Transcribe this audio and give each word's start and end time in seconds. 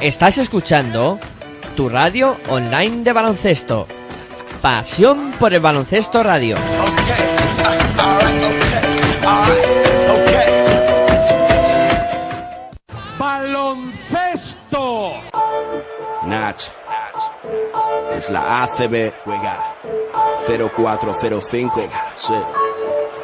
Estás 0.00 0.38
escuchando 0.38 1.18
tu 1.76 1.90
radio 1.90 2.34
online 2.48 3.04
de 3.04 3.12
baloncesto. 3.12 3.86
Pasión 4.62 5.32
por 5.38 5.52
el 5.52 5.60
baloncesto 5.60 6.22
radio. 6.22 6.56
Baloncesto. 13.18 15.12
Nach. 16.24 16.62
Es 18.16 18.30
la 18.30 18.62
ACB. 18.62 19.12
Juega. 19.24 19.76
0405. 20.46 21.88
Sí. 22.16 22.69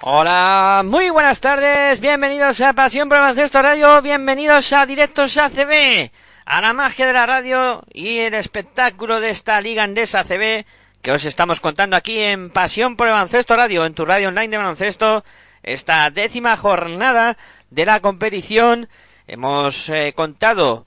Hola, 0.00 0.82
muy 0.84 1.10
buenas 1.10 1.40
tardes, 1.40 2.00
bienvenidos 2.00 2.60
a 2.60 2.72
Pasión 2.72 3.08
por 3.08 3.18
Baloncesto 3.18 3.60
Radio, 3.60 4.00
bienvenidos 4.00 4.72
a 4.72 4.86
Directos 4.86 5.36
ACB, 5.36 6.10
a 6.46 6.60
la 6.60 6.72
magia 6.72 7.06
de 7.06 7.12
la 7.12 7.26
radio 7.26 7.82
y 7.92 8.18
el 8.18 8.34
espectáculo 8.34 9.20
de 9.20 9.30
esta 9.30 9.60
Liga 9.60 9.82
Andesa 9.82 10.20
ACB 10.20 10.64
que 11.02 11.12
os 11.12 11.24
estamos 11.24 11.60
contando 11.60 11.96
aquí 11.96 12.18
en 12.18 12.50
Pasión 12.50 12.96
por 12.96 13.06
el 13.06 13.12
Baloncesto 13.12 13.56
Radio, 13.56 13.84
en 13.84 13.94
tu 13.94 14.04
radio 14.04 14.28
online 14.28 14.48
de 14.48 14.56
baloncesto, 14.58 15.24
esta 15.62 16.10
décima 16.10 16.56
jornada 16.56 17.36
de 17.70 17.86
la 17.86 18.00
competición. 18.00 18.88
Hemos 19.26 19.88
eh, 19.90 20.12
contado 20.16 20.86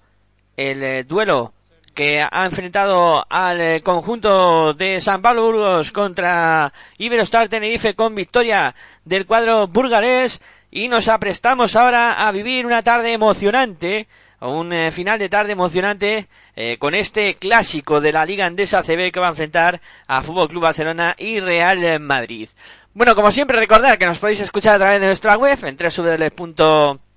el 0.58 0.84
eh, 0.84 1.03
duelo 1.03 1.53
que 1.94 2.22
ha 2.22 2.46
enfrentado 2.46 3.25
al 3.29 3.62
eh, 3.62 3.81
conjunto 3.81 4.74
de 4.74 5.02
San 5.02 5.22
Pablo 5.22 5.44
Burgos 5.44 5.91
contra 5.91 6.72
Iberostar 6.97 7.50
Tenerife 7.50 7.96
con 7.96 8.16
victoria 8.16 8.75
del 9.03 9.25
cuadro 9.25 9.68
burgalés 9.68 10.41
y 10.72 10.88
nos 10.88 11.07
aprestamos 11.07 11.75
ahora 11.75 12.28
a 12.28 12.31
vivir 12.31 12.66
una 12.66 12.81
tarde 12.81 13.12
emocionante 13.12 14.07
un 14.40 14.74
eh, 14.74 14.91
final 14.91 15.19
de 15.19 15.30
tarde 15.30 15.51
emocionante 15.51 16.28
eh, 16.56 16.78
con 16.80 16.96
este 16.96 17.35
clásico 17.35 18.01
de 18.01 18.12
la 18.12 18.25
Liga 18.25 18.46
Andesa 18.46 18.81
CB 18.81 19.12
que 19.12 19.19
va 19.19 19.28
a 19.28 19.31
enfrentar 19.31 19.81
a 20.07 20.22
Fútbol 20.22 20.47
Club 20.47 20.63
Barcelona 20.63 21.16
y 21.18 21.40
Real 21.40 22.00
Madrid. 22.00 22.50
Bueno, 22.94 23.13
como 23.16 23.31
siempre 23.31 23.59
recordar 23.59 24.00
que 24.00 24.06
nos 24.07 24.18
podéis 24.18 24.41
escuchar 24.41 24.75
a 24.75 24.80
través 24.80 25.00
de 25.00 25.07
nuestra 25.07 25.38
web 25.38 25.59
en 25.63 25.78
www 25.78 27.10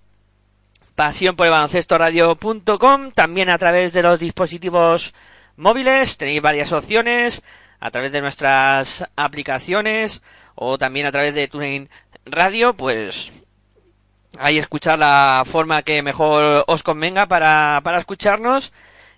pasión 0.94 1.36
por 1.36 1.46
el 1.46 1.52
baloncesto 1.52 1.98
radio.com, 1.98 3.10
también 3.12 3.50
a 3.50 3.58
través 3.58 3.92
de 3.92 4.02
los 4.02 4.20
dispositivos 4.20 5.14
móviles, 5.56 6.16
tenéis 6.16 6.42
varias 6.42 6.72
opciones, 6.72 7.42
a 7.80 7.90
través 7.90 8.12
de 8.12 8.20
nuestras 8.20 9.04
aplicaciones 9.16 10.22
o 10.54 10.78
también 10.78 11.06
a 11.06 11.12
través 11.12 11.34
de 11.34 11.48
TuneIn 11.48 11.90
Radio, 12.24 12.74
pues 12.74 13.32
ahí 14.38 14.58
escuchar 14.58 14.98
la 14.98 15.42
forma 15.44 15.82
que 15.82 16.02
mejor 16.02 16.64
os 16.66 16.82
convenga 16.82 17.26
para, 17.26 17.80
para 17.84 17.98
escucharnos. 17.98 18.72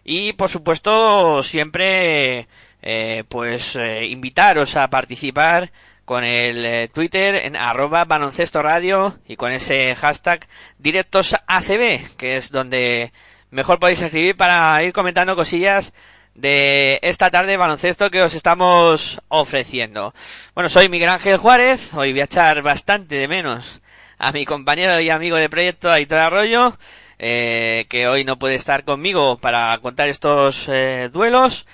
Y 0.05 0.33
por 0.35 0.49
supuesto 0.49 1.43
siempre 1.43 2.49
eh, 2.83 3.25
pues 3.29 3.77
eh, 3.77 4.07
invitaros 4.07 4.77
a 4.77 4.89
participar 4.89 5.73
con 6.07 6.25
el 6.25 6.65
eh, 6.65 6.89
Twitter 6.89 7.35
en 7.35 7.57
arroba 7.57 8.05
baloncesto 8.05 8.63
radio 8.63 9.19
y 9.27 9.37
con 9.37 9.53
ese 9.53 9.95
hashtag 9.97 10.47
directos 10.79 11.37
ACB, 11.47 12.17
que 12.17 12.37
es 12.37 12.53
donde 12.53 13.13
mejor 13.51 13.81
podéis 13.81 14.01
escribir 14.01 14.37
para 14.37 14.83
ir 14.85 14.93
comentando 14.93 15.35
cosillas 15.35 15.93
de 16.37 17.01
esta 17.03 17.31
tarde 17.31 17.57
baloncesto 17.57 18.09
que 18.09 18.23
os 18.23 18.35
estamos 18.35 19.21
ofreciendo. 19.29 20.15
Bueno, 20.55 20.69
soy 20.69 20.89
Miguel 20.89 21.09
Ángel 21.09 21.39
Juárez, 21.39 21.93
hoy 21.95 22.13
voy 22.13 22.21
a 22.21 22.25
echar 22.25 22.63
bastante 22.63 23.17
de 23.17 23.27
menos 23.27 23.81
a 24.17 24.31
mi 24.31 24.45
compañero 24.45 25.01
y 25.01 25.11
amigo 25.11 25.37
de 25.37 25.51
proyecto 25.51 25.91
Aitor 25.91 26.19
Arroyo, 26.19 26.79
eh, 27.19 27.87
que 27.89 28.07
hoy 28.07 28.23
no 28.23 28.39
puede 28.39 28.55
estar 28.55 28.85
conmigo 28.85 29.39
para 29.39 29.77
contar 29.79 30.09
estos 30.09 30.69
eh, 30.69 31.11
duelos. 31.13 31.67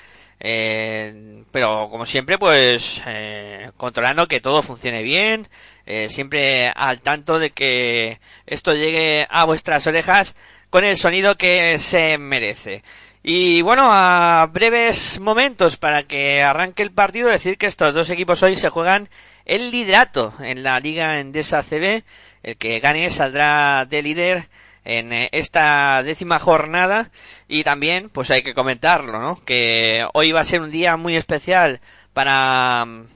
Eh, 0.45 1.45
pero 1.53 1.89
como 1.89 2.05
siempre, 2.05 2.37
pues 2.37 3.01
eh, 3.07 3.71
controlando 3.77 4.27
que 4.27 4.41
todo 4.41 4.61
funcione 4.63 5.05
bien, 5.05 5.47
eh, 5.87 6.09
siempre 6.09 6.69
al 6.75 7.01
tanto 7.01 7.39
de 7.39 7.51
que 7.51 8.19
esto 8.47 8.75
llegue 8.75 9.27
a 9.31 9.45
vuestras 9.45 9.87
orejas 9.87 10.35
con 10.69 10.85
el 10.85 10.97
sonido 10.97 11.37
que 11.37 11.79
se 11.79 12.19
merece. 12.19 12.83
Y 13.23 13.63
bueno, 13.63 13.89
a 13.93 14.49
breves 14.53 15.21
momentos 15.21 15.77
para 15.77 16.03
que 16.03 16.43
arranque 16.43 16.83
el 16.83 16.91
partido, 16.91 17.29
decir 17.29 17.57
que 17.57 17.67
estos 17.67 17.95
dos 17.95 18.11
equipos 18.11 18.43
hoy 18.43 18.57
se 18.57 18.69
juegan 18.69 19.09
el 19.45 19.71
liderato 19.71 20.35
en 20.41 20.65
la 20.65 20.81
Liga 20.81 21.21
Endesa 21.21 21.63
CB. 21.63 22.03
El 22.43 22.57
que 22.57 22.81
gane 22.81 23.11
saldrá 23.11 23.87
de 23.89 24.03
líder 24.03 24.49
en 24.85 25.13
eh, 25.13 25.29
esta 25.33 26.03
décima 26.03 26.39
jornada. 26.39 27.11
Y 27.49 27.65
también 27.65 28.09
pues 28.09 28.31
hay 28.31 28.43
que 28.43 28.55
comentarlo, 28.55 29.21
¿no? 29.21 29.43
Que 29.45 30.07
hoy 30.15 30.33
va 30.33 30.41
a 30.41 30.45
ser 30.45 30.61
un 30.61 30.71
día 30.71 30.97
muy 30.97 31.17
especial 31.17 31.81
para 32.13 32.85
mm, 32.87 33.07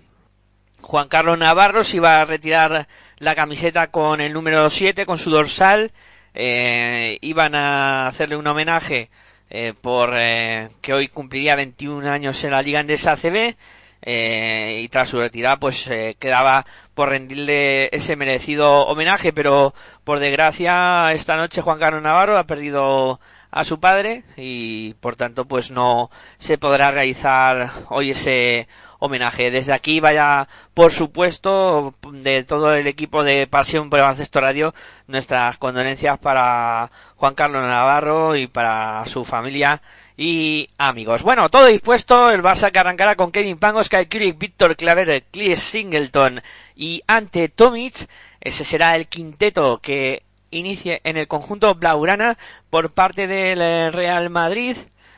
Juan 0.82 1.08
Carlos 1.08 1.38
Navarro, 1.38 1.84
si 1.84 1.98
va 1.98 2.20
a 2.20 2.24
retirar 2.24 2.88
la 3.18 3.34
camiseta 3.34 3.90
con 3.90 4.20
el 4.20 4.32
número 4.32 4.68
7, 4.70 5.06
con 5.06 5.18
su 5.18 5.30
dorsal, 5.30 5.92
eh, 6.34 7.18
iban 7.22 7.54
a 7.54 8.08
hacerle 8.08 8.36
un 8.36 8.46
homenaje 8.46 9.10
eh, 9.48 9.74
por 9.80 10.10
que 10.10 10.92
hoy 10.92 11.08
cumpliría 11.08 11.56
21 11.56 12.10
años 12.10 12.42
en 12.44 12.50
la 12.50 12.62
Liga 12.62 12.80
Andesa 12.80 13.12
ACB 13.12 13.56
eh, 14.02 14.80
y 14.82 14.88
tras 14.88 15.08
su 15.08 15.18
retirada 15.18 15.58
pues 15.58 15.86
eh, 15.88 16.16
quedaba 16.18 16.66
por 16.94 17.08
rendirle 17.08 17.88
ese 17.92 18.16
merecido 18.16 18.86
homenaje 18.86 19.32
pero 19.32 19.74
por 20.04 20.20
desgracia 20.20 21.12
esta 21.12 21.36
noche 21.36 21.62
Juan 21.62 21.78
Carlos 21.78 22.02
Navarro 22.02 22.38
ha 22.38 22.44
perdido 22.44 23.20
a 23.50 23.64
su 23.64 23.80
padre 23.80 24.24
y 24.36 24.94
por 24.94 25.16
tanto 25.16 25.46
pues 25.46 25.70
no 25.70 26.10
se 26.38 26.58
podrá 26.58 26.90
realizar 26.90 27.70
hoy 27.88 28.10
ese 28.10 28.68
homenaje. 28.98 29.50
Desde 29.50 29.72
aquí 29.72 30.00
vaya, 30.00 30.48
por 30.74 30.92
supuesto, 30.92 31.94
de 32.12 32.44
todo 32.44 32.74
el 32.74 32.86
equipo 32.86 33.24
de 33.24 33.46
Pasión 33.46 33.90
por 33.90 33.98
el 33.98 34.04
Baloncesto 34.04 34.40
Radio, 34.40 34.74
nuestras 35.06 35.58
condolencias 35.58 36.18
para 36.18 36.90
Juan 37.16 37.34
Carlos 37.34 37.62
Navarro 37.62 38.36
y 38.36 38.46
para 38.46 39.04
su 39.06 39.24
familia 39.24 39.80
y 40.16 40.68
amigos. 40.78 41.22
Bueno, 41.22 41.48
todo 41.50 41.66
dispuesto, 41.66 42.30
el 42.30 42.42
Barça 42.42 42.72
que 42.72 42.78
arrancará 42.78 43.16
con 43.16 43.32
Kevin 43.32 43.58
Pangos, 43.58 43.88
Kurik, 43.88 44.38
Víctor 44.38 44.76
Claver, 44.76 45.24
Clear 45.30 45.58
Singleton 45.58 46.42
y 46.74 47.02
ante 47.06 47.48
Tomic. 47.48 48.08
Ese 48.40 48.64
será 48.64 48.96
el 48.96 49.08
quinteto 49.08 49.78
que 49.78 50.22
inicie 50.50 51.00
en 51.04 51.16
el 51.16 51.28
conjunto 51.28 51.74
Blaugrana 51.74 52.38
por 52.70 52.90
parte 52.90 53.26
del 53.26 53.60
eh, 53.60 53.90
Real 53.90 54.30
Madrid. 54.30 54.76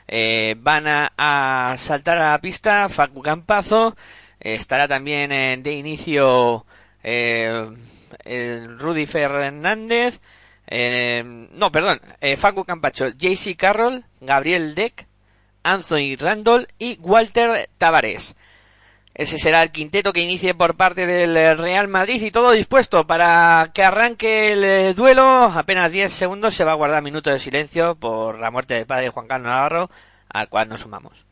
Eh, 0.08 0.56
van 0.58 0.86
a, 0.88 1.76
saltar 1.78 2.18
a 2.18 2.32
la 2.32 2.40
pista 2.40 2.88
Facu 2.88 3.22
Campazo. 3.22 3.96
estará 4.40 4.88
también 4.88 5.62
de 5.62 5.72
inicio 5.74 6.64
eh, 7.04 7.70
Rudy 8.78 9.06
Fernández. 9.06 10.20
No, 10.70 11.73
perdón, 11.73 12.00
Facu 12.37 12.65
Campacho, 12.65 13.09
JC 13.09 13.56
Carroll, 13.56 14.05
Gabriel 14.20 14.75
Deck, 14.75 15.06
Anthony 15.62 16.17
Randall 16.19 16.69
y 16.79 16.99
Walter 17.00 17.69
Tavares. 17.79 18.37
Ese 19.19 19.37
será 19.37 19.65
el 19.65 19.73
quinteto 19.73 20.12
que 20.12 20.20
inicie 20.20 20.55
por 20.55 20.76
parte 20.76 21.05
del 21.05 21.59
Real 21.59 21.88
Madrid 21.88 22.23
y 22.23 22.31
todo 22.31 22.53
dispuesto 22.53 23.05
para 23.05 23.73
que 23.75 23.82
arranque 23.82 24.53
el 24.53 24.62
eh, 24.62 24.94
duelo. 24.94 25.25
Apenas 25.25 25.91
10 25.91 26.12
segundos 26.12 26.55
se 26.55 26.62
va 26.62 26.70
a 26.70 26.76
guardar 26.76 27.03
minuto 27.03 27.29
de 27.29 27.41
silencio 27.41 27.97
por 27.97 28.38
la 28.38 28.53
muerte 28.53 28.75
del 28.75 28.87
padre 28.87 29.09
Juan 29.09 29.26
Carlos 29.26 29.49
Navarro, 29.49 29.91
al 30.29 30.49
cual 30.49 30.69
nos 30.69 30.82
sumamos. 30.82 31.27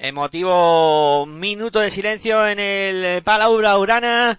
Emotivo 0.00 1.26
minuto 1.26 1.80
de 1.80 1.90
silencio 1.90 2.46
en 2.46 2.60
el 2.60 3.20
Palau 3.24 3.54
Urana. 3.80 4.38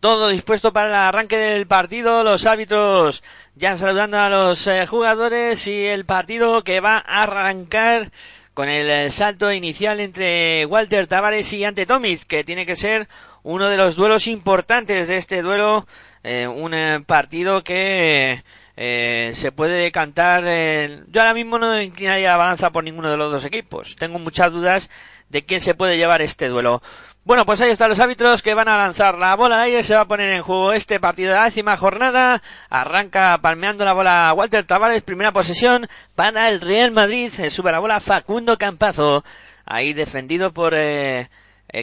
Todo 0.00 0.28
dispuesto 0.28 0.74
para 0.74 0.88
el 0.88 0.94
arranque 0.94 1.38
del 1.38 1.66
partido. 1.66 2.22
Los 2.22 2.44
árbitros 2.44 3.24
ya 3.54 3.78
saludando 3.78 4.18
a 4.18 4.28
los 4.28 4.66
eh, 4.66 4.86
jugadores 4.86 5.66
y 5.66 5.86
el 5.86 6.04
partido 6.04 6.62
que 6.62 6.80
va 6.80 6.98
a 6.98 7.22
arrancar 7.22 8.10
con 8.52 8.68
el 8.68 8.90
eh, 8.90 9.08
salto 9.08 9.50
inicial 9.50 10.00
entre 10.00 10.66
Walter 10.66 11.06
Tavares 11.06 11.50
y 11.54 11.64
Ante 11.64 11.86
Tomis, 11.86 12.26
que 12.26 12.44
tiene 12.44 12.66
que 12.66 12.76
ser 12.76 13.08
uno 13.42 13.68
de 13.70 13.78
los 13.78 13.96
duelos 13.96 14.26
importantes 14.26 15.08
de 15.08 15.16
este 15.16 15.40
duelo. 15.40 15.86
Eh, 16.22 16.46
un 16.46 17.04
partido 17.06 17.64
que 17.64 18.44
eh, 18.80 19.32
se 19.34 19.50
puede 19.50 19.90
cantar. 19.90 20.44
Eh, 20.46 21.02
yo 21.08 21.20
ahora 21.20 21.34
mismo 21.34 21.58
no 21.58 21.82
inclinaría 21.82 22.30
la 22.30 22.36
balanza 22.36 22.70
por 22.70 22.84
ninguno 22.84 23.10
de 23.10 23.16
los 23.16 23.32
dos 23.32 23.44
equipos. 23.44 23.96
Tengo 23.96 24.20
muchas 24.20 24.52
dudas 24.52 24.88
de 25.30 25.44
quién 25.44 25.60
se 25.60 25.74
puede 25.74 25.96
llevar 25.96 26.22
este 26.22 26.46
duelo. 26.46 26.80
Bueno, 27.24 27.44
pues 27.44 27.60
ahí 27.60 27.70
están 27.70 27.90
los 27.90 27.98
árbitros 27.98 28.40
que 28.40 28.54
van 28.54 28.68
a 28.68 28.76
lanzar 28.76 29.18
la 29.18 29.34
bola 29.34 29.62
al. 29.64 29.82
Se 29.82 29.96
va 29.96 30.02
a 30.02 30.08
poner 30.08 30.32
en 30.32 30.42
juego 30.42 30.72
este 30.72 31.00
partido 31.00 31.32
de 31.32 31.38
la 31.38 31.46
décima 31.46 31.76
jornada. 31.76 32.40
Arranca 32.70 33.36
palmeando 33.42 33.84
la 33.84 33.94
bola 33.94 34.32
Walter 34.36 34.62
Tavares. 34.62 35.02
Primera 35.02 35.32
posesión 35.32 35.88
para 36.14 36.48
el 36.48 36.60
Real 36.60 36.92
Madrid. 36.92 37.32
Sube 37.50 37.72
la 37.72 37.80
bola 37.80 37.98
Facundo 37.98 38.58
Campazo. 38.58 39.24
Ahí 39.66 39.92
defendido 39.92 40.52
por 40.52 40.74
eh, 40.76 41.28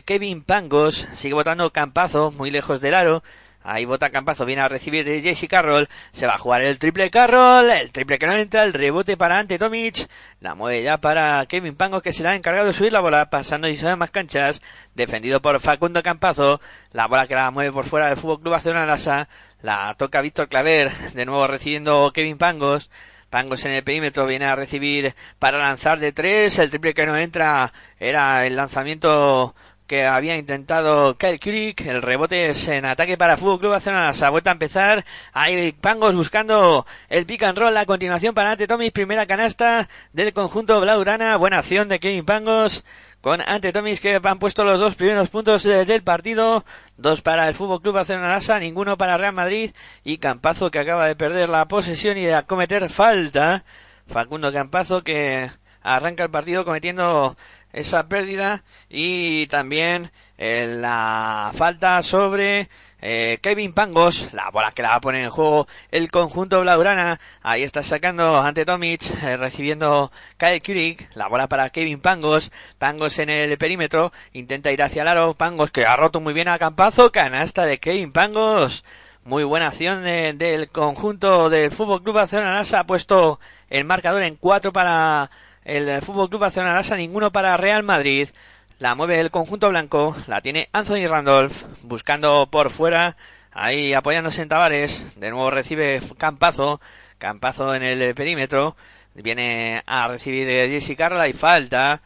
Kevin 0.06 0.44
Pangos. 0.44 1.06
Sigue 1.15 1.33
votando 1.33 1.71
Campazo, 1.71 2.31
muy 2.31 2.51
lejos 2.51 2.80
del 2.80 2.94
aro. 2.94 3.21
Ahí 3.68 3.86
bota 3.86 4.12
Campazo, 4.12 4.46
viene 4.46 4.62
a 4.62 4.70
recibir 4.70 5.08
Jesse 5.24 5.48
Carroll. 5.48 5.90
Se 6.12 6.28
va 6.28 6.36
a 6.36 6.38
jugar 6.38 6.62
el 6.62 6.78
triple 6.78 7.10
Carroll. 7.10 7.68
El 7.72 7.92
triple 7.92 8.20
que 8.20 8.28
no 8.28 8.34
entra. 8.34 8.64
El 8.64 8.74
rebote 8.74 9.18
para 9.18 9.40
Ante 9.40 9.58
Tomic. 9.58 10.08
La 10.40 10.54
mueve 10.54 10.84
ya 10.84 10.98
para 10.98 11.44
Kevin 11.48 11.76
Pango 11.76 12.00
que 12.02 12.14
será 12.14 12.36
encargado 12.36 12.68
de 12.68 12.74
subir 12.74 12.94
la 12.94 13.00
bola. 13.00 13.32
Pasando 13.32 13.68
y 13.68 13.76
más 13.98 14.12
canchas. 14.12 14.62
Defendido 14.94 15.42
por 15.42 15.60
Facundo 15.60 16.04
Campazo. 16.04 16.62
La 16.92 17.08
bola 17.08 17.26
que 17.26 17.34
la 17.34 17.50
mueve 17.50 17.72
por 17.72 17.86
fuera 17.86 18.08
del 18.08 18.18
Fútbol 18.18 18.42
Club 18.42 18.52
Barcelona 18.52 18.86
Lasa. 18.86 19.28
La 19.64 19.96
toca 19.98 20.22
Víctor 20.22 20.48
Claver. 20.48 20.92
De 21.14 21.26
nuevo 21.26 21.48
recibiendo 21.48 22.12
Kevin 22.14 22.38
Pangos. 22.38 22.92
Pangos 23.32 23.66
en 23.66 23.72
el 23.72 23.84
perímetro 23.84 24.28
viene 24.28 24.46
a 24.46 24.56
recibir 24.56 25.16
para 25.40 25.58
lanzar 25.58 26.00
de 26.00 26.12
tres. 26.12 26.60
El 26.60 26.70
triple 26.70 26.94
que 26.94 27.08
no 27.08 27.18
entra 27.18 27.74
era 28.00 28.46
el 28.46 28.56
lanzamiento 28.56 29.56
que 29.88 30.06
había 30.06 30.38
intentado 30.38 31.18
Kyle 31.18 31.40
Creek. 31.40 31.82
El 31.82 32.02
rebote 32.02 32.50
es 32.50 32.68
en 32.68 32.86
ataque 32.86 33.18
para 33.18 33.38
Fútbol 33.38 33.60
Club 33.60 33.72
Barcelona. 33.72 34.14
Se 34.14 34.26
ha 34.26 34.30
a 34.30 34.52
empezar. 34.52 35.06
Hay 35.34 35.72
Pangos 35.74 36.16
buscando 36.16 36.86
el 37.10 37.26
pick 37.26 37.44
and 37.44 37.58
roll. 37.58 37.78
A 37.78 37.86
continuación 37.86 38.34
para 38.34 38.52
Ante 38.52 38.68
Tomis. 38.68 38.92
Primera 38.92 39.26
canasta 39.26 39.88
del 40.14 40.34
conjunto 40.34 40.82
Blaurana. 40.82 41.38
Buena 41.38 41.60
acción 41.60 41.88
de 41.88 42.00
Kevin 42.00 42.26
Pangos 42.26 42.84
con 43.22 43.42
Ante 43.42 43.74
Tomis 43.74 44.02
que 44.02 44.20
han 44.24 44.40
puesto 44.40 44.64
los 44.64 44.80
dos 44.80 44.96
primeros 44.96 45.30
puntos 45.30 45.64
del 45.64 46.04
partido. 46.04 46.66
Dos 46.98 47.22
para 47.22 47.48
el 47.48 47.54
Fútbol 47.54 47.81
Club 47.81 47.96
Barcelona 47.96 48.40
ninguno 48.60 48.98
para 48.98 49.18
Real 49.18 49.34
Madrid. 49.34 49.72
Y 50.04 50.18
Campazo 50.18 50.72
que 50.72 50.80
acaba 50.80 51.08
de 51.08 51.16
perder 51.16 51.50
la 51.50 51.68
posesión 51.68 52.18
y 52.18 52.26
de 52.26 52.44
cometer 52.44 52.90
falta. 52.90 53.64
Facundo 54.07 54.52
Campazo 54.54 55.04
que 55.04 55.50
arranca 55.86 56.24
el 56.24 56.31
partido 56.31 56.66
cometiendo 56.66 57.38
esa 57.76 58.08
pérdida 58.08 58.64
y 58.90 59.48
también 59.48 60.12
eh, 60.38 60.78
la 60.80 61.52
falta 61.54 62.02
sobre 62.04 62.70
eh, 63.02 63.38
Kevin 63.42 63.74
Pangos, 63.74 64.34
la 64.34 64.50
bola 64.50 64.72
que 64.72 64.82
la 64.82 64.92
va 64.92 64.96
a 64.96 65.02
poner 65.02 65.26
en 65.26 65.30
juego 65.30 65.68
el 65.92 66.10
conjunto 66.10 66.62
Blaurana, 66.62 67.20
ahí 67.44 67.64
está 67.64 67.84
sacando 67.84 68.38
ante 68.38 68.66
Tomic, 68.66 69.02
eh, 69.24 69.36
recibiendo 69.36 70.12
Kyle 70.38 70.62
Kurik, 70.62 71.10
la 71.16 71.28
bola 71.28 71.48
para 71.48 71.70
Kevin 71.70 72.00
Pangos, 72.00 72.52
Pangos 72.78 73.20
en 73.20 73.30
el 73.30 73.58
perímetro, 73.58 74.14
intenta 74.32 74.72
ir 74.72 74.82
hacia 74.82 75.02
el 75.02 75.10
aro, 75.10 75.34
Pangos 75.34 75.72
que 75.72 75.86
ha 75.86 75.98
roto 75.98 76.22
muy 76.22 76.34
bien 76.34 76.48
a 76.48 76.58
Campazo, 76.58 77.12
canasta 77.12 77.66
de 77.66 77.80
Kevin 77.80 78.14
Pangos, 78.14 78.86
muy 79.26 79.44
buena 79.44 79.68
acción 79.68 80.04
del 80.04 80.70
conjunto 80.70 81.50
del 81.50 81.72
Fútbol 81.72 82.04
Club 82.04 82.16
Barcelona, 82.16 82.62
ha 82.62 82.88
puesto 82.88 83.40
el 83.70 83.84
marcador 83.84 84.24
en 84.24 84.38
cuatro 84.38 84.72
para 84.72 85.30
el 85.66 86.02
Fútbol 86.02 86.30
Club 86.30 86.42
Barcelona 86.42 86.81
ninguno 86.95 87.31
para 87.31 87.57
Real 87.57 87.84
Madrid. 87.84 88.30
La 88.78 88.94
mueve 88.94 89.19
el 89.19 89.31
conjunto 89.31 89.69
blanco, 89.69 90.16
la 90.28 90.42
tiene 90.42 90.69
Anthony 90.72 91.07
Randolph, 91.07 91.64
buscando 91.81 92.48
por 92.52 92.69
fuera, 92.72 93.18
ahí 93.52 93.94
apoyándose 93.94 94.42
en 94.42 94.50
Tavares, 94.50 95.19
de 95.19 95.31
nuevo 95.31 95.50
recibe 95.50 96.02
Campazo, 96.18 96.81
Campazo 97.18 97.74
en 97.74 97.84
el 97.84 98.14
perímetro, 98.14 98.76
viene 99.14 99.81
a 99.86 100.07
recibir 100.10 100.48
Jesse 100.48 100.95
Carla 100.98 101.30
y 101.30 101.34
falta 101.34 102.02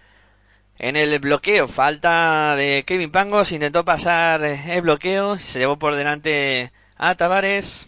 en 0.78 0.96
el 0.96 1.18
bloqueo, 1.20 1.68
falta 1.68 2.56
de 2.56 2.84
Kevin 2.86 3.12
Pangos, 3.12 3.52
intentó 3.52 3.84
pasar 3.84 4.44
el 4.44 4.82
bloqueo, 4.82 5.40
se 5.40 5.60
llevó 5.60 5.80
por 5.80 5.96
delante 5.96 6.72
a 6.98 7.16
Tavares, 7.16 7.88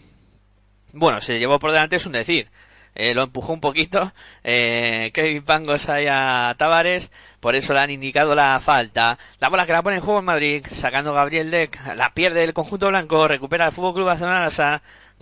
bueno, 0.92 1.20
se 1.20 1.38
llevó 1.38 1.60
por 1.60 1.70
delante 1.70 1.96
es 1.96 2.06
un 2.06 2.12
decir, 2.12 2.50
eh, 2.94 3.14
lo 3.14 3.22
empujó 3.22 3.52
un 3.52 3.60
poquito. 3.60 4.12
Eh, 4.44 5.10
Kevin 5.14 5.44
Pangos 5.44 5.88
ahí 5.88 6.06
a 6.08 6.54
Tavares, 6.58 7.10
por 7.40 7.54
eso 7.54 7.72
le 7.72 7.80
han 7.80 7.90
indicado 7.90 8.34
la 8.34 8.60
falta. 8.60 9.18
La 9.38 9.48
bola 9.48 9.66
que 9.66 9.72
la 9.72 9.82
pone 9.82 9.96
en 9.96 10.02
juego 10.02 10.20
en 10.20 10.26
Madrid, 10.26 10.66
sacando 10.70 11.12
Gabriel 11.12 11.50
Deck, 11.50 11.78
la 11.96 12.12
pierde 12.14 12.44
el 12.44 12.52
conjunto 12.54 12.88
blanco, 12.88 13.28
recupera 13.28 13.66
el 13.66 13.72
Fútbol 13.72 13.94
Club 13.94 14.06
Barcelona, 14.06 14.50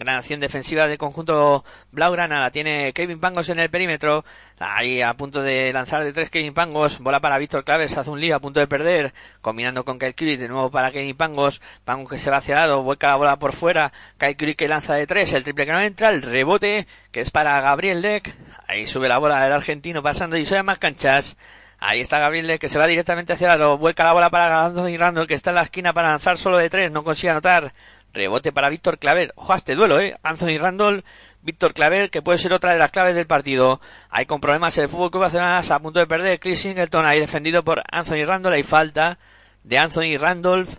Gran 0.00 0.16
acción 0.16 0.40
defensiva 0.40 0.86
del 0.86 0.96
conjunto 0.96 1.62
Blaugrana. 1.92 2.40
La 2.40 2.50
tiene 2.50 2.94
Kevin 2.94 3.20
Pangos 3.20 3.50
en 3.50 3.58
el 3.58 3.68
perímetro. 3.68 4.24
Ahí 4.58 5.02
a 5.02 5.12
punto 5.12 5.42
de 5.42 5.74
lanzar 5.74 6.02
de 6.02 6.14
tres 6.14 6.30
Kevin 6.30 6.54
Pangos. 6.54 7.00
Bola 7.00 7.20
para 7.20 7.36
Víctor 7.36 7.64
Claver. 7.64 7.90
Se 7.90 8.00
hace 8.00 8.08
un 8.10 8.18
lío 8.18 8.34
a 8.34 8.40
punto 8.40 8.60
de 8.60 8.66
perder. 8.66 9.12
Combinando 9.42 9.84
con 9.84 9.98
Kyle 9.98 10.14
Curry. 10.14 10.36
De 10.36 10.48
nuevo 10.48 10.70
para 10.70 10.90
Kevin 10.90 11.14
Pangos. 11.14 11.60
Pangos 11.84 12.08
que 12.08 12.18
se 12.18 12.30
va 12.30 12.38
hacia 12.38 12.54
el 12.54 12.60
lado. 12.60 12.82
Vuelca 12.82 13.08
la 13.08 13.16
bola 13.16 13.38
por 13.38 13.52
fuera. 13.52 13.92
Kyle 14.16 14.36
Curry 14.36 14.54
que 14.54 14.68
lanza 14.68 14.94
de 14.94 15.06
tres. 15.06 15.34
El 15.34 15.44
triple 15.44 15.66
que 15.66 15.72
no 15.72 15.80
entra. 15.82 16.08
El 16.08 16.22
rebote 16.22 16.86
que 17.12 17.20
es 17.20 17.30
para 17.30 17.60
Gabriel 17.60 18.00
Deck. 18.00 18.34
Ahí 18.68 18.86
sube 18.86 19.06
la 19.06 19.18
bola 19.18 19.42
del 19.42 19.52
argentino 19.52 20.02
pasando 20.02 20.38
y 20.38 20.46
se 20.46 20.62
más 20.62 20.78
canchas. 20.78 21.36
Ahí 21.78 22.00
está 22.00 22.18
Gabriel 22.18 22.58
que 22.58 22.68
se 22.68 22.78
va 22.78 22.86
directamente 22.86 23.32
hacia 23.32 23.52
el 23.52 23.58
lado. 23.58 23.78
Vuelca 23.78 24.04
la 24.04 24.12
bola 24.12 24.30
para 24.30 24.66
Anthony 24.66 24.98
Randall 24.98 25.26
que 25.26 25.34
está 25.34 25.50
en 25.50 25.56
la 25.56 25.62
esquina 25.62 25.92
para 25.92 26.08
lanzar 26.10 26.38
solo 26.38 26.58
de 26.58 26.70
tres. 26.70 26.90
No 26.90 27.04
consigue 27.04 27.30
anotar. 27.30 27.72
Rebote 28.12 28.52
para 28.52 28.68
Víctor 28.68 28.98
Claver. 28.98 29.32
Ojo 29.36 29.52
a 29.52 29.56
este 29.56 29.74
duelo, 29.74 30.00
¿eh? 30.00 30.16
Anthony 30.22 30.58
Randall, 30.58 31.04
Víctor 31.42 31.74
Claver, 31.74 32.10
que 32.10 32.22
puede 32.22 32.38
ser 32.38 32.52
otra 32.52 32.72
de 32.72 32.78
las 32.78 32.90
claves 32.90 33.14
del 33.14 33.26
partido. 33.26 33.80
Hay 34.10 34.26
con 34.26 34.40
problemas 34.40 34.76
el 34.78 34.88
Fútbol 34.88 35.10
Club 35.10 35.22
Barcelona 35.22 35.58
a 35.58 35.78
punto 35.78 36.00
de 36.00 36.06
perder. 36.06 36.40
Chris 36.40 36.60
Singleton 36.60 37.06
ahí 37.06 37.20
defendido 37.20 37.62
por 37.62 37.82
Anthony 37.90 38.24
Randall. 38.26 38.54
Hay 38.54 38.62
falta 38.62 39.18
de 39.62 39.78
Anthony 39.78 40.18
Randolph 40.18 40.70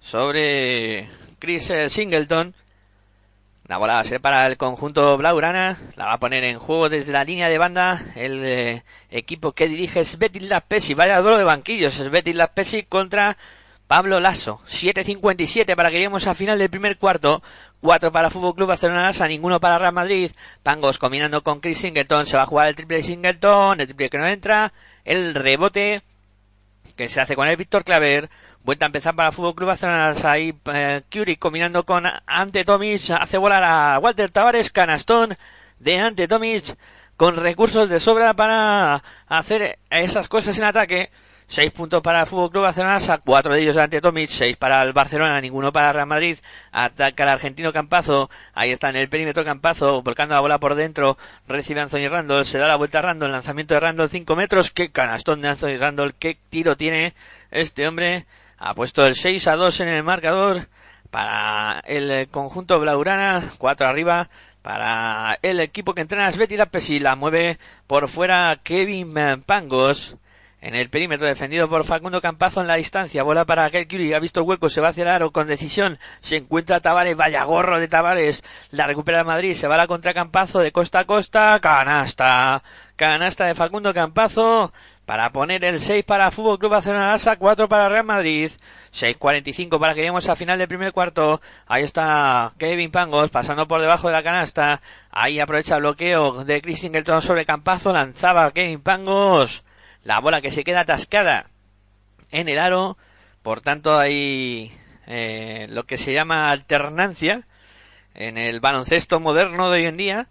sobre 0.00 1.08
Chris 1.38 1.70
eh, 1.70 1.90
Singleton. 1.90 2.54
La 3.66 3.76
bola 3.76 3.94
va 3.94 4.00
a 4.00 4.04
ser 4.04 4.20
para 4.20 4.46
el 4.48 4.56
conjunto 4.56 5.16
Blaugrana. 5.16 5.78
La 5.96 6.06
va 6.06 6.14
a 6.14 6.20
poner 6.20 6.42
en 6.42 6.58
juego 6.58 6.88
desde 6.88 7.12
la 7.12 7.22
línea 7.22 7.48
de 7.48 7.58
banda 7.58 8.02
el 8.16 8.44
eh, 8.44 8.84
equipo 9.10 9.52
que 9.52 9.68
dirige 9.68 10.04
Svetil 10.04 10.48
Laspesi. 10.48 10.94
Vaya 10.94 11.20
duelo 11.20 11.38
de 11.38 11.44
banquillos. 11.44 11.94
Svetil 11.94 12.38
Laspesi 12.38 12.82
contra 12.82 13.36
Pablo 13.90 14.20
Lasso, 14.20 14.60
7.57 14.68 15.74
para 15.74 15.90
que 15.90 15.96
lleguemos 15.96 16.28
a 16.28 16.36
final 16.36 16.60
del 16.60 16.70
primer 16.70 16.96
cuarto. 16.96 17.42
4 17.80 18.12
para 18.12 18.30
Fútbol 18.30 18.54
Club 18.54 18.68
Barcelona 18.68 19.02
Lasa, 19.02 19.26
ninguno 19.26 19.58
para 19.58 19.78
Real 19.78 19.92
Madrid. 19.92 20.30
Pangos 20.62 20.96
combinando 20.96 21.42
con 21.42 21.58
Chris 21.58 21.78
Singleton. 21.78 22.24
Se 22.24 22.36
va 22.36 22.44
a 22.44 22.46
jugar 22.46 22.68
el 22.68 22.76
triple 22.76 23.02
Singleton, 23.02 23.80
el 23.80 23.88
triple 23.88 24.08
que 24.08 24.18
no 24.18 24.28
entra. 24.28 24.72
El 25.04 25.34
rebote 25.34 26.04
que 26.94 27.08
se 27.08 27.20
hace 27.20 27.34
con 27.34 27.48
el 27.48 27.56
Víctor 27.56 27.82
Claver. 27.82 28.30
Vuelta 28.62 28.84
a 28.84 28.86
empezar 28.86 29.16
para 29.16 29.32
Fútbol 29.32 29.56
Club 29.56 29.66
Barcelona 29.66 30.10
Lasa. 30.10 30.30
Ahí 30.30 30.54
eh, 30.72 31.02
combinando 31.40 31.84
con 31.84 32.04
Ante 32.26 32.64
Tomic. 32.64 33.10
Hace 33.10 33.38
volar 33.38 33.64
a 33.64 33.98
Walter 33.98 34.30
Tavares. 34.30 34.70
Canastón 34.70 35.36
de 35.80 35.98
Ante 35.98 36.28
Tomic 36.28 36.76
con 37.16 37.34
recursos 37.34 37.88
de 37.88 37.98
sobra 37.98 38.34
para 38.34 39.02
hacer 39.26 39.80
esas 39.90 40.28
cosas 40.28 40.56
en 40.58 40.64
ataque. 40.64 41.10
6 41.50 41.72
puntos 41.72 42.00
para 42.00 42.20
el 42.20 42.26
Fútbol 42.28 42.52
Club 42.52 42.62
Barcelona, 42.62 43.00
4 43.24 43.54
de 43.54 43.60
ellos 43.60 43.76
ante 43.76 44.00
Tomic, 44.00 44.30
6 44.30 44.56
para 44.56 44.84
el 44.84 44.92
Barcelona, 44.92 45.40
ninguno 45.40 45.72
para 45.72 45.92
Real 45.92 46.06
Madrid. 46.06 46.38
Ataca 46.70 47.24
el 47.24 47.28
argentino 47.28 47.72
Campazo, 47.72 48.30
ahí 48.54 48.70
está 48.70 48.88
en 48.88 48.94
el 48.94 49.08
perímetro 49.08 49.44
Campazo, 49.44 50.00
volcando 50.00 50.36
la 50.36 50.40
bola 50.40 50.60
por 50.60 50.76
dentro, 50.76 51.18
recibe 51.48 51.80
Anthony 51.80 52.08
Randall, 52.08 52.46
se 52.46 52.58
da 52.58 52.68
la 52.68 52.76
vuelta 52.76 53.00
a 53.00 53.02
Randall, 53.02 53.32
lanzamiento 53.32 53.74
de 53.74 53.80
Randall 53.80 54.08
5 54.08 54.36
metros, 54.36 54.70
qué 54.70 54.92
canastón 54.92 55.42
de 55.42 55.48
Anthony 55.48 55.76
Randall, 55.76 56.14
qué 56.14 56.38
tiro 56.50 56.76
tiene 56.76 57.14
este 57.50 57.88
hombre. 57.88 58.26
Ha 58.56 58.72
puesto 58.74 59.04
el 59.04 59.16
6 59.16 59.48
a 59.48 59.56
2 59.56 59.80
en 59.80 59.88
el 59.88 60.04
marcador 60.04 60.68
para 61.10 61.82
el 61.84 62.28
conjunto 62.28 62.78
Blaurana, 62.78 63.42
4 63.58 63.88
arriba 63.88 64.30
para 64.62 65.36
el 65.42 65.58
equipo 65.58 65.94
que 65.94 66.02
entrena 66.02 66.30
Sveti 66.30 66.56
Lapesi, 66.56 67.00
la 67.00 67.16
mueve 67.16 67.58
por 67.88 68.08
fuera 68.08 68.56
Kevin 68.62 69.12
Pangos 69.44 70.16
en 70.62 70.74
el 70.74 70.90
perímetro 70.90 71.26
defendido 71.26 71.68
por 71.68 71.84
Facundo 71.84 72.20
Campazo 72.20 72.60
en 72.60 72.66
la 72.66 72.74
distancia. 72.74 73.22
Bola 73.22 73.46
para 73.46 73.70
Curie. 73.70 74.14
Ha 74.14 74.20
visto 74.20 74.42
hueco. 74.42 74.68
Se 74.68 74.80
va 74.80 74.88
hacia 74.88 75.02
el 75.02 75.08
aro 75.08 75.30
con 75.30 75.46
decisión. 75.46 75.98
Se 76.20 76.36
encuentra 76.36 76.80
Tavares. 76.80 77.16
Vaya 77.16 77.44
gorro 77.44 77.80
de 77.80 77.88
Tavares. 77.88 78.42
La 78.70 78.86
recupera 78.86 79.24
Madrid. 79.24 79.54
Se 79.54 79.68
va 79.68 79.76
a 79.76 79.78
la 79.78 79.86
contra 79.86 80.12
Campazo 80.12 80.60
de 80.60 80.72
costa 80.72 81.00
a 81.00 81.04
costa. 81.06 81.58
Canasta. 81.60 82.62
Canasta 82.96 83.46
de 83.46 83.54
Facundo 83.54 83.94
Campazo. 83.94 84.72
Para 85.06 85.32
poner 85.32 85.64
el 85.64 85.80
6 85.80 86.04
para 86.04 86.30
Fútbol 86.30 86.58
Club 86.58 86.72
Barcelona 86.72 87.16
4 87.38 87.68
para 87.68 87.88
Real 87.88 88.04
Madrid. 88.04 88.50
6.45 88.92 89.80
para 89.80 89.94
que 89.94 90.00
lleguemos 90.00 90.28
al 90.28 90.36
final 90.36 90.58
del 90.58 90.68
primer 90.68 90.92
cuarto. 90.92 91.40
Ahí 91.66 91.84
está 91.84 92.52
Kevin 92.58 92.90
Pangos 92.90 93.30
pasando 93.30 93.66
por 93.66 93.80
debajo 93.80 94.08
de 94.08 94.12
la 94.12 94.22
canasta. 94.22 94.80
Ahí 95.10 95.40
aprovecha 95.40 95.76
el 95.76 95.80
bloqueo 95.80 96.44
de 96.44 96.60
Chris 96.60 96.80
Singleton 96.80 97.22
sobre 97.22 97.46
Campazo. 97.46 97.92
Lanzaba 97.92 98.52
Kevin 98.52 98.82
Pangos 98.82 99.64
la 100.04 100.20
bola 100.20 100.40
que 100.40 100.50
se 100.50 100.64
queda 100.64 100.80
atascada 100.80 101.46
en 102.30 102.48
el 102.48 102.58
aro, 102.58 102.96
por 103.42 103.60
tanto 103.60 103.98
hay 103.98 104.72
eh, 105.06 105.66
lo 105.70 105.84
que 105.84 105.98
se 105.98 106.12
llama 106.12 106.50
alternancia 106.50 107.46
en 108.14 108.38
el 108.38 108.60
baloncesto 108.60 109.20
moderno 109.20 109.70
de 109.70 109.80
hoy 109.80 109.86
en 109.86 109.96
día, 109.96 110.28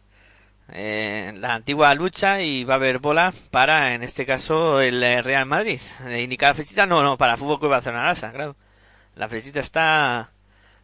eh, 0.71 1.33
la 1.38 1.55
antigua 1.55 1.93
lucha 1.95 2.41
y 2.41 2.63
va 2.63 2.75
a 2.75 2.77
haber 2.77 2.99
bola 2.99 3.33
para, 3.51 3.95
en 3.95 4.03
este 4.03 4.25
caso, 4.25 4.81
el 4.81 5.01
eh, 5.01 5.21
Real 5.21 5.45
Madrid. 5.45 5.79
¿Indica 6.17 6.49
la 6.49 6.53
flechita? 6.53 6.85
No, 6.85 7.01
no, 7.03 7.17
para 7.17 7.38
Fútbol 7.38 7.59
Club 7.59 7.71
Barcelona 7.71 8.13
claro. 8.13 8.55
La 9.15 9.27
flechita 9.27 9.59
está 9.59 10.31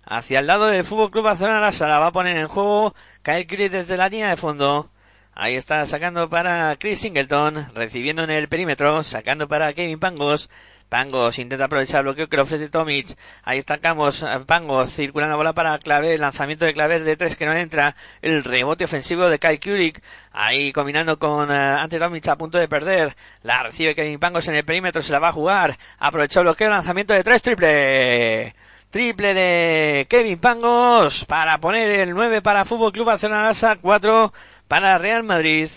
hacia 0.03 0.39
el 0.39 0.47
lado 0.47 0.67
del 0.67 0.85
Fútbol 0.85 1.11
Club 1.11 1.25
Barcelona 1.25 1.71
la 1.71 1.99
va 1.99 2.07
a 2.07 2.11
poner 2.11 2.37
en 2.37 2.47
juego 2.47 2.93
Kyle 3.23 3.47
Curry 3.47 3.69
desde 3.69 3.97
la 3.97 4.09
línea 4.09 4.29
de 4.29 4.37
fondo. 4.37 4.91
Ahí 5.37 5.55
está 5.55 5.85
sacando 5.85 6.29
para 6.29 6.77
Chris 6.79 6.99
Singleton, 6.99 7.67
recibiendo 7.75 8.23
en 8.23 8.29
el 8.29 8.47
perímetro, 8.47 9.03
sacando 9.03 9.49
para 9.49 9.73
Kevin 9.73 9.99
Pangos. 9.99 10.49
Pangos 10.87 11.39
intenta 11.39 11.65
aprovechar 11.65 11.99
el 11.99 12.03
bloqueo 12.03 12.29
que 12.29 12.37
le 12.37 12.43
ofrece 12.43 12.69
Tomic. 12.69 13.17
Ahí 13.43 13.57
está 13.57 13.79
Camos, 13.79 14.25
Pangos 14.47 14.93
circulando 14.93 15.33
la 15.33 15.35
bola 15.35 15.53
para 15.53 15.77
Claver, 15.77 16.21
lanzamiento 16.21 16.63
de 16.63 16.73
Claver 16.73 17.03
de 17.03 17.17
tres 17.17 17.35
que 17.35 17.45
no 17.45 17.53
entra. 17.53 17.97
El 18.21 18.45
rebote 18.45 18.85
ofensivo 18.85 19.27
de 19.27 19.37
Kai 19.37 19.59
Kurik. 19.59 20.01
Ahí 20.31 20.71
combinando 20.71 21.19
con 21.19 21.51
eh, 21.51 21.53
Ante 21.53 21.99
Tomic 21.99 22.25
a 22.29 22.37
punto 22.37 22.57
de 22.57 22.69
perder. 22.69 23.13
La 23.43 23.61
recibe 23.63 23.93
Kevin 23.93 24.19
Pangos 24.19 24.47
en 24.47 24.55
el 24.55 24.63
perímetro, 24.63 25.01
se 25.01 25.11
la 25.11 25.19
va 25.19 25.29
a 25.29 25.33
jugar. 25.33 25.77
Aprovechó 25.99 26.39
el 26.39 26.45
bloqueo, 26.45 26.69
lanzamiento 26.69 27.13
de 27.13 27.23
tres, 27.23 27.41
triple. 27.41 28.55
Triple 28.95 29.33
de 29.33 30.07
Kevin 30.09 30.39
Pangos 30.39 31.25
para 31.25 31.57
poner 31.57 31.89
el 31.99 32.11
9 32.11 32.41
para 32.41 32.63
Fútbol 32.63 32.93
Club 32.93 33.07
Barcelona 33.07 33.43
Lasa, 33.43 33.75
4 33.75 34.31
para 34.69 34.97
Real 34.97 35.21
Madrid. 35.23 35.67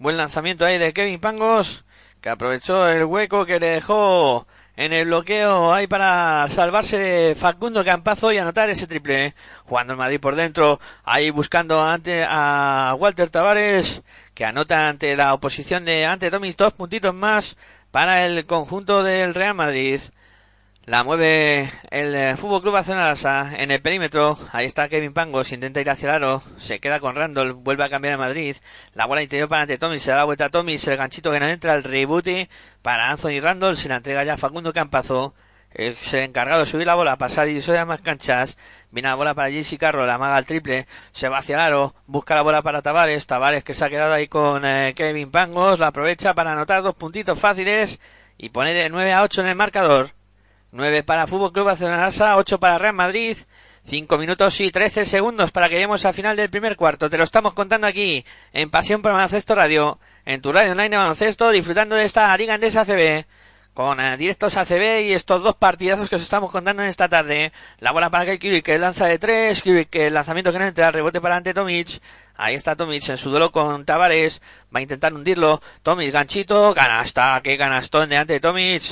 Buen 0.00 0.16
lanzamiento 0.16 0.64
ahí 0.64 0.76
de 0.78 0.92
Kevin 0.92 1.20
Pangos, 1.20 1.84
que 2.20 2.30
aprovechó 2.30 2.88
el 2.88 3.04
hueco 3.04 3.46
que 3.46 3.60
le 3.60 3.68
dejó 3.68 4.48
en 4.74 4.92
el 4.92 5.06
bloqueo 5.06 5.72
ahí 5.72 5.86
para 5.86 6.48
salvarse 6.48 7.36
Facundo 7.36 7.84
Campazo 7.84 8.32
y 8.32 8.38
anotar 8.38 8.68
ese 8.70 8.88
triple. 8.88 9.36
Jugando 9.66 9.92
el 9.92 9.98
Madrid 10.00 10.18
por 10.18 10.34
dentro, 10.34 10.80
ahí 11.04 11.30
buscando 11.30 11.80
ante 11.80 12.26
a 12.28 12.96
Walter 12.98 13.30
Tavares, 13.30 14.02
que 14.34 14.44
anota 14.44 14.88
ante 14.88 15.14
la 15.14 15.32
oposición 15.32 15.84
de 15.84 16.06
ante 16.06 16.28
Tomis 16.28 16.56
dos 16.56 16.72
puntitos 16.72 17.14
más 17.14 17.56
para 17.92 18.26
el 18.26 18.46
conjunto 18.46 19.04
del 19.04 19.32
Real 19.32 19.54
Madrid. 19.54 20.00
La 20.86 21.02
mueve 21.02 21.70
el 21.90 22.14
eh, 22.14 22.36
Fútbol 22.36 22.60
Club 22.60 22.74
Barcelona 22.74 23.14
en 23.56 23.70
el 23.70 23.80
perímetro. 23.80 24.38
Ahí 24.52 24.66
está 24.66 24.86
Kevin 24.90 25.14
Pangos, 25.14 25.50
intenta 25.50 25.80
ir 25.80 25.88
hacia 25.88 26.10
el 26.10 26.16
aro. 26.16 26.42
Se 26.58 26.78
queda 26.78 27.00
con 27.00 27.16
Randall, 27.16 27.54
vuelve 27.54 27.84
a 27.84 27.88
cambiar 27.88 28.14
a 28.14 28.18
Madrid. 28.18 28.54
La 28.92 29.06
bola 29.06 29.22
interior 29.22 29.48
para 29.48 29.62
ante 29.62 29.78
Tommy, 29.78 29.98
se 29.98 30.10
da 30.10 30.18
la 30.18 30.24
vuelta 30.24 30.46
a 30.46 30.50
Tommy, 30.50 30.74
el 30.74 30.96
ganchito 30.98 31.30
que 31.32 31.40
no 31.40 31.48
entra, 31.48 31.74
el 31.74 31.84
rebote 31.84 32.50
para 32.82 33.10
Anthony 33.10 33.40
Randall. 33.40 33.78
Se 33.78 33.88
la 33.88 33.96
entrega 33.96 34.24
ya 34.24 34.36
Facundo 34.36 34.74
Campazo. 34.74 35.34
Es 35.72 36.12
el 36.12 36.20
encargado 36.20 36.60
de 36.60 36.66
subir 36.66 36.86
la 36.86 36.94
bola, 36.94 37.16
pasar 37.16 37.48
y 37.48 37.62
a 37.62 37.84
más 37.86 38.02
canchas. 38.02 38.58
Viene 38.90 39.08
la 39.08 39.14
bola 39.14 39.34
para 39.34 39.50
Jesse 39.50 39.78
Carro, 39.78 40.04
la 40.04 40.18
maga 40.18 40.36
al 40.36 40.44
triple. 40.44 40.86
Se 41.12 41.30
va 41.30 41.38
hacia 41.38 41.54
el 41.54 41.60
aro, 41.62 41.94
busca 42.06 42.34
la 42.34 42.42
bola 42.42 42.60
para 42.60 42.82
Tavares. 42.82 43.26
Tavares 43.26 43.64
que 43.64 43.72
se 43.72 43.86
ha 43.86 43.90
quedado 43.90 44.12
ahí 44.12 44.28
con 44.28 44.66
eh, 44.66 44.92
Kevin 44.94 45.30
Pangos. 45.30 45.78
La 45.78 45.86
aprovecha 45.88 46.34
para 46.34 46.52
anotar 46.52 46.82
dos 46.82 46.94
puntitos 46.94 47.40
fáciles 47.40 48.00
y 48.36 48.50
poner 48.50 48.76
el 48.76 48.92
9 48.92 49.12
a 49.14 49.22
8 49.22 49.40
en 49.40 49.46
el 49.48 49.56
marcador. 49.56 50.10
9 50.74 51.04
para 51.04 51.28
Fútbol 51.28 51.52
Club 51.52 51.66
Barcelona 51.66 52.10
8 52.36 52.58
para 52.58 52.78
Real 52.78 52.94
Madrid. 52.94 53.36
5 53.86 54.18
minutos 54.18 54.58
y 54.60 54.72
13 54.72 55.04
segundos 55.04 55.52
para 55.52 55.68
que 55.68 55.74
lleguemos 55.74 56.04
al 56.04 56.14
final 56.14 56.36
del 56.36 56.50
primer 56.50 56.74
cuarto. 56.74 57.08
Te 57.08 57.16
lo 57.16 57.22
estamos 57.22 57.54
contando 57.54 57.86
aquí 57.86 58.24
en 58.52 58.70
Pasión 58.70 59.02
por 59.02 59.12
Baloncesto 59.12 59.54
Radio, 59.54 60.00
en 60.24 60.40
tu 60.40 60.52
radio 60.52 60.72
online 60.72 60.88
de 60.88 60.96
baloncesto, 60.96 61.50
disfrutando 61.50 61.94
de 61.94 62.04
esta 62.04 62.36
Liga 62.36 62.54
Andesa 62.54 62.84
CB 62.84 63.24
con 63.74 64.00
eh, 64.00 64.16
directos 64.16 64.56
ACB 64.56 65.02
y 65.02 65.12
estos 65.12 65.42
dos 65.42 65.56
partidazos 65.56 66.08
que 66.08 66.16
os 66.16 66.22
estamos 66.22 66.50
contando 66.50 66.82
en 66.82 66.88
esta 66.88 67.08
tarde. 67.08 67.52
La 67.80 67.90
bola 67.90 68.08
para 68.08 68.38
Kevin 68.38 68.62
que 68.62 68.78
lanza 68.78 69.06
de 69.06 69.18
tres, 69.18 69.62
que 69.62 70.06
el 70.06 70.14
lanzamiento 70.14 70.52
que 70.52 70.58
no 70.60 70.64
entra, 70.64 70.90
rebote 70.92 71.20
para 71.20 71.36
ante 71.36 71.52
Tomic. 71.52 72.00
Ahí 72.36 72.54
está 72.54 72.76
Tomic 72.76 73.08
en 73.08 73.16
su 73.16 73.30
duelo 73.30 73.52
con 73.52 73.84
Tavares, 73.84 74.40
va 74.74 74.78
a 74.78 74.82
intentar 74.82 75.12
hundirlo. 75.12 75.60
Tomic, 75.82 76.12
ganchito, 76.12 76.72
canasta, 76.74 77.40
qué 77.42 77.58
canastón 77.58 78.08
de 78.08 78.16
ante 78.16 78.40
Tomic. 78.40 78.82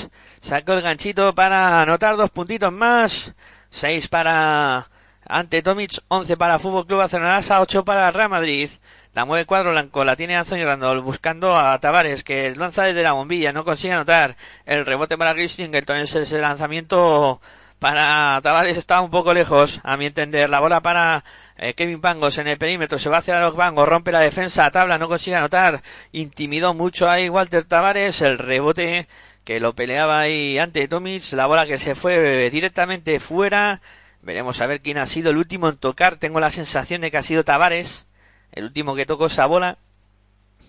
Sacó 0.41 0.73
el 0.73 0.81
ganchito 0.81 1.33
para 1.33 1.81
anotar 1.81 2.17
dos 2.17 2.29
puntitos 2.29 2.71
más. 2.71 3.33
Seis 3.69 4.07
para 4.07 4.87
ante 5.25 5.61
Tomic, 5.61 5.99
once 6.09 6.35
para 6.37 6.59
Fútbol 6.59 6.85
Club 6.85 6.99
Barcelona, 6.99 7.39
ocho 7.59 7.85
para 7.85 8.11
Real 8.11 8.29
Madrid. 8.29 8.69
La 9.13 9.25
mueve 9.25 9.45
cuadro 9.45 9.71
blanco, 9.71 10.03
la 10.03 10.15
tiene 10.15 10.35
Anthony 10.35 10.63
Randall 10.65 11.01
buscando 11.01 11.55
a 11.55 11.79
Tavares 11.79 12.23
que 12.23 12.55
lanza 12.55 12.83
desde 12.83 13.03
la 13.03 13.11
bombilla, 13.11 13.53
no 13.53 13.63
consigue 13.63 13.93
anotar. 13.93 14.35
El 14.65 14.85
rebote 14.85 15.17
para 15.17 15.33
Chris 15.33 15.51
Singleton 15.51 15.97
es 15.97 16.15
ese 16.15 16.39
lanzamiento 16.39 17.39
para 17.83 18.39
Tavares 18.41 18.77
estaba 18.77 19.01
un 19.01 19.11
poco 19.11 19.33
lejos, 19.33 19.81
a 19.83 19.97
mi 19.97 20.05
entender. 20.05 20.49
La 20.49 20.61
bola 20.61 20.81
para 20.81 21.23
eh, 21.57 21.73
Kevin 21.73 21.99
Pangos 21.99 22.37
en 22.37 22.47
el 22.47 22.57
perímetro, 22.57 22.97
se 22.97 23.09
va 23.09 23.17
hacia 23.17 23.41
los 23.41 23.55
Pangos, 23.55 23.87
rompe 23.87 24.11
la 24.13 24.21
defensa, 24.21 24.71
tabla, 24.71 24.97
no 24.97 25.09
consigue 25.09 25.35
anotar, 25.35 25.83
intimidó 26.13 26.73
mucho 26.73 27.09
ahí 27.09 27.27
Walter 27.29 27.65
Tavares, 27.65 28.21
el 28.21 28.37
rebote 28.37 29.07
que 29.43 29.59
lo 29.59 29.75
peleaba 29.75 30.21
ahí 30.21 30.57
ante 30.57 30.87
Tomic, 30.87 31.33
la 31.33 31.45
bola 31.45 31.67
que 31.67 31.77
se 31.77 31.93
fue 31.93 32.49
directamente 32.49 33.19
fuera. 33.19 33.81
Veremos 34.21 34.61
a 34.61 34.67
ver 34.67 34.81
quién 34.81 34.97
ha 34.97 35.05
sido 35.05 35.31
el 35.31 35.37
último 35.37 35.67
en 35.67 35.75
tocar. 35.75 36.15
Tengo 36.15 36.39
la 36.39 36.51
sensación 36.51 37.01
de 37.01 37.11
que 37.11 37.17
ha 37.17 37.21
sido 37.23 37.43
Tavares, 37.43 38.07
el 38.53 38.65
último 38.65 38.95
que 38.95 39.05
tocó 39.05 39.27
esa 39.27 39.45
bola. 39.45 39.77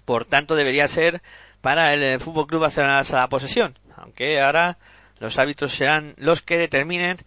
Por 0.05 0.25
tanto, 0.25 0.57
debería 0.57 0.89
ser 0.89 1.23
para 1.61 1.95
el 1.95 2.03
eh, 2.03 2.19
Fútbol 2.19 2.47
Club 2.47 2.63
Barcelona 2.63 3.03
la 3.11 3.29
posesión. 3.29 3.79
Aunque 3.97 4.41
ahora 4.41 4.77
los 5.19 5.39
árbitros 5.39 5.73
serán 5.73 6.15
los 6.19 6.43
que 6.43 6.59
determinen 6.59 7.19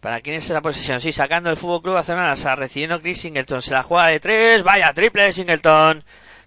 para 0.00 0.20
quién 0.20 0.36
es 0.36 0.50
la 0.50 0.60
posesión. 0.60 1.00
Sí, 1.00 1.12
sacando 1.12 1.50
el 1.50 1.56
Fútbol 1.56 1.82
Club 1.82 1.94
Barcelona, 1.94 2.34
recibiendo 2.56 3.00
Chris 3.00 3.20
Singleton. 3.20 3.62
Se 3.62 3.72
la 3.72 3.82
juega 3.82 4.08
de 4.08 4.20
tres. 4.20 4.62
Vaya, 4.62 4.92
triple 4.92 5.22
de 5.22 5.32
Singleton. 5.32 6.04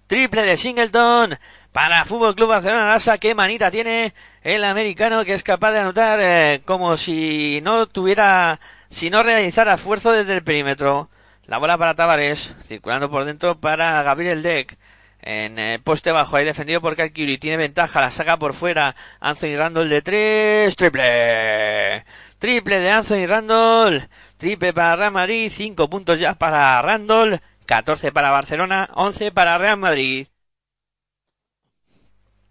Triple 0.07 0.41
de 0.43 0.57
Singleton 0.57 1.38
para 1.71 2.05
Fútbol 2.05 2.35
Club 2.35 2.49
Barcelona 2.49 2.88
Lasa. 2.88 3.17
Qué 3.17 3.35
manita 3.35 3.69
tiene 3.71 4.13
el 4.43 4.63
americano 4.63 5.25
que 5.25 5.33
es 5.33 5.43
capaz 5.43 5.71
de 5.71 5.79
anotar 5.79 6.19
eh, 6.21 6.61
como 6.65 6.97
si 6.97 7.59
no 7.63 7.88
tuviera, 7.88 8.59
si 8.89 9.09
no 9.09 9.23
realizara 9.23 9.75
esfuerzo 9.75 10.11
desde 10.11 10.35
el 10.35 10.43
perímetro. 10.43 11.09
La 11.50 11.58
bola 11.58 11.79
para 11.79 11.96
Tavares, 11.96 12.56
circulando 12.68 13.10
por 13.10 13.25
dentro 13.25 13.60
para 13.60 14.03
Gabriel 14.03 14.44
Deck. 14.44 14.77
En 15.20 15.58
eh, 15.58 15.79
poste 15.84 16.12
bajo, 16.12 16.36
ahí 16.36 16.46
defendido 16.46 16.79
por 16.79 16.96
Kalkiri. 16.96 17.39
Tiene 17.39 17.58
ventaja, 17.58 18.01
la 18.01 18.12
saca 18.12 18.38
por 18.38 18.53
fuera. 18.53 18.96
Anthony 19.20 19.58
Randall 19.58 19.89
de 19.89 20.01
tres. 20.03 20.75
Triple. 20.75 22.06
Triple 22.38 22.79
de 22.79 22.91
Anthony 22.91 23.25
Randall. 23.25 24.08
Triple 24.38 24.74
para 24.74 24.96
Real 24.96 25.12
Madrid. 25.12 25.51
Cinco 25.51 25.89
puntos 25.89 26.20
ya 26.20 26.36
para 26.36 26.79
Randall. 26.84 27.41
14 27.65 28.12
para 28.12 28.29
Barcelona, 28.29 28.88
11 28.94 29.32
para 29.32 29.58
Real 29.58 29.77
Madrid. 29.77 30.27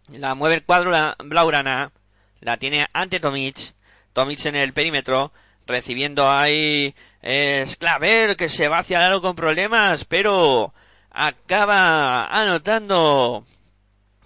La 0.09 0.35
mueve 0.35 0.57
el 0.57 0.65
cuadro 0.65 0.91
la 0.91 1.15
Blaurana. 1.21 1.93
La 2.41 2.57
tiene 2.57 2.89
ante 2.93 3.21
Tomic. 3.21 3.75
Tomic 4.13 4.45
en 4.47 4.57
el 4.57 4.73
perímetro. 4.73 5.33
Recibiendo 5.69 6.29
ahí 6.29 6.95
Sclaver 7.23 8.37
que 8.37 8.49
se 8.49 8.69
va 8.69 8.79
hacia 8.79 8.99
el 8.99 9.05
aro 9.05 9.21
con 9.21 9.37
problemas. 9.37 10.05
Pero 10.05 10.75
acaba 11.11 12.27
anotando 12.27 13.45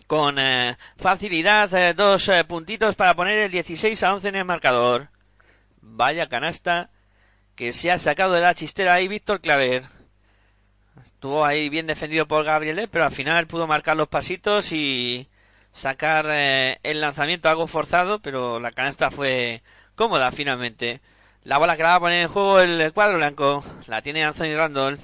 con 0.07 0.39
eh, 0.39 0.77
facilidad 0.97 1.73
eh, 1.75 1.95
dos 1.95 2.29
eh, 2.29 2.45
puntitos 2.45 2.97
para 2.97 3.15
poner 3.15 3.39
el 3.39 3.51
16 3.51 4.03
a 4.03 4.15
11 4.15 4.29
en 4.29 4.37
el 4.37 4.45
marcador. 4.45 5.09
Vaya 5.81 6.29
canasta 6.29 6.91
que 7.55 7.73
se 7.73 7.91
ha 7.91 7.99
sacado 7.99 8.35
de 8.35 8.41
la 8.41 8.55
chistera 8.55 8.95
ahí 8.95 9.09
Víctor 9.09 9.41
Claver. 9.41 9.85
Estuvo 11.03 11.45
ahí 11.45 11.69
bien 11.69 11.87
defendido 11.87 12.27
por 12.27 12.45
Gabriel, 12.45 12.89
pero 12.91 13.05
al 13.05 13.13
final 13.13 13.47
pudo 13.47 13.67
marcar 13.67 13.97
los 13.97 14.09
pasitos 14.09 14.73
y 14.73 15.29
sacar 15.73 16.27
eh, 16.29 16.79
el 16.83 17.01
lanzamiento 17.01 17.49
algo 17.49 17.67
forzado, 17.67 18.21
pero 18.21 18.61
la 18.61 18.71
canasta 18.71 19.11
fue 19.11 19.63
cómoda 19.95 20.31
finalmente. 20.33 21.01
La 21.45 21.59
bola 21.59 21.77
que 21.77 21.83
la 21.83 21.91
va 21.91 21.95
a 21.97 22.01
poner 22.01 22.23
en 22.23 22.29
juego 22.29 22.61
el 22.61 22.93
cuadro 22.93 23.17
blanco 23.17 23.65
la 23.89 24.01
tiene 24.01 24.25
Anthony 24.25 24.55
Randolph 24.57 25.03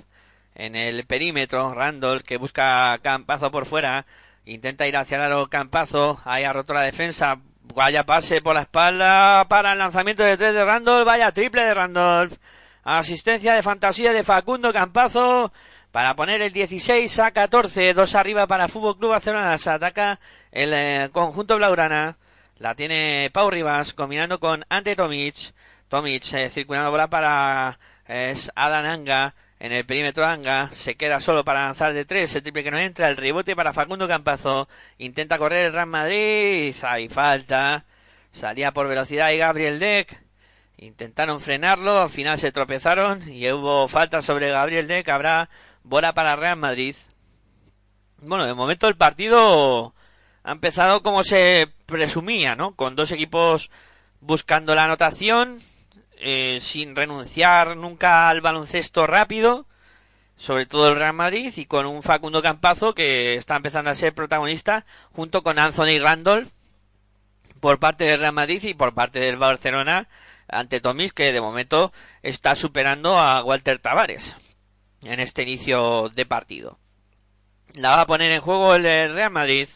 en 0.54 0.76
el 0.76 1.04
perímetro. 1.04 1.74
Randolph 1.74 2.22
que 2.22 2.36
busca 2.36 2.96
Campazo 3.02 3.50
por 3.50 3.66
fuera. 3.66 4.06
Intenta 4.44 4.86
ir 4.86 4.96
hacia 4.96 5.16
el 5.16 5.22
aro 5.24 5.48
Campazo. 5.48 6.20
Ahí 6.24 6.44
ha 6.44 6.52
roto 6.52 6.74
la 6.74 6.82
defensa. 6.82 7.40
Vaya 7.74 8.04
pase 8.04 8.40
por 8.40 8.54
la 8.54 8.62
espalda 8.62 9.46
para 9.48 9.72
el 9.72 9.78
lanzamiento 9.78 10.22
de 10.22 10.36
tres 10.36 10.54
de 10.54 10.64
Randolph. 10.64 11.06
Vaya 11.06 11.32
triple 11.32 11.62
de 11.64 11.74
Randolph. 11.74 12.34
Asistencia 12.84 13.54
de 13.54 13.62
fantasía 13.62 14.12
de 14.12 14.22
Facundo 14.22 14.72
Campazo 14.72 15.52
para 15.90 16.14
poner 16.14 16.40
el 16.42 16.52
16 16.52 17.18
a 17.18 17.30
14, 17.32 17.94
dos 17.94 18.14
arriba 18.14 18.46
para 18.46 18.68
Fútbol 18.68 18.96
Club 18.96 19.10
Barcelona. 19.10 19.58
Se 19.58 19.70
ataca 19.70 20.20
el 20.52 20.72
eh, 20.72 21.08
conjunto 21.12 21.56
Blaurana. 21.56 22.16
La 22.58 22.74
tiene 22.76 23.30
Pau 23.32 23.50
Rivas 23.50 23.92
combinando 23.92 24.38
con 24.38 24.64
Ante 24.68 24.94
Tomic. 24.94 25.52
Tomic 25.88 26.22
circulando 26.22 26.90
bola 26.90 27.08
para 27.08 27.78
es 28.06 28.50
Adan 28.54 28.86
Anga. 28.86 29.34
En 29.60 29.72
el 29.72 29.84
perímetro 29.84 30.24
Anga 30.24 30.68
se 30.68 30.96
queda 30.96 31.20
solo 31.20 31.44
para 31.44 31.64
lanzar 31.64 31.92
de 31.92 32.04
tres, 32.04 32.34
el 32.36 32.42
triple 32.42 32.62
que 32.62 32.70
no 32.70 32.78
entra, 32.78 33.08
el 33.08 33.16
rebote 33.16 33.56
para 33.56 33.72
Facundo 33.72 34.06
Campazo, 34.06 34.68
intenta 34.98 35.36
correr 35.36 35.66
el 35.66 35.72
Real 35.72 35.88
Madrid, 35.88 36.72
hay 36.82 37.08
falta, 37.08 37.84
salía 38.30 38.70
por 38.72 38.86
velocidad 38.86 39.30
y 39.30 39.38
Gabriel 39.38 39.80
Deck, 39.80 40.22
intentaron 40.76 41.40
frenarlo, 41.40 42.02
al 42.02 42.08
final 42.08 42.38
se 42.38 42.52
tropezaron 42.52 43.28
y 43.28 43.50
hubo 43.50 43.88
falta 43.88 44.22
sobre 44.22 44.50
Gabriel 44.50 44.86
Deck, 44.86 45.08
habrá 45.08 45.48
bola 45.82 46.14
para 46.14 46.36
Real 46.36 46.56
Madrid. 46.56 46.94
Bueno, 48.18 48.46
de 48.46 48.54
momento 48.54 48.86
el 48.86 48.96
partido 48.96 49.92
ha 50.44 50.52
empezado 50.52 51.02
como 51.02 51.24
se 51.24 51.68
presumía, 51.86 52.54
¿no? 52.54 52.76
Con 52.76 52.94
dos 52.94 53.10
equipos 53.10 53.72
buscando 54.20 54.76
la 54.76 54.84
anotación, 54.84 55.58
eh, 56.20 56.58
sin 56.60 56.96
renunciar 56.96 57.76
nunca 57.76 58.28
al 58.28 58.40
baloncesto 58.40 59.06
rápido, 59.06 59.66
sobre 60.36 60.66
todo 60.66 60.88
el 60.88 60.96
Real 60.96 61.14
Madrid, 61.14 61.52
y 61.56 61.66
con 61.66 61.86
un 61.86 62.02
Facundo 62.02 62.42
Campazo 62.42 62.94
que 62.94 63.34
está 63.34 63.56
empezando 63.56 63.90
a 63.90 63.94
ser 63.94 64.14
protagonista, 64.14 64.84
junto 65.12 65.42
con 65.42 65.58
Anthony 65.58 65.98
Randolph, 66.00 66.50
por 67.60 67.78
parte 67.78 68.04
del 68.04 68.20
Real 68.20 68.32
Madrid 68.32 68.62
y 68.64 68.74
por 68.74 68.94
parte 68.94 69.20
del 69.20 69.36
Barcelona, 69.36 70.08
ante 70.48 70.80
Tomis, 70.80 71.12
que 71.12 71.32
de 71.32 71.40
momento 71.40 71.92
está 72.22 72.54
superando 72.54 73.18
a 73.18 73.42
Walter 73.42 73.78
Tavares 73.78 74.36
en 75.02 75.20
este 75.20 75.42
inicio 75.42 76.08
de 76.08 76.26
partido. 76.26 76.78
La 77.74 77.90
va 77.96 78.02
a 78.02 78.06
poner 78.06 78.30
en 78.30 78.40
juego 78.40 78.74
el 78.74 78.82
Real 78.82 79.30
Madrid. 79.30 79.68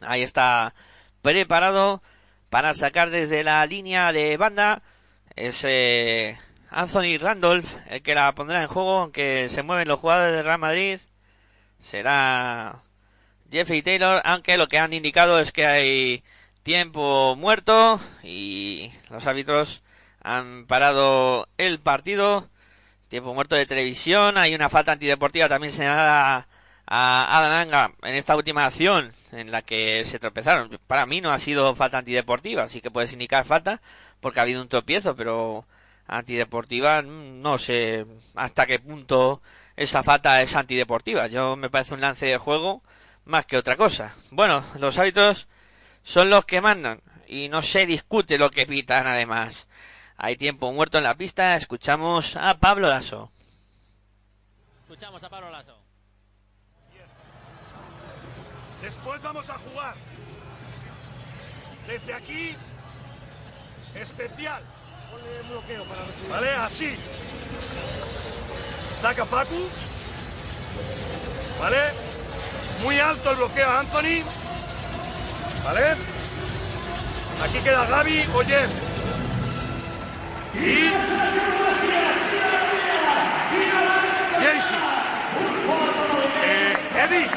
Ahí 0.00 0.22
está 0.22 0.74
preparado 1.22 2.02
para 2.50 2.74
sacar 2.74 3.10
desde 3.10 3.42
la 3.42 3.64
línea 3.66 4.12
de 4.12 4.36
banda. 4.36 4.82
Es 5.36 5.66
Anthony 6.70 7.18
Randolph 7.20 7.76
el 7.88 8.02
que 8.02 8.14
la 8.14 8.32
pondrá 8.34 8.62
en 8.62 8.68
juego, 8.68 9.00
aunque 9.00 9.48
se 9.48 9.62
mueven 9.62 9.88
los 9.88 10.00
jugadores 10.00 10.34
del 10.34 10.44
Real 10.44 10.58
Madrid. 10.58 11.00
Será 11.78 12.82
Jeffrey 13.50 13.82
Taylor, 13.82 14.22
aunque 14.24 14.56
lo 14.56 14.68
que 14.68 14.78
han 14.78 14.92
indicado 14.92 15.38
es 15.40 15.52
que 15.52 15.66
hay 15.66 16.24
tiempo 16.62 17.36
muerto 17.36 18.00
y 18.22 18.90
los 19.10 19.26
árbitros 19.26 19.82
han 20.22 20.66
parado 20.66 21.48
el 21.58 21.78
partido 21.80 22.48
tiempo 23.08 23.34
muerto 23.34 23.54
de 23.54 23.66
televisión, 23.66 24.38
hay 24.38 24.54
una 24.54 24.68
falta 24.68 24.92
antideportiva 24.92 25.48
también 25.48 25.72
señalada 25.72 26.48
a 26.86 27.38
Adananga 27.38 27.92
en 28.02 28.14
esta 28.14 28.34
última 28.34 28.66
acción 28.66 29.12
en 29.30 29.52
la 29.52 29.62
que 29.62 30.04
se 30.04 30.18
tropezaron. 30.18 30.78
Para 30.86 31.06
mí 31.06 31.20
no 31.20 31.30
ha 31.30 31.38
sido 31.38 31.74
falta 31.76 31.98
antideportiva, 31.98 32.64
así 32.64 32.80
que 32.80 32.90
puedes 32.90 33.12
indicar 33.12 33.44
falta 33.44 33.80
porque 34.24 34.40
ha 34.40 34.44
habido 34.44 34.62
un 34.62 34.68
tropiezo, 34.68 35.14
pero 35.14 35.66
antideportiva 36.06 37.02
no 37.02 37.58
sé 37.58 38.06
hasta 38.34 38.64
qué 38.64 38.78
punto 38.78 39.42
esa 39.76 40.02
falta 40.02 40.40
es 40.40 40.56
antideportiva. 40.56 41.26
Yo 41.26 41.56
me 41.56 41.68
parece 41.68 41.92
un 41.92 42.00
lance 42.00 42.24
de 42.24 42.38
juego 42.38 42.82
más 43.26 43.44
que 43.44 43.58
otra 43.58 43.76
cosa. 43.76 44.14
Bueno, 44.30 44.64
los 44.78 44.96
hábitos 44.96 45.46
son 46.02 46.30
los 46.30 46.46
que 46.46 46.62
mandan 46.62 47.02
y 47.28 47.50
no 47.50 47.60
se 47.60 47.84
discute 47.84 48.38
lo 48.38 48.48
que 48.48 48.64
pitan 48.64 49.06
además. 49.06 49.68
Hay 50.16 50.36
tiempo 50.36 50.72
muerto 50.72 50.96
en 50.96 51.04
la 51.04 51.16
pista. 51.16 51.54
Escuchamos 51.56 52.36
a 52.36 52.56
Pablo 52.56 52.88
Lasso. 52.88 53.30
Escuchamos 54.84 55.22
a 55.22 55.28
Pablo 55.28 55.50
Lasso. 55.50 55.76
Después 58.80 59.20
vamos 59.20 59.50
a 59.50 59.54
jugar. 59.58 59.94
Desde 61.86 62.14
aquí, 62.14 62.56
especial. 63.94 64.62
Vale, 66.30 66.50
así. 66.52 66.96
Saca 69.00 69.24
Facu. 69.24 69.68
Vale. 71.60 71.82
Muy 72.82 72.98
alto 72.98 73.30
el 73.30 73.36
bloqueo 73.36 73.68
a 73.68 73.80
Anthony. 73.80 74.22
Vale. 75.64 75.96
Aquí 77.42 77.58
queda 77.62 77.86
Gaby 77.86 78.24
Oyer. 78.34 78.68
Y... 80.54 80.90
Jaycee. 84.40 84.78
Eh, 86.44 86.76
Eddie. 87.04 87.28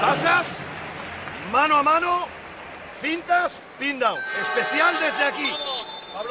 Pasas. 0.00 0.46
Mano 1.52 1.76
a 1.76 1.82
mano. 1.82 2.28
Fintas. 3.00 3.58
Down. 3.90 4.18
Especial 4.40 4.94
desde 5.00 5.24
aquí. 5.24 5.52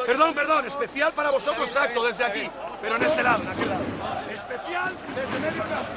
Perdón, 0.05 0.33
perdón. 0.33 0.65
Especial 0.65 1.13
para 1.13 1.31
vosotros, 1.31 1.67
exacto, 1.67 2.03
desde 2.05 2.23
aquí. 2.23 2.49
Pero 2.81 2.95
en 2.95 3.03
este 3.03 3.23
lado, 3.23 3.43
en 3.43 3.49
aquel 3.49 3.69
lado. 3.69 3.83
Especial 4.33 4.97
desde 5.15 5.39
medio 5.39 5.63
campo. 5.63 5.91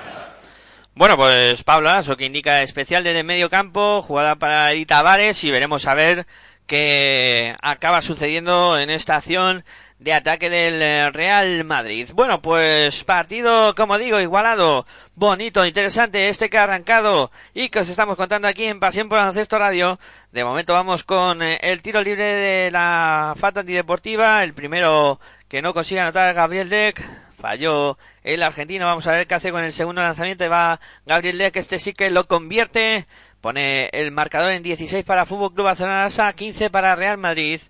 Bueno, 0.96 1.16
pues 1.16 1.62
Pablo 1.64 1.96
eso 1.96 2.16
que 2.16 2.24
indica 2.26 2.62
especial 2.62 3.02
desde 3.02 3.24
medio 3.24 3.50
campo, 3.50 4.00
jugada 4.02 4.36
para 4.36 4.72
Edith 4.72 4.88
Tavares 4.88 5.42
y 5.42 5.50
veremos 5.50 5.86
a 5.86 5.94
ver 5.94 6.26
que 6.66 7.56
acaba 7.62 8.00
sucediendo 8.00 8.78
en 8.78 8.90
esta 8.90 9.16
acción 9.16 9.64
de 9.98 10.12
ataque 10.12 10.50
del 10.50 10.82
eh, 10.82 11.10
Real 11.10 11.64
Madrid. 11.64 12.08
Bueno, 12.14 12.42
pues 12.42 13.04
partido, 13.04 13.74
como 13.74 13.98
digo, 13.98 14.20
igualado, 14.20 14.86
bonito, 15.14 15.64
interesante, 15.64 16.28
este 16.28 16.50
que 16.50 16.58
ha 16.58 16.64
arrancado 16.64 17.30
y 17.54 17.68
que 17.68 17.80
os 17.80 17.88
estamos 17.88 18.16
contando 18.16 18.48
aquí 18.48 18.64
en 18.64 18.80
Pasión 18.80 19.08
por 19.08 19.18
Ancesto 19.18 19.58
Radio. 19.58 19.98
De 20.32 20.44
momento 20.44 20.72
vamos 20.72 21.04
con 21.04 21.42
eh, 21.42 21.58
el 21.62 21.82
tiro 21.82 22.02
libre 22.02 22.24
de 22.24 22.70
la 22.70 23.34
falta 23.36 23.60
antideportiva, 23.60 24.42
el 24.42 24.54
primero 24.54 25.20
que 25.48 25.62
no 25.62 25.72
consigue 25.72 26.00
anotar 26.00 26.34
Gabriel 26.34 26.68
Deck, 26.68 27.02
falló 27.40 27.96
el 28.22 28.42
argentino, 28.42 28.86
vamos 28.86 29.06
a 29.06 29.12
ver 29.12 29.26
qué 29.26 29.34
hace 29.34 29.52
con 29.52 29.62
el 29.62 29.72
segundo 29.72 30.02
lanzamiento, 30.02 30.48
va 30.48 30.80
Gabriel 31.06 31.38
Deck, 31.38 31.56
este 31.56 31.78
sí 31.78 31.92
que 31.92 32.10
lo 32.10 32.26
convierte, 32.26 33.06
pone 33.40 33.90
el 33.92 34.10
marcador 34.10 34.50
en 34.52 34.62
16 34.62 35.04
para 35.04 35.26
Fútbol 35.26 35.52
Club 35.54 35.66
Barcelona, 35.66 36.08
15 36.34 36.70
para 36.70 36.94
Real 36.96 37.18
Madrid. 37.18 37.60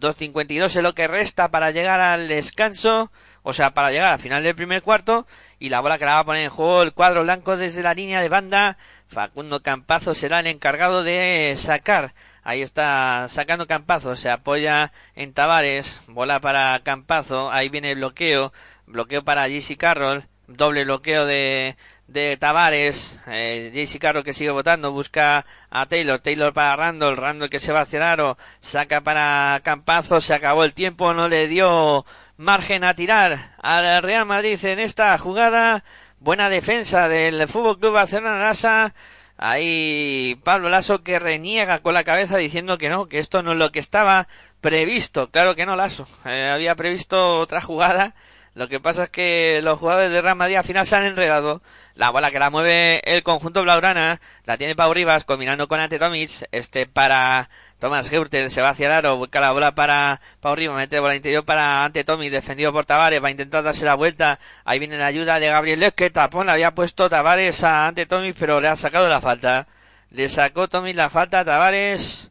2.52 0.00 0.64
es 0.64 0.76
lo 0.76 0.94
que 0.94 1.06
resta 1.06 1.50
para 1.50 1.70
llegar 1.70 2.00
al 2.00 2.28
descanso, 2.28 3.12
o 3.42 3.52
sea, 3.52 3.74
para 3.74 3.90
llegar 3.90 4.12
al 4.12 4.18
final 4.18 4.42
del 4.42 4.54
primer 4.54 4.82
cuarto, 4.82 5.26
y 5.58 5.68
la 5.68 5.80
bola 5.80 5.98
que 5.98 6.06
la 6.06 6.14
va 6.14 6.18
a 6.20 6.24
poner 6.24 6.44
en 6.44 6.50
juego 6.50 6.82
el 6.82 6.92
cuadro 6.92 7.22
blanco 7.22 7.56
desde 7.56 7.82
la 7.82 7.94
línea 7.94 8.20
de 8.20 8.28
banda. 8.28 8.78
Facundo 9.08 9.62
Campazo 9.62 10.14
será 10.14 10.40
el 10.40 10.46
encargado 10.46 11.02
de 11.02 11.54
sacar. 11.56 12.14
Ahí 12.42 12.62
está 12.62 13.26
sacando 13.28 13.66
Campazo, 13.66 14.16
se 14.16 14.30
apoya 14.30 14.92
en 15.14 15.34
Tavares, 15.34 16.00
bola 16.06 16.40
para 16.40 16.80
Campazo, 16.82 17.52
ahí 17.52 17.68
viene 17.68 17.90
el 17.90 17.98
bloqueo, 17.98 18.52
bloqueo 18.86 19.22
para 19.24 19.48
JC 19.48 19.76
Carroll, 19.76 20.24
doble 20.46 20.84
bloqueo 20.84 21.26
de, 21.26 21.76
de 22.10 22.36
Tavares, 22.36 23.16
eh, 23.28 23.70
JC 23.72 24.00
Carroll 24.00 24.24
que 24.24 24.32
sigue 24.32 24.50
votando, 24.50 24.90
busca 24.90 25.46
a 25.70 25.86
Taylor, 25.86 26.18
Taylor 26.18 26.52
para 26.52 26.74
Randall, 26.74 27.16
Randall 27.16 27.50
que 27.50 27.60
se 27.60 27.72
va 27.72 27.82
hacia 27.82 28.10
aro, 28.12 28.36
saca 28.60 29.00
para 29.00 29.60
Campazo, 29.62 30.20
se 30.20 30.34
acabó 30.34 30.64
el 30.64 30.74
tiempo, 30.74 31.14
no 31.14 31.28
le 31.28 31.46
dio 31.46 32.04
margen 32.36 32.82
a 32.82 32.94
tirar 32.94 33.54
al 33.62 34.02
Real 34.02 34.26
Madrid 34.26 34.58
en 34.64 34.80
esta 34.80 35.16
jugada, 35.18 35.84
buena 36.18 36.48
defensa 36.48 37.08
del 37.08 37.46
Fútbol 37.46 37.78
Club 37.78 37.92
Barcelona 37.92 38.40
Lasa, 38.40 38.92
ahí 39.36 40.40
Pablo 40.42 40.68
Lasso 40.68 41.04
que 41.04 41.20
reniega 41.20 41.78
con 41.78 41.94
la 41.94 42.02
cabeza 42.02 42.38
diciendo 42.38 42.76
que 42.76 42.88
no, 42.88 43.06
que 43.06 43.20
esto 43.20 43.42
no 43.42 43.52
es 43.52 43.58
lo 43.58 43.70
que 43.70 43.78
estaba 43.78 44.26
previsto, 44.60 45.30
claro 45.30 45.54
que 45.54 45.64
no 45.64 45.76
Lasso, 45.76 46.08
eh, 46.24 46.50
había 46.52 46.74
previsto 46.74 47.38
otra 47.38 47.60
jugada, 47.60 48.14
lo 48.54 48.68
que 48.68 48.80
pasa 48.80 49.04
es 49.04 49.10
que 49.10 49.60
los 49.62 49.78
jugadores 49.78 50.10
de 50.10 50.20
Real 50.20 50.36
Madrid 50.36 50.56
al 50.56 50.64
final 50.64 50.84
se 50.84 50.96
han 50.96 51.04
enredado. 51.04 51.62
La 52.00 52.08
bola 52.08 52.30
que 52.30 52.38
la 52.38 52.48
mueve 52.48 53.02
el 53.04 53.22
conjunto 53.22 53.62
Blaugrana 53.62 54.22
la 54.46 54.56
tiene 54.56 54.74
Pau 54.74 54.94
Rivas 54.94 55.24
combinando 55.24 55.68
con 55.68 55.80
Ante 55.80 55.98
Tomic. 55.98 56.30
Este 56.50 56.86
para 56.86 57.50
Tomás 57.78 58.08
Geurtel 58.08 58.50
se 58.50 58.62
va 58.62 58.70
hacia 58.70 58.86
el 58.86 58.92
aro, 58.92 59.18
busca 59.18 59.38
la 59.38 59.52
bola 59.52 59.74
para 59.74 60.22
Pau 60.40 60.54
Rivas, 60.54 60.78
mete 60.78 60.98
bola 60.98 61.14
interior 61.14 61.44
para 61.44 61.84
Ante 61.84 62.02
Tomic, 62.02 62.30
defendido 62.30 62.72
por 62.72 62.86
Tavares, 62.86 63.22
va 63.22 63.28
a 63.28 63.32
intentar 63.32 63.62
darse 63.62 63.84
la 63.84 63.96
vuelta. 63.96 64.38
Ahí 64.64 64.78
viene 64.78 64.96
la 64.96 65.04
ayuda 65.04 65.38
de 65.38 65.48
Gabriel 65.48 65.78
Les, 65.78 65.92
que 65.92 66.08
tapón 66.08 66.46
le 66.46 66.52
había 66.52 66.74
puesto 66.74 67.10
Tavares 67.10 67.62
a 67.64 67.88
Ante 67.88 68.06
Tomic, 68.06 68.34
pero 68.38 68.62
le 68.62 68.68
ha 68.68 68.76
sacado 68.76 69.06
la 69.06 69.20
falta. 69.20 69.66
Le 70.10 70.30
sacó 70.30 70.68
Tomic 70.68 70.96
la 70.96 71.10
falta 71.10 71.40
a 71.40 71.44
Tavares. 71.44 72.30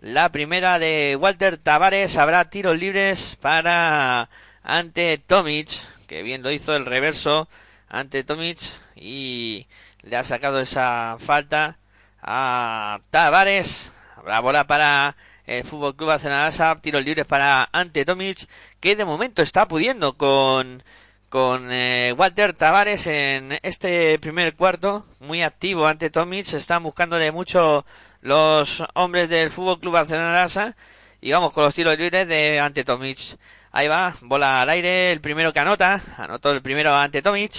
La 0.00 0.30
primera 0.30 0.78
de 0.78 1.18
Walter 1.18 1.58
Tavares. 1.58 2.16
Habrá 2.16 2.50
tiros 2.50 2.78
libres 2.78 3.36
para 3.40 4.28
ante 4.62 5.18
Tomic, 5.18 5.70
que 6.06 6.22
bien 6.22 6.44
lo 6.44 6.52
hizo 6.52 6.76
el 6.76 6.86
reverso 6.86 7.48
ante 7.88 8.22
Tomic 8.22 8.58
y 9.00 9.66
le 10.02 10.16
ha 10.16 10.24
sacado 10.24 10.60
esa 10.60 11.16
falta 11.18 11.78
a 12.22 13.00
Tavares. 13.10 13.92
La 14.26 14.40
bola 14.40 14.66
para 14.66 15.16
el 15.46 15.64
Fútbol 15.64 15.96
Club 15.96 16.08
Barcelona, 16.08 16.50
tiros 16.80 17.04
libres 17.04 17.26
para 17.26 17.68
ante 17.72 18.04
Tomic, 18.04 18.46
que 18.80 18.96
de 18.96 19.04
momento 19.04 19.42
está 19.42 19.66
pudiendo 19.66 20.14
con 20.14 20.82
con 21.28 21.68
eh, 21.70 22.14
Walter 22.16 22.54
Tavares 22.54 23.06
en 23.06 23.58
este 23.62 24.18
primer 24.18 24.54
cuarto, 24.54 25.06
muy 25.20 25.42
activo 25.42 25.86
ante 25.86 26.10
Tomic, 26.10 26.54
están 26.54 26.82
buscándole 26.82 27.32
mucho 27.32 27.84
los 28.22 28.82
hombres 28.94 29.28
del 29.28 29.50
Fútbol 29.50 29.78
Club 29.80 29.92
Barcelona. 29.94 30.74
Y 31.20 31.32
vamos 31.32 31.52
con 31.52 31.64
los 31.64 31.74
tiros 31.74 31.98
libres 31.98 32.28
de 32.28 32.60
ante 32.60 32.84
Tomic. 32.84 33.18
Ahí 33.72 33.88
va, 33.88 34.14
bola 34.22 34.62
al 34.62 34.70
aire, 34.70 35.12
el 35.12 35.20
primero 35.20 35.52
que 35.52 35.60
anota, 35.60 36.00
anotó 36.16 36.52
el 36.52 36.62
primero 36.62 36.94
ante 36.94 37.20
Tomic, 37.22 37.52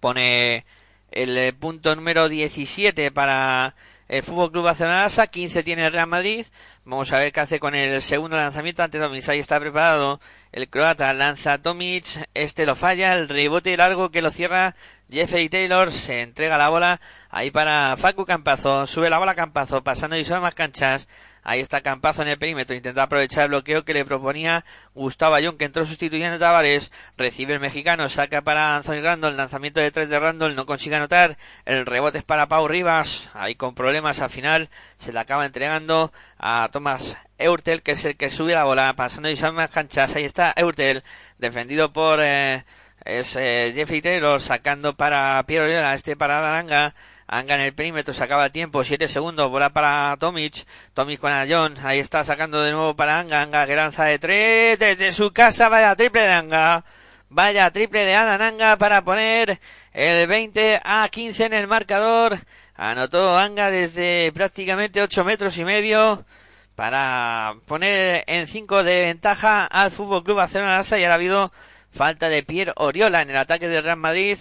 pone 0.00 0.64
el 1.10 1.36
eh, 1.36 1.52
punto 1.52 1.94
número 1.96 2.28
17 2.28 3.10
para 3.10 3.74
el 4.08 4.22
Fútbol 4.22 4.50
Club 4.50 4.64
Barcelona 4.64 5.08
15 5.08 5.62
tiene 5.62 5.86
el 5.86 5.92
Real 5.92 6.06
Madrid, 6.06 6.46
vamos 6.84 7.12
a 7.12 7.18
ver 7.18 7.30
qué 7.30 7.40
hace 7.40 7.60
con 7.60 7.74
el 7.74 8.00
segundo 8.00 8.38
lanzamiento. 8.38 8.82
Ante 8.82 8.98
Tomic, 8.98 9.28
ahí 9.28 9.38
está 9.38 9.60
preparado. 9.60 10.18
El 10.50 10.68
croata, 10.70 11.12
lanza 11.12 11.58
Tomic, 11.58 12.06
este 12.32 12.64
lo 12.64 12.74
falla, 12.74 13.12
el 13.12 13.28
rebote 13.28 13.76
largo 13.76 14.10
que 14.10 14.22
lo 14.22 14.30
cierra 14.30 14.74
Jeffrey 15.10 15.50
Taylor, 15.50 15.92
se 15.92 16.22
entrega 16.22 16.56
la 16.56 16.70
bola 16.70 17.00
ahí 17.28 17.50
para 17.50 17.96
Facu 17.98 18.24
Campazo, 18.24 18.86
sube 18.86 19.10
la 19.10 19.18
bola 19.18 19.34
Campazo, 19.34 19.84
pasando 19.84 20.16
y 20.16 20.24
sube 20.24 20.40
más 20.40 20.54
canchas, 20.54 21.06
Ahí 21.42 21.60
está 21.60 21.80
Campazo 21.80 22.22
en 22.22 22.28
el 22.28 22.38
perímetro. 22.38 22.76
Intenta 22.76 23.02
aprovechar 23.02 23.44
el 23.44 23.48
bloqueo 23.50 23.84
que 23.84 23.94
le 23.94 24.04
proponía 24.04 24.64
Gustavo 24.94 25.34
Ayón, 25.34 25.56
que 25.56 25.64
entró 25.64 25.84
sustituyendo 25.84 26.36
a 26.36 26.38
Tavares. 26.38 26.92
Recibe 27.16 27.54
el 27.54 27.60
mexicano. 27.60 28.08
Saca 28.08 28.42
para 28.42 28.76
Anthony 28.76 29.00
Randall. 29.02 29.36
Lanzamiento 29.36 29.80
de 29.80 29.90
tres 29.90 30.08
de 30.08 30.18
Randall. 30.18 30.54
No 30.54 30.66
consigue 30.66 30.96
anotar. 30.96 31.36
El 31.64 31.86
rebote 31.86 32.18
es 32.18 32.24
para 32.24 32.48
Pau 32.48 32.68
Rivas. 32.68 33.30
Ahí 33.34 33.54
con 33.54 33.74
problemas 33.74 34.20
al 34.20 34.30
final. 34.30 34.68
Se 34.98 35.12
le 35.12 35.20
acaba 35.20 35.46
entregando 35.46 36.12
a 36.38 36.68
Thomas 36.72 37.16
Eurtel, 37.38 37.82
que 37.82 37.92
es 37.92 38.04
el 38.04 38.16
que 38.16 38.30
sube 38.30 38.52
la 38.52 38.64
bola. 38.64 38.94
Pasando 38.94 39.30
y 39.30 39.36
son 39.36 39.54
más 39.54 39.70
canchas. 39.70 40.16
Ahí 40.16 40.24
está 40.24 40.52
Eurtel. 40.56 41.02
Defendido 41.38 41.92
por 41.92 42.20
eh, 42.22 42.64
es, 43.04 43.36
eh, 43.36 43.72
Jeffrey 43.74 44.02
Taylor. 44.02 44.40
Sacando 44.40 44.96
para 44.96 45.42
Piero 45.46 45.66
Este 45.92 46.16
para 46.16 46.38
Aranga. 46.38 46.94
Anga 47.30 47.56
en 47.56 47.60
el 47.60 47.74
perímetro, 47.74 48.14
se 48.14 48.24
acaba 48.24 48.46
el 48.46 48.52
tiempo, 48.52 48.82
7 48.82 49.06
segundos, 49.06 49.50
bola 49.50 49.70
para 49.70 50.16
Tomic, 50.18 50.64
Tomic 50.94 51.20
con 51.20 51.30
Ayón, 51.30 51.74
ahí 51.84 51.98
está 51.98 52.24
sacando 52.24 52.62
de 52.62 52.72
nuevo 52.72 52.96
para 52.96 53.20
Anga, 53.20 53.42
Anga 53.42 53.66
que 53.66 53.76
lanza 53.76 54.04
de 54.04 54.18
3 54.18 54.78
desde 54.78 55.12
su 55.12 55.30
casa, 55.30 55.68
vaya 55.68 55.94
triple 55.94 56.22
de 56.22 56.32
Anga, 56.32 56.84
vaya 57.28 57.70
triple 57.70 58.06
de 58.06 58.14
Anga 58.14 58.78
para 58.78 59.04
poner 59.04 59.60
el 59.92 60.26
20 60.26 60.80
a 60.82 61.06
15 61.10 61.44
en 61.44 61.52
el 61.52 61.66
marcador, 61.66 62.38
anotó 62.74 63.36
Anga 63.36 63.70
desde 63.70 64.32
prácticamente 64.32 65.02
8 65.02 65.22
metros 65.22 65.58
y 65.58 65.64
medio, 65.66 66.24
para 66.74 67.56
poner 67.66 68.24
en 68.26 68.46
5 68.46 68.84
de 68.84 69.02
ventaja 69.02 69.66
al 69.66 69.90
Fútbol 69.90 70.24
Club 70.24 70.36
Barcelona 70.38 70.82
y 70.88 70.94
ahora 70.94 71.10
ha 71.10 71.14
habido 71.14 71.52
falta 71.90 72.28
de 72.28 72.42
Pierre 72.42 72.72
Oriola 72.76 73.20
en 73.20 73.30
el 73.30 73.36
ataque 73.36 73.68
del 73.68 73.84
Real 73.84 73.96
Madrid 73.96 74.38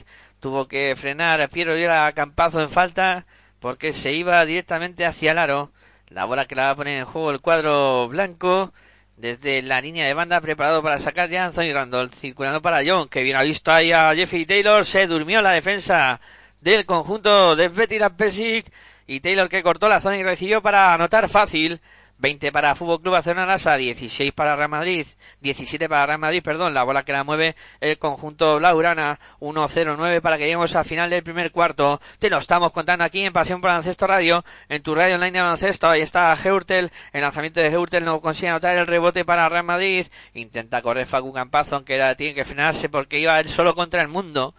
tuvo 0.48 0.70
que 0.70 0.96
frenar 0.96 1.42
a 1.42 1.50
Piero 1.50 1.74
a 1.92 2.14
Campazo 2.14 2.62
en 2.62 2.70
falta 2.70 3.26
porque 3.60 3.92
se 3.92 4.14
iba 4.14 4.46
directamente 4.46 5.06
hacia 5.06 5.32
el 5.32 5.40
aro. 5.40 5.74
La 6.08 6.24
bola 6.24 6.46
que 6.46 6.56
la 6.56 6.64
va 6.64 6.70
a 6.70 6.76
poner 6.78 7.00
en 7.00 7.06
juego 7.06 7.32
el 7.32 7.42
cuadro 7.42 8.08
blanco 8.08 8.72
desde 9.18 9.62
la 9.62 9.82
línea 9.82 10.08
de 10.08 10.14
banda 10.14 10.40
preparado 10.40 10.82
para 10.82 11.00
sacar 11.00 11.30
ya 11.30 11.44
Anthony 11.44 11.74
Randall 11.74 12.12
circulando 12.12 12.62
para 12.62 12.82
John 12.86 13.10
que 13.10 13.24
bien 13.24 13.36
ha 13.36 13.42
visto 13.42 13.74
ahí 13.74 13.92
a 13.92 14.16
Jeffrey 14.16 14.46
Taylor 14.46 14.86
se 14.86 15.06
durmió 15.06 15.42
la 15.42 15.52
defensa 15.52 16.22
del 16.62 16.86
conjunto 16.86 17.58
de 17.58 17.68
Betty 17.68 17.98
Pesic 18.16 18.72
y 19.06 19.20
Taylor 19.20 19.50
que 19.50 19.64
cortó 19.64 19.90
la 19.90 20.00
zona 20.00 20.16
y 20.16 20.24
recibió 20.24 20.62
para 20.62 20.94
anotar 20.94 21.28
fácil 21.28 21.82
20 22.20 22.52
para 22.52 22.76
Fútbol 22.76 23.00
Club 23.00 23.14
Barcelona 23.14 23.46
Lasa, 23.46 23.76
16 23.76 24.32
para 24.32 24.56
Real 24.56 24.70
Madrid, 24.70 25.06
17 25.42 25.88
para 25.88 26.06
Real 26.06 26.20
Madrid, 26.20 26.42
perdón, 26.44 26.74
la 26.74 26.84
bola 26.84 27.04
que 27.04 27.12
la 27.12 27.24
mueve 27.24 27.56
el 27.80 27.98
conjunto 27.98 28.58
Blaugrana, 28.58 29.20
1-0-9 29.40 30.22
para 30.22 30.38
que 30.38 30.44
lleguemos 30.44 30.76
al 30.76 30.86
final 30.86 31.10
del 31.10 31.24
primer 31.24 31.52
cuarto. 31.52 32.02
Te 32.20 32.30
lo 32.30 32.38
estamos 32.38 32.72
contando 32.72 33.04
aquí 33.04 33.22
en 33.22 33.34
Pasión 33.34 33.62
por 33.62 33.70
Baloncesto 33.70 34.08
Radio, 34.08 34.44
en 34.70 34.82
tu 34.82 34.96
radio 34.96 35.16
online 35.16 35.32
de 35.32 35.42
baloncesto. 35.42 35.90
Ahí 35.90 36.02
está 36.02 36.36
Heurtel, 36.44 36.92
el 37.14 37.22
lanzamiento 37.22 37.60
de 37.60 37.68
Heurtel 37.68 38.06
no 38.06 38.20
consigue 38.20 38.50
anotar 38.50 38.76
el 38.76 38.88
rebote 38.88 39.26
para 39.26 39.50
Real 39.50 39.64
Madrid. 39.64 40.08
Intenta 40.34 40.82
correr 40.82 41.06
Facu 41.06 41.32
Campazo, 41.34 41.76
aunque 41.76 42.16
tiene 42.18 42.34
que 42.34 42.46
frenarse 42.46 42.90
porque 42.90 43.20
iba 43.20 43.40
él 43.40 43.48
solo 43.48 43.76
contra 43.76 44.02
el 44.02 44.08
mundo 44.08 44.56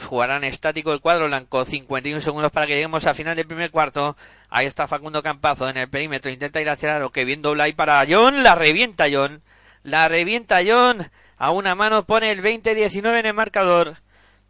jugarán 0.00 0.44
estático 0.44 0.92
el 0.92 1.00
cuadro 1.00 1.26
blanco. 1.26 1.64
51 1.64 2.20
segundos 2.20 2.52
para 2.52 2.66
que 2.66 2.74
lleguemos 2.74 3.06
al 3.06 3.14
final 3.14 3.36
del 3.36 3.46
primer 3.46 3.70
cuarto. 3.70 4.16
Ahí 4.50 4.66
está 4.66 4.88
Facundo 4.88 5.22
Campazo 5.22 5.68
en 5.68 5.76
el 5.76 5.88
perímetro. 5.88 6.30
Intenta 6.30 6.60
ir 6.60 6.68
hacia 6.68 6.98
lo 6.98 7.10
que 7.10 7.24
bien 7.24 7.42
dobla 7.42 7.64
ahí 7.64 7.72
para 7.72 8.04
John. 8.08 8.42
La 8.42 8.54
revienta 8.54 9.06
John. 9.10 9.42
La 9.82 10.08
revienta 10.08 10.60
John. 10.66 11.10
A 11.36 11.50
una 11.50 11.74
mano 11.74 12.04
pone 12.04 12.30
el 12.30 12.42
20-19 12.42 13.20
en 13.20 13.26
el 13.26 13.34
marcador. 13.34 13.96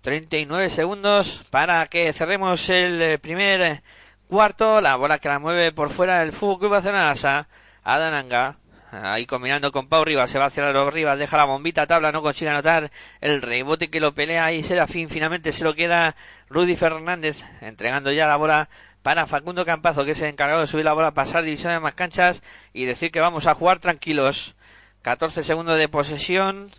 39 0.03 0.71
segundos 0.71 1.45
para 1.51 1.87
que 1.89 2.13
cerremos 2.13 2.69
el 2.71 3.19
primer 3.19 3.83
cuarto. 4.29 4.81
La 4.81 4.97
bola 4.97 5.19
que 5.19 5.29
la 5.29 5.39
mueve 5.39 5.73
por 5.73 5.91
fuera 5.91 6.21
del 6.21 6.33
Fútbol 6.33 6.59
Club 6.61 6.71
Barcelona. 6.73 7.47
Adananga 7.83 8.57
Ahí 8.91 9.27
combinando 9.27 9.71
con 9.71 9.89
Pau 9.89 10.05
Rivas, 10.05 10.31
se 10.31 10.39
va 10.39 10.47
hacia 10.47 10.71
los 10.73 10.93
Rivas, 10.95 11.19
deja 11.19 11.37
la 11.37 11.45
bombita 11.45 11.87
tabla, 11.87 12.11
no 12.11 12.23
consigue 12.23 12.51
anotar 12.51 12.91
el 13.21 13.43
rebote 13.43 13.91
que 13.91 14.01
lo 14.01 14.15
pelea 14.15 14.51
y 14.53 14.63
fin 14.63 15.11
finalmente 15.11 15.53
se 15.53 15.65
lo 15.65 15.75
queda 15.75 16.17
Rudy 16.49 16.75
Fernández, 16.75 17.45
entregando 17.61 18.11
ya 18.13 18.27
la 18.27 18.37
bola 18.37 18.71
para 19.03 19.27
Facundo 19.27 19.67
Campazo, 19.67 20.05
que 20.05 20.13
es 20.13 20.23
el 20.23 20.29
encargado 20.29 20.63
de 20.63 20.67
subir 20.67 20.87
la 20.87 20.95
bola, 20.95 21.13
pasar 21.13 21.45
división 21.45 21.73
de 21.73 21.81
más 21.81 21.95
canchas 21.95 22.43
y 22.73 22.87
decir 22.87 23.11
que 23.11 23.21
vamos 23.21 23.47
a 23.47 23.55
jugar 23.55 23.79
tranquilos. 23.79 24.55
14 25.03 25.43
segundos 25.43 25.79
de 25.79 25.89
posesión, 25.89 26.71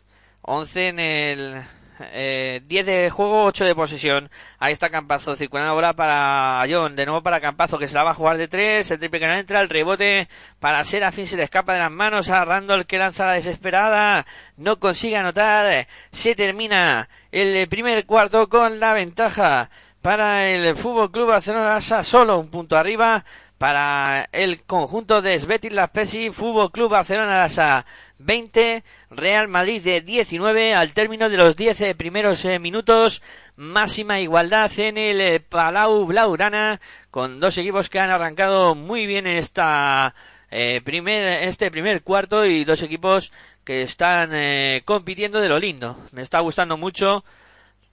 11 0.41 0.87
en 0.87 0.99
el 0.99 1.63
eh, 1.99 2.61
10 2.65 2.85
de 2.85 3.09
juego, 3.09 3.45
8 3.45 3.65
de 3.65 3.75
posesión. 3.75 4.29
Ahí 4.57 4.73
está 4.73 4.89
Campazo, 4.89 5.35
circulando 5.35 5.75
bola 5.75 5.93
para 5.93 6.65
John, 6.69 6.95
de 6.95 7.05
nuevo 7.05 7.21
para 7.21 7.41
Campazo, 7.41 7.77
que 7.77 7.87
se 7.87 7.95
la 7.95 8.03
va 8.03 8.11
a 8.11 8.13
jugar 8.15 8.37
de 8.37 8.47
3, 8.47 8.91
el 8.91 8.99
triple 8.99 9.19
que 9.19 9.25
entra, 9.25 9.61
el 9.61 9.69
rebote 9.69 10.27
para 10.59 10.83
Serafín 10.83 11.27
se 11.27 11.37
le 11.37 11.43
escapa 11.43 11.73
de 11.73 11.79
las 11.79 11.91
manos 11.91 12.29
a 12.29 12.45
Randall 12.45 12.85
que 12.85 12.97
lanza 12.97 13.25
la 13.25 13.33
desesperada, 13.33 14.25
no 14.57 14.79
consigue 14.79 15.17
anotar, 15.17 15.87
se 16.11 16.35
termina 16.35 17.09
el 17.31 17.67
primer 17.67 18.05
cuarto 18.05 18.49
con 18.49 18.79
la 18.79 18.93
ventaja 18.93 19.69
para 20.01 20.47
el 20.49 20.75
Fútbol 20.75 21.11
Club 21.11 21.27
Barcelona, 21.27 21.81
solo 21.81 22.39
un 22.39 22.49
punto 22.49 22.77
arriba 22.77 23.25
para 23.59 24.27
el 24.31 24.63
conjunto 24.63 25.21
de 25.21 25.37
Svetil 25.37 25.75
Laspesi, 25.75 26.31
Fútbol 26.31 26.71
Club 26.71 26.89
Barcelona 26.89 27.37
Lasa 27.37 27.85
20, 28.17 28.83
Real 29.11 29.47
Madrid 29.47 29.83
de 29.83 30.01
19 30.01 30.73
al 30.73 30.93
término 30.93 31.29
de 31.29 31.37
los 31.37 31.55
10 31.55 31.95
primeros 31.95 32.43
eh, 32.45 32.57
minutos, 32.57 33.21
máxima 33.57 34.19
igualdad 34.19 34.71
en 34.79 34.97
el 34.97 35.21
eh, 35.21 35.39
Palau 35.41 36.05
Blaugrana 36.07 36.81
con 37.11 37.39
dos 37.39 37.57
equipos 37.59 37.89
que 37.89 37.99
han 37.99 38.09
arrancado 38.09 38.73
muy 38.73 39.05
bien 39.05 39.27
esta 39.27 40.15
eh, 40.51 40.81
primer 40.83 41.43
este 41.43 41.69
primer 41.69 42.01
cuarto 42.01 42.45
y 42.45 42.63
dos 42.63 42.81
equipos 42.81 43.31
que 43.63 43.83
están 43.83 44.31
eh, 44.33 44.81
compitiendo 44.85 45.39
de 45.41 45.49
lo 45.49 45.59
lindo. 45.59 45.95
Me 46.11 46.21
está 46.21 46.39
gustando 46.39 46.77
mucho 46.77 47.23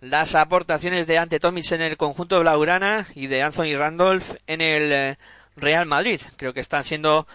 las 0.00 0.34
aportaciones 0.34 1.06
de 1.06 1.18
Ante 1.18 1.40
Tomis 1.40 1.72
en 1.72 1.82
el 1.82 1.96
conjunto 1.96 2.40
Blaugrana 2.40 3.06
y 3.14 3.26
de 3.26 3.42
Anthony 3.42 3.76
Randolph 3.76 4.36
en 4.46 4.60
el 4.60 4.92
eh, 4.92 5.18
Real 5.56 5.86
Madrid. 5.86 6.20
Creo 6.36 6.52
que 6.52 6.60
están 6.60 6.84
siendo 6.84 7.26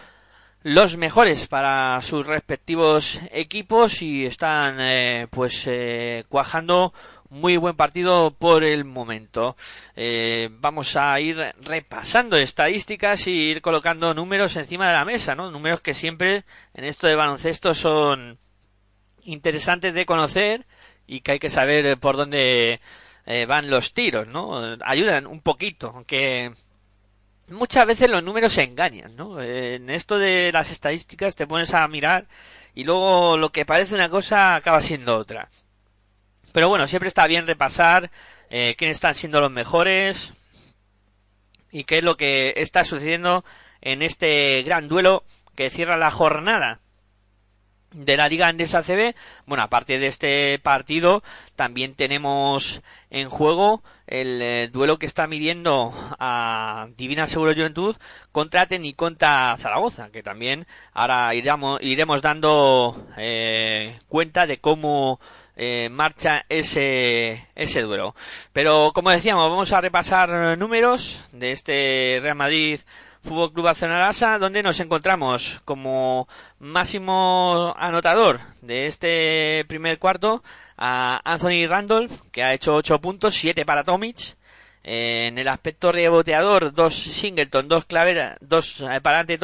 los 0.62 0.96
mejores 0.96 1.46
para 1.46 2.00
sus 2.02 2.26
respectivos 2.26 3.20
equipos 3.32 4.00
y 4.00 4.26
están 4.26 4.76
eh, 4.80 5.26
pues 5.30 5.64
eh, 5.66 6.24
cuajando 6.28 6.92
muy 7.32 7.56
buen 7.56 7.74
partido 7.74 8.30
por 8.30 8.62
el 8.62 8.84
momento. 8.84 9.56
Eh, 9.96 10.50
vamos 10.52 10.96
a 10.96 11.18
ir 11.18 11.38
repasando 11.62 12.36
estadísticas 12.36 13.26
y 13.26 13.50
ir 13.50 13.62
colocando 13.62 14.12
números 14.12 14.54
encima 14.56 14.86
de 14.86 14.92
la 14.92 15.06
mesa, 15.06 15.34
¿no? 15.34 15.50
Números 15.50 15.80
que 15.80 15.94
siempre 15.94 16.44
en 16.74 16.84
esto 16.84 17.06
de 17.06 17.14
baloncesto 17.14 17.74
son 17.74 18.38
interesantes 19.24 19.94
de 19.94 20.04
conocer 20.04 20.66
y 21.06 21.20
que 21.20 21.32
hay 21.32 21.38
que 21.38 21.50
saber 21.50 21.96
por 21.98 22.16
dónde 22.18 22.80
eh, 23.24 23.46
van 23.46 23.70
los 23.70 23.94
tiros, 23.94 24.28
¿no? 24.28 24.76
Ayudan 24.84 25.26
un 25.26 25.40
poquito, 25.40 25.92
aunque 25.94 26.52
muchas 27.48 27.86
veces 27.86 28.10
los 28.10 28.22
números 28.22 28.52
se 28.52 28.62
engañan, 28.62 29.16
¿no? 29.16 29.40
En 29.42 29.90
esto 29.90 30.18
de 30.18 30.50
las 30.52 30.70
estadísticas 30.70 31.36
te 31.36 31.46
pones 31.46 31.74
a 31.74 31.86
mirar 31.88 32.26
y 32.74 32.84
luego 32.84 33.36
lo 33.36 33.50
que 33.52 33.66
parece 33.66 33.94
una 33.94 34.08
cosa 34.08 34.54
acaba 34.54 34.80
siendo 34.80 35.16
otra. 35.16 35.48
Pero 36.52 36.68
bueno, 36.68 36.86
siempre 36.86 37.08
está 37.08 37.26
bien 37.26 37.46
repasar 37.46 38.10
eh, 38.50 38.74
quiénes 38.76 38.96
están 38.96 39.14
siendo 39.14 39.40
los 39.40 39.50
mejores 39.50 40.34
y 41.70 41.84
qué 41.84 41.98
es 41.98 42.04
lo 42.04 42.16
que 42.16 42.54
está 42.56 42.84
sucediendo 42.84 43.44
en 43.80 44.02
este 44.02 44.62
gran 44.62 44.88
duelo 44.88 45.24
que 45.54 45.70
cierra 45.70 45.96
la 45.96 46.10
jornada 46.10 46.81
de 47.92 48.16
la 48.16 48.28
Liga 48.28 48.48
Andesa 48.48 48.82
CB. 48.82 49.14
Bueno, 49.46 49.62
aparte 49.62 49.98
de 49.98 50.06
este 50.06 50.58
partido, 50.58 51.22
también 51.56 51.94
tenemos 51.94 52.82
en 53.10 53.28
juego 53.28 53.82
el 54.06 54.40
eh, 54.42 54.68
duelo 54.72 54.98
que 54.98 55.06
está 55.06 55.26
midiendo 55.26 55.92
a 56.18 56.88
Divina 56.96 57.26
Seguro 57.26 57.54
Juventud 57.54 57.96
contra 58.30 58.66
Teniconta 58.66 59.54
Zaragoza, 59.58 60.10
que 60.10 60.22
también 60.22 60.66
ahora 60.92 61.34
iremos, 61.34 61.80
iremos 61.82 62.20
dando 62.22 63.06
eh, 63.16 63.98
cuenta 64.08 64.46
de 64.46 64.58
cómo 64.58 65.20
eh, 65.56 65.88
marcha 65.90 66.44
ese, 66.48 67.46
ese 67.54 67.82
duelo. 67.82 68.14
Pero 68.52 68.92
como 68.94 69.10
decíamos, 69.10 69.48
vamos 69.48 69.72
a 69.72 69.80
repasar 69.80 70.58
números 70.58 71.24
de 71.32 71.52
este 71.52 72.18
Real 72.22 72.36
Madrid 72.36 72.80
Fútbol 73.22 73.52
Club 73.52 73.66
Barcelona 73.66 74.38
donde 74.38 74.62
nos 74.62 74.80
encontramos 74.80 75.60
como 75.64 76.28
máximo 76.58 77.74
anotador 77.78 78.40
de 78.60 78.86
este 78.86 79.64
primer 79.68 79.98
cuarto 79.98 80.42
a 80.76 81.20
Anthony 81.24 81.66
Randolph, 81.68 82.20
que 82.32 82.42
ha 82.42 82.54
hecho 82.54 82.74
8 82.74 83.00
puntos, 83.00 83.34
7 83.34 83.64
para 83.64 83.84
Tomic. 83.84 84.36
en 84.84 85.38
el 85.38 85.46
aspecto 85.46 85.92
reboteador, 85.92 86.72
dos 86.74 86.94
Singleton, 86.94 87.68
dos 87.68 87.84
Clavera, 87.84 88.36
dos 88.40 88.80
eh, 88.80 89.00
para 89.00 89.20
ante. 89.20 89.38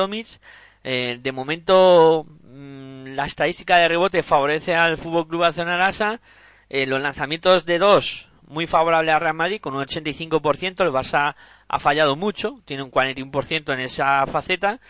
Eh, 0.85 1.19
de 1.21 1.33
momento, 1.33 2.25
mm, 2.25 3.15
la 3.15 3.27
estadística 3.27 3.77
de 3.77 3.89
rebote 3.89 4.23
favorece 4.23 4.75
al 4.75 4.97
Fútbol 4.99 5.29
Club 5.29 5.43
Barcelona 5.43 6.21
eh, 6.69 6.87
los 6.87 7.01
lanzamientos 7.01 7.67
de 7.67 7.79
dos, 7.79 8.31
muy 8.49 8.67
favorable 8.67 9.13
a 9.13 9.19
Real 9.19 9.35
Madrid, 9.35 9.61
con 9.61 9.75
un 9.75 9.85
85%. 9.85 10.85
El 10.85 10.93
Barça 10.93 11.35
ha 11.69 11.79
fallado 11.79 12.17
mucho, 12.17 12.61
tiene 12.65 12.83
un 12.83 12.91
41% 12.91 13.73
en 13.73 13.81
esa 13.81 14.27
faceta. 14.27 14.81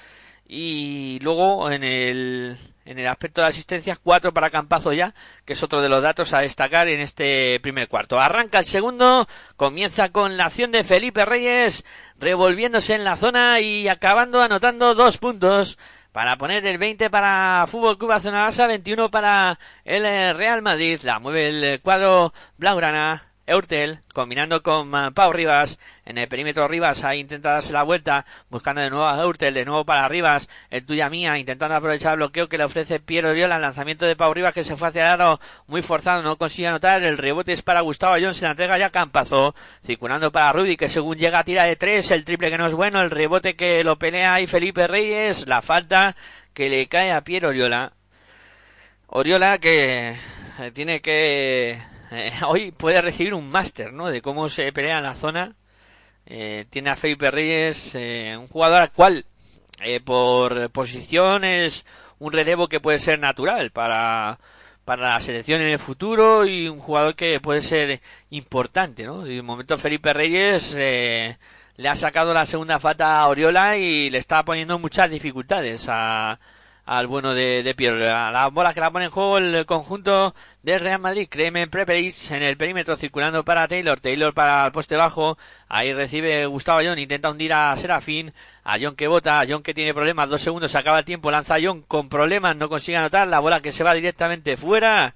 Y 0.46 1.18
luego 1.20 1.70
en 1.70 1.84
el, 1.84 2.56
en 2.86 2.98
el 2.98 3.06
aspecto 3.06 3.42
de 3.42 3.48
asistencias, 3.48 3.98
4 4.02 4.32
para 4.32 4.48
Campazo 4.48 4.94
ya, 4.94 5.14
que 5.44 5.52
es 5.52 5.62
otro 5.62 5.82
de 5.82 5.90
los 5.90 6.02
datos 6.02 6.32
a 6.32 6.40
destacar 6.40 6.88
en 6.88 7.00
este 7.00 7.60
primer 7.60 7.88
cuarto. 7.88 8.18
Arranca 8.18 8.60
el 8.60 8.64
segundo, 8.64 9.28
comienza 9.56 10.08
con 10.08 10.38
la 10.38 10.46
acción 10.46 10.72
de 10.72 10.84
Felipe 10.84 11.26
Reyes, 11.26 11.84
revolviéndose 12.18 12.94
en 12.94 13.04
la 13.04 13.16
zona 13.16 13.60
y 13.60 13.88
acabando 13.88 14.40
anotando 14.40 14.94
dos 14.94 15.18
puntos 15.18 15.78
para 16.12 16.38
poner 16.38 16.66
el 16.66 16.78
20 16.78 17.10
para 17.10 17.66
Fútbol 17.68 17.98
Club 17.98 18.08
Barcelona, 18.08 18.50
21 18.50 19.10
para 19.10 19.58
el 19.84 20.34
Real 20.34 20.62
Madrid. 20.62 20.98
La 21.02 21.18
mueve 21.18 21.48
el 21.48 21.80
cuadro 21.82 22.32
blaugrana. 22.56 23.27
Eurtel, 23.48 24.00
combinando 24.12 24.62
con 24.62 24.94
uh, 24.94 25.12
Pau 25.12 25.32
Rivas, 25.32 25.80
en 26.04 26.18
el 26.18 26.28
perímetro 26.28 26.68
Rivas, 26.68 27.02
ahí 27.02 27.20
intenta 27.20 27.52
darse 27.52 27.72
la 27.72 27.82
vuelta, 27.82 28.26
buscando 28.50 28.82
de 28.82 28.90
nuevo 28.90 29.06
a 29.06 29.18
Eurtel, 29.18 29.54
de 29.54 29.64
nuevo 29.64 29.87
para 29.87 30.06
Rivas, 30.06 30.50
el 30.68 30.84
tuya 30.84 31.08
mía, 31.08 31.38
intentando 31.38 31.74
aprovechar 31.74 32.12
el 32.12 32.18
bloqueo 32.18 32.48
que 32.48 32.58
le 32.58 32.64
ofrece 32.64 33.00
Piero 33.00 33.30
Oriola, 33.30 33.56
el 33.56 33.62
lanzamiento 33.62 34.04
de 34.04 34.16
Pau 34.16 34.34
Rivas 34.34 34.52
que 34.52 34.64
se 34.64 34.76
fue 34.76 34.88
hacia 34.88 35.06
el 35.06 35.20
aro, 35.20 35.40
muy 35.66 35.80
forzado, 35.80 36.22
no 36.22 36.37
consigue 36.37 36.68
anotar, 36.68 37.02
el 37.02 37.16
rebote 37.16 37.54
es 37.54 37.62
para 37.62 37.80
Gustavo 37.80 38.16
Jones, 38.20 38.42
la 38.42 38.50
entrega 38.50 38.76
ya 38.76 38.90
Campazo, 38.90 39.54
circulando 39.82 40.30
para 40.30 40.52
Rudy, 40.52 40.76
que 40.76 40.90
según 40.90 41.16
llega 41.16 41.42
tira 41.42 41.64
de 41.64 41.76
tres, 41.76 42.11
el 42.11 42.26
triple 42.26 42.50
que 42.50 42.58
no 42.58 42.66
es 42.66 42.74
bueno, 42.74 43.00
el 43.00 43.11
rebote 43.11 43.56
que 43.56 43.82
lo 43.82 43.98
pelea 43.98 44.34
ahí 44.34 44.46
Felipe 44.46 44.87
Reyes, 44.87 45.46
la 45.48 45.62
falta 45.62 46.14
que 46.52 46.68
le 46.68 46.87
cae 46.87 47.12
a 47.12 47.22
Piero 47.22 47.48
Oriola. 47.48 47.92
Oriola 49.06 49.56
que 49.56 50.16
eh, 50.58 50.70
tiene 50.74 51.00
que 51.00 51.80
eh, 52.10 52.32
hoy 52.46 52.72
puede 52.72 53.00
recibir 53.00 53.34
un 53.34 53.50
máster, 53.50 53.92
¿no? 53.92 54.08
De 54.08 54.22
cómo 54.22 54.48
se 54.48 54.72
pelea 54.72 54.98
en 54.98 55.04
la 55.04 55.14
zona. 55.14 55.54
Eh, 56.26 56.66
tiene 56.70 56.90
a 56.90 56.96
Felipe 56.96 57.30
Reyes, 57.30 57.94
eh, 57.94 58.36
un 58.38 58.48
jugador 58.48 58.82
al 58.82 58.92
cual, 58.92 59.24
por 60.04 60.70
posición, 60.70 61.44
es 61.44 61.86
un 62.18 62.32
relevo 62.32 62.68
que 62.68 62.80
puede 62.80 62.98
ser 62.98 63.18
natural 63.18 63.70
para, 63.70 64.38
para 64.84 65.14
la 65.14 65.20
selección 65.20 65.60
en 65.60 65.68
el 65.68 65.78
futuro 65.78 66.44
y 66.44 66.68
un 66.68 66.80
jugador 66.80 67.14
que 67.14 67.40
puede 67.40 67.62
ser 67.62 68.00
importante, 68.30 69.04
¿no? 69.04 69.22
De 69.24 69.40
momento 69.40 69.78
Felipe 69.78 70.12
Reyes 70.12 70.74
le 70.74 71.88
ha 71.88 71.96
sacado 71.96 72.34
la 72.34 72.44
segunda 72.44 72.80
falta 72.80 73.20
a 73.20 73.28
Oriola 73.28 73.78
y 73.78 74.10
le 74.10 74.18
está 74.18 74.44
poniendo 74.44 74.78
muchas 74.78 75.10
dificultades 75.10 75.86
a, 75.88 76.38
al 76.88 77.07
bueno 77.07 77.35
de, 77.35 77.62
de 77.62 77.74
Pierre. 77.74 78.07
La 78.07 78.48
bola 78.51 78.72
que 78.72 78.81
la 78.81 78.90
pone 78.90 79.05
en 79.05 79.11
juego 79.11 79.37
el 79.37 79.66
conjunto 79.66 80.35
de 80.62 80.79
Real 80.79 80.98
Madrid. 80.98 81.29
Créeme 81.29 81.66
Preperis 81.68 82.31
en 82.31 82.42
el 82.42 82.57
perímetro 82.57 82.96
circulando 82.96 83.44
para 83.44 83.68
Taylor. 83.68 84.01
Taylor 84.01 84.33
para 84.33 84.64
el 84.64 84.72
poste 84.72 84.96
bajo. 84.96 85.37
Ahí 85.68 85.92
recibe 85.92 86.46
Gustavo 86.46 86.81
John. 86.83 86.98
Intenta 86.98 87.31
hundir 87.31 87.53
a 87.53 87.77
Serafín. 87.77 88.33
A 88.64 88.79
John 88.81 88.96
que 88.96 89.07
bota. 89.07 89.38
A 89.38 89.44
John 89.46 89.62
que 89.62 89.74
tiene 89.74 89.92
problemas. 89.92 90.31
Dos 90.31 90.40
segundos. 90.40 90.70
Se 90.70 90.79
acaba 90.79 91.01
el 91.01 91.05
tiempo. 91.05 91.31
Lanza 91.31 91.57
a 91.57 91.59
John 91.62 91.83
con 91.83 92.09
problemas. 92.09 92.57
No 92.57 92.70
consigue 92.70 92.96
anotar. 92.96 93.29
La 93.29 93.40
bola 93.40 93.61
que 93.61 93.70
se 93.70 93.85
va 93.85 93.92
directamente 93.92 94.57
fuera. 94.57 95.14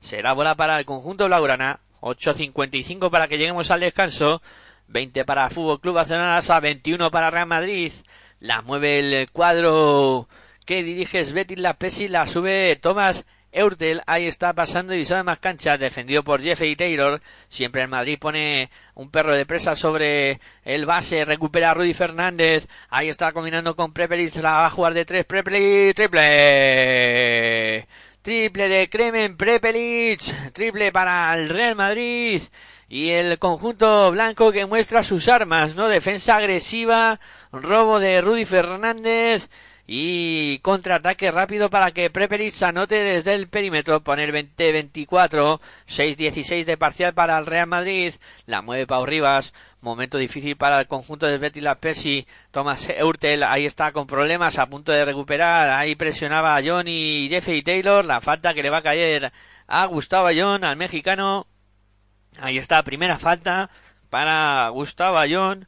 Será 0.00 0.34
bola 0.34 0.54
para 0.56 0.78
el 0.78 0.84
conjunto 0.84 1.24
Blaugrana. 1.24 1.80
8.55 2.02 3.10
para 3.10 3.28
que 3.28 3.38
lleguemos 3.38 3.70
al 3.70 3.80
descanso. 3.80 4.42
20 4.88 5.24
para 5.24 5.48
Fútbol 5.48 5.80
Club 5.80 5.94
Barcelona. 5.94 6.38
21 6.60 7.10
para 7.10 7.30
Real 7.30 7.46
Madrid. 7.46 7.92
La 8.40 8.60
mueve 8.60 8.98
el 8.98 9.30
cuadro 9.30 10.28
que 10.64 10.82
dirige 10.82 11.22
Betis 11.24 11.58
la 11.58 11.74
Pesi, 11.74 12.08
la 12.08 12.26
sube 12.26 12.76
Thomas 12.80 13.26
Eurtel, 13.52 14.02
ahí 14.06 14.26
está 14.26 14.52
pasando 14.52 14.94
y 14.94 15.04
sabe 15.04 15.22
más 15.22 15.38
canchas, 15.38 15.78
defendido 15.78 16.24
por 16.24 16.42
Jeffrey 16.42 16.74
Taylor. 16.74 17.20
Siempre 17.48 17.82
el 17.82 17.88
Madrid 17.88 18.18
pone 18.18 18.68
un 18.94 19.10
perro 19.10 19.36
de 19.36 19.46
presa 19.46 19.76
sobre 19.76 20.40
el 20.64 20.86
base, 20.86 21.24
recupera 21.24 21.70
a 21.70 21.74
Rudy 21.74 21.94
Fernández. 21.94 22.66
Ahí 22.90 23.08
está 23.08 23.30
combinando 23.30 23.76
con 23.76 23.92
Prepelis, 23.92 24.34
la 24.36 24.54
va 24.54 24.66
a 24.66 24.70
jugar 24.70 24.92
de 24.94 25.04
tres, 25.04 25.24
Prepelis, 25.24 25.94
triple. 25.94 27.86
triple 28.22 28.68
de 28.68 28.88
Kremen 28.88 29.36
Prepelic, 29.36 30.52
triple 30.52 30.90
para 30.90 31.32
el 31.36 31.48
Real 31.48 31.76
Madrid 31.76 32.42
y 32.88 33.10
el 33.10 33.38
conjunto 33.38 34.10
blanco 34.10 34.50
que 34.50 34.66
muestra 34.66 35.02
sus 35.04 35.28
armas, 35.28 35.76
¿no? 35.76 35.88
Defensa 35.88 36.36
agresiva, 36.36 37.20
robo 37.52 38.00
de 38.00 38.20
Rudy 38.20 38.44
Fernández 38.44 39.48
y 39.86 40.58
contraataque 40.60 41.30
rápido 41.30 41.68
para 41.68 41.90
que 41.90 42.08
Prepelic 42.08 42.62
anote 42.62 43.02
desde 43.02 43.34
el 43.34 43.48
perímetro, 43.48 44.00
poner 44.00 44.32
20-24, 44.32 45.60
6-16 45.86 46.64
de 46.64 46.76
parcial 46.76 47.12
para 47.12 47.38
el 47.38 47.46
Real 47.46 47.66
Madrid, 47.66 48.14
la 48.46 48.62
mueve 48.62 48.86
Pau 48.86 49.04
Rivas, 49.04 49.52
momento 49.82 50.16
difícil 50.16 50.56
para 50.56 50.80
el 50.80 50.86
conjunto 50.86 51.26
de 51.26 51.36
Betty 51.36 51.60
La 51.60 51.74
Pessi, 51.74 52.26
Thomas 52.50 52.88
Eurtel, 52.88 53.42
ahí 53.42 53.66
está 53.66 53.92
con 53.92 54.06
problemas, 54.06 54.58
a 54.58 54.66
punto 54.66 54.90
de 54.90 55.04
recuperar, 55.04 55.68
ahí 55.68 55.94
presionaba 55.94 56.56
a 56.56 56.62
John 56.64 56.86
y 56.88 57.28
Jeffrey 57.28 57.62
Taylor, 57.62 58.04
la 58.04 58.22
falta 58.22 58.54
que 58.54 58.62
le 58.62 58.70
va 58.70 58.78
a 58.78 58.82
caer 58.82 59.32
a 59.66 59.84
Gustavo 59.86 60.28
John, 60.34 60.64
al 60.64 60.76
mexicano, 60.76 61.46
ahí 62.38 62.56
está, 62.56 62.82
primera 62.82 63.18
falta 63.18 63.68
para 64.08 64.68
Gustavo 64.68 65.18
Ayón, 65.18 65.66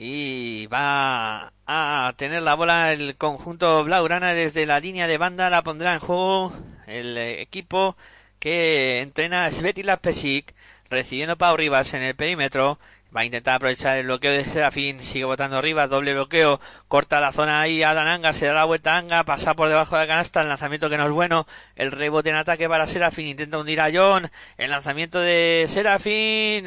y 0.00 0.68
va 0.68 1.52
a 1.66 2.12
tener 2.16 2.42
la 2.42 2.54
bola 2.54 2.92
el 2.92 3.16
conjunto 3.16 3.82
Blaugrana 3.82 4.32
desde 4.32 4.64
la 4.64 4.78
línea 4.78 5.08
de 5.08 5.18
banda 5.18 5.50
la 5.50 5.62
pondrá 5.62 5.92
en 5.92 5.98
juego 5.98 6.52
el 6.86 7.18
equipo 7.18 7.96
que 8.38 9.00
entrena 9.00 9.50
Svetlana 9.50 9.96
Pesic 9.96 10.54
recibiendo 10.88 11.36
Pau 11.36 11.56
Rivas 11.56 11.94
en 11.94 12.02
el 12.02 12.14
perímetro. 12.14 12.78
Va 13.14 13.22
a 13.22 13.24
intentar 13.24 13.54
aprovechar 13.56 13.98
el 13.98 14.06
bloqueo 14.06 14.30
de 14.30 14.44
Serafín 14.44 15.00
sigue 15.00 15.24
botando 15.24 15.60
Rivas 15.60 15.90
doble 15.90 16.12
bloqueo 16.12 16.60
corta 16.86 17.18
la 17.18 17.32
zona 17.32 17.60
ahí 17.60 17.82
a 17.82 17.92
Dananga 17.92 18.32
se 18.32 18.46
da 18.46 18.52
la 18.52 18.64
vuelta 18.66 18.94
a 18.94 18.98
Anga 18.98 19.24
pasa 19.24 19.54
por 19.54 19.68
debajo 19.68 19.96
de 19.96 20.02
la 20.02 20.06
canasta 20.06 20.42
el 20.42 20.48
lanzamiento 20.48 20.88
que 20.88 20.98
no 20.98 21.06
es 21.06 21.12
bueno 21.12 21.46
el 21.74 21.90
rebote 21.90 22.30
en 22.30 22.36
ataque 22.36 22.68
para 22.68 22.86
Serafín 22.86 23.26
intenta 23.26 23.58
hundir 23.58 23.80
a 23.80 23.90
John 23.92 24.30
el 24.58 24.70
lanzamiento 24.70 25.18
de 25.20 25.66
Serafín 25.68 26.66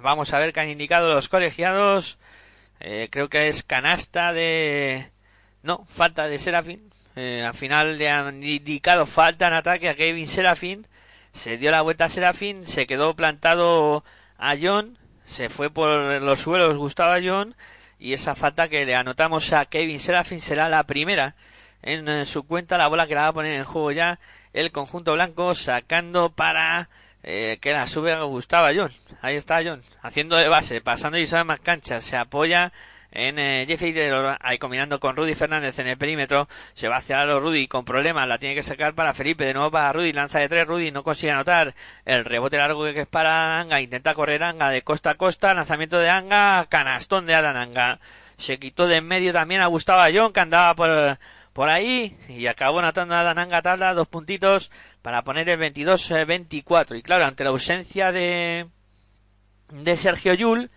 vamos 0.00 0.32
a 0.32 0.38
ver 0.38 0.52
qué 0.54 0.60
han 0.60 0.70
indicado 0.70 1.12
los 1.12 1.28
colegiados 1.28 2.18
eh, 2.80 3.08
creo 3.10 3.28
que 3.28 3.48
es 3.48 3.62
canasta 3.62 4.32
de... 4.32 5.10
No, 5.62 5.86
falta 5.86 6.28
de 6.28 6.38
Serafín. 6.38 6.90
Eh, 7.16 7.44
al 7.46 7.54
final 7.54 7.98
le 7.98 8.08
han 8.10 8.42
indicado 8.42 9.06
falta 9.06 9.46
en 9.46 9.52
ataque 9.52 9.88
a 9.88 9.94
Kevin 9.94 10.26
Serafín. 10.26 10.86
Se 11.32 11.58
dio 11.58 11.70
la 11.70 11.82
vuelta 11.82 12.06
a 12.06 12.08
Serafín, 12.08 12.66
se 12.66 12.86
quedó 12.86 13.14
plantado 13.14 14.04
a 14.38 14.56
John, 14.60 14.98
se 15.24 15.48
fue 15.48 15.70
por 15.70 16.20
los 16.22 16.40
suelos 16.40 16.76
Gustavo 16.76 17.20
John 17.22 17.54
y 18.00 18.14
esa 18.14 18.34
falta 18.34 18.68
que 18.68 18.84
le 18.84 18.96
anotamos 18.96 19.52
a 19.52 19.66
Kevin 19.66 20.00
Serafín 20.00 20.40
será 20.40 20.68
la 20.68 20.84
primera 20.84 21.36
en 21.82 22.08
eh, 22.08 22.26
su 22.26 22.44
cuenta, 22.44 22.78
la 22.78 22.88
bola 22.88 23.06
que 23.06 23.14
la 23.14 23.22
va 23.22 23.28
a 23.28 23.32
poner 23.32 23.52
en 23.54 23.64
juego 23.64 23.92
ya 23.92 24.18
el 24.52 24.72
conjunto 24.72 25.12
blanco 25.12 25.54
sacando 25.54 26.30
para 26.30 26.88
eh, 27.22 27.58
que 27.60 27.72
la 27.72 27.86
sube 27.86 28.18
Gustavo 28.22 28.68
John. 28.74 28.92
Ahí 29.22 29.36
está 29.36 29.60
John, 29.64 29.82
haciendo 30.02 30.36
de 30.36 30.48
base, 30.48 30.80
pasando 30.80 31.18
y 31.18 31.26
sabe 31.26 31.44
más 31.44 31.60
canchas, 31.60 32.04
se 32.04 32.16
apoya 32.16 32.72
en 33.12 33.38
eh, 33.38 33.64
Jeffrey 33.66 33.94
ahí 34.40 34.58
combinando 34.58 35.00
con 35.00 35.16
Rudy 35.16 35.34
Fernández 35.34 35.78
en 35.78 35.88
el 35.88 35.96
perímetro, 35.96 36.48
se 36.74 36.88
va 36.88 36.96
hacia 36.96 37.24
los 37.24 37.42
Rudy 37.42 37.66
con 37.66 37.84
problemas, 37.84 38.28
la 38.28 38.38
tiene 38.38 38.54
que 38.54 38.62
sacar 38.62 38.94
para 38.94 39.14
Felipe, 39.14 39.44
de 39.44 39.54
nuevo 39.54 39.70
para 39.70 39.92
Rudy, 39.92 40.12
lanza 40.12 40.38
de 40.38 40.48
tres, 40.48 40.66
Rudy 40.66 40.90
no 40.92 41.02
consigue 41.02 41.32
anotar, 41.32 41.74
el 42.04 42.24
rebote 42.24 42.56
largo 42.56 42.84
que 42.84 43.00
es 43.00 43.06
para 43.08 43.60
Anga, 43.60 43.80
intenta 43.80 44.14
correr 44.14 44.42
Anga 44.44 44.70
de 44.70 44.82
costa 44.82 45.10
a 45.10 45.14
costa, 45.16 45.54
lanzamiento 45.54 45.98
de 45.98 46.08
Anga, 46.08 46.66
canastón 46.68 47.26
de 47.26 47.34
Alan 47.34 47.56
Anga, 47.56 47.98
se 48.36 48.58
quitó 48.58 48.86
de 48.86 48.96
en 48.96 49.06
medio 49.06 49.32
también 49.32 49.60
a 49.60 49.66
Gustavo 49.66 50.02
John 50.14 50.32
que 50.32 50.40
andaba 50.40 50.74
por 50.74 51.18
por 51.52 51.68
ahí 51.68 52.16
y 52.28 52.46
acabó 52.46 52.78
anotando 52.78 53.14
a 53.14 53.22
Dananga 53.22 53.62
tabla 53.62 53.94
dos 53.94 54.08
puntitos 54.08 54.70
para 55.02 55.22
poner 55.22 55.48
el 55.48 55.58
22-24 55.58 56.98
y 56.98 57.02
claro 57.02 57.24
ante 57.24 57.44
la 57.44 57.50
ausencia 57.50 58.12
de 58.12 58.68
de 59.72 59.96
Sergio 59.96 60.34
Yul 60.34 60.70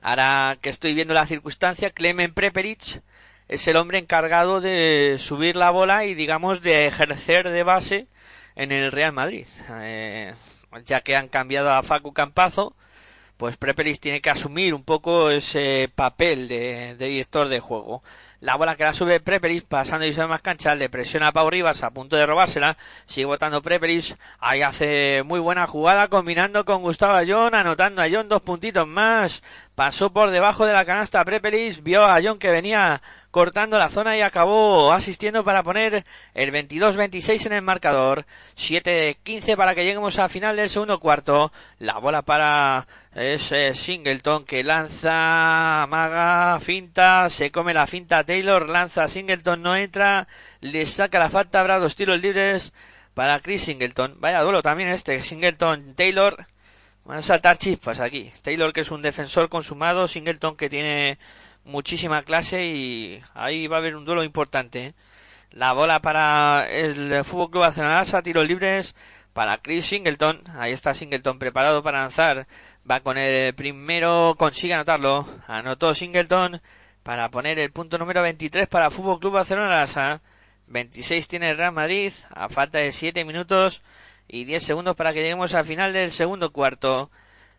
ahora 0.00 0.58
que 0.60 0.68
estoy 0.68 0.94
viendo 0.94 1.14
la 1.14 1.26
circunstancia 1.26 1.90
Clemen 1.90 2.34
Preperic 2.34 3.02
es 3.48 3.66
el 3.66 3.76
hombre 3.76 3.98
encargado 3.98 4.60
de 4.60 5.16
subir 5.18 5.56
la 5.56 5.70
bola 5.70 6.04
y 6.04 6.14
digamos 6.14 6.60
de 6.62 6.86
ejercer 6.86 7.48
de 7.48 7.62
base 7.62 8.06
en 8.54 8.72
el 8.72 8.92
Real 8.92 9.12
Madrid. 9.12 9.46
Eh, 9.80 10.34
ya 10.84 11.00
que 11.00 11.16
han 11.16 11.28
cambiado 11.28 11.72
a 11.72 11.82
Facu 11.82 12.12
Campazo 12.12 12.76
pues 13.38 13.56
Preperic 13.56 14.00
tiene 14.00 14.20
que 14.20 14.30
asumir 14.30 14.74
un 14.74 14.82
poco 14.82 15.30
ese 15.30 15.90
papel 15.94 16.48
de, 16.48 16.96
director 16.98 17.48
de 17.48 17.60
juego 17.60 18.02
la 18.40 18.54
bola 18.54 18.76
que 18.76 18.84
la 18.84 18.92
sube 18.92 19.18
Preperis, 19.18 19.64
pasando 19.64 20.06
y 20.06 20.12
sube 20.12 20.28
más 20.28 20.42
cancha, 20.42 20.74
le 20.76 20.88
presiona 20.88 21.28
a 21.28 21.32
Pau 21.32 21.50
Rivas 21.50 21.82
a 21.82 21.90
punto 21.90 22.14
de 22.14 22.24
robársela. 22.24 22.76
Sigue 23.06 23.24
votando 23.24 23.62
Preperis. 23.62 24.16
Ahí 24.38 24.62
hace 24.62 25.24
muy 25.24 25.40
buena 25.40 25.66
jugada 25.66 26.06
combinando 26.06 26.64
con 26.64 26.82
Gustavo 26.82 27.18
John, 27.26 27.56
anotando 27.56 28.00
a 28.00 28.08
John 28.08 28.28
dos 28.28 28.42
puntitos 28.42 28.86
más. 28.86 29.42
Pasó 29.74 30.12
por 30.12 30.30
debajo 30.30 30.66
de 30.66 30.72
la 30.72 30.84
canasta 30.84 31.24
Preperis, 31.24 31.82
vio 31.82 32.04
a 32.04 32.20
John 32.22 32.38
que 32.38 32.50
venía 32.50 33.02
cortando 33.32 33.78
la 33.78 33.90
zona 33.90 34.16
y 34.16 34.20
acabó 34.20 34.92
asistiendo 34.92 35.44
para 35.44 35.62
poner 35.62 36.04
el 36.34 36.52
22-26 36.52 37.46
en 37.46 37.52
el 37.54 37.62
marcador. 37.62 38.24
7-15 38.56 39.56
para 39.56 39.74
que 39.74 39.84
lleguemos 39.84 40.18
al 40.18 40.30
final 40.30 40.56
del 40.56 40.70
segundo 40.70 41.00
cuarto. 41.00 41.52
La 41.78 41.98
bola 41.98 42.22
para 42.22 42.86
ese 43.18 43.74
Singleton 43.74 44.44
que 44.44 44.62
lanza, 44.62 45.86
maga, 45.88 46.60
finta, 46.60 47.28
se 47.28 47.50
come 47.50 47.74
la 47.74 47.86
finta 47.86 48.24
Taylor, 48.24 48.68
lanza 48.68 49.08
Singleton, 49.08 49.62
no 49.62 49.76
entra, 49.76 50.28
le 50.60 50.86
saca 50.86 51.18
la 51.18 51.28
falta, 51.28 51.60
habrá 51.60 51.78
dos 51.78 51.96
tiros 51.96 52.20
libres 52.20 52.72
para 53.14 53.40
Chris 53.40 53.62
Singleton. 53.62 54.16
Vaya 54.20 54.42
duelo 54.42 54.62
también 54.62 54.88
este, 54.90 55.20
Singleton, 55.22 55.94
Taylor. 55.96 56.46
Van 57.04 57.18
a 57.18 57.22
saltar 57.22 57.58
chispas 57.58 58.00
aquí. 58.00 58.30
Taylor 58.42 58.72
que 58.72 58.82
es 58.82 58.90
un 58.90 59.02
defensor 59.02 59.48
consumado, 59.48 60.06
Singleton 60.06 60.56
que 60.56 60.70
tiene 60.70 61.18
muchísima 61.64 62.22
clase 62.22 62.66
y 62.66 63.22
ahí 63.34 63.66
va 63.66 63.76
a 63.76 63.80
haber 63.80 63.96
un 63.96 64.04
duelo 64.04 64.22
importante. 64.22 64.86
¿eh? 64.86 64.94
La 65.50 65.72
bola 65.72 66.00
para 66.00 66.68
el 66.70 67.24
Fútbol 67.24 67.50
Club 67.50 67.62
Barcelona, 67.62 68.22
tiros 68.22 68.46
libres 68.46 68.94
para 69.38 69.58
Chris 69.58 69.86
Singleton. 69.86 70.42
Ahí 70.56 70.72
está 70.72 70.94
Singleton 70.94 71.38
preparado 71.38 71.80
para 71.84 72.00
lanzar. 72.00 72.48
Va 72.90 72.98
con 72.98 73.16
el 73.16 73.54
primero, 73.54 74.34
consigue 74.36 74.74
anotarlo. 74.74 75.28
Anotó 75.46 75.94
Singleton 75.94 76.60
para 77.04 77.30
poner 77.30 77.60
el 77.60 77.70
punto 77.70 77.98
número 77.98 78.20
23 78.22 78.66
para 78.66 78.90
Fútbol 78.90 79.20
Club 79.20 79.34
Barcelona. 79.34 80.20
26 80.66 81.28
tiene 81.28 81.54
Real 81.54 81.70
Madrid 81.70 82.12
a 82.30 82.48
falta 82.48 82.78
de 82.78 82.90
7 82.90 83.24
minutos 83.24 83.82
y 84.26 84.44
10 84.44 84.60
segundos 84.60 84.96
para 84.96 85.12
que 85.12 85.20
lleguemos 85.20 85.54
al 85.54 85.64
final 85.64 85.92
del 85.92 86.10
segundo 86.10 86.50
cuarto. 86.50 87.08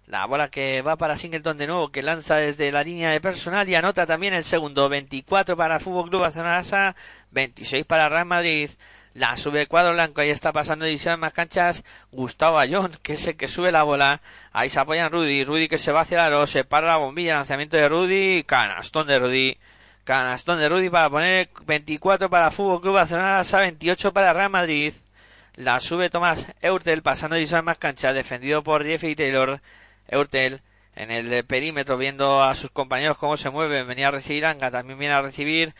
La 0.06 0.26
bola 0.26 0.50
que 0.50 0.82
va 0.82 0.98
para 0.98 1.16
Singleton 1.16 1.58
de 1.58 1.68
nuevo, 1.68 1.94
que 1.94 2.02
lanza 2.02 2.36
desde 2.36 2.74
la 2.74 2.84
línea 2.84 3.12
de 3.12 3.22
personal 3.22 3.70
y 3.70 3.76
anota 3.76 4.06
también 4.06 4.34
el 4.34 4.44
segundo. 4.44 4.90
24 4.90 5.56
para 5.56 5.80
Fútbol 5.80 6.10
Club 6.10 6.24
Barcelona, 6.24 6.94
26 7.32 7.86
para 7.86 8.10
Real 8.10 8.26
Madrid. 8.26 8.70
La 9.20 9.36
sube 9.36 9.68
cuadro 9.68 9.92
blanco, 9.92 10.22
ahí 10.22 10.30
está 10.30 10.54
pasando 10.54 10.86
edición 10.86 11.20
más 11.20 11.34
canchas. 11.34 11.84
Gustavo 12.10 12.58
Ayón, 12.58 12.90
que 13.04 13.14
es 13.14 13.28
el 13.28 13.36
que 13.36 13.50
sube 13.50 13.70
la 13.70 13.84
bola. 13.84 14.22
Ahí 14.54 14.70
se 14.70 14.80
apoya 14.80 15.10
Rudy. 15.10 15.44
Rudy 15.44 15.68
que 15.68 15.78
se 15.78 15.92
va 15.92 16.02
hacia 16.02 16.20
el 16.20 16.34
aro, 16.34 16.48
se 16.48 16.64
para 16.64 16.88
la 16.88 16.96
bombilla, 16.96 17.36
lanzamiento 17.36 17.76
de 17.76 17.90
Rudy. 17.90 18.44
Canastón 18.46 19.08
de 19.08 19.20
Rudy. 19.20 19.58
Canastón 20.06 20.60
de 20.60 20.70
Rudy 20.70 20.90
para 20.90 21.10
poner 21.10 21.50
24 21.66 22.30
para 22.30 22.50
Fútbol 22.50 22.80
Club 22.80 22.94
Barcelona, 22.94 23.44
28 23.44 24.14
para 24.14 24.32
Real 24.32 24.52
Madrid. 24.52 24.94
La 25.56 25.82
sube 25.82 26.10
Tomás 26.10 26.48
Eurtel 26.62 27.02
pasando 27.02 27.36
edición 27.36 27.66
más 27.66 27.78
canchas, 27.78 28.16
defendido 28.16 28.64
por 28.64 28.86
Jeffrey 28.86 29.18
Taylor. 29.18 29.60
Eurtel 30.08 30.62
en 30.96 31.12
el 31.12 31.44
perímetro 31.44 31.98
viendo 31.98 32.42
a 32.42 32.56
sus 32.56 32.72
compañeros 32.72 33.18
cómo 33.18 33.36
se 33.36 33.50
mueven. 33.50 33.86
Venía 33.86 34.08
a 34.08 34.12
recibir 34.12 34.46
Anga, 34.46 34.72
también 34.72 34.98
viene 34.98 35.14
a 35.14 35.22
recibir 35.22 35.76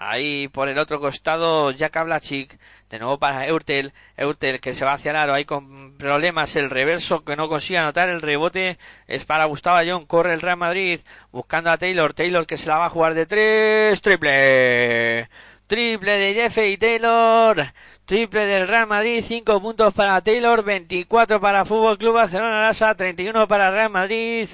Ahí 0.00 0.46
por 0.46 0.68
el 0.68 0.78
otro 0.78 1.00
costado 1.00 1.72
Jack 1.72 2.04
Blachik, 2.04 2.56
de 2.88 3.00
nuevo 3.00 3.18
para 3.18 3.48
Eurtel, 3.48 3.92
Eurtel 4.16 4.60
que 4.60 4.72
se 4.72 4.84
va 4.84 4.92
hacia 4.92 5.10
el 5.10 5.16
aro, 5.16 5.34
ahí 5.34 5.44
con 5.44 5.96
problemas, 5.96 6.54
el 6.54 6.70
reverso 6.70 7.24
que 7.24 7.34
no 7.34 7.48
consigue 7.48 7.78
anotar, 7.78 8.08
el 8.08 8.22
rebote 8.22 8.78
es 9.08 9.24
para 9.24 9.46
Gustavo 9.46 9.80
John, 9.84 10.06
corre 10.06 10.34
el 10.34 10.40
Real 10.40 10.56
Madrid, 10.56 11.00
buscando 11.32 11.70
a 11.70 11.78
Taylor, 11.78 12.14
Taylor 12.14 12.46
que 12.46 12.56
se 12.56 12.68
la 12.68 12.78
va 12.78 12.86
a 12.86 12.90
jugar 12.90 13.14
de 13.14 13.26
tres, 13.26 14.00
triple, 14.00 15.28
triple 15.66 16.12
de 16.12 16.34
Jeff 16.34 16.58
y 16.58 16.78
Taylor, 16.78 17.66
triple 18.04 18.46
del 18.46 18.68
Real 18.68 18.86
Madrid, 18.86 19.24
cinco 19.26 19.60
puntos 19.60 19.92
para 19.94 20.20
Taylor, 20.20 20.62
24 20.62 21.40
para 21.40 21.64
Fútbol 21.64 21.98
Club 21.98 22.14
Barcelona 22.14 22.62
Lasa, 22.62 22.94
31 22.94 23.48
para 23.48 23.72
Real 23.72 23.90
Madrid, 23.90 24.48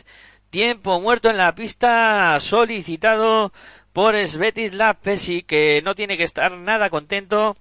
tiempo 0.48 1.00
muerto 1.02 1.28
en 1.28 1.37
la 1.37 1.54
pista, 1.54 2.38
solicitado 2.40 3.52
por 3.94 4.16
Svetislav 4.26 4.96
Pesi, 4.96 5.42
que 5.42 5.81
no 5.83 5.94
tiene 5.94 6.18
que 6.18 6.25
estar 6.25 6.52
nada 6.52 6.90
contento 6.90 7.56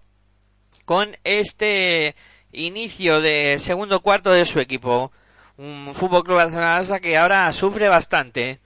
con 0.86 1.16
este 1.24 2.16
inicio 2.51 3.22
de 3.22 3.57
segundo 3.60 4.01
cuarto 4.01 4.32
de 4.32 4.45
su 4.45 4.60
equipo. 4.60 5.12
Un 5.57 5.93
Fútbol 5.95 6.24
Club 6.24 6.38
Barcelona 6.38 6.99
que 6.99 7.18
ahora 7.18 7.53
sufre 7.53 7.88
bastante. 7.88 8.60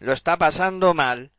Lo 0.00 0.12
está 0.12 0.36
pasando 0.36 0.94
mal. 0.94 1.30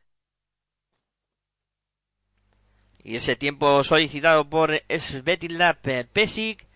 y 3.08 3.16
ese 3.16 3.36
tiempo 3.36 3.82
solicitado 3.84 4.50
por 4.50 4.82
Svetislav 4.88 5.78
Pesic 6.12 6.66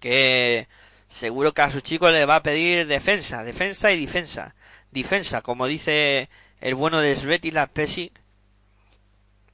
que 0.00 0.66
seguro 1.08 1.54
que 1.54 1.62
a 1.62 1.70
su 1.70 1.80
chico 1.82 2.10
le 2.10 2.24
va 2.26 2.36
a 2.36 2.42
pedir 2.42 2.86
defensa, 2.86 3.44
defensa 3.44 3.92
y 3.92 4.00
defensa. 4.00 4.54
Defensa, 4.90 5.42
como 5.42 5.66
dice 5.66 6.28
el 6.60 6.74
bueno 6.74 7.00
de 7.00 7.14
Svetislav 7.14 7.70
Pesic 7.70 8.12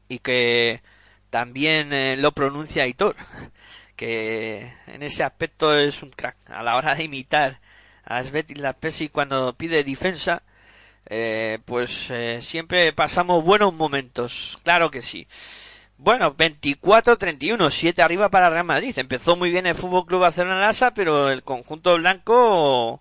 y 0.09 0.19
que 0.19 0.83
también 1.31 1.93
eh, 1.93 2.17
lo 2.17 2.33
pronuncia 2.33 2.87
Hitor, 2.87 3.17
que 3.97 4.73
en 4.87 5.03
ese 5.03 5.25
aspecto 5.25 5.77
es 5.77 6.03
un 6.03 6.11
crack 6.11 6.37
a 6.51 6.63
la 6.63 6.77
hora 6.77 6.95
de 6.95 7.05
imitar 7.05 7.61
a 8.05 8.23
Svetislav 8.23 8.77
Pesic 8.77 9.13
cuando 9.13 9.55
pide 9.55 9.85
defensa 9.85 10.43
eh, 11.07 11.59
pues 11.65 12.11
eh, 12.11 12.41
siempre 12.41 12.93
pasamos 12.93 13.45
buenos 13.45 13.75
momentos, 13.75 14.59
claro 14.63 14.91
que 14.91 15.03
sí. 15.03 15.27
Bueno, 15.99 16.35
24-31, 16.37 17.71
7 17.71 18.03
arriba 18.03 18.29
para 18.29 18.51
Real 18.51 18.65
Madrid. 18.65 18.99
Empezó 18.99 19.37
muy 19.37 19.51
bien 19.51 19.67
el 19.67 19.75
Fútbol 19.75 20.07
Club 20.07 20.23
Barcelona 20.23 20.61
Lasa, 20.61 20.93
pero 20.93 21.31
el 21.31 21.43
conjunto 21.43 21.97
blanco 21.97 23.01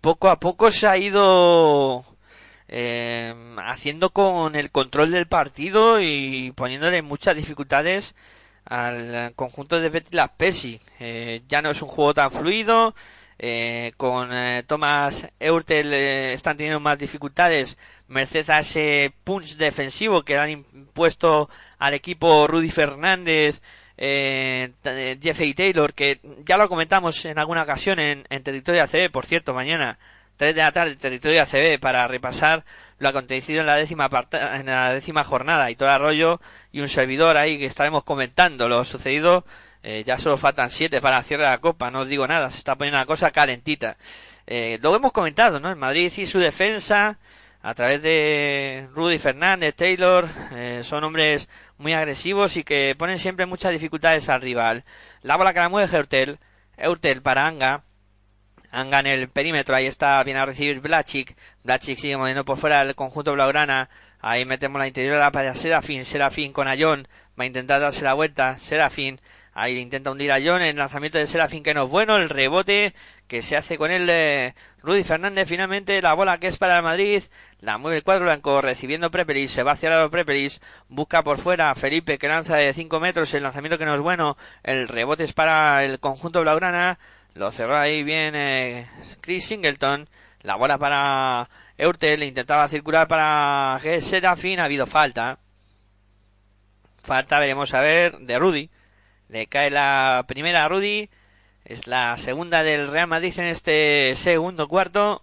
poco 0.00 0.28
a 0.28 0.38
poco 0.38 0.70
se 0.70 0.86
ha 0.86 0.98
ido 0.98 2.04
eh, 2.68 3.34
haciendo 3.58 4.10
con 4.10 4.56
el 4.56 4.70
control 4.70 5.10
del 5.10 5.26
partido 5.26 6.00
y 6.00 6.52
poniéndole 6.56 7.02
muchas 7.02 7.36
dificultades 7.36 8.14
al 8.64 9.32
conjunto 9.36 9.80
de 9.80 9.88
Betty 9.88 10.18
Pesi. 10.36 10.80
Eh, 11.00 11.42
ya 11.48 11.62
no 11.62 11.70
es 11.70 11.82
un 11.82 11.88
juego 11.88 12.14
tan 12.14 12.30
fluido, 12.30 12.94
eh, 13.38 13.92
con 13.96 14.30
eh, 14.32 14.64
Thomas 14.66 15.28
Eurtel 15.38 15.92
eh, 15.92 16.32
están 16.32 16.56
teniendo 16.56 16.80
más 16.80 16.98
dificultades 16.98 17.76
merced 18.08 18.48
a 18.48 18.60
ese 18.60 19.12
punch 19.24 19.56
defensivo 19.56 20.22
que 20.22 20.38
han 20.38 20.50
impuesto 20.50 21.50
al 21.78 21.92
equipo 21.94 22.46
Rudy 22.46 22.70
Fernández, 22.70 23.60
eh, 23.98 24.72
Jeffrey 25.20 25.54
Taylor, 25.54 25.92
que 25.92 26.20
ya 26.44 26.56
lo 26.56 26.68
comentamos 26.68 27.24
en 27.26 27.38
alguna 27.38 27.62
ocasión 27.62 27.98
en, 27.98 28.24
en 28.30 28.42
territorio 28.42 28.82
ACB, 28.82 29.10
por 29.10 29.26
cierto, 29.26 29.52
mañana 29.52 29.98
3 30.36 30.54
de 30.54 30.60
la 30.62 30.72
tarde, 30.72 30.96
territorio 30.96 31.42
ACB, 31.42 31.80
para 31.80 32.06
repasar 32.08 32.64
lo 32.98 33.08
acontecido 33.08 33.60
en 33.60 33.66
la 33.66 33.76
décima 33.76 34.08
en 34.54 34.66
la 34.66 34.92
décima 34.92 35.24
jornada 35.24 35.70
y 35.70 35.76
todo 35.76 35.90
arroyo 35.90 36.40
y 36.72 36.80
un 36.80 36.88
servidor 36.88 37.36
ahí 37.36 37.58
que 37.58 37.66
estaremos 37.66 38.04
comentando 38.04 38.68
lo 38.68 38.84
sucedido 38.84 39.44
eh, 39.88 40.02
ya 40.04 40.18
solo 40.18 40.36
faltan 40.36 40.68
siete 40.68 41.00
para 41.00 41.22
cierre 41.22 41.44
de 41.44 41.50
la 41.50 41.58
copa, 41.58 41.92
no 41.92 42.00
os 42.00 42.08
digo 42.08 42.26
nada, 42.26 42.50
se 42.50 42.58
está 42.58 42.74
poniendo 42.74 42.98
la 42.98 43.06
cosa 43.06 43.30
calentita. 43.30 43.96
Eh, 44.44 44.80
lo 44.82 44.92
hemos 44.96 45.12
comentado, 45.12 45.60
¿no? 45.60 45.70
El 45.70 45.76
Madrid 45.76 46.12
y 46.16 46.26
su 46.26 46.40
defensa, 46.40 47.18
a 47.62 47.74
través 47.74 48.02
de 48.02 48.88
Rudy 48.94 49.18
Fernández, 49.20 49.76
Taylor, 49.76 50.28
eh, 50.56 50.80
son 50.82 51.04
hombres 51.04 51.48
muy 51.78 51.92
agresivos 51.92 52.56
y 52.56 52.64
que 52.64 52.96
ponen 52.98 53.20
siempre 53.20 53.46
muchas 53.46 53.70
dificultades 53.70 54.28
al 54.28 54.42
rival. 54.42 54.84
La 55.22 55.36
bola 55.36 55.54
que 55.54 55.60
la 55.60 55.68
mueve 55.68 55.96
Eurtel, 55.96 56.40
Eurtel 56.76 57.22
para 57.22 57.46
Anga, 57.46 57.84
Anga 58.70 59.00
en 59.00 59.06
el 59.06 59.28
perímetro, 59.28 59.74
ahí 59.74 59.86
está, 59.86 60.22
viene 60.22 60.40
a 60.40 60.46
recibir 60.46 60.80
Blachik, 60.80 61.36
Blachik 61.64 61.98
sigue 61.98 62.16
moviendo 62.16 62.44
por 62.44 62.58
fuera 62.58 62.82
el 62.82 62.94
conjunto 62.94 63.32
blaugrana, 63.32 63.88
ahí 64.20 64.44
metemos 64.44 64.78
la 64.78 64.88
interior 64.88 65.32
para 65.32 65.54
Serafín, 65.54 66.04
Serafín 66.04 66.52
con 66.52 66.68
Ayón, 66.68 67.08
va 67.38 67.44
a 67.44 67.46
intentar 67.46 67.80
darse 67.80 68.04
la 68.04 68.14
vuelta, 68.14 68.58
Serafín, 68.58 69.20
Ahí 69.58 69.78
intenta 69.78 70.10
hundir 70.10 70.30
a 70.32 70.38
John. 70.44 70.60
El 70.60 70.76
lanzamiento 70.76 71.16
de 71.16 71.26
Serafín 71.26 71.62
que 71.62 71.72
no 71.72 71.84
es 71.84 71.90
bueno. 71.90 72.18
El 72.18 72.28
rebote 72.28 72.92
que 73.26 73.40
se 73.40 73.56
hace 73.56 73.78
con 73.78 73.90
él 73.90 74.06
eh, 74.10 74.54
Rudy 74.82 75.02
Fernández. 75.02 75.48
Finalmente 75.48 76.02
la 76.02 76.12
bola 76.12 76.38
que 76.38 76.48
es 76.48 76.58
para 76.58 76.76
el 76.76 76.82
Madrid. 76.82 77.22
La 77.60 77.78
mueve 77.78 77.96
el 77.96 78.02
cuadro 78.02 78.26
blanco 78.26 78.60
recibiendo 78.60 79.10
Preperis. 79.10 79.50
Se 79.50 79.62
va 79.62 79.72
hacia 79.72 79.98
los 79.98 80.10
Preperis. 80.10 80.60
Busca 80.90 81.24
por 81.24 81.38
fuera 81.38 81.74
Felipe 81.74 82.18
que 82.18 82.28
lanza 82.28 82.56
de 82.56 82.74
5 82.74 83.00
metros. 83.00 83.32
El 83.32 83.44
lanzamiento 83.44 83.78
que 83.78 83.86
no 83.86 83.94
es 83.94 84.00
bueno. 84.02 84.36
El 84.62 84.88
rebote 84.88 85.24
es 85.24 85.32
para 85.32 85.82
el 85.86 86.00
conjunto 86.00 86.42
Blaugrana. 86.42 86.98
Lo 87.36 87.50
cerró 87.50 87.76
ahí 87.76 88.02
bien 88.02 88.34
Chris 89.20 89.44
Singleton. 89.46 90.08
La 90.40 90.56
bola 90.56 90.78
para 90.78 91.50
Eurtel. 91.76 92.22
Intentaba 92.22 92.66
circular 92.66 93.06
para 93.08 93.78
Serafín. 94.00 94.58
Ha 94.58 94.64
habido 94.64 94.86
falta. 94.86 95.38
Falta, 97.02 97.38
veremos 97.38 97.74
a 97.74 97.82
ver, 97.82 98.16
de 98.20 98.38
Rudy. 98.38 98.70
Le 99.28 99.48
cae 99.48 99.70
la 99.70 100.24
primera 100.26 100.64
a 100.64 100.68
Rudy. 100.68 101.10
Es 101.66 101.86
la 101.86 102.16
segunda 102.16 102.62
del 102.62 102.90
Real 102.90 103.06
Madrid 103.06 103.38
en 103.38 103.46
este 103.46 104.14
segundo 104.16 104.66
cuarto. 104.66 105.22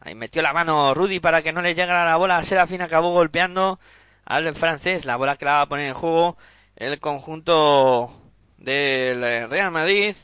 Ahí 0.00 0.14
metió 0.14 0.42
la 0.42 0.52
mano 0.52 0.92
Rudy 0.92 1.20
para 1.20 1.42
que 1.42 1.52
no 1.52 1.62
le 1.62 1.74
llegara 1.74 2.04
la 2.04 2.16
bola. 2.16 2.44
Serafín 2.44 2.82
acabó 2.82 3.12
golpeando 3.12 3.80
al 4.26 4.54
francés. 4.54 5.06
La 5.06 5.16
bola 5.16 5.36
que 5.36 5.46
la 5.46 5.52
va 5.52 5.60
a 5.62 5.68
poner 5.70 5.86
en 5.86 5.94
juego 5.94 6.36
el 6.76 7.00
conjunto 7.00 8.12
del 8.58 9.48
Real 9.48 9.70
Madrid. 9.70 10.14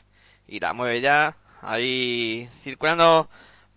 Y 0.47 0.59
la 0.59 0.73
mueve 0.73 1.01
ya. 1.01 1.35
Ahí 1.61 2.49
circulando 2.61 3.29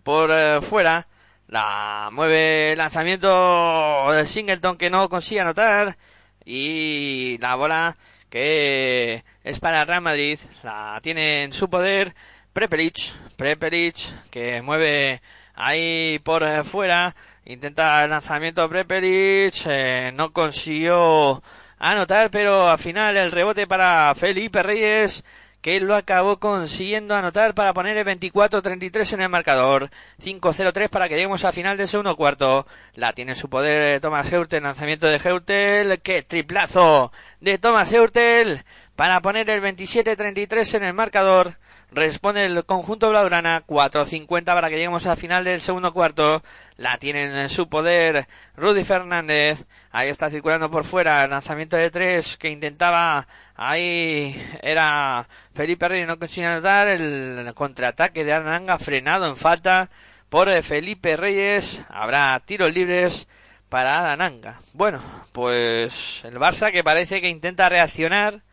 por 0.03 0.31
eh, 0.31 0.61
fuera. 0.61 1.07
La 1.47 2.09
mueve 2.11 2.75
lanzamiento 2.77 4.11
de 4.11 4.25
Singleton 4.27 4.77
que 4.77 4.89
no 4.89 5.09
consigue 5.09 5.41
anotar. 5.41 5.97
Y 6.45 7.37
la 7.39 7.55
bola 7.55 7.97
que 8.31 9.23
es 9.43 9.59
para 9.59 9.85
Real 9.85 10.01
Madrid, 10.01 10.39
la 10.63 10.99
tiene 11.03 11.43
en 11.43 11.53
su 11.53 11.69
poder 11.69 12.15
Prepelic, 12.53 12.95
Prepelic 13.35 14.29
que 14.31 14.61
mueve 14.61 15.21
ahí 15.53 16.19
por 16.23 16.63
fuera, 16.63 17.13
intenta 17.45 18.03
el 18.05 18.09
lanzamiento 18.09 18.67
Prepelic, 18.69 19.53
eh, 19.65 20.11
no 20.15 20.31
consiguió 20.31 21.43
anotar, 21.77 22.31
pero 22.31 22.69
al 22.69 22.79
final 22.79 23.17
el 23.17 23.31
rebote 23.31 23.67
para 23.67 24.15
Felipe 24.15 24.63
Reyes 24.63 25.23
que 25.61 25.79
lo 25.79 25.95
acabó 25.95 26.39
consiguiendo 26.39 27.15
anotar 27.15 27.53
para 27.53 27.73
poner 27.73 27.97
el 27.97 28.05
24-33 28.05 29.13
en 29.13 29.21
el 29.21 29.29
marcador. 29.29 29.89
5-0-3 30.21 30.89
para 30.89 31.07
que 31.07 31.15
lleguemos 31.15 31.45
al 31.45 31.53
final 31.53 31.77
del 31.77 31.87
segundo 31.87 32.15
cuarto. 32.15 32.65
La 32.95 33.13
tiene 33.13 33.31
en 33.33 33.37
su 33.37 33.49
poder 33.49 33.99
Thomas 34.01 34.31
Heurtel, 34.31 34.63
lanzamiento 34.63 35.07
de 35.07 35.21
Heurtel, 35.23 35.99
que 36.01 36.23
triplazo 36.23 37.11
de 37.39 37.57
Thomas 37.57 37.91
Heurtel 37.93 38.63
para 38.95 39.21
poner 39.21 39.49
el 39.49 39.61
27-33 39.61 40.75
en 40.75 40.83
el 40.83 40.93
marcador. 40.93 41.55
Responde 41.93 42.45
el 42.45 42.63
conjunto 42.63 43.09
Blaugrana, 43.09 43.65
4.50 43.67 44.45
para 44.45 44.69
que 44.69 44.75
lleguemos 44.75 45.05
al 45.07 45.17
final 45.17 45.43
del 45.43 45.59
segundo 45.59 45.91
cuarto. 45.91 46.41
La 46.77 46.97
tienen 46.97 47.35
en 47.35 47.49
su 47.49 47.67
poder 47.67 48.29
Rudy 48.55 48.85
Fernández. 48.85 49.65
Ahí 49.91 50.07
está 50.07 50.29
circulando 50.29 50.71
por 50.71 50.85
fuera 50.85 51.25
el 51.25 51.31
lanzamiento 51.31 51.75
de 51.75 51.91
tres 51.91 52.37
que 52.37 52.49
intentaba. 52.49 53.27
Ahí 53.55 54.41
era 54.61 55.27
Felipe 55.53 55.89
Reyes, 55.89 56.07
no 56.07 56.17
consigue 56.17 56.47
anotar. 56.47 56.87
El 56.87 57.51
contraataque 57.53 58.23
de 58.23 58.31
Arnanga 58.31 58.79
frenado 58.79 59.27
en 59.27 59.35
falta 59.35 59.89
por 60.29 60.49
Felipe 60.63 61.17
Reyes. 61.17 61.83
Habrá 61.89 62.41
tiros 62.45 62.73
libres 62.73 63.27
para 63.67 63.99
Adananga. 63.99 64.61
Bueno, 64.71 65.01
pues 65.33 66.23
el 66.23 66.35
Barça 66.35 66.71
que 66.71 66.85
parece 66.85 67.19
que 67.19 67.27
intenta 67.27 67.67
reaccionar 67.67 68.43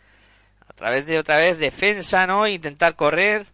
través 0.78 1.06
de 1.06 1.18
otra 1.18 1.36
vez 1.36 1.58
defensa, 1.58 2.26
¿no? 2.26 2.46
Intentar 2.46 2.94
correr 2.94 3.46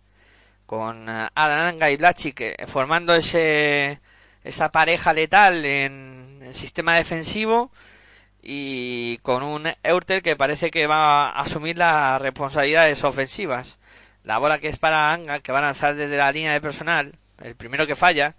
con 0.66 1.08
eh, 1.08 1.28
Adananga 1.34 1.90
y 1.90 1.96
Blachik 1.96 2.40
eh, 2.40 2.56
formando 2.66 3.14
ese 3.14 4.00
esa 4.44 4.70
pareja 4.70 5.14
letal 5.14 5.64
en 5.64 6.40
el 6.42 6.54
sistema 6.54 6.96
defensivo 6.96 7.72
y 8.42 9.18
con 9.18 9.42
un 9.42 9.72
Eurtel 9.82 10.22
que 10.22 10.36
parece 10.36 10.70
que 10.70 10.86
va 10.86 11.30
a 11.30 11.40
asumir 11.40 11.78
las 11.78 12.20
responsabilidades 12.20 13.02
ofensivas. 13.04 13.78
La 14.22 14.38
bola 14.38 14.58
que 14.58 14.68
es 14.68 14.78
para 14.78 15.12
Anga, 15.12 15.40
que 15.40 15.52
va 15.52 15.60
a 15.60 15.62
lanzar 15.62 15.94
desde 15.94 16.18
la 16.18 16.30
línea 16.32 16.52
de 16.52 16.60
personal, 16.60 17.14
el 17.42 17.56
primero 17.56 17.86
que 17.86 17.96
falla, 17.96 18.34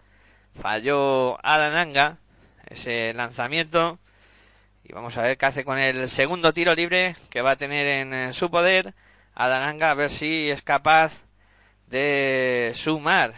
falló 0.60 1.40
Adananga, 1.44 2.18
ese 2.68 3.14
lanzamiento 3.16 4.00
y 4.88 4.94
vamos 4.94 5.18
a 5.18 5.24
ver 5.24 5.38
qué 5.38 5.46
hace 5.48 5.66
con 5.66 5.80
el 5.80 6.10
segundo 6.10 6.54
tiro 6.54 6.76
libre 6.76 7.16
que 7.32 7.42
va 7.42 7.52
a 7.52 7.56
tener 7.56 7.88
en, 7.88 8.34
su 8.34 8.52
poder 8.52 8.94
Adananga, 9.34 9.92
a 9.92 9.96
ver 9.96 10.12
si 10.12 10.50
es 10.50 10.62
capaz 10.62 11.24
de 11.88 12.72
sumar 12.76 13.34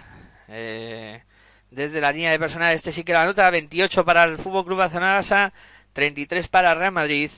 eh, 0.49 1.23
desde 1.71 2.01
la 2.01 2.11
línea 2.11 2.31
de 2.31 2.39
personal. 2.39 2.73
Este 2.73 2.91
sí 2.91 3.03
que 3.03 3.13
la 3.13 3.25
nota, 3.25 3.49
28 3.49 4.05
para 4.05 4.25
el 4.25 4.37
Fútbol 4.37 4.65
Club 4.65 4.77
Barcelona, 4.77 5.53
33 5.93 6.47
para 6.49 6.75
Real 6.75 6.91
Madrid. 6.91 7.31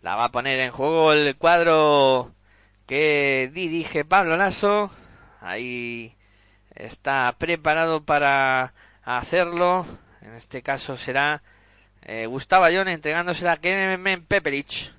La 0.00 0.14
va 0.14 0.26
a 0.26 0.32
poner 0.32 0.60
en 0.60 0.70
juego 0.70 1.12
el 1.12 1.34
cuadro 1.36 2.32
que 2.86 3.50
dirige 3.52 4.04
Pablo 4.04 4.36
Lasso. 4.36 4.90
Ahí 5.40 6.14
está 6.74 7.34
preparado 7.38 8.04
para 8.04 8.74
hacerlo. 9.02 9.86
En 10.20 10.34
este 10.34 10.62
caso 10.62 10.96
será 10.96 11.42
eh, 12.04 12.26
Gustavo 12.26 12.64
Ayón 12.64 12.88
entregándose 12.88 13.48
a 13.48 13.56
Kemen 13.56 14.24
Peperic. 14.24 14.92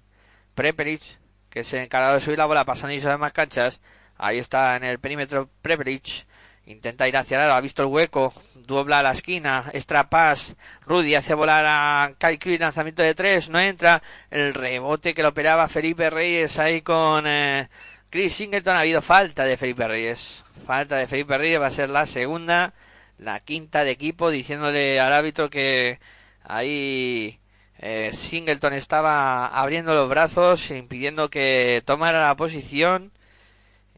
Preperic, 0.55 1.01
que 1.49 1.63
se 1.63 1.81
encargado 1.81 2.15
de 2.15 2.21
subir 2.21 2.37
la 2.37 2.45
bola 2.45 2.65
pasando 2.65 2.95
de 2.95 3.17
más 3.17 3.33
canchas. 3.33 3.81
Ahí 4.17 4.37
está 4.37 4.75
en 4.75 4.83
el 4.83 4.99
perímetro 4.99 5.49
Preperic. 5.61 6.25
intenta 6.65 7.07
ir 7.07 7.17
hacia 7.17 7.37
el 7.37 7.43
aro, 7.43 7.53
ha 7.55 7.61
visto 7.61 7.81
el 7.81 7.89
hueco, 7.89 8.33
dobla 8.55 8.99
a 8.99 9.03
la 9.03 9.11
esquina, 9.11 9.69
extra 9.73 10.09
pass, 10.09 10.55
Rudy 10.85 11.15
hace 11.15 11.33
volar 11.33 11.65
a 11.67 12.13
Kai 12.17 12.37
Cruz, 12.37 12.59
lanzamiento 12.59 13.03
de 13.03 13.13
tres, 13.15 13.49
no 13.49 13.59
entra, 13.59 14.01
el 14.31 14.53
rebote 14.53 15.13
que 15.13 15.23
lo 15.23 15.29
operaba 15.29 15.67
Felipe 15.67 16.09
Reyes 16.09 16.59
ahí 16.59 16.81
con 16.81 17.25
eh, 17.27 17.67
Chris 18.09 18.35
Singleton, 18.35 18.77
ha 18.77 18.81
habido 18.81 19.01
falta 19.01 19.43
de 19.43 19.57
Felipe 19.57 19.87
Reyes, 19.87 20.45
falta 20.65 20.95
de 20.95 21.07
Felipe 21.07 21.37
Reyes, 21.37 21.59
va 21.59 21.67
a 21.67 21.71
ser 21.71 21.89
la 21.89 22.05
segunda, 22.05 22.73
la 23.17 23.41
quinta 23.41 23.83
de 23.83 23.91
equipo, 23.91 24.31
diciéndole 24.31 25.01
al 25.01 25.11
árbitro 25.11 25.49
que 25.49 25.99
ahí 26.43 27.39
eh, 27.79 28.11
Singleton 28.13 28.73
estaba 28.73 29.47
abriendo 29.47 29.93
los 29.93 30.09
brazos, 30.09 30.71
impidiendo 30.71 31.29
que 31.29 31.81
tomara 31.85 32.21
la 32.27 32.35
posición, 32.35 33.11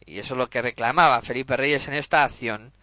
y 0.05 0.19
eso 0.19 0.33
es 0.33 0.37
lo 0.37 0.49
que 0.49 0.61
reclamaba 0.61 1.21
Felipe 1.21 1.57
Reyes 1.57 1.87
en 1.87 1.95
esta 1.95 2.23
acción. 2.23 2.73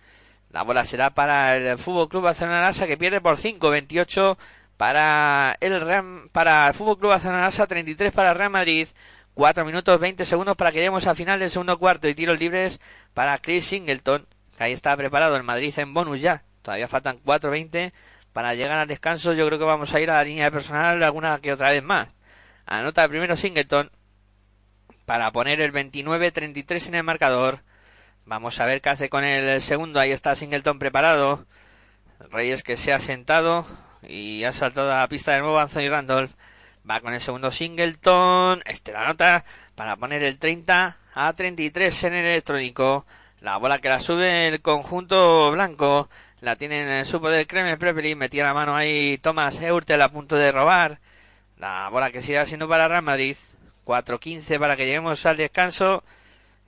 La 0.50 0.62
bola 0.62 0.84
será 0.84 1.10
para 1.10 1.56
el 1.56 1.78
Fútbol 1.78 2.08
Club 2.08 2.24
Barcelona 2.24 2.60
Lasa 2.60 2.86
que 2.86 2.98
pierde 2.98 3.20
por 3.20 3.36
5, 3.38 3.70
28 3.70 4.38
para 4.76 5.56
el 5.60 5.80
Real, 5.80 6.28
para 6.32 6.68
el 6.68 6.74
Fútbol 6.74 6.98
Club 6.98 7.10
Barcelona 7.10 7.42
Lasa, 7.42 7.66
33 7.66 8.12
para 8.12 8.34
Real 8.34 8.50
Madrid. 8.50 8.88
4 9.34 9.64
minutos 9.64 9.98
20 9.98 10.26
segundos 10.26 10.56
para 10.56 10.72
que 10.72 10.78
lleguemos 10.78 11.06
al 11.06 11.16
final 11.16 11.40
del 11.40 11.48
segundo 11.50 11.78
cuarto 11.78 12.06
y 12.06 12.14
tiros 12.14 12.38
libres 12.38 12.80
para 13.14 13.38
Chris 13.38 13.64
Singleton. 13.64 14.26
Que 14.58 14.64
ahí 14.64 14.72
está 14.72 14.94
preparado 14.96 15.36
el 15.36 15.42
Madrid 15.42 15.72
en 15.78 15.94
bonus 15.94 16.20
ya. 16.20 16.42
Todavía 16.60 16.86
faltan 16.86 17.18
4.20 17.24 17.92
para 18.32 18.54
llegar 18.54 18.78
al 18.78 18.88
descanso. 18.88 19.32
Yo 19.32 19.46
creo 19.46 19.58
que 19.58 19.64
vamos 19.64 19.94
a 19.94 20.00
ir 20.00 20.10
a 20.10 20.14
la 20.14 20.24
línea 20.24 20.44
de 20.44 20.52
personal 20.52 21.02
alguna 21.02 21.40
que 21.40 21.52
otra 21.52 21.70
vez 21.70 21.82
más. 21.82 22.08
Anota 22.66 23.08
primero 23.08 23.36
Singleton 23.36 23.90
para 25.06 25.30
poner 25.32 25.60
el 25.60 25.72
29-33 25.72 26.88
en 26.88 26.94
el 26.94 27.02
marcador. 27.02 27.60
Vamos 28.24 28.60
a 28.60 28.66
ver 28.66 28.80
qué 28.80 28.90
hace 28.90 29.08
con 29.08 29.24
el 29.24 29.60
segundo. 29.62 30.00
Ahí 30.00 30.12
está 30.12 30.34
Singleton 30.34 30.78
preparado. 30.78 31.46
Reyes 32.30 32.62
que 32.62 32.76
se 32.76 32.92
ha 32.92 33.00
sentado 33.00 33.66
y 34.02 34.44
ha 34.44 34.52
saltado 34.52 34.92
a 34.92 35.00
la 35.00 35.08
pista 35.08 35.32
de 35.32 35.40
nuevo 35.40 35.58
Anthony 35.58 35.88
Randolph. 35.90 36.32
Va 36.88 37.00
con 37.00 37.12
el 37.12 37.20
segundo 37.20 37.50
Singleton. 37.50 38.62
Este 38.64 38.92
la 38.92 39.06
nota 39.06 39.44
para 39.74 39.96
poner 39.96 40.22
el 40.22 40.38
30 40.38 40.96
a 41.14 41.32
33 41.32 42.04
en 42.04 42.14
el 42.14 42.26
electrónico. 42.26 43.06
La 43.40 43.56
bola 43.56 43.80
que 43.80 43.88
la 43.88 43.98
sube 43.98 44.48
el 44.48 44.62
conjunto 44.62 45.50
blanco. 45.50 46.08
La 46.42 46.56
tiene 46.56 46.98
en 46.98 47.04
su 47.04 47.20
poder 47.20 47.46
Kremen 47.46 47.78
Prepeli. 47.78 48.16
Metía 48.16 48.42
la 48.42 48.52
mano 48.52 48.74
ahí 48.74 49.16
Thomas 49.18 49.62
Eurtel 49.62 50.02
a 50.02 50.08
punto 50.08 50.34
de 50.34 50.50
robar. 50.50 50.98
La 51.56 51.88
bola 51.88 52.10
que 52.10 52.20
sigue 52.20 52.44
siendo 52.46 52.68
para 52.68 52.88
Real 52.88 53.02
Madrid. 53.02 53.36
4-15 53.86 54.58
para 54.58 54.76
que 54.76 54.84
lleguemos 54.84 55.24
al 55.24 55.36
descanso 55.36 56.02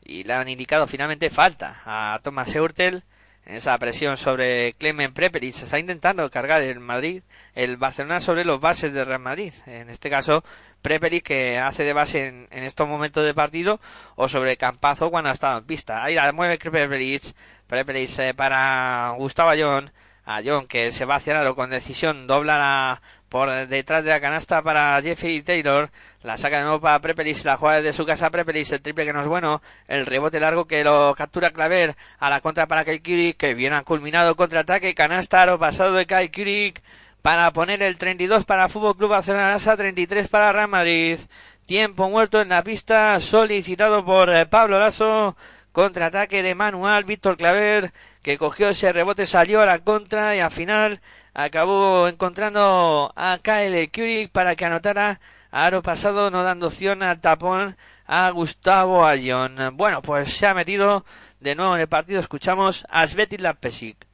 y 0.05 0.22
le 0.22 0.33
han 0.33 0.49
indicado 0.49 0.87
finalmente 0.87 1.29
falta 1.29 1.83
a 1.85 2.20
Thomas 2.22 2.55
Eurtel 2.55 3.03
en 3.47 3.57
esa 3.57 3.77
presión 3.79 4.16
sobre 4.16 4.75
Clemen 4.75 5.12
Prepelic. 5.12 5.55
Se 5.55 5.64
está 5.64 5.81
intentando 5.81 6.31
cargar 6.31 6.62
el 6.62 6.79
Madrid, 6.79 7.22
el 7.57 7.77
Barcelona 7.77 8.20
sobre 8.20 8.45
los 8.45 8.61
bases 8.61 8.93
de 8.93 9.05
Real 9.05 9.18
Madrid. 9.18 9.53
En 9.66 9.91
este 9.91 10.09
caso, 10.09 10.45
Prepelic 10.83 11.25
que 11.25 11.59
hace 11.59 11.83
de 11.83 11.93
base 11.93 12.29
en, 12.29 12.49
estos 12.64 12.89
momentos 12.89 13.25
de 13.25 13.35
partido 13.35 13.81
o 14.14 14.29
sobre 14.29 14.57
Campazo 14.57 15.11
cuando 15.11 15.31
ha 15.31 15.35
estado 15.35 15.59
en 15.59 15.64
pista. 15.64 16.05
Ahí 16.05 16.14
la 16.14 16.33
mueve 16.33 16.59
Prepelic. 16.59 17.35
Eh, 17.71 18.35
para 18.35 19.15
Gustavo 19.17 19.51
Ayón. 19.51 19.91
Ayón 20.27 20.67
que 20.67 20.93
se 20.93 21.05
va 21.05 21.17
hacia 21.17 21.43
el 21.43 21.55
con 21.55 21.71
decisión, 21.71 22.27
dobla 22.27 22.57
la 22.59 23.03
por 23.35 23.67
detrás 23.67 24.05
de 24.05 24.11
la 24.11 24.21
canasta 24.21 24.62
para 24.62 25.03
Jeffrey 25.03 25.43
Taylor. 25.43 25.91
La 26.23 26.37
saca 26.39 26.59
de 26.59 26.62
nuevo 26.62 26.81
para 26.81 27.01
Prepelis. 27.01 27.45
La 27.45 27.57
juega 27.57 27.83
de 27.83 27.93
su 27.93 28.07
casa 28.07 28.31
Prepelis. 28.31 28.71
El 28.71 28.81
triple 28.81 29.05
que 29.05 29.12
no 29.12 29.23
es 29.23 29.27
bueno. 29.27 29.61
El 29.89 30.07
rebote 30.07 30.39
largo 30.39 30.67
que 30.67 30.85
lo 30.85 31.12
captura 31.17 31.51
Claver. 31.51 31.97
A 32.21 32.31
la 32.31 32.41
contra 32.41 32.69
para 32.69 32.85
Kai 32.85 33.01
Kirik. 33.01 33.37
Que 33.37 33.55
viene 33.55 33.75
ha 33.75 33.83
culminado 33.83 34.37
contraataque. 34.37 34.95
Canasta 34.95 35.47
lo 35.47 35.59
pasado 35.59 35.95
de 35.95 36.07
Kai 36.07 36.29
Kirik. 36.29 36.81
Para 37.23 37.53
poner 37.53 37.83
el 37.83 37.99
32 37.99 38.45
para 38.45 38.69
Fútbol 38.69 38.97
Club 38.97 39.11
Barcelona 39.11 39.59
33 39.59 40.29
para 40.29 40.53
Real 40.53 40.69
Madrid. 40.69 41.19
Tiempo 41.67 42.09
muerto 42.09 42.41
en 42.41 42.51
la 42.51 42.62
pista. 42.62 43.19
Solicitado 43.19 44.05
por 44.05 44.33
eh, 44.33 44.47
Pablo 44.47 44.79
Lasso. 44.79 45.37
Contraataque 45.75 46.43
de 46.45 46.55
manual. 46.55 47.03
Víctor 47.05 47.37
Claver. 47.37 47.93
Que 48.22 48.39
cogió 48.39 48.68
ese 48.68 48.93
rebote. 48.93 49.27
Salió 49.27 49.61
a 49.61 49.66
la 49.66 49.81
contra. 49.81 50.37
Y 50.37 50.41
al 50.41 50.53
final 50.53 51.03
acabó 51.35 52.07
encontrando 52.07 53.12
a 53.16 53.39
Kyle 53.43 53.91
Curie 53.93 54.29
para 54.29 54.55
que 54.55 54.64
anotara 54.64 55.20
a 55.51 55.66
aro 55.66 55.83
pasado, 55.83 56.31
no 56.31 56.45
dando 56.45 56.68
opción 56.68 57.03
al 57.03 57.20
tapón 57.20 57.77
a 58.07 58.31
Gustavo 58.31 59.05
Ayón. 59.05 59.57
Bueno, 59.77 60.01
pues 60.01 60.33
se 60.33 60.47
ha 60.47 60.55
metido 60.55 61.05
de 61.41 61.57
nuevo 61.57 61.75
en 61.75 61.81
el 61.81 61.89
partido. 61.89 62.20
Escuchamos 62.20 62.87
a 62.89 63.07
Svetlana 63.07 63.43
Lapesic. 63.43 64.07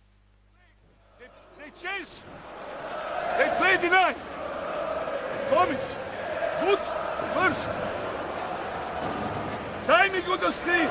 Timing 9.87 10.23
on 10.31 10.39
the 10.39 10.53
screen. 10.53 10.89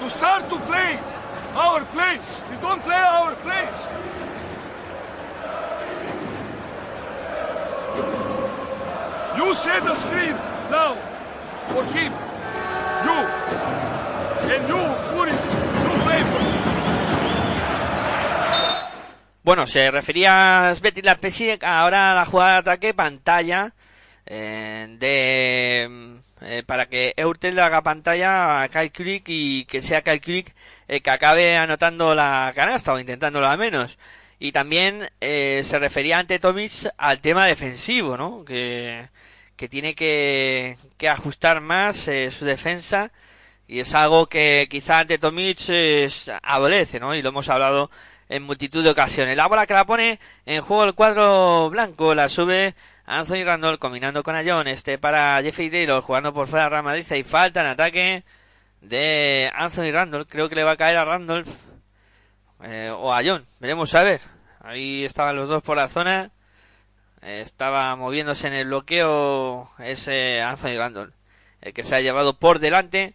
To 0.00 0.10
start 0.10 0.48
to 0.50 0.58
play 0.60 0.98
our 1.54 1.84
place. 1.86 2.42
We 2.50 2.56
don't 2.58 2.82
play 2.82 2.96
our 2.96 3.34
place. 3.36 3.88
You 9.36 9.54
set 9.54 9.84
the 9.84 9.94
screen 9.94 10.34
now 10.70 10.94
for 11.72 11.84
him. 11.94 12.12
You. 13.06 13.18
And 14.52 14.68
you, 14.68 14.82
Puric, 15.12 15.42
you 15.84 15.92
play 16.04 16.20
for 16.30 16.40
him. 16.40 16.56
Bueno, 19.42 19.66
se 19.66 19.90
refería 19.92 20.68
a 20.68 20.74
Svetlana 20.74 21.16
Pesic 21.16 21.62
ahora 21.62 22.12
a 22.12 22.14
la 22.16 22.24
jugada 22.24 22.52
de 22.54 22.58
ataque 22.58 22.94
pantalla 22.94 23.72
eh, 24.26 24.96
de 24.98 26.20
eh, 26.42 26.62
para 26.66 26.86
que 26.86 27.14
Eurtel 27.16 27.58
haga 27.58 27.82
pantalla 27.82 28.62
a 28.62 28.68
Kyle 28.68 28.92
Creek 28.92 29.24
y 29.28 29.64
que 29.64 29.80
sea 29.80 30.02
Kyle 30.02 30.20
Creek 30.20 30.54
el 30.86 31.02
que 31.02 31.10
acabe 31.10 31.56
anotando 31.56 32.14
la 32.14 32.52
canasta 32.54 32.92
o 32.92 32.98
intentándolo 33.00 33.46
al 33.46 33.58
menos. 33.58 33.98
Y 34.38 34.52
también 34.52 35.08
eh, 35.20 35.62
se 35.64 35.78
refería 35.78 36.18
ante 36.18 36.38
Tomic 36.38 36.72
al 36.98 37.20
tema 37.20 37.46
defensivo, 37.46 38.16
¿no? 38.18 38.44
Que, 38.44 39.08
tiene 39.70 39.94
que, 39.94 40.76
ajustar 41.08 41.60
más 41.62 42.08
eh, 42.08 42.30
su 42.30 42.44
defensa 42.44 43.10
y 43.66 43.80
es 43.80 43.94
algo 43.94 44.26
que 44.26 44.68
quizá 44.70 45.00
ante 45.00 45.18
Tomic 45.18 45.58
adolece, 46.42 47.00
¿no? 47.00 47.14
Y 47.14 47.22
lo 47.22 47.30
hemos 47.30 47.48
hablado 47.48 47.90
en 48.28 48.42
multitud 48.42 48.84
de 48.84 48.90
ocasiones. 48.90 49.36
La 49.36 49.46
bola 49.46 49.66
que 49.66 49.74
la 49.74 49.86
pone 49.86 50.18
en 50.44 50.62
juego 50.62 50.84
el 50.84 50.94
cuadro 50.94 51.70
blanco, 51.70 52.14
la 52.14 52.28
sube 52.28 52.74
Anthony 53.06 53.44
Randolph 53.44 53.78
combinando 53.78 54.24
con 54.24 54.34
Ayón, 54.34 54.66
este 54.66 54.98
para 54.98 55.40
Jeffrey 55.40 55.70
Taylor 55.70 56.02
jugando 56.02 56.34
por 56.34 56.48
fuera 56.48 56.64
de 56.64 56.70
Real 56.70 56.82
Madrid 56.82 57.06
y 57.12 57.22
falta 57.22 57.60
en 57.60 57.68
ataque 57.68 58.24
de 58.80 59.48
Anthony 59.54 59.92
Randolph. 59.92 60.28
Creo 60.28 60.48
que 60.48 60.56
le 60.56 60.64
va 60.64 60.72
a 60.72 60.76
caer 60.76 60.96
a 60.96 61.04
Randolph 61.04 61.48
eh, 62.64 62.90
o 62.92 63.14
a 63.14 63.22
veremos 63.60 63.94
a 63.94 64.02
ver. 64.02 64.20
Ahí 64.60 65.04
estaban 65.04 65.36
los 65.36 65.48
dos 65.48 65.62
por 65.62 65.76
la 65.76 65.88
zona. 65.88 66.32
estaba 67.22 67.94
moviéndose 67.94 68.48
en 68.48 68.54
el 68.54 68.66
bloqueo 68.66 69.70
ese 69.78 70.42
Anthony 70.42 70.76
Randall, 70.76 71.12
el 71.60 71.72
que 71.72 71.84
se 71.84 71.94
ha 71.94 72.00
llevado 72.00 72.34
por 72.34 72.58
delante. 72.58 73.14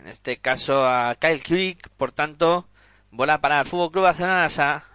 En 0.00 0.08
este 0.08 0.38
caso 0.38 0.84
a 0.84 1.14
Kyle 1.14 1.42
Kurik, 1.42 1.88
por 1.90 2.10
tanto, 2.10 2.66
bola 3.12 3.40
para 3.40 3.60
el 3.60 3.66
Fútbol 3.66 3.92
Club 3.92 4.04
Barcelona, 4.04 4.48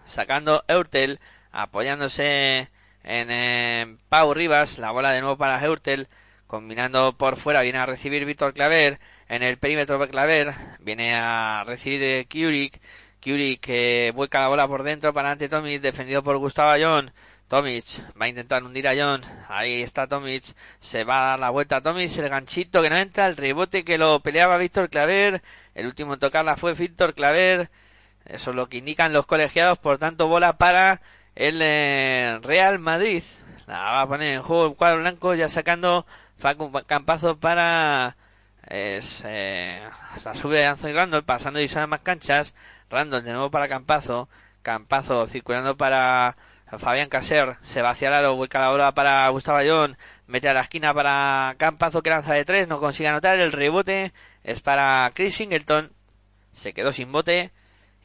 sacando 0.06 0.66
Eurtel, 0.68 1.20
apoyándose 1.54 2.70
en 3.04 3.28
eh, 3.32 3.98
Pau 4.10 4.34
Rivas, 4.34 4.78
la 4.80 4.92
bola 4.92 5.12
de 5.12 5.22
nuevo 5.22 5.38
para 5.38 5.64
Eurtel, 5.64 6.08
combinando 6.48 7.14
por 7.18 7.38
fuera, 7.38 7.62
viene 7.62 7.80
a 7.80 7.86
recibir 7.86 8.26
Víctor 8.26 8.54
Claver, 8.54 9.00
en 9.30 9.44
el 9.44 9.58
perímetro 9.58 9.98
de 9.98 10.08
Claver, 10.10 10.54
viene 10.80 11.16
a 11.16 11.64
recibir 11.66 12.28
Kurik, 12.28 12.82
Curie 13.24 13.58
que 13.58 14.12
vuelca 14.16 14.42
la 14.42 14.48
bola 14.50 14.68
por 14.68 14.84
dentro 14.84 15.14
para 15.14 15.32
ante 15.32 15.48
Tomic, 15.48 15.82
defendido 15.82 16.24
por 16.24 16.38
Gustavo 16.38 16.72
Ayón. 16.72 17.12
Tomic 17.48 17.86
va 18.20 18.26
a 18.26 18.30
intentar 18.30 18.64
hundir 18.64 18.88
a 18.88 18.96
John. 18.96 19.22
Ahí 19.48 19.82
está 19.82 20.08
Tomic. 20.08 20.44
Se 20.80 21.04
va 21.04 21.22
a 21.22 21.28
dar 21.30 21.40
la 21.40 21.50
vuelta 21.50 21.78
a 21.78 21.82
Tomic. 21.82 22.18
El 22.18 22.30
ganchito 22.30 22.82
que 22.82 22.90
no 22.90 22.98
entra. 22.98 23.28
El 23.28 23.38
rebote 23.38 23.84
que 23.86 23.98
lo 23.98 24.20
peleaba 24.22 24.58
Víctor 24.58 24.90
Claver. 24.90 25.42
El 25.76 25.86
último 25.88 26.16
en 26.16 26.20
tocarla 26.20 26.58
fue 26.58 26.74
Víctor 26.74 27.14
Claver. 27.14 27.70
Eso 28.26 28.50
es 28.52 28.56
lo 28.56 28.68
que 28.70 28.78
indican 28.78 29.14
los 29.14 29.26
colegiados. 29.26 29.78
Por 29.78 30.00
tanto, 30.00 30.28
bola 30.28 30.58
para 30.58 31.02
el 31.36 31.60
eh, 31.62 32.40
Real 32.42 32.80
Madrid. 32.80 33.24
La 33.68 33.80
va 33.80 34.02
a 34.02 34.08
poner 34.08 34.34
en 34.34 34.42
juego 34.42 34.68
el 34.68 34.76
cuadro 34.76 35.00
blanco. 35.00 35.36
Ya 35.36 35.50
sacando 35.50 36.06
Facu 36.38 36.72
Campazo 36.86 37.40
para. 37.40 38.16
Eh, 38.68 39.02
la 40.24 40.36
sube 40.36 40.66
Anthony 40.66 40.94
Randall. 40.94 41.24
Pasando 41.24 41.62
y 41.62 41.70
más 41.88 42.02
canchas. 42.02 42.54
Randall 42.90 43.24
de 43.24 43.32
nuevo 43.32 43.52
para 43.52 43.68
Campazo. 43.68 44.30
Campazo 44.62 45.26
circulando 45.28 45.78
para 45.78 46.38
Fabián 46.78 47.10
Caser. 47.10 47.58
Se 47.62 47.82
va 47.82 47.92
hacia 47.92 48.10
el 48.10 48.14
aro. 48.16 48.36
Vuelca 48.36 48.60
la 48.60 48.70
bola 48.70 48.94
para 48.94 49.28
Gustavo 49.30 49.58
Ayón. 49.58 49.98
Mete 50.28 50.50
a 50.50 50.54
la 50.54 50.62
esquina 50.62 50.94
para 50.94 51.56
Campazo 51.58 52.04
que 52.04 52.10
lanza 52.10 52.34
de 52.34 52.46
tres. 52.46 52.68
No 52.68 52.80
consigue 52.80 53.10
anotar. 53.10 53.40
El 53.40 53.52
rebote 53.52 54.14
es 54.44 54.62
para 54.62 55.10
Chris 55.14 55.36
Singleton. 55.36 55.92
Se 56.52 56.74
quedó 56.74 56.92
sin 56.92 57.12
bote. 57.12 57.52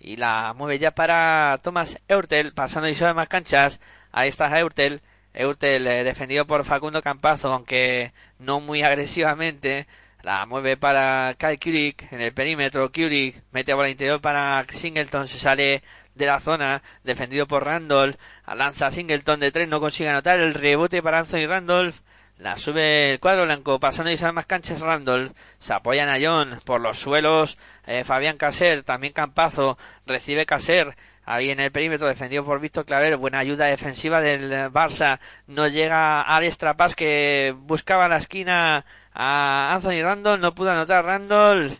Y 0.00 0.16
la 0.16 0.54
mueve 0.56 0.78
ya 0.78 0.92
para 0.92 1.58
Thomas 1.62 1.98
Eurtel, 2.08 2.52
pasando 2.52 2.88
y 2.88 2.94
sobre 2.94 3.14
más 3.14 3.28
canchas. 3.28 3.80
Ahí 4.12 4.28
está 4.28 4.58
Eurtel. 4.58 5.02
Eurtel 5.34 5.86
eh, 5.86 6.04
defendido 6.04 6.46
por 6.46 6.64
Facundo 6.64 7.02
Campazo, 7.02 7.52
aunque 7.52 8.12
no 8.38 8.60
muy 8.60 8.82
agresivamente. 8.82 9.86
La 10.22 10.46
mueve 10.46 10.76
para 10.76 11.34
Kyle 11.38 11.58
Kurik 11.58 12.12
en 12.12 12.20
el 12.20 12.32
perímetro. 12.32 12.90
Kurik 12.90 13.42
mete 13.52 13.72
bola 13.74 13.88
interior 13.88 14.20
para 14.20 14.66
Singleton. 14.68 15.28
Se 15.28 15.38
sale 15.38 15.82
de 16.14 16.26
la 16.26 16.40
zona. 16.40 16.82
Defendido 17.04 17.46
por 17.46 17.64
Randolph. 17.64 18.16
Lanza 18.46 18.90
Singleton 18.90 19.40
de 19.40 19.52
tres. 19.52 19.68
No 19.68 19.80
consigue 19.80 20.08
anotar. 20.08 20.40
El 20.40 20.54
rebote 20.54 21.02
para 21.02 21.20
Anthony 21.20 21.46
Randolph. 21.46 22.00
La 22.38 22.56
sube 22.56 23.14
el 23.14 23.20
cuadro 23.20 23.44
blanco, 23.44 23.80
pasando 23.80 24.12
y 24.12 24.32
más 24.32 24.46
canchas 24.46 24.80
Randall. 24.80 25.34
Se 25.58 25.72
apoyan 25.72 26.08
a 26.08 26.18
John 26.22 26.60
por 26.64 26.80
los 26.80 26.98
suelos. 27.00 27.58
Eh, 27.84 28.04
Fabián 28.04 28.36
Caser, 28.36 28.84
también 28.84 29.12
Campazo. 29.12 29.76
Recibe 30.06 30.46
Caser. 30.46 30.96
Ahí 31.24 31.50
en 31.50 31.58
el 31.58 31.72
perímetro, 31.72 32.06
defendido 32.06 32.44
por 32.44 32.60
Víctor 32.60 32.86
Claver. 32.86 33.16
Buena 33.16 33.40
ayuda 33.40 33.66
defensiva 33.66 34.20
del 34.20 34.70
Barça. 34.72 35.18
No 35.48 35.66
llega 35.66 36.22
Ares 36.22 36.58
Trapas 36.58 36.94
que 36.94 37.54
buscaba 37.58 38.08
la 38.08 38.18
esquina 38.18 38.84
a 39.12 39.74
Anthony 39.74 40.02
Randall. 40.02 40.40
No 40.40 40.54
pudo 40.54 40.70
anotar 40.70 41.04
Randall. 41.04 41.76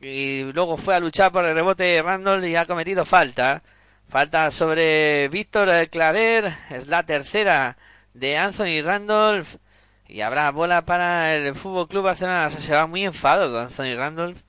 Y 0.00 0.44
luego 0.52 0.78
fue 0.78 0.94
a 0.94 1.00
luchar 1.00 1.30
por 1.30 1.44
el 1.44 1.54
rebote 1.54 2.00
Randall 2.00 2.44
y 2.46 2.56
ha 2.56 2.64
cometido 2.64 3.04
falta. 3.04 3.62
Falta 4.08 4.50
sobre 4.50 5.28
Víctor 5.28 5.88
Claver. 5.90 6.52
Es 6.70 6.86
la 6.86 7.04
tercera 7.04 7.76
de 8.14 8.36
Anthony 8.36 8.82
Randolph 8.82 9.56
y 10.08 10.20
habrá 10.20 10.50
bola 10.50 10.84
para 10.84 11.34
el 11.34 11.54
Fútbol 11.54 11.88
Club 11.88 12.04
Barcelona. 12.04 12.50
Se 12.50 12.74
va 12.74 12.86
muy 12.86 13.04
enfadado 13.04 13.60
Anthony 13.60 13.96
Randolph 13.96 14.40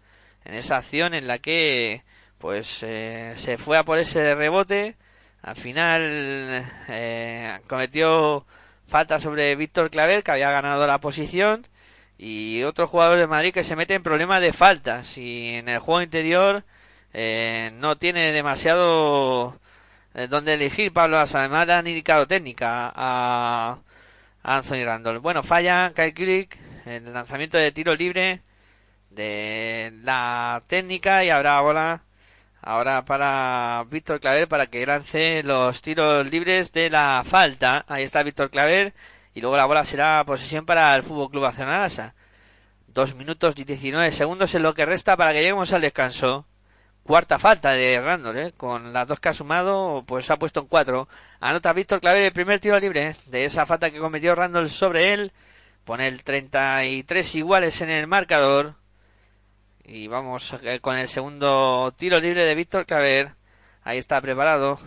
en 0.46 0.56
esa 0.56 0.78
acción 0.78 1.14
en 1.14 1.28
la 1.28 1.40
que 1.40 2.04
pues 2.38 2.84
eh, 2.84 3.34
se 3.38 3.58
fue 3.58 3.78
a 3.78 3.84
por 3.86 4.00
ese 4.00 4.36
rebote. 4.36 4.98
Al 5.42 5.56
final 5.56 6.66
eh, 6.90 7.60
cometió 7.68 8.46
falta 8.88 9.20
sobre 9.20 9.56
Víctor 9.56 9.90
Claver 9.90 10.24
que 10.24 10.32
había 10.32 10.52
ganado 10.52 10.86
la 10.88 11.00
posición 11.00 11.68
y 12.18 12.64
otro 12.64 12.88
jugador 12.88 13.20
de 13.20 13.28
Madrid 13.28 13.54
que 13.54 13.64
se 13.64 13.76
mete 13.76 13.94
en 13.96 14.04
problemas 14.04 14.42
de 14.42 14.54
faltas 14.54 15.18
y 15.18 15.56
en 15.56 15.70
el 15.70 15.80
juego 15.80 16.02
interior 16.02 16.64
eh, 17.14 17.72
no 17.76 17.98
tiene 17.98 18.32
demasiado 18.32 19.60
donde 20.30 20.54
elegir 20.54 20.94
Pablo 20.94 21.18
Además 21.20 21.68
le 21.68 21.74
han 21.74 21.88
indicado 21.88 22.28
técnica 22.28 22.92
a, 22.96 23.80
Anthony 24.44 24.86
Randall. 24.86 25.20
Bueno, 25.20 25.42
falla 25.44 25.92
Kyle 25.96 26.50
en 26.86 27.08
el 27.08 27.14
lanzamiento 27.14 27.58
de 27.58 27.72
tiro 27.72 27.96
libre 27.96 28.42
de 29.10 29.94
la 30.04 30.64
técnica 30.68 31.24
y 31.24 31.30
habrá 31.30 31.62
bola 31.62 32.04
ahora 32.62 33.06
para 33.06 33.86
Víctor 33.90 34.20
Claver 34.20 34.48
para 34.48 34.68
que 34.68 34.86
lance 34.86 35.44
los 35.44 35.82
tiros 35.82 36.30
libres 36.30 36.72
de 36.74 36.90
la 36.90 37.24
falta. 37.26 37.86
Ahí 37.88 38.04
está 38.04 38.24
Víctor 38.24 38.50
Claver 38.50 38.94
y 39.34 39.42
luego 39.42 39.58
la 39.58 39.66
bola 39.66 39.86
será 39.86 40.24
posesión 40.26 40.66
para 40.66 40.96
el 40.96 41.04
Fútbol 41.04 41.30
Club 41.30 41.44
Barcelona. 41.44 42.14
Dos 42.88 43.16
minutos 43.16 43.56
y 43.58 43.64
19 43.64 44.12
segundos 44.12 44.54
en 44.56 44.64
lo 44.64 44.74
que 44.74 44.86
resta 44.86 45.18
para 45.18 45.34
que 45.34 45.40
lleguemos 45.40 45.74
al 45.74 45.82
descanso. 45.82 46.46
Cuarta 47.04 47.38
falta 47.38 47.72
de 47.72 48.00
Randall, 48.00 48.38
¿eh? 48.38 48.54
con 48.56 48.94
las 48.94 49.06
dos 49.08 49.20
que 49.20 49.28
ha 49.28 49.34
sumado, 49.34 50.06
pues 50.08 50.32
ha 50.32 50.38
puesto 50.38 50.62
en 50.62 50.68
cuatro. 50.68 51.10
Anota 51.42 51.74
Víctor 51.74 52.00
Claver 52.00 52.24
el 52.24 52.32
primer 52.32 52.62
tiro 52.62 52.80
libre 52.80 53.14
de 53.26 53.44
esa 53.44 53.66
falta 53.66 53.92
que 53.92 54.00
cometió 54.00 54.36
Randall 54.36 54.70
sobre 54.70 55.12
él. 55.14 55.34
Pone 55.84 56.08
el 56.08 56.24
33 56.24 57.36
iguales 57.36 57.82
en 57.82 57.90
el 57.90 58.08
marcador. 58.08 58.76
Y 59.84 60.08
vamos 60.08 60.56
eh, 60.64 60.80
con 60.80 60.98
el 60.98 61.10
segundo 61.10 61.94
tiro 61.98 62.22
libre 62.22 62.46
de 62.46 62.56
Víctor 62.56 62.86
Claver. 62.86 63.34
Ahí 63.84 63.98
está 63.98 64.22
preparado. 64.22 64.80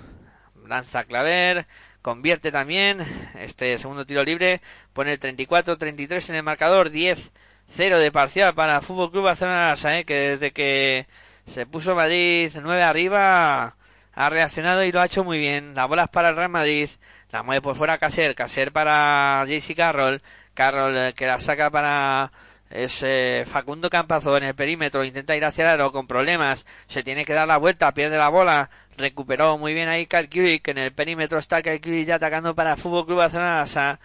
Lanza 0.66 1.04
Claver. 1.04 1.66
Convierte 2.00 2.50
también 2.50 3.00
este 3.38 3.76
segundo 3.76 4.06
tiro 4.06 4.24
libre. 4.24 4.62
Pone 4.94 5.12
el 5.12 5.20
34-33 5.20 6.30
en 6.30 6.36
el 6.36 6.42
marcador. 6.42 6.90
10-0 6.90 7.30
de 7.98 8.10
parcial 8.10 8.54
para 8.54 8.80
Fútbol 8.80 9.10
Club 9.10 9.24
Barcelona, 9.24 9.74
¿eh? 9.98 10.04
que 10.06 10.14
desde 10.14 10.52
que 10.52 11.06
se 11.46 11.64
puso 11.66 11.94
Madrid 11.94 12.50
9 12.60 12.82
arriba, 12.82 13.76
ha 14.12 14.30
reaccionado 14.30 14.84
y 14.84 14.92
lo 14.92 15.00
ha 15.00 15.06
hecho 15.06 15.24
muy 15.24 15.38
bien. 15.38 15.74
La 15.74 15.86
bola 15.86 16.04
es 16.04 16.10
para 16.10 16.30
el 16.30 16.36
Real 16.36 16.50
Madrid, 16.50 16.90
la 17.30 17.42
mueve 17.42 17.62
por 17.62 17.76
fuera 17.76 17.98
Caser, 17.98 18.34
Caser 18.34 18.72
para 18.72 19.44
JC 19.46 19.74
Carroll, 19.76 20.22
Carroll 20.54 20.96
eh, 20.96 21.12
que 21.14 21.26
la 21.26 21.38
saca 21.38 21.70
para 21.70 22.32
ese 22.70 23.44
Facundo 23.46 23.88
Campazo 23.90 24.36
en 24.36 24.44
el 24.44 24.54
perímetro, 24.54 25.04
intenta 25.04 25.36
ir 25.36 25.44
hacia 25.44 25.64
el 25.64 25.70
aro 25.70 25.92
con 25.92 26.06
problemas, 26.06 26.66
se 26.88 27.02
tiene 27.02 27.24
que 27.24 27.32
dar 27.32 27.46
la 27.46 27.58
vuelta, 27.58 27.94
pierde 27.94 28.18
la 28.18 28.28
bola, 28.28 28.70
recuperó 28.96 29.56
muy 29.58 29.72
bien 29.72 29.88
ahí 29.88 30.06
que 30.06 30.60
en 30.64 30.78
el 30.78 30.92
perímetro 30.92 31.38
está 31.38 31.62
Kyle 31.62 32.04
ya 32.04 32.16
atacando 32.16 32.54
para 32.54 32.72
el 32.72 32.78
Fútbol 32.78 33.06
Club 33.06 33.18
Barcelona, 33.18 33.98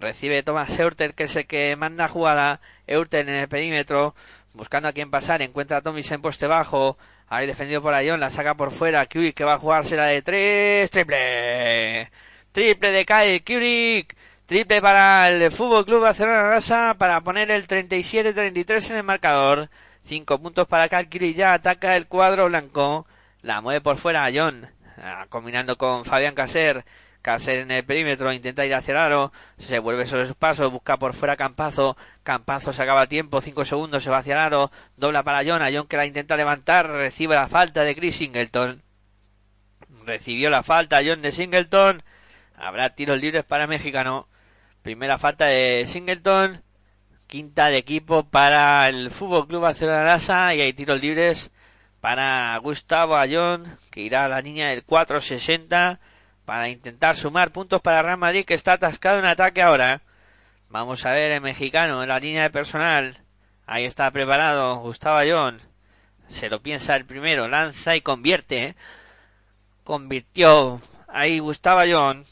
recibe 0.00 0.42
Thomas 0.42 0.78
Eurter 0.78 1.14
que 1.14 1.24
es 1.24 1.36
el 1.36 1.46
que 1.46 1.76
manda 1.76 2.08
jugada, 2.08 2.60
Eurter 2.86 3.28
en 3.28 3.34
el 3.36 3.48
perímetro, 3.48 4.14
buscando 4.58 4.88
a 4.88 4.92
quién 4.92 5.10
pasar, 5.10 5.40
encuentra 5.40 5.78
a 5.78 5.80
Tomis 5.80 6.10
en 6.12 6.20
poste 6.20 6.46
bajo, 6.46 6.98
ahí 7.28 7.46
defendido 7.46 7.80
por 7.80 7.94
Ayón, 7.94 8.20
la 8.20 8.28
saca 8.28 8.54
por 8.54 8.72
fuera, 8.72 9.06
Kurik 9.06 9.34
que 9.34 9.44
va 9.44 9.54
a 9.54 9.58
jugársela 9.58 10.06
de 10.06 10.20
tres, 10.20 10.90
triple, 10.90 12.10
triple 12.52 12.90
de 12.90 13.06
Kyle 13.06 13.44
Kurik, 13.44 14.16
triple 14.44 14.82
para 14.82 15.30
el 15.30 15.50
Fútbol 15.50 15.86
Club 15.86 16.02
Barcelona 16.02 16.50
Rasa 16.50 16.96
para 16.98 17.20
poner 17.22 17.50
el 17.50 17.66
37-33 17.66 18.90
en 18.90 18.96
el 18.96 19.02
marcador, 19.04 19.70
cinco 20.04 20.38
puntos 20.38 20.66
para 20.66 20.88
Kyle 20.88 21.08
Kurik, 21.08 21.36
ya 21.36 21.54
ataca 21.54 21.96
el 21.96 22.06
cuadro 22.06 22.46
blanco, 22.48 23.06
la 23.42 23.60
mueve 23.60 23.80
por 23.80 23.96
fuera 23.96 24.24
Ayón, 24.24 24.68
ah, 24.98 25.26
combinando 25.30 25.78
con 25.78 26.04
Fabián 26.04 26.34
Caser, 26.34 26.84
Caser 27.28 27.58
en 27.58 27.70
el 27.70 27.84
perímetro, 27.84 28.32
intenta 28.32 28.64
ir 28.64 28.74
hacia 28.74 28.92
el 28.92 28.96
aro, 28.96 29.32
se 29.58 29.80
vuelve 29.80 30.06
sobre 30.06 30.24
sus 30.24 30.34
pasos, 30.34 30.72
busca 30.72 30.96
por 30.96 31.12
fuera 31.12 31.36
Campazo, 31.36 31.94
Campazo 32.22 32.72
se 32.72 32.82
acaba 32.82 33.06
tiempo, 33.06 33.42
5 33.42 33.66
segundos, 33.66 34.02
se 34.02 34.08
va 34.08 34.16
hacia 34.16 34.32
el 34.32 34.38
aro, 34.38 34.70
dobla 34.96 35.22
para 35.24 35.44
John, 35.44 35.60
John 35.70 35.86
que 35.86 35.98
la 35.98 36.06
intenta 36.06 36.38
levantar, 36.38 36.88
recibe 36.88 37.34
la 37.34 37.46
falta 37.46 37.84
de 37.84 37.94
Chris 37.94 38.16
Singleton. 38.16 38.82
Recibió 40.06 40.48
la 40.48 40.62
falta 40.62 41.02
John 41.04 41.20
de 41.20 41.30
Singleton, 41.30 42.02
habrá 42.56 42.94
tiros 42.94 43.20
libres 43.20 43.44
para 43.44 43.66
Mexicano. 43.66 44.26
Primera 44.80 45.18
falta 45.18 45.44
de 45.44 45.84
Singleton, 45.86 46.62
quinta 47.26 47.66
de 47.66 47.76
equipo 47.76 48.24
para 48.24 48.88
el 48.88 49.10
Fútbol 49.10 49.46
Club 49.46 49.60
Barcelona 49.60 50.02
Lasa 50.02 50.54
y 50.54 50.62
hay 50.62 50.72
tiros 50.72 50.98
libres 50.98 51.50
para 52.00 52.56
Gustavo 52.62 53.18
Ayón 53.18 53.64
que 53.90 54.00
irá 54.00 54.24
a 54.24 54.28
la 54.28 54.40
línea 54.40 54.68
del 54.68 54.82
460 54.82 56.00
para 56.48 56.70
intentar 56.70 57.14
sumar 57.14 57.52
puntos 57.52 57.82
para 57.82 58.00
Real 58.00 58.16
Madrid 58.16 58.46
que 58.46 58.54
está 58.54 58.72
atascado 58.72 59.18
en 59.18 59.26
ataque 59.26 59.60
ahora. 59.60 60.00
Vamos 60.70 61.04
a 61.04 61.12
ver 61.12 61.30
el 61.30 61.42
mexicano 61.42 62.02
en 62.02 62.08
la 62.08 62.18
línea 62.18 62.44
de 62.44 62.48
personal. 62.48 63.18
Ahí 63.66 63.84
está 63.84 64.10
preparado 64.12 64.76
Gustavo 64.78 65.18
Ayón. 65.18 65.60
Se 66.26 66.48
lo 66.48 66.62
piensa 66.62 66.96
el 66.96 67.04
primero, 67.04 67.48
lanza 67.48 67.96
y 67.96 68.00
convierte. 68.00 68.76
Convirtió 69.84 70.80
ahí 71.06 71.38
Gustavo 71.38 71.80
Ayón 71.80 72.24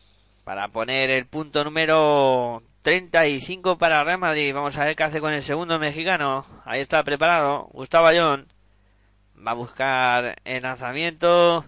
para 0.45 0.69
poner 0.69 1.11
el 1.11 1.27
punto 1.27 1.63
número 1.63 2.63
35 2.81 3.77
para 3.77 4.03
Real 4.03 4.17
Madrid. 4.17 4.55
Vamos 4.55 4.79
a 4.79 4.87
ver 4.87 4.97
qué 4.97 5.03
hace 5.03 5.21
con 5.21 5.35
el 5.35 5.43
segundo 5.43 5.79
mexicano. 5.79 6.47
Ahí 6.65 6.81
está 6.81 7.05
preparado 7.05 7.69
Gustavo 7.75 8.07
Ayón. 8.07 8.49
Va 9.47 9.51
a 9.51 9.55
buscar 9.55 10.41
el 10.47 10.63
lanzamiento 10.63 11.67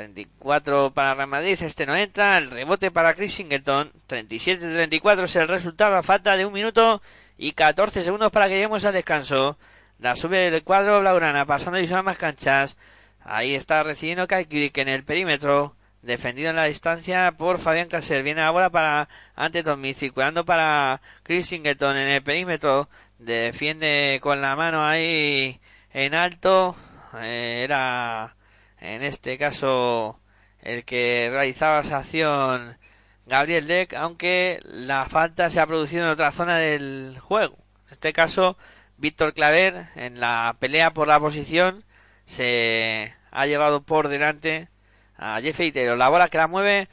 34 0.00 0.92
para 0.94 1.14
Real 1.14 1.44
este 1.44 1.86
no 1.86 1.94
entra, 1.94 2.38
el 2.38 2.50
rebote 2.50 2.90
para 2.90 3.14
Chris 3.14 3.34
Singleton, 3.34 3.92
37-34 4.08 5.24
es 5.24 5.36
el 5.36 5.48
resultado 5.48 5.96
a 5.96 6.02
falta 6.02 6.36
de 6.36 6.46
un 6.46 6.52
minuto 6.54 7.02
y 7.36 7.52
14 7.52 8.02
segundos 8.02 8.32
para 8.32 8.48
que 8.48 8.54
lleguemos 8.54 8.84
al 8.84 8.94
descanso. 8.94 9.58
La 9.98 10.16
sube 10.16 10.48
el 10.48 10.64
cuadro 10.64 11.00
Blaurana, 11.00 11.44
pasando 11.44 11.78
y 11.78 11.86
son 11.86 12.04
más 12.04 12.16
canchas. 12.16 12.78
Ahí 13.22 13.54
está 13.54 13.82
recibiendo 13.82 14.26
Kaikirik 14.26 14.78
en 14.78 14.88
el 14.88 15.04
perímetro, 15.04 15.76
defendido 16.00 16.48
en 16.50 16.56
la 16.56 16.64
distancia 16.64 17.32
por 17.36 17.58
Fabián 17.58 17.88
Caser. 17.88 18.22
Viene 18.22 18.40
ahora 18.40 18.70
para 18.70 19.08
ante 19.36 19.62
Tommy, 19.62 19.92
circulando 19.92 20.46
para 20.46 21.02
Chris 21.22 21.48
Singleton 21.48 21.98
en 21.98 22.08
el 22.08 22.22
perímetro. 22.22 22.88
Defiende 23.18 24.18
con 24.22 24.40
la 24.40 24.56
mano 24.56 24.82
ahí 24.82 25.60
en 25.92 26.14
alto. 26.14 26.74
Eh, 27.20 27.62
era 27.64 28.34
en 28.80 29.02
este 29.02 29.38
caso 29.38 30.20
el 30.60 30.84
que 30.84 31.28
realizaba 31.30 31.80
esa 31.80 31.98
acción 31.98 32.76
Gabriel 33.26 33.66
Deck, 33.66 33.94
aunque 33.94 34.60
la 34.64 35.06
falta 35.06 35.50
se 35.50 35.60
ha 35.60 35.66
producido 35.66 36.04
en 36.04 36.10
otra 36.10 36.32
zona 36.32 36.56
del 36.56 37.18
juego. 37.20 37.56
En 37.86 37.92
este 37.92 38.12
caso, 38.12 38.56
Víctor 38.96 39.34
Claver, 39.34 39.86
en 39.94 40.20
la 40.20 40.56
pelea 40.58 40.92
por 40.92 41.08
la 41.08 41.20
posición, 41.20 41.84
se 42.26 43.14
ha 43.30 43.46
llevado 43.46 43.82
por 43.82 44.08
delante 44.08 44.68
a 45.16 45.40
Jeff 45.40 45.58
Taylor. 45.58 45.96
La 45.96 46.08
bola 46.08 46.28
que 46.28 46.38
la 46.38 46.48
mueve 46.48 46.88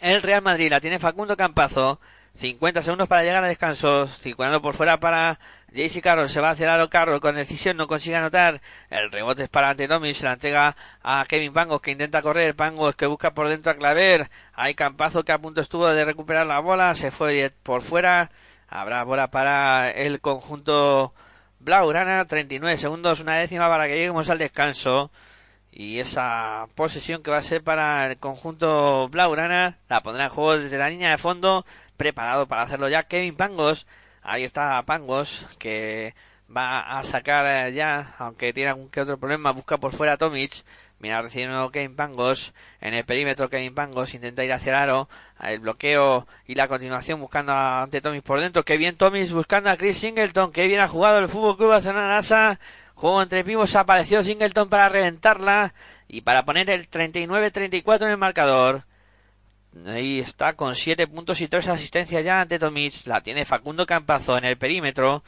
el 0.00 0.22
Real 0.22 0.42
Madrid, 0.42 0.70
la 0.70 0.80
tiene 0.80 0.98
Facundo 0.98 1.36
Campazo. 1.36 2.00
50 2.34 2.82
segundos 2.82 3.08
para 3.08 3.22
llegar 3.22 3.42
a 3.42 3.48
descanso. 3.48 4.06
Circulando 4.06 4.60
por 4.60 4.74
fuera 4.74 5.00
para 5.00 5.38
JC 5.76 6.00
Carroll. 6.00 6.28
Se 6.28 6.40
va 6.40 6.50
hacia 6.50 6.74
el 6.74 6.88
Carroll 6.88 7.20
con 7.20 7.36
decisión. 7.36 7.76
No 7.76 7.86
consigue 7.86 8.16
anotar. 8.16 8.60
El 8.90 9.12
rebote 9.12 9.44
es 9.44 9.48
para 9.48 9.70
ante 9.70 9.86
Tommy. 9.86 10.14
Se 10.14 10.24
la 10.24 10.32
entrega 10.32 10.76
a 11.02 11.24
Kevin 11.28 11.52
Pangos 11.52 11.80
que 11.80 11.92
intenta 11.92 12.22
correr. 12.22 12.56
Pangos 12.56 12.96
que 12.96 13.06
busca 13.06 13.32
por 13.34 13.48
dentro 13.48 13.72
a 13.72 13.76
Claver. 13.76 14.30
Hay 14.54 14.74
Campazo 14.74 15.24
que 15.24 15.32
a 15.32 15.38
punto 15.38 15.60
estuvo 15.60 15.86
de 15.86 16.04
recuperar 16.04 16.46
la 16.46 16.58
bola. 16.60 16.94
Se 16.94 17.10
fue 17.10 17.52
por 17.62 17.82
fuera. 17.82 18.30
Habrá 18.68 19.04
bola 19.04 19.30
para 19.30 19.90
el 19.90 20.20
conjunto 20.20 21.14
Blaugrana. 21.60 22.24
39 22.24 22.78
segundos. 22.78 23.20
Una 23.20 23.36
décima 23.36 23.68
para 23.68 23.86
que 23.86 23.96
lleguemos 23.96 24.30
al 24.30 24.38
descanso. 24.38 25.10
Y 25.70 25.98
esa 26.00 26.68
posesión 26.74 27.22
que 27.22 27.30
va 27.30 27.36
a 27.36 27.42
ser 27.42 27.62
para 27.62 28.06
el 28.10 28.16
conjunto 28.16 29.08
Blaugrana 29.10 29.76
la 29.90 30.02
pondrá 30.02 30.24
en 30.24 30.30
juego 30.30 30.56
desde 30.56 30.78
la 30.78 30.88
línea 30.88 31.10
de 31.10 31.18
fondo 31.18 31.66
preparado 31.98 32.46
para 32.46 32.62
hacerlo 32.62 32.88
ya 32.88 33.02
Kevin 33.02 33.36
Pangos. 33.36 33.86
Ahí 34.28 34.42
está 34.42 34.82
Pangos 34.82 35.46
que 35.58 36.14
va 36.54 36.98
a 36.98 37.04
sacar 37.04 37.46
eh, 37.46 37.72
ya, 37.72 38.14
aunque 38.18 38.52
tiene 38.52 38.70
algún 38.70 38.88
que 38.88 39.00
otro 39.00 39.18
problema, 39.18 39.52
busca 39.52 39.78
por 39.78 39.92
fuera 39.92 40.14
a 40.14 40.16
Tomic. 40.16 40.64
Mira, 40.98 41.22
recibiendo 41.22 41.70
Kevin 41.70 41.94
Pangos 41.94 42.52
en 42.80 42.94
el 42.94 43.04
perímetro. 43.04 43.48
Kevin 43.48 43.74
Pangos 43.74 44.14
intenta 44.14 44.44
ir 44.44 44.52
hacia 44.52 44.70
el 44.70 44.76
aro. 44.76 45.08
El 45.40 45.60
bloqueo 45.60 46.26
y 46.46 46.56
la 46.56 46.66
continuación 46.66 47.20
buscando 47.20 47.52
ante 47.52 48.00
Tomic 48.00 48.24
por 48.24 48.40
dentro. 48.40 48.64
Qué 48.64 48.76
bien 48.76 48.96
Tomic 48.96 49.30
buscando 49.30 49.70
a 49.70 49.76
Chris 49.76 49.98
Singleton. 49.98 50.50
Qué 50.50 50.66
bien 50.66 50.80
ha 50.80 50.88
jugado 50.88 51.18
el 51.20 51.28
Fútbol 51.28 51.56
Club 51.56 51.68
Barcelona 51.68 52.08
NASA. 52.08 52.58
Juego 52.94 53.22
entre 53.22 53.44
pibos. 53.44 53.76
Apareció 53.76 54.24
Singleton 54.24 54.68
para 54.68 54.88
reventarla 54.88 55.72
y 56.08 56.22
para 56.22 56.44
poner 56.44 56.68
el 56.70 56.90
39-34 56.90 58.02
en 58.02 58.10
el 58.10 58.16
marcador. 58.16 58.82
Ahí 59.84 60.20
está 60.20 60.54
con 60.54 60.74
7 60.74 61.06
puntos 61.06 61.40
y 61.40 61.48
3 61.48 61.68
asistencias 61.68 62.24
ya 62.24 62.40
ante 62.40 62.58
Tomic. 62.58 63.06
La 63.06 63.20
tiene 63.20 63.44
Facundo 63.44 63.86
Campazo 63.86 64.38
en 64.38 64.44
el 64.44 64.56
perímetro. 64.56 65.22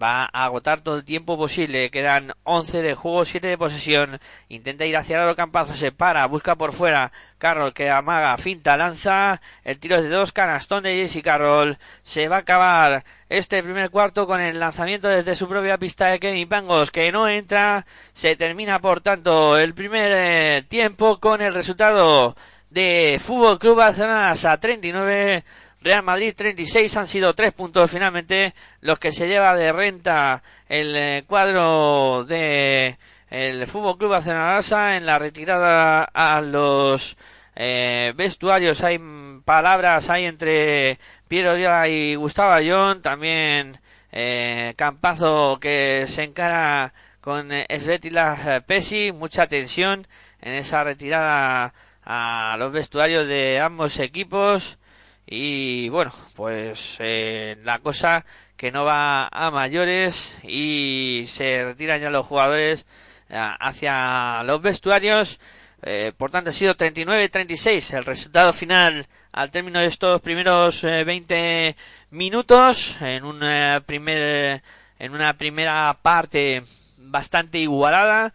Va 0.00 0.24
a 0.32 0.44
agotar 0.44 0.80
todo 0.82 0.98
el 0.98 1.04
tiempo 1.04 1.36
posible. 1.36 1.90
Quedan 1.90 2.34
11 2.44 2.82
de 2.82 2.94
juego, 2.94 3.24
7 3.24 3.46
de 3.46 3.58
posesión. 3.58 4.20
Intenta 4.48 4.84
ir 4.84 4.96
hacia 4.96 5.22
el 5.28 5.36
Campazo. 5.36 5.74
Se 5.74 5.90
para, 5.90 6.26
busca 6.26 6.54
por 6.56 6.72
fuera. 6.72 7.10
Carroll 7.38 7.72
que 7.72 7.90
amaga, 7.90 8.36
finta, 8.38 8.76
lanza. 8.76 9.40
El 9.64 9.78
tiro 9.78 9.96
es 9.96 10.02
de 10.04 10.10
dos 10.10 10.32
canastón 10.32 10.82
de 10.84 10.94
Jesse 10.94 11.22
Carroll. 11.22 11.78
Se 12.04 12.28
va 12.28 12.36
a 12.36 12.40
acabar 12.40 13.04
este 13.28 13.62
primer 13.62 13.90
cuarto 13.90 14.26
con 14.26 14.40
el 14.40 14.60
lanzamiento 14.60 15.08
desde 15.08 15.34
su 15.34 15.48
propia 15.48 15.78
pista 15.78 16.06
de 16.06 16.20
Kevin 16.20 16.48
Pangos 16.48 16.90
que 16.90 17.10
no 17.10 17.28
entra. 17.28 17.86
Se 18.12 18.36
termina 18.36 18.80
por 18.80 19.00
tanto 19.00 19.58
el 19.58 19.74
primer 19.74 20.12
eh, 20.14 20.64
tiempo 20.68 21.18
con 21.18 21.40
el 21.40 21.54
resultado 21.54 22.36
de 22.70 23.20
Fútbol 23.22 23.58
Club 23.58 23.76
Barcelona 23.76 24.32
a 24.32 24.60
39, 24.60 25.44
Real 25.80 26.02
Madrid 26.02 26.34
36 26.36 26.96
han 26.96 27.06
sido 27.06 27.34
tres 27.34 27.52
puntos 27.52 27.90
finalmente 27.90 28.54
los 28.80 28.98
que 28.98 29.12
se 29.12 29.28
lleva 29.28 29.56
de 29.56 29.72
renta 29.72 30.42
el 30.68 30.96
eh, 30.96 31.24
cuadro 31.26 32.24
de 32.24 32.98
el 33.30 33.66
Fútbol 33.66 33.96
Club 33.98 34.10
Barcelona 34.10 34.96
en 34.96 35.06
la 35.06 35.18
retirada 35.18 36.04
a 36.04 36.40
los 36.40 37.16
eh, 37.60 38.12
vestuarios 38.16 38.82
hay 38.84 39.00
palabras 39.44 40.08
hay 40.10 40.26
entre 40.26 40.98
Piero 41.26 41.56
y 41.86 42.14
Gustavo 42.14 42.52
Ayón. 42.52 43.02
También 43.02 43.80
eh, 44.12 44.74
Campazo 44.76 45.58
que 45.60 46.04
se 46.06 46.22
encara 46.22 46.92
con 47.20 47.50
Svetila 47.50 48.62
Pesi. 48.66 49.12
Mucha 49.12 49.46
tensión 49.46 50.06
en 50.40 50.54
esa 50.54 50.84
retirada 50.84 51.74
a 52.08 52.56
los 52.58 52.72
vestuarios 52.72 53.28
de 53.28 53.60
ambos 53.60 53.98
equipos. 54.00 54.78
Y 55.26 55.90
bueno 55.90 56.10
pues 56.34 56.96
eh, 57.00 57.58
la 57.62 57.80
cosa 57.80 58.24
que 58.56 58.72
no 58.72 58.84
va 58.84 59.28
a 59.30 59.50
mayores 59.50 60.38
y 60.42 61.24
se 61.28 61.64
retiran 61.64 62.00
ya 62.00 62.08
los 62.10 62.26
jugadores 62.26 62.86
eh, 63.28 63.36
hacia 63.60 64.42
los 64.44 64.62
vestuarios. 64.62 65.38
Eh, 65.82 66.12
por 66.16 66.30
tanto 66.30 66.50
ha 66.50 66.52
sido 66.52 66.74
39-36 66.74 67.98
el 67.98 68.04
resultado 68.04 68.52
final 68.52 69.06
al 69.30 69.50
término 69.50 69.78
de 69.78 69.86
estos 69.86 70.22
primeros 70.22 70.82
20 70.82 71.76
minutos. 72.10 73.00
En 73.02 73.24
una 73.24 73.82
primer 73.84 74.62
en 74.98 75.14
una 75.14 75.34
primera 75.36 75.96
parte 76.00 76.64
bastante 76.96 77.58
igualada 77.58 78.32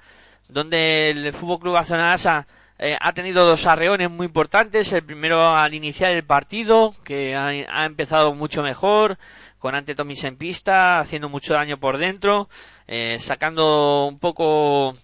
donde 0.47 1.09
el 1.09 1.33
Fútbol 1.33 1.59
Club 1.59 1.73
Barcelona 1.73 2.45
eh, 2.79 2.97
ha 2.99 3.13
tenido 3.13 3.45
dos 3.45 3.67
arreones 3.67 4.09
muy 4.09 4.25
importantes. 4.25 4.91
El 4.91 5.03
primero 5.03 5.47
al 5.55 5.73
iniciar 5.73 6.11
el 6.11 6.23
partido, 6.23 6.93
que 7.03 7.35
ha, 7.35 7.85
empezado 7.85 8.33
mucho 8.33 8.63
mejor, 8.63 9.17
con 9.59 9.75
Ante 9.75 9.95
Tomis 9.95 10.23
en 10.23 10.37
pista, 10.37 10.99
haciendo 10.99 11.29
mucho 11.29 11.53
daño 11.53 11.77
por 11.79 11.97
dentro, 11.97 12.49
eh, 12.87 13.17
sacando 13.19 14.07
un 14.07 14.19
poco 14.19 14.95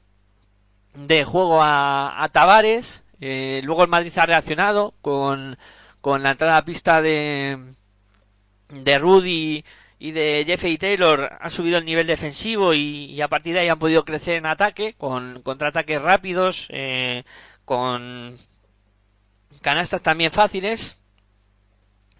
de 0.94 1.24
juego 1.24 1.62
a, 1.62 2.24
a 2.24 2.30
Tavares. 2.30 3.04
Eh, 3.22 3.62
luego 3.64 3.84
el 3.84 3.90
Madrid 3.90 4.14
ha 4.18 4.26
reaccionado 4.26 4.94
con, 5.02 5.58
con 6.02 6.24
la 6.24 6.32
entrada 6.32 6.58
a 6.58 6.66
pista 6.66 7.02
de, 7.02 7.58
de 8.70 9.00
Rudy 9.00 9.64
y 10.00 10.12
de 10.12 10.44
Jeffrey 10.48 10.78
Taylor 10.78 11.30
ha 11.40 11.50
subido 11.50 11.78
el 11.78 11.86
nivel 11.86 12.08
defensivo 12.08 12.74
y, 12.74 13.22
a 13.22 13.28
partir 13.28 13.54
de 13.54 13.62
ahí 13.62 13.68
han 13.68 13.80
podido 13.80 14.06
crecer 14.06 14.36
en 14.36 14.46
ataque 14.46 14.96
con 14.98 15.42
contraataques 15.42 16.02
rápidos 16.02 16.68
eh, 16.70 17.24
con 17.70 18.36
canastas 19.62 20.02
también 20.02 20.32
fáciles 20.32 20.98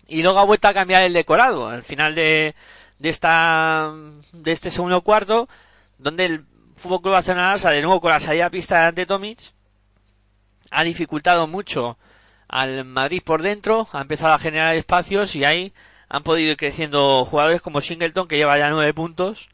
y 0.08 0.22
luego 0.22 0.38
ha 0.38 0.44
vuelto 0.44 0.68
a 0.68 0.76
cambiar 0.76 1.02
el 1.02 1.14
decorado. 1.14 1.68
Al 1.68 1.82
final 1.82 2.14
de, 2.14 2.54
de 3.00 3.10
esta 3.10 3.92
de 4.32 4.52
este 4.52 4.70
segundo 4.70 5.02
cuarto 5.02 5.50
donde 5.98 6.26
el 6.26 6.46
Fútbol 6.76 7.02
Club 7.02 7.14
Barcelona 7.14 7.58
de 7.58 7.82
nuevo 7.82 8.00
con 8.00 8.12
la 8.12 8.20
salida 8.20 8.52
pista 8.52 8.92
de 8.92 9.08
Tomic 9.08 9.40
ha 10.70 10.84
dificultado 10.84 11.48
mucho 11.48 11.98
al 12.48 12.86
Madrid 12.86 13.24
por 13.26 13.42
dentro 13.42 13.88
ha 13.92 14.02
empezado 14.02 14.34
a 14.36 14.40
generar 14.40 14.76
espacios 14.76 15.36
y 15.36 15.46
ahí 15.46 15.74
han 16.10 16.22
podido 16.22 16.52
ir 16.52 16.58
creciendo 16.58 17.26
jugadores 17.26 17.64
como 17.64 17.82
Singleton 17.82 18.28
que 18.28 18.38
lleva 18.38 18.60
ya 18.60 18.70
nueve 18.70 18.94
puntos 18.94 19.50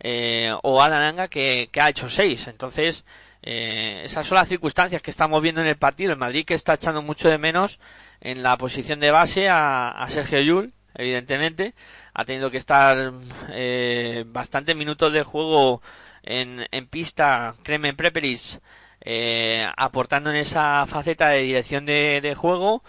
eh, 0.00 0.52
o 0.64 0.82
Alananga 0.82 1.28
que, 1.28 1.68
que 1.70 1.80
ha 1.80 1.88
hecho 1.88 2.10
seis. 2.10 2.48
Entonces 2.48 3.04
eh, 3.48 4.02
esas 4.04 4.26
son 4.26 4.36
las 4.36 4.48
circunstancias 4.48 5.00
que 5.00 5.12
estamos 5.12 5.40
viendo 5.40 5.60
en 5.60 5.68
el 5.68 5.76
partido. 5.76 6.12
El 6.12 6.18
Madrid 6.18 6.44
que 6.44 6.54
está 6.54 6.74
echando 6.74 7.00
mucho 7.00 7.28
de 7.28 7.38
menos 7.38 7.78
en 8.20 8.42
la 8.42 8.56
posición 8.58 8.98
de 8.98 9.12
base 9.12 9.48
a, 9.48 10.04
Sergio 10.10 10.40
Yul, 10.40 10.72
evidentemente. 10.94 11.74
Ha 12.12 12.24
tenido 12.24 12.50
que 12.50 12.56
estar 12.56 13.12
eh, 13.50 14.24
bastantes 14.26 14.74
minutos 14.74 15.12
de 15.12 15.22
juego 15.22 15.80
en, 16.24 16.66
en 16.72 16.88
pista, 16.88 17.54
Kremen 17.62 17.94
Preperis, 17.94 18.60
eh, 19.00 19.64
aportando 19.76 20.30
en 20.30 20.36
esa 20.36 20.84
faceta 20.88 21.28
de 21.28 21.42
dirección 21.42 21.86
de, 21.86 22.20
de 22.20 22.34
juego. 22.34 22.82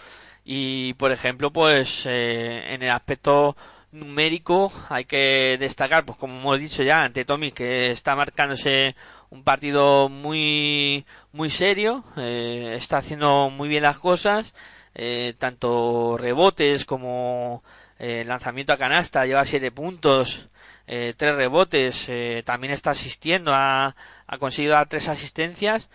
Y, 0.44 0.94
por 0.94 1.12
ejemplo, 1.12 1.52
pues 1.52 2.04
eh, 2.06 2.64
en 2.74 2.82
el 2.82 2.90
aspecto 2.90 3.56
numérico 3.92 4.72
hay 4.88 5.04
que 5.04 5.56
destacar, 5.58 6.04
pues 6.04 6.18
como 6.18 6.38
hemos 6.38 6.60
dicho 6.60 6.82
ya, 6.82 7.04
ante 7.04 7.24
Tommy, 7.24 7.52
que 7.52 7.90
está 7.90 8.16
marcándose 8.16 8.94
un 9.30 9.42
partido 9.44 10.08
muy 10.08 11.04
muy 11.32 11.50
serio 11.50 12.04
eh, 12.16 12.74
está 12.76 12.98
haciendo 12.98 13.50
muy 13.50 13.68
bien 13.68 13.82
las 13.82 13.98
cosas 13.98 14.54
eh, 14.94 15.34
tanto 15.38 16.16
rebotes 16.18 16.84
como 16.84 17.62
eh, 17.98 18.24
lanzamiento 18.26 18.72
a 18.72 18.78
canasta 18.78 19.26
lleva 19.26 19.44
siete 19.44 19.70
puntos 19.70 20.48
tres 20.86 21.34
rebotes 21.36 22.10
también 22.46 22.72
está 22.72 22.92
asistiendo 22.92 23.52
ha, 23.54 23.94
conseguido 24.38 24.72
dar 24.72 24.88
tres 24.88 25.08
asistencias. 25.08 25.90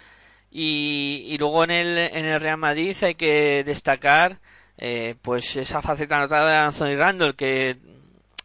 Y, 0.51 1.25
y, 1.29 1.37
luego 1.39 1.63
en 1.63 1.71
el 1.71 1.97
en 1.97 2.25
el 2.25 2.39
Real 2.39 2.57
Madrid 2.57 2.95
hay 3.01 3.15
que 3.15 3.63
destacar 3.65 4.37
pues 5.23 5.55
esa 5.55 5.81
faceta 5.81 6.17
anotada 6.17 6.51
de 6.51 6.57
Anthony 6.57 6.95
Randall 6.95 7.35
que 7.35 7.79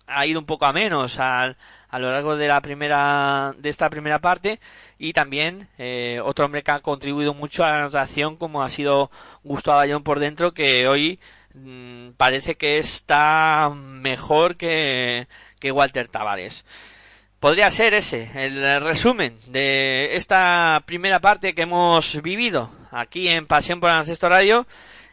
ha 0.07 0.24
ido 0.24 0.41
un 0.41 0.47
poco 0.47 0.64
a 0.64 0.72
menos 0.72 1.18
al 1.18 1.59
a 1.91 1.99
lo 1.99 2.11
largo 2.12 2.36
de 2.36 2.49
la 2.49 2.61
primera 2.61 3.55
de 3.59 3.68
esta 3.68 3.91
primera 3.91 4.18
parte. 4.20 4.61
Y 4.99 5.12
también 5.12 5.68
eh, 5.78 6.20
otro 6.24 6.45
hombre 6.47 6.62
que 6.62 6.70
ha 6.70 6.80
contribuido 6.80 7.34
mucho 7.34 7.64
a 7.64 7.70
la 7.70 7.78
anotación 7.80 8.36
como 8.36 8.62
ha 8.62 8.70
sido 8.70 9.11
Gustavo 9.45 9.78
Ayón 9.80 10.03
por 10.03 10.18
dentro 10.18 10.53
que 10.53 10.89
hoy 10.89 11.18
mm, 11.55 12.11
parece 12.16 12.57
que 12.57 12.78
está 12.78 13.70
mejor 13.74 14.57
que, 14.57 15.26
que 15.61 15.72
Walter 15.72 16.09
Tavares. 16.09 16.64
Podría 17.41 17.70
ser 17.70 17.95
ese 17.95 18.30
el 18.34 18.80
resumen 18.80 19.39
de 19.47 20.16
esta 20.16 20.82
primera 20.86 21.20
parte 21.20 21.55
que 21.55 21.62
hemos 21.62 22.20
vivido 22.20 22.70
aquí 22.91 23.28
en 23.28 23.47
Pasión 23.47 23.78
por 23.78 23.91
el 23.91 23.97
Ancesto 23.97 24.28
Radio 24.28 24.66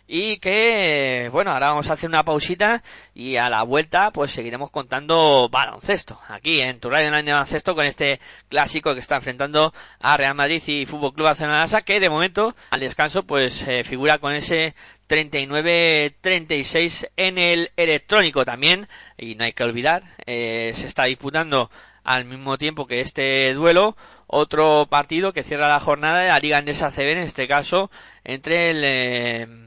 y 0.07 0.37
que, 0.37 1.29
bueno, 1.31 1.51
ahora 1.51 1.69
vamos 1.69 1.89
a 1.89 1.93
hacer 1.93 2.09
una 2.09 2.23
pausita 2.23 2.83
y 3.13 3.37
a 3.37 3.49
la 3.49 3.63
vuelta 3.63 4.11
pues 4.11 4.31
seguiremos 4.31 4.69
contando 4.69 5.49
baloncesto 5.49 6.19
aquí 6.27 6.61
en 6.61 6.79
tu 6.79 6.89
radio 6.89 7.07
online 7.07 7.23
de 7.23 7.33
baloncesto 7.33 7.73
con 7.73 7.85
este 7.85 8.19
clásico 8.49 8.93
que 8.93 8.99
está 8.99 9.15
enfrentando 9.15 9.73
a 9.99 10.17
Real 10.17 10.35
Madrid 10.35 10.61
y 10.67 10.85
Fútbol 10.85 11.13
Club 11.13 11.25
Barcelona 11.25 11.65
que 11.83 11.99
de 11.99 12.09
momento 12.09 12.55
al 12.69 12.79
descanso 12.79 13.23
pues 13.23 13.67
eh, 13.67 13.83
figura 13.83 14.19
con 14.19 14.33
ese 14.33 14.75
39-36 15.09 17.09
en 17.17 17.37
el 17.37 17.71
electrónico 17.75 18.45
también. 18.45 18.87
Y 19.17 19.35
no 19.35 19.43
hay 19.43 19.53
que 19.53 19.63
olvidar 19.63 20.03
eh, 20.25 20.71
se 20.75 20.87
está 20.87 21.05
disputando 21.05 21.69
al 22.03 22.25
mismo 22.25 22.57
tiempo 22.57 22.85
que 22.85 23.01
este 23.01 23.53
duelo 23.53 23.97
otro 24.27 24.87
partido 24.89 25.33
que 25.33 25.43
cierra 25.43 25.67
la 25.67 25.79
jornada 25.79 26.21
de 26.21 26.29
la 26.29 26.39
Liga 26.39 26.57
Andesa 26.57 26.91
CB 26.91 27.11
en 27.11 27.17
este 27.19 27.47
caso 27.47 27.89
entre 28.23 28.71
el 28.71 28.81
eh, 28.83 29.64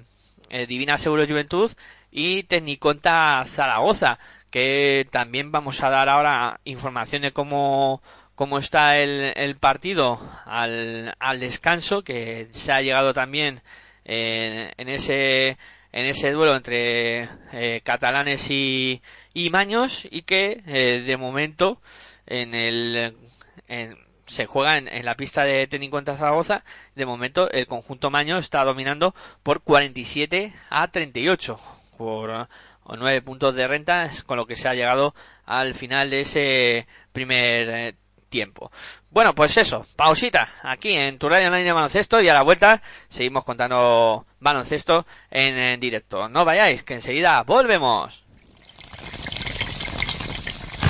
eh, 0.50 0.66
Divina 0.66 0.98
Seguro 0.98 1.26
Juventud 1.26 1.70
y 2.10 2.44
Tecniconta 2.44 3.44
Zaragoza, 3.46 4.18
que 4.50 5.06
también 5.10 5.52
vamos 5.52 5.82
a 5.82 5.90
dar 5.90 6.08
ahora 6.08 6.60
información 6.64 7.22
de 7.22 7.32
cómo, 7.32 8.02
cómo 8.34 8.58
está 8.58 8.98
el, 8.98 9.32
el 9.36 9.56
partido 9.56 10.20
al, 10.46 11.14
al, 11.18 11.40
descanso, 11.40 12.02
que 12.02 12.48
se 12.52 12.72
ha 12.72 12.82
llegado 12.82 13.12
también 13.14 13.62
en, 14.04 14.72
en 14.76 14.88
ese 14.88 15.58
en 15.90 16.04
ese 16.06 16.32
duelo 16.32 16.54
entre 16.54 17.28
eh, 17.52 17.80
catalanes 17.82 18.50
y, 18.50 19.02
y, 19.32 19.48
maños 19.50 20.06
y 20.10 20.22
que 20.22 20.62
eh, 20.66 21.02
de 21.04 21.16
momento 21.16 21.80
en 22.26 22.54
el 22.54 23.16
se 24.28 24.46
juega 24.46 24.78
en, 24.78 24.88
en 24.88 25.04
la 25.04 25.16
pista 25.16 25.44
de 25.44 25.66
tenis 25.66 25.90
contra 25.90 26.16
Zaragoza. 26.16 26.64
De 26.94 27.06
momento, 27.06 27.50
el 27.50 27.66
conjunto 27.66 28.10
Maño 28.10 28.38
está 28.38 28.64
dominando 28.64 29.14
por 29.42 29.62
47 29.62 30.52
a 30.70 30.88
38, 30.88 31.58
por 31.96 32.48
9 32.96 33.22
puntos 33.22 33.54
de 33.54 33.66
renta, 33.66 34.10
con 34.26 34.36
lo 34.36 34.46
que 34.46 34.56
se 34.56 34.68
ha 34.68 34.74
llegado 34.74 35.14
al 35.44 35.74
final 35.74 36.10
de 36.10 36.20
ese 36.20 36.86
primer 37.12 37.68
eh, 37.70 37.94
tiempo. 38.28 38.70
Bueno, 39.10 39.34
pues 39.34 39.56
eso, 39.56 39.86
pausita 39.96 40.48
aquí 40.62 40.92
en 40.92 41.18
tu 41.18 41.28
radio 41.28 41.48
online 41.48 41.64
de 41.64 41.72
baloncesto 41.72 42.20
y 42.20 42.28
a 42.28 42.34
la 42.34 42.42
vuelta 42.42 42.82
seguimos 43.08 43.44
contando 43.44 44.26
baloncesto 44.40 45.06
en, 45.30 45.58
en 45.58 45.80
directo. 45.80 46.28
No 46.28 46.44
vayáis, 46.44 46.82
que 46.82 46.94
enseguida 46.94 47.42
volvemos. 47.42 48.27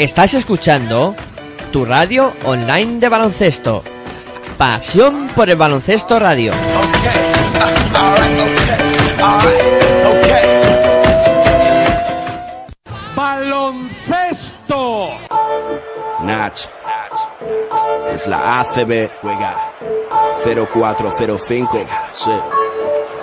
Estás 0.00 0.32
escuchando 0.32 1.14
tu 1.72 1.84
radio 1.84 2.32
online 2.46 3.00
de 3.00 3.10
baloncesto. 3.10 3.84
Pasión 4.56 5.28
por 5.36 5.50
el 5.50 5.56
baloncesto 5.56 6.18
radio. 6.18 6.54
¡Baloncesto! 13.14 15.10
Nach. 16.22 16.58
Es 18.14 18.26
la 18.26 18.60
ACB. 18.60 19.10
Juega. 19.20 19.54
0405. 20.42 21.86
Sí. 22.16 22.59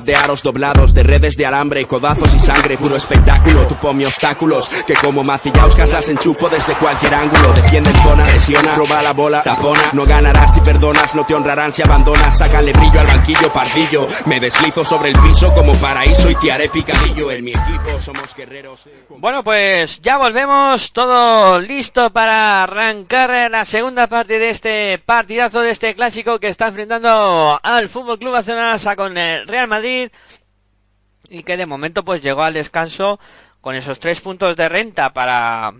de 0.00 0.16
aros 0.16 0.42
doblados, 0.42 0.94
de 0.94 1.02
redes 1.02 1.36
de 1.36 1.46
alambre, 1.46 1.86
codazos 1.86 2.34
y 2.34 2.40
sangre, 2.40 2.76
puro 2.76 2.96
espectáculo. 2.96 3.66
Tú 3.66 3.76
ponme 3.76 4.06
obstáculos, 4.06 4.68
que 4.86 4.94
como 4.94 5.22
macillauscas 5.22 5.90
las 5.90 6.08
enchufo 6.08 6.48
desde 6.48 6.74
cualquier 6.74 7.14
ángulo. 7.14 7.52
Defiende 7.52 7.90
en 7.90 7.96
zona, 7.96 8.24
lesiona, 8.24 8.74
roba 8.76 9.02
la 9.02 9.12
bola, 9.12 9.42
tapona. 9.42 9.90
No 9.92 10.04
ganarás 10.04 10.54
si 10.54 10.60
perdonas, 10.60 11.14
no 11.14 11.24
te 11.24 11.34
honrarán 11.34 11.72
si 11.72 11.82
abandonas. 11.82 12.38
Sácale 12.38 12.72
brillo 12.72 13.00
al 13.00 13.06
banquillo, 13.06 13.52
pardillo. 13.52 14.08
Me 14.26 14.40
deslizo 14.40 14.84
sobre 14.84 15.10
el 15.10 15.18
piso 15.20 15.52
como 15.54 15.72
paraíso 15.74 16.30
y 16.30 16.34
te 16.36 16.52
haré 16.52 16.68
picadillo. 16.68 17.30
En 17.30 17.44
mi 17.44 17.52
equipo 17.52 18.00
somos 18.00 18.34
guerreros. 18.34 18.80
Bueno, 19.08 19.44
pues 19.44 20.00
ya 20.02 20.18
volvemos, 20.18 20.92
todo 20.92 21.60
listo 21.60 22.10
para 22.10 22.62
arrancar 22.64 23.50
la 23.50 23.64
segunda 23.64 24.06
parte 24.06 24.38
de 24.38 24.50
este 24.50 24.98
partidazo, 24.98 25.60
de 25.60 25.70
este 25.70 25.94
clásico 25.94 26.38
que 26.38 26.48
está 26.48 26.68
enfrentando 26.68 27.58
al 27.62 27.88
Fútbol 27.88 28.18
Club 28.18 28.32
Barcelona 28.32 28.78
con 28.96 29.16
el 29.16 29.46
Real 29.46 29.68
Madrid 29.68 29.83
y 29.84 31.42
que 31.42 31.56
de 31.56 31.66
momento 31.66 32.04
pues 32.04 32.22
llegó 32.22 32.42
al 32.42 32.54
descanso 32.54 33.18
con 33.60 33.74
esos 33.74 33.98
tres 33.98 34.20
puntos 34.20 34.56
de 34.56 34.68
renta 34.68 35.12
para 35.12 35.72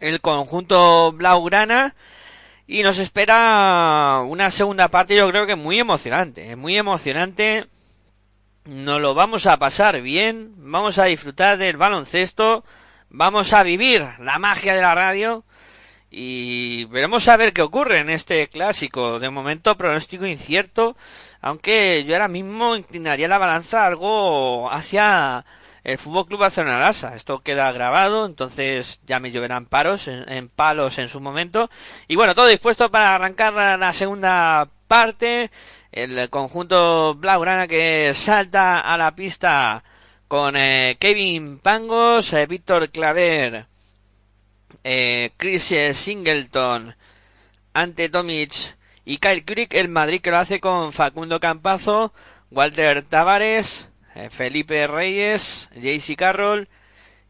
el 0.00 0.20
conjunto 0.20 1.12
blaugrana. 1.12 1.94
Y 2.66 2.82
nos 2.82 2.98
espera 2.98 4.22
una 4.26 4.50
segunda 4.50 4.88
parte 4.88 5.16
yo 5.16 5.28
creo 5.30 5.46
que 5.46 5.56
muy 5.56 5.78
emocionante, 5.78 6.54
muy 6.56 6.76
emocionante. 6.76 7.66
Nos 8.64 9.00
lo 9.00 9.14
vamos 9.14 9.46
a 9.46 9.56
pasar 9.58 10.02
bien, 10.02 10.52
vamos 10.58 10.98
a 10.98 11.04
disfrutar 11.04 11.56
del 11.56 11.78
baloncesto, 11.78 12.64
vamos 13.08 13.54
a 13.54 13.62
vivir 13.62 14.06
la 14.18 14.38
magia 14.38 14.74
de 14.74 14.82
la 14.82 14.94
radio 14.94 15.44
y 16.10 16.84
veremos 16.86 17.28
a 17.28 17.36
ver 17.36 17.52
qué 17.52 17.62
ocurre 17.62 18.00
en 18.00 18.10
este 18.10 18.48
clásico. 18.48 19.18
De 19.18 19.30
momento 19.30 19.76
pronóstico 19.76 20.26
incierto, 20.26 20.96
aunque 21.40 22.04
yo 22.04 22.14
ahora 22.14 22.28
mismo 22.28 22.76
inclinaría 22.76 23.28
la 23.28 23.38
balanza 23.38 23.86
algo 23.86 24.70
hacia 24.70 25.44
el 25.84 25.98
Fútbol 25.98 26.26
Club 26.26 26.40
Barcelona 26.40 26.80
Lasa. 26.80 27.14
Esto 27.14 27.40
queda 27.40 27.72
grabado, 27.72 28.26
entonces 28.26 29.00
ya 29.06 29.20
me 29.20 29.30
lloverán 29.30 29.66
paros 29.66 30.08
en, 30.08 30.48
palos 30.48 30.98
en 30.98 31.08
su 31.08 31.20
momento. 31.20 31.70
Y 32.08 32.16
bueno, 32.16 32.34
todo 32.34 32.46
dispuesto 32.46 32.90
para 32.90 33.14
arrancar 33.14 33.52
la, 33.52 33.76
la 33.76 33.92
segunda 33.92 34.68
parte. 34.86 35.50
El 35.92 36.28
conjunto 36.30 37.14
blaugrana 37.14 37.66
que 37.66 38.12
salta 38.14 38.80
a 38.80 38.96
la 38.98 39.14
pista 39.14 39.82
con 40.28 40.56
eh, 40.56 40.96
Kevin 41.00 41.58
Pangos, 41.58 42.32
eh, 42.34 42.46
Víctor 42.46 42.90
Claver, 42.90 43.66
eh, 44.90 45.32
Chris 45.36 45.74
Singleton, 45.92 46.96
Ante 47.74 48.08
Tomic 48.08 48.74
y 49.04 49.18
Kyle 49.18 49.44
Crick, 49.44 49.74
el 49.74 49.88
Madrid 49.88 50.22
que 50.22 50.30
lo 50.30 50.38
hace 50.38 50.60
con 50.60 50.94
Facundo 50.94 51.40
Campazo, 51.40 52.14
Walter 52.50 53.02
Tavares, 53.02 53.90
eh, 54.14 54.30
Felipe 54.30 54.86
Reyes, 54.86 55.68
JC 55.74 56.16
Carroll 56.16 56.70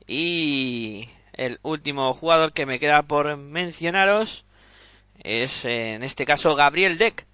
y 0.07 1.09
el 1.33 1.59
último 1.63 2.15
jugador 2.15 2.53
que 2.53 2.65
me 2.65 2.79
queda 2.79 3.03
por 3.03 3.37
mencionaros 3.37 4.45
es 5.19 5.65
eh, 5.65 5.95
en 5.95 6.05
este 6.05 6.25
caso 6.25 6.55
Gabriel 6.55 6.97
Deck. 6.97 7.27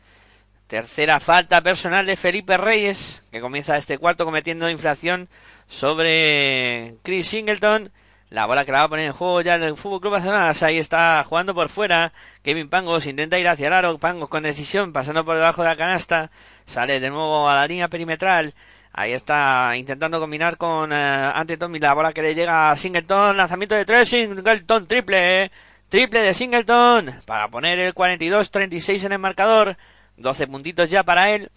Tercera 0.68 1.20
falta 1.20 1.60
personal 1.60 2.06
de 2.06 2.16
Felipe 2.16 2.56
Reyes, 2.56 3.22
que 3.30 3.42
comienza 3.42 3.76
este 3.76 3.98
cuarto 3.98 4.24
cometiendo 4.24 4.70
infracción 4.70 5.28
sobre 5.68 6.94
Chris 7.02 7.28
Singleton. 7.28 7.92
La 8.30 8.46
bola 8.46 8.64
que 8.64 8.72
la 8.72 8.78
va 8.78 8.84
a 8.84 8.88
poner 8.88 9.06
en 9.06 9.12
juego 9.12 9.42
ya 9.42 9.54
el 9.54 9.76
Fútbol 9.76 10.00
Club 10.00 10.12
Barcelona. 10.12 10.52
Ahí 10.60 10.78
está 10.78 11.22
jugando 11.24 11.54
por 11.54 11.68
fuera. 11.68 12.12
Kevin 12.42 12.68
Pangos 12.68 13.06
intenta 13.06 13.38
ir 13.38 13.46
hacia 13.46 13.68
el 13.68 13.72
aro. 13.72 13.98
Pangos 13.98 14.28
con 14.28 14.42
decisión, 14.42 14.92
pasando 14.92 15.24
por 15.24 15.36
debajo 15.36 15.62
de 15.62 15.68
la 15.68 15.76
canasta. 15.76 16.30
Sale 16.66 17.00
de 17.00 17.10
nuevo 17.10 17.48
a 17.48 17.54
la 17.54 17.66
línea 17.66 17.88
perimetral. 17.88 18.54
Ahí 18.92 19.12
está 19.12 19.76
intentando 19.76 20.20
combinar 20.20 20.56
con 20.56 20.92
eh, 20.92 21.32
Ante 21.34 21.56
Tommy. 21.56 21.78
La 21.78 21.94
bola 21.94 22.12
que 22.12 22.22
le 22.22 22.34
llega 22.34 22.70
a 22.70 22.76
Singleton. 22.76 23.36
Lanzamiento 23.36 23.74
de 23.74 23.84
tres. 23.84 24.08
Singleton 24.08 24.86
triple. 24.86 25.50
Triple 25.88 26.20
de 26.20 26.34
Singleton. 26.34 27.20
Para 27.26 27.48
poner 27.48 27.78
el 27.78 27.94
42-36 27.94 29.04
en 29.04 29.12
el 29.12 29.18
marcador. 29.18 29.76
12 30.16 30.46
puntitos 30.48 30.90
ya 30.90 31.02
para 31.04 31.30
él. 31.30 31.50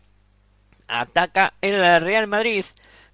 Ataca 0.88 1.53
el 1.61 2.01
Real 2.01 2.28
Madrid. 2.28 2.65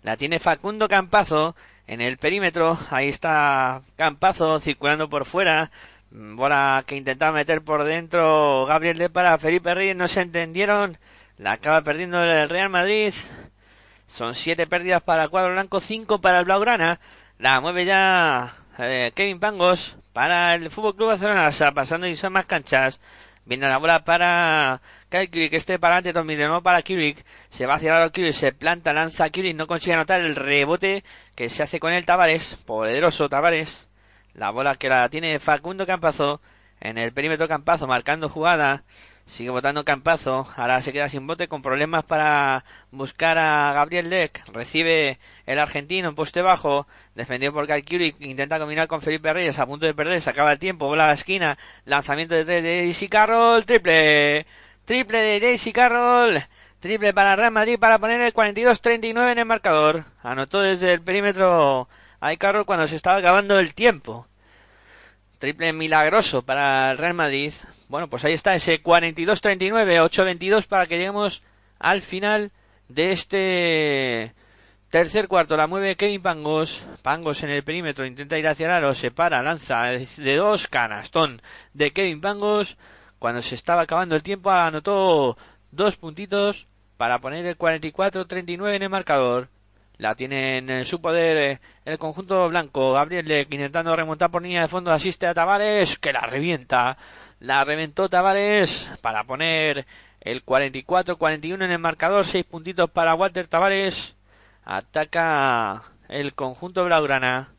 La 0.01 0.17
tiene 0.17 0.39
Facundo 0.39 0.87
Campazo 0.89 1.55
en 1.87 2.01
el 2.01 2.17
perímetro. 2.17 2.77
Ahí 2.89 3.09
está 3.09 3.81
Campazo 3.95 4.59
circulando 4.59 5.09
por 5.09 5.25
fuera. 5.25 5.71
Bola 6.11 6.83
que 6.85 6.95
intentaba 6.95 7.31
meter 7.31 7.63
por 7.63 7.83
dentro 7.83 8.65
Gabriel 8.67 8.97
de 8.97 9.09
para 9.09 9.37
Felipe 9.37 9.73
Reyes. 9.73 9.95
No 9.95 10.07
se 10.07 10.21
entendieron. 10.21 10.97
La 11.37 11.53
acaba 11.53 11.81
perdiendo 11.81 12.23
el 12.23 12.49
Real 12.49 12.69
Madrid. 12.69 13.13
Son 14.07 14.35
siete 14.35 14.67
pérdidas 14.67 15.01
para 15.01 15.23
el 15.23 15.29
cuadro 15.29 15.53
blanco, 15.53 15.79
cinco 15.79 16.21
para 16.21 16.39
el 16.39 16.45
Blaugrana. 16.45 16.99
La 17.39 17.59
mueve 17.61 17.85
ya 17.85 18.53
eh, 18.77 19.11
Kevin 19.15 19.39
Pangos 19.39 19.97
para 20.13 20.55
el 20.55 20.69
Fútbol 20.69 20.95
Club 20.95 21.07
Barcelona. 21.09 21.49
Pasando 21.73 22.07
y 22.07 22.15
son 22.15 22.33
más 22.33 22.45
canchas. 22.45 22.99
Viene 23.45 23.67
la 23.67 23.77
bola 23.77 24.03
para 24.05 24.81
Kyle 25.09 25.29
Kulik, 25.29 25.53
este 25.53 25.77
para 25.77 25.95
adelante, 25.95 26.13
Tommy, 26.13 26.35
de 26.35 26.45
nuevo 26.45 26.63
para 26.63 26.81
Kulik. 26.81 27.25
Se 27.49 27.65
va 27.65 27.75
hacia 27.75 28.01
el 28.03 28.11
Kulik, 28.11 28.31
se 28.31 28.53
planta, 28.53 28.93
lanza 28.93 29.29
Kulik, 29.29 29.55
no 29.55 29.67
consigue 29.67 29.93
anotar 29.93 30.21
el 30.21 30.35
rebote 30.35 31.03
que 31.35 31.49
se 31.49 31.63
hace 31.63 31.79
con 31.79 31.91
el 31.91 32.05
Tavares, 32.05 32.55
poderoso 32.65 33.27
Tavares. 33.27 33.89
La 34.33 34.49
bola 34.49 34.75
que 34.75 34.89
la 34.89 35.09
tiene 35.09 35.39
Facundo 35.39 35.85
Campazo 35.85 36.41
en 36.79 36.97
el 36.97 37.11
perímetro 37.13 37.47
Campazo, 37.47 37.85
marcando 37.87 38.29
jugada. 38.29 38.83
Sigue 39.25 39.49
votando 39.49 39.85
Campazo. 39.85 40.47
Ahora 40.57 40.81
se 40.81 40.91
queda 40.91 41.07
sin 41.09 41.25
bote 41.25 41.47
con 41.47 41.61
problemas 41.61 42.03
para 42.03 42.65
buscar 42.91 43.37
a 43.37 43.71
Gabriel 43.73 44.09
Leck. 44.09 44.45
Recibe 44.51 45.19
el 45.45 45.59
argentino 45.59 46.09
en 46.09 46.15
poste 46.15 46.41
bajo. 46.41 46.87
Defendido 47.15 47.53
por 47.53 47.67
Kulik. 47.67 48.19
Intenta 48.19 48.59
combinar 48.59 48.87
con 48.87 49.01
Felipe 49.01 49.31
Reyes. 49.31 49.59
A 49.59 49.65
punto 49.65 49.85
de 49.85 49.93
perder. 49.93 50.21
Se 50.21 50.29
acaba 50.29 50.51
el 50.51 50.59
tiempo. 50.59 50.87
Bola 50.87 51.05
a 51.05 51.07
la 51.07 51.13
esquina. 51.13 51.57
Lanzamiento 51.85 52.35
de 52.35 52.45
tres 52.45 52.63
de 52.63 52.91
JC 52.91 53.09
Carroll. 53.09 53.65
Triple. 53.65 54.45
Triple 54.85 55.17
de 55.19 55.57
JC 55.57 55.71
Carroll. 55.73 56.43
Triple 56.83 57.13
para 57.13 57.37
Real 57.37 57.51
Madrid 57.51 57.79
para 57.79 57.97
poner 57.97 58.19
el 58.19 58.33
42-39 58.33 59.31
en 59.31 59.39
el 59.39 59.45
marcador. 59.45 60.03
Anotó 60.21 60.59
desde 60.59 60.91
el 60.91 61.01
perímetro 61.01 61.87
a 62.19 62.35
Carroll 62.35 62.65
cuando 62.65 62.87
se 62.87 62.97
estaba 62.97 63.17
acabando 63.17 63.57
el 63.57 63.73
tiempo. 63.73 64.27
Triple 65.39 65.71
milagroso 65.71 66.41
para 66.41 66.91
el 66.91 66.97
Real 66.97 67.13
Madrid. 67.13 67.53
Bueno, 67.89 68.09
pues 68.09 68.25
ahí 68.25 68.33
está 68.33 68.55
ese 68.55 68.81
42-39, 68.81 70.09
8-22 70.09 70.67
para 70.67 70.87
que 70.87 70.97
lleguemos 70.97 71.43
al 71.79 72.01
final 72.01 72.51
de 72.87 73.11
este 73.11 74.33
tercer 74.89 75.27
cuarto. 75.27 75.57
La 75.57 75.67
mueve 75.67 75.95
Kevin 75.95 76.21
Pangos. 76.21 76.87
Pangos 77.01 77.43
en 77.43 77.49
el 77.49 77.63
perímetro, 77.63 78.05
intenta 78.05 78.37
ir 78.37 78.47
hacia 78.47 78.67
el 78.67 78.73
aro, 78.73 78.93
se 78.93 79.11
para, 79.11 79.43
lanza 79.43 79.83
de 79.83 80.35
dos 80.35 80.67
canastón 80.67 81.41
de 81.73 81.91
Kevin 81.91 82.21
Pangos. 82.21 82.77
Cuando 83.19 83.41
se 83.41 83.55
estaba 83.55 83.81
acabando 83.81 84.15
el 84.15 84.23
tiempo, 84.23 84.51
anotó 84.51 85.37
dos 85.71 85.97
puntitos 85.97 86.67
para 86.97 87.19
poner 87.19 87.45
el 87.45 87.57
44-39 87.57 88.75
en 88.75 88.83
el 88.83 88.89
marcador. 88.89 89.49
La 89.97 90.15
tiene 90.15 90.57
en 90.57 90.85
su 90.85 90.99
poder 91.01 91.37
eh, 91.37 91.59
el 91.85 91.97
conjunto 91.97 92.49
blanco. 92.49 92.93
Gabriel 92.93 93.47
intentando 93.49 93.95
remontar 93.95 94.31
por 94.31 94.41
línea 94.41 94.63
de 94.63 94.67
fondo. 94.67 94.91
Asiste 94.91 95.27
a 95.27 95.33
Tavares, 95.33 95.99
que 95.99 96.11
la 96.11 96.21
revienta. 96.21 96.97
La 97.43 97.65
reventó 97.65 98.07
Tavares 98.07 98.89
para 99.01 99.25
poner 99.25 99.85
el 100.21 100.45
44-41 100.45 101.65
en 101.65 101.71
el 101.71 101.77
marcador. 101.77 102.25
Seis 102.25 102.45
puntitos 102.45 102.89
para 102.89 103.15
Walter 103.15 103.47
Tavares. 103.47 104.15
Ataca 104.63 105.83
el 106.07 106.33
conjunto 106.35 106.85
blaugrana. 106.85 107.49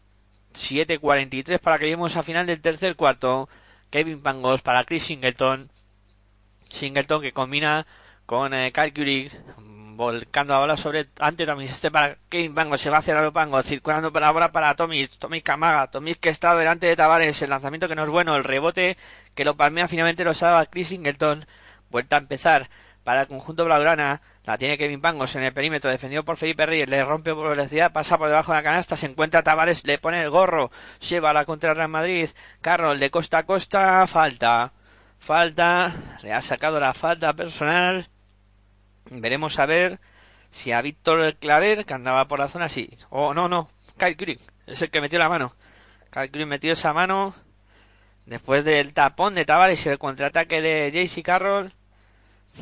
7-43 0.54 1.58
para 1.58 1.78
que 1.78 1.84
lleguemos 1.84 2.16
a 2.16 2.22
final 2.22 2.46
del 2.46 2.62
tercer 2.62 2.96
cuarto. 2.96 3.50
Kevin 3.90 4.22
Pangos 4.22 4.62
para 4.62 4.84
Chris 4.84 5.02
Singleton. 5.02 5.68
Singleton 6.70 7.20
que 7.20 7.32
combina 7.32 7.86
con 8.24 8.54
eh, 8.54 8.72
Kyle 8.72 8.94
Kulik, 8.94 9.32
volcando 9.94 10.54
la 10.54 10.60
bola 10.60 10.76
sobre 10.76 11.08
ante 11.18 11.46
Tommy 11.46 11.64
este 11.64 11.90
para 11.90 12.16
Kevin 12.28 12.54
Pangos 12.54 12.80
se 12.80 12.90
va 12.90 12.98
hacia 12.98 13.18
el 13.18 13.32
Pango 13.32 13.62
circulando 13.62 14.12
para 14.12 14.28
ahora 14.28 14.52
para 14.52 14.74
Tommy 14.74 15.06
Tommy 15.06 15.40
Camaga. 15.40 15.90
Tommy 15.90 16.14
que 16.14 16.28
está 16.28 16.54
delante 16.56 16.86
de 16.86 16.96
Tavares 16.96 17.40
el 17.42 17.50
lanzamiento 17.50 17.88
que 17.88 17.94
no 17.94 18.04
es 18.04 18.10
bueno 18.10 18.36
el 18.36 18.44
rebote 18.44 18.96
que 19.34 19.44
lo 19.44 19.56
palmea 19.56 19.88
finalmente 19.88 20.24
lo 20.24 20.34
salva 20.34 20.66
Chris 20.66 20.88
Singleton. 20.88 21.46
Vuelta 21.90 22.16
a 22.16 22.18
empezar 22.20 22.68
para 23.04 23.22
el 23.22 23.28
conjunto 23.28 23.64
blaugrana 23.64 24.22
la 24.44 24.58
tiene 24.58 24.78
Kevin 24.78 25.00
Pangos 25.00 25.36
en 25.36 25.44
el 25.44 25.52
perímetro 25.52 25.90
defendido 25.90 26.24
por 26.24 26.36
Felipe 26.36 26.66
Reyes 26.66 26.88
le 26.88 27.04
rompe 27.04 27.34
por 27.34 27.50
velocidad 27.50 27.92
pasa 27.92 28.18
por 28.18 28.28
debajo 28.28 28.52
de 28.52 28.58
la 28.58 28.62
canasta 28.62 28.96
se 28.96 29.06
encuentra 29.06 29.42
Tavares 29.42 29.86
le 29.86 29.98
pone 29.98 30.22
el 30.22 30.30
gorro 30.30 30.70
lleva 31.00 31.32
la 31.32 31.44
contra 31.44 31.74
Real 31.74 31.88
Madrid 31.88 32.28
Carroll 32.60 32.98
de 32.98 33.10
costa 33.10 33.38
a 33.38 33.46
costa 33.46 34.06
falta 34.06 34.72
falta 35.18 35.92
le 36.22 36.32
ha 36.32 36.40
sacado 36.40 36.80
la 36.80 36.94
falta 36.94 37.32
personal 37.34 38.08
Veremos 39.10 39.58
a 39.58 39.66
ver 39.66 40.00
si 40.50 40.72
a 40.72 40.82
Víctor 40.82 41.36
Claver, 41.36 41.84
que 41.84 41.94
andaba 41.94 42.28
por 42.28 42.38
la 42.38 42.48
zona, 42.48 42.68
sí. 42.68 42.90
O 43.10 43.34
no, 43.34 43.48
no. 43.48 43.70
Kyle 43.98 44.16
Creek 44.16 44.40
es 44.66 44.82
el 44.82 44.90
que 44.90 45.00
metió 45.00 45.18
la 45.18 45.28
mano. 45.28 45.54
Kyle 46.10 46.30
Creek 46.30 46.46
metió 46.46 46.72
esa 46.72 46.92
mano 46.92 47.34
después 48.26 48.64
del 48.64 48.94
tapón 48.94 49.34
de 49.34 49.44
Tavares 49.44 49.84
y 49.84 49.88
el 49.88 49.98
contraataque 49.98 50.60
de 50.60 50.90
JC 50.92 51.22
Carroll. 51.22 51.72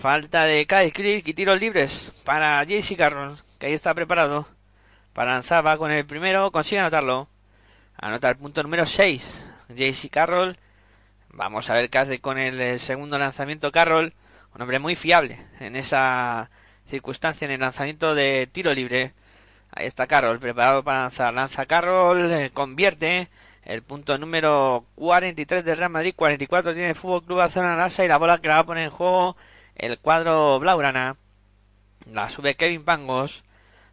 Falta 0.00 0.44
de 0.44 0.66
Kyle 0.66 0.92
Creek 0.92 1.28
y 1.28 1.34
tiros 1.34 1.60
libres 1.60 2.12
para 2.24 2.64
JC 2.64 2.96
Carroll, 2.96 3.36
que 3.58 3.66
ahí 3.66 3.74
está 3.74 3.92
preparado 3.94 4.48
para 5.12 5.32
lanzar. 5.32 5.76
Con 5.76 5.90
el 5.90 6.06
primero, 6.06 6.50
consigue 6.50 6.80
anotarlo. 6.80 7.28
Anota 7.96 8.30
el 8.30 8.36
punto 8.36 8.62
número 8.62 8.86
6. 8.86 9.44
JC 9.68 10.10
Carroll. 10.10 10.56
Vamos 11.28 11.68
a 11.70 11.74
ver 11.74 11.90
qué 11.90 11.98
hace 11.98 12.20
con 12.20 12.38
el 12.38 12.80
segundo 12.80 13.18
lanzamiento 13.18 13.70
Carroll 13.70 14.14
un 14.54 14.62
hombre 14.62 14.78
muy 14.78 14.96
fiable 14.96 15.38
en 15.60 15.76
esa 15.76 16.50
circunstancia 16.86 17.46
en 17.46 17.52
el 17.52 17.60
lanzamiento 17.60 18.14
de 18.14 18.48
tiro 18.50 18.74
libre. 18.74 19.14
Ahí 19.70 19.86
está 19.86 20.06
Carroll, 20.06 20.38
preparado 20.38 20.82
para 20.82 21.02
lanzar. 21.02 21.32
Lanza 21.32 21.66
Carroll, 21.66 22.30
eh, 22.30 22.50
convierte 22.52 23.28
el 23.64 23.82
punto 23.82 24.18
número 24.18 24.84
43 24.96 25.64
del 25.64 25.78
Real 25.78 25.90
Madrid. 25.90 26.14
44 26.14 26.74
tiene 26.74 26.90
el 26.90 26.94
Fútbol 26.94 27.24
Club 27.24 27.38
Barcelona 27.38 27.76
Lasa 27.76 28.04
y 28.04 28.08
la 28.08 28.18
bola 28.18 28.38
que 28.38 28.48
la 28.48 28.54
va 28.54 28.60
a 28.60 28.66
poner 28.66 28.84
en 28.84 28.90
juego 28.90 29.36
el 29.76 29.98
cuadro 29.98 30.58
Blaugrana. 30.58 31.16
La 32.06 32.28
sube 32.28 32.54
Kevin 32.54 32.84
Pangos. 32.84 33.44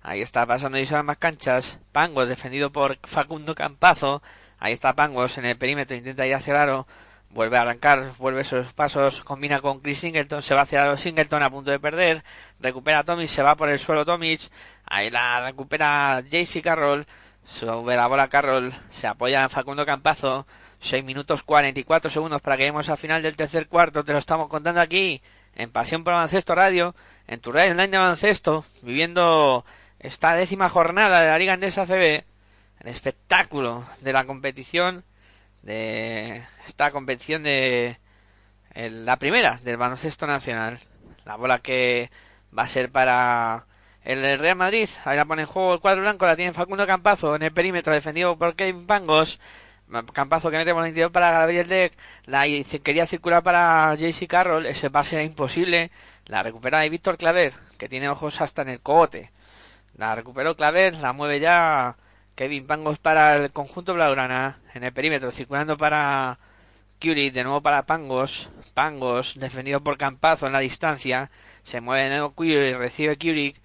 Ahí 0.01 0.21
está 0.21 0.45
pasando 0.45 0.77
y 0.79 0.87
más 1.03 1.17
canchas. 1.17 1.79
Pangos 1.91 2.27
defendido 2.27 2.71
por 2.71 2.97
Facundo 3.03 3.55
Campazo. 3.55 4.21
Ahí 4.57 4.73
está 4.73 4.93
Pangos 4.93 5.37
en 5.37 5.45
el 5.45 5.57
perímetro, 5.57 5.95
intenta 5.95 6.27
ir 6.27 6.35
hacia 6.35 6.51
el 6.51 6.57
aro 6.57 6.87
vuelve 7.31 7.57
a 7.57 7.61
arrancar, 7.61 8.11
vuelve 8.17 8.41
esos 8.41 8.73
pasos, 8.73 9.21
combina 9.21 9.59
con 9.59 9.79
Chris 9.79 9.99
Singleton, 9.99 10.41
se 10.41 10.55
va 10.55 10.61
hacia 10.61 10.85
los 10.85 11.01
Singleton 11.01 11.43
a 11.43 11.49
punto 11.49 11.71
de 11.71 11.79
perder, 11.79 12.23
recupera 12.59 12.99
a 12.99 13.27
se 13.27 13.43
va 13.43 13.55
por 13.55 13.69
el 13.69 13.79
suelo 13.79 14.05
Tomic, 14.05 14.41
ahí 14.85 15.09
la 15.09 15.41
recupera 15.41 16.21
JC 16.21 16.61
Carroll, 16.61 17.05
sube 17.45 17.95
la 17.95 18.07
bola 18.07 18.27
Carroll, 18.27 18.73
se 18.89 19.07
apoya 19.07 19.43
en 19.43 19.49
Facundo 19.49 19.85
Campazo, 19.85 20.45
6 20.79 21.03
minutos 21.03 21.43
44 21.43 22.09
segundos 22.09 22.41
para 22.41 22.57
que 22.57 22.63
lleguemos 22.63 22.89
al 22.89 22.97
final 22.97 23.21
del 23.21 23.35
tercer 23.35 23.67
cuarto. 23.67 24.03
Te 24.03 24.13
lo 24.13 24.17
estamos 24.17 24.47
contando 24.47 24.79
aquí 24.79 25.21
en 25.55 25.71
Pasión 25.71 26.03
por 26.03 26.13
Baloncesto 26.13 26.55
Radio, 26.55 26.95
en 27.27 27.41
tu 27.41 27.51
radio 27.51 27.71
online 27.71 27.89
de 27.89 28.63
viviendo 28.81 29.65
esta 29.99 30.33
décima 30.33 30.69
jornada 30.69 31.21
de 31.21 31.27
la 31.27 31.37
Liga 31.37 31.53
Andesa 31.53 31.85
CB, 31.85 32.23
el 32.79 32.87
espectáculo 32.87 33.83
de 33.99 34.13
la 34.13 34.25
competición, 34.25 35.03
de 35.61 36.43
esta 36.65 36.91
competición 36.91 37.43
de 37.43 37.99
la 38.75 39.17
primera 39.17 39.59
del 39.63 39.77
baloncesto 39.77 40.27
nacional. 40.27 40.79
La 41.25 41.35
bola 41.35 41.59
que 41.59 42.09
va 42.57 42.63
a 42.63 42.67
ser 42.67 42.91
para 42.91 43.65
el 44.03 44.39
Real 44.39 44.55
Madrid. 44.55 44.89
Ahí 45.05 45.17
la 45.17 45.25
pone 45.25 45.43
en 45.43 45.47
juego 45.47 45.73
el 45.73 45.79
cuadro 45.79 46.01
blanco, 46.01 46.25
la 46.25 46.35
tiene 46.35 46.53
Facundo 46.53 46.87
Campazo 46.87 47.35
en 47.35 47.43
el 47.43 47.51
perímetro, 47.51 47.93
defendido 47.93 48.37
por 48.37 48.55
Kevin 48.55 48.87
Pangos. 48.87 49.39
Campazo 50.13 50.51
que 50.51 50.57
mete 50.57 50.73
por 50.73 50.83
el 50.83 50.89
interior 50.89 51.11
para 51.11 51.31
Gabriel 51.31 51.67
Deck. 51.67 51.93
La 52.25 52.43
quería 52.83 53.05
circular 53.07 53.41
para 53.41 53.95
JC 53.95 54.27
Carroll. 54.27 54.67
Ese 54.67 54.91
pase 54.91 55.15
era 55.15 55.23
imposible. 55.23 55.89
La 56.25 56.43
recupera 56.43 56.79
de 56.81 56.89
Víctor 56.89 57.17
Claver, 57.17 57.53
que 57.77 57.89
tiene 57.89 58.07
ojos 58.07 58.39
hasta 58.39 58.61
en 58.61 58.69
el 58.69 58.81
cogote. 58.81 59.31
La 59.97 60.13
recuperó 60.15 60.55
Claver, 60.55 60.93
la 60.95 61.11
mueve 61.11 61.39
ya 61.39 61.97
Kevin 62.39 62.65
Pangos 62.65 62.97
para 62.99 63.35
el 63.35 63.51
conjunto 63.51 63.93
Blaugrana 63.93 64.59
en 64.73 64.85
el 64.85 64.93
perímetro, 64.93 65.29
circulando 65.29 65.75
para 65.75 66.39
Curie, 67.01 67.31
de 67.31 67.43
nuevo 67.43 67.59
para 67.59 67.83
Pangos. 67.83 68.49
Pangos, 68.73 69.37
defendido 69.37 69.83
por 69.83 69.97
Campazo 69.97 70.47
en 70.47 70.53
la 70.53 70.59
distancia. 70.59 71.31
Se 71.63 71.81
mueve 71.81 72.03
de 72.03 72.11
nuevo 72.11 72.31
Curie, 72.31 72.77
recibe 72.77 73.17
Curie. 73.17 73.55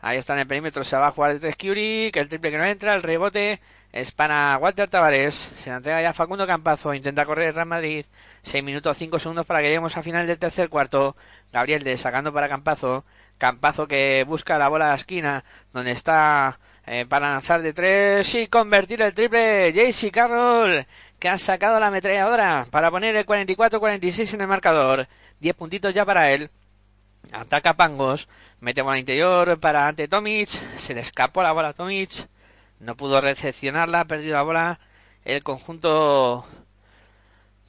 Ahí 0.00 0.18
está 0.18 0.32
en 0.32 0.40
el 0.40 0.48
perímetro, 0.48 0.82
se 0.82 0.96
va 0.96 1.06
a 1.06 1.10
jugar 1.12 1.34
de 1.34 1.38
tres 1.38 1.56
Curie, 1.56 2.10
que 2.10 2.18
el 2.18 2.28
triple 2.28 2.50
que 2.50 2.58
no 2.58 2.64
entra, 2.64 2.96
el 2.96 3.04
rebote 3.04 3.60
es 3.92 4.10
para 4.10 4.58
Walter 4.58 4.90
Tavares. 4.90 5.52
Se 5.54 5.70
la 5.70 5.76
entrega 5.76 6.02
ya 6.02 6.12
Facundo 6.12 6.44
Campazo. 6.44 6.92
Intenta 6.92 7.24
correr 7.24 7.50
el 7.50 7.54
Real 7.54 7.68
Madrid. 7.68 8.04
6 8.42 8.64
minutos 8.64 8.96
5 8.96 9.20
segundos 9.20 9.46
para 9.46 9.60
que 9.60 9.66
lleguemos 9.66 9.96
al 9.96 10.02
final 10.02 10.26
del 10.26 10.40
tercer 10.40 10.68
cuarto. 10.68 11.14
Gabriel 11.52 11.84
de 11.84 11.96
sacando 11.96 12.32
para 12.32 12.48
Campazo. 12.48 13.04
Campazo 13.38 13.86
que 13.86 14.24
busca 14.26 14.58
la 14.58 14.68
bola 14.68 14.86
a 14.86 14.88
la 14.88 14.94
esquina. 14.96 15.44
Donde 15.72 15.92
está 15.92 16.58
eh, 16.86 17.06
para 17.08 17.30
lanzar 17.30 17.62
de 17.62 17.72
tres 17.72 18.34
y 18.34 18.46
convertir 18.48 19.02
el 19.02 19.14
triple. 19.14 19.72
JC 19.72 20.10
Carroll 20.10 20.86
que 21.18 21.28
ha 21.28 21.38
sacado 21.38 21.80
la 21.80 21.86
ametralladora 21.88 22.66
para 22.70 22.90
poner 22.90 23.16
el 23.16 23.26
44-46 23.26 24.34
en 24.34 24.40
el 24.42 24.48
marcador. 24.48 25.08
10 25.40 25.54
puntitos 25.56 25.94
ya 25.94 26.04
para 26.04 26.30
él. 26.32 26.50
Ataca 27.32 27.74
Pangos. 27.74 28.28
Mete 28.60 28.82
bola 28.82 28.98
interior 28.98 29.58
para 29.58 29.88
ante 29.88 30.08
Tomic. 30.08 30.48
Se 30.48 30.94
le 30.94 31.00
escapó 31.00 31.42
la 31.42 31.52
bola 31.52 31.68
a 31.68 31.72
Tomic 31.72 32.28
no 32.80 32.96
pudo 32.96 33.20
recepcionarla, 33.20 34.00
ha 34.00 34.04
perdido 34.04 34.34
la 34.34 34.42
bola 34.42 34.80
el 35.24 35.42
conjunto 35.42 36.44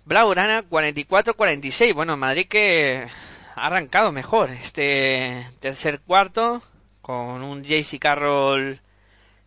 Blaugrana 0.06 0.64
44-46. 0.64 1.94
Bueno, 1.94 2.18
Madrid 2.18 2.48
que 2.48 3.08
ha 3.56 3.66
arrancado 3.66 4.12
mejor 4.12 4.52
este 4.52 5.48
tercer 5.60 6.02
cuarto 6.02 6.62
con 7.02 7.44
un 7.44 7.64
JC 7.64 8.00
Carroll 8.00 8.82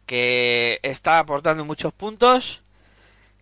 que 0.08 0.80
está 0.82 1.18
aportando 1.18 1.66
muchos 1.66 1.92
puntos 1.92 2.62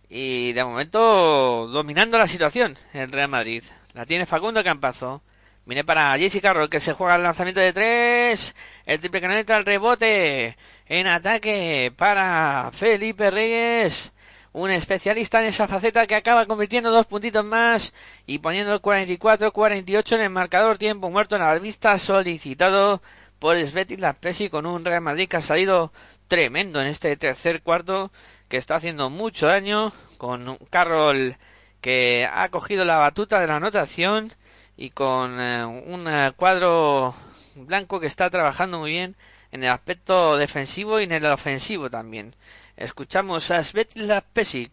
y 0.09 0.51
de 0.51 0.65
momento 0.65 1.67
dominando 1.67 2.17
la 2.19 2.27
situación 2.27 2.77
el 2.93 3.09
Real 3.11 3.29
Madrid. 3.29 3.63
La 3.93 4.05
tiene 4.05 4.25
Facundo 4.25 4.63
Campazo. 4.63 5.23
Viene 5.65 5.85
para 5.85 6.15
JC 6.17 6.41
Carroll 6.41 6.69
que 6.69 6.81
se 6.81 6.91
juega 6.91 7.15
el 7.15 7.23
lanzamiento 7.23 7.61
de 7.61 7.71
tres. 7.71 8.53
El 8.85 8.99
triple 8.99 9.39
entra 9.39 9.55
al 9.55 9.65
rebote 9.65 10.57
en 10.87 11.07
ataque 11.07 11.93
para 11.95 12.69
Felipe 12.73 13.31
Reyes. 13.31 14.11
Un 14.51 14.69
especialista 14.69 15.39
en 15.39 15.47
esa 15.47 15.69
faceta 15.69 16.05
que 16.05 16.15
acaba 16.15 16.47
convirtiendo 16.47 16.91
dos 16.91 17.05
puntitos 17.05 17.45
más 17.45 17.93
y 18.25 18.39
poniendo 18.39 18.73
el 18.73 18.81
44-48 18.81 20.15
en 20.15 20.21
el 20.21 20.29
marcador 20.31 20.77
tiempo 20.77 21.09
muerto 21.09 21.35
en 21.37 21.43
la 21.43 21.57
vista 21.59 21.97
solicitado 21.97 23.01
por 23.39 23.57
Svetis 23.63 23.99
Laspesi 23.99 24.49
con 24.49 24.65
un 24.65 24.83
Real 24.83 25.01
Madrid 25.01 25.29
que 25.29 25.37
ha 25.37 25.41
salido 25.41 25.91
tremendo 26.27 26.81
en 26.81 26.87
este 26.87 27.15
tercer 27.17 27.61
cuarto 27.61 28.11
que 28.47 28.57
está 28.57 28.75
haciendo 28.75 29.09
mucho 29.09 29.47
daño 29.47 29.91
con 30.17 30.57
Carroll 30.69 31.37
que 31.81 32.27
ha 32.31 32.49
cogido 32.49 32.85
la 32.85 32.97
batuta 32.97 33.39
de 33.39 33.47
la 33.47 33.57
anotación 33.57 34.33
y 34.75 34.91
con 34.91 35.39
eh, 35.39 35.65
un 35.65 36.07
eh, 36.07 36.33
cuadro 36.35 37.15
blanco 37.55 37.99
que 37.99 38.07
está 38.07 38.29
trabajando 38.29 38.79
muy 38.79 38.91
bien 38.91 39.15
en 39.51 39.63
el 39.63 39.69
aspecto 39.69 40.37
defensivo 40.37 40.99
y 40.99 41.03
en 41.05 41.11
el 41.11 41.25
ofensivo 41.25 41.89
también. 41.89 42.35
Escuchamos 42.75 43.49
a 43.51 43.63
Svetla 43.63 44.21
Pesic. 44.21 44.71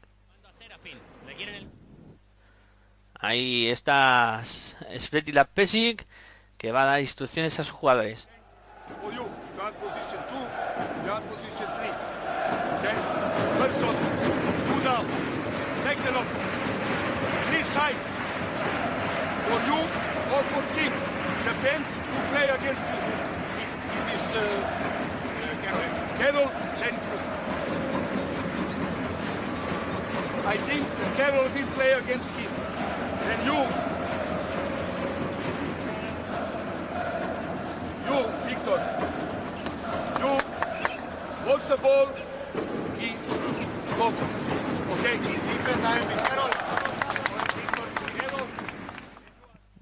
Ahí 3.14 3.68
está 3.68 4.42
Svetla 4.44 5.44
Pesic 5.46 6.06
que 6.58 6.72
va 6.72 6.82
a 6.82 6.86
dar 6.86 7.00
instrucciones 7.00 7.58
a 7.58 7.64
sus 7.64 7.72
jugadores. 7.72 8.28
For 17.74 17.90
you 19.66 19.74
or 19.74 20.42
for 20.46 20.62
team, 20.74 20.92
depends 21.42 21.90
who 21.90 22.18
play 22.30 22.46
against 22.48 22.86
you. 22.92 22.98
It 23.98 24.06
is 24.14 24.36
uh, 24.36 24.42
Carol 26.18 26.48
and 26.84 26.96
I 30.46 30.56
think 30.56 30.86
Carol 31.16 31.42
will 31.42 31.66
play 31.74 31.92
against 31.94 32.30
him. 32.30 32.50
Then 33.24 33.44
you, 33.44 33.66
you, 38.06 38.18
Victor, 38.46 38.78
you 40.20 40.38
watch 41.44 41.64
the 41.66 41.76
ball, 41.78 42.06
he 43.00 43.16
focus. 43.98 44.38
Okay? 44.92 45.16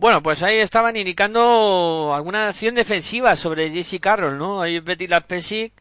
Bueno, 0.03 0.21
pues 0.21 0.43
ahí 0.43 0.57
estaban 0.57 0.97
indicando 0.97 2.13
alguna 2.13 2.49
acción 2.49 2.75
defensiva 2.75 3.37
sobre 3.37 3.71
Jesse 3.71 4.01
Carroll, 4.01 4.37
¿no? 4.37 4.61
Ahí 4.61 4.81
Betty 4.81 5.07
Laspesic 5.07 5.73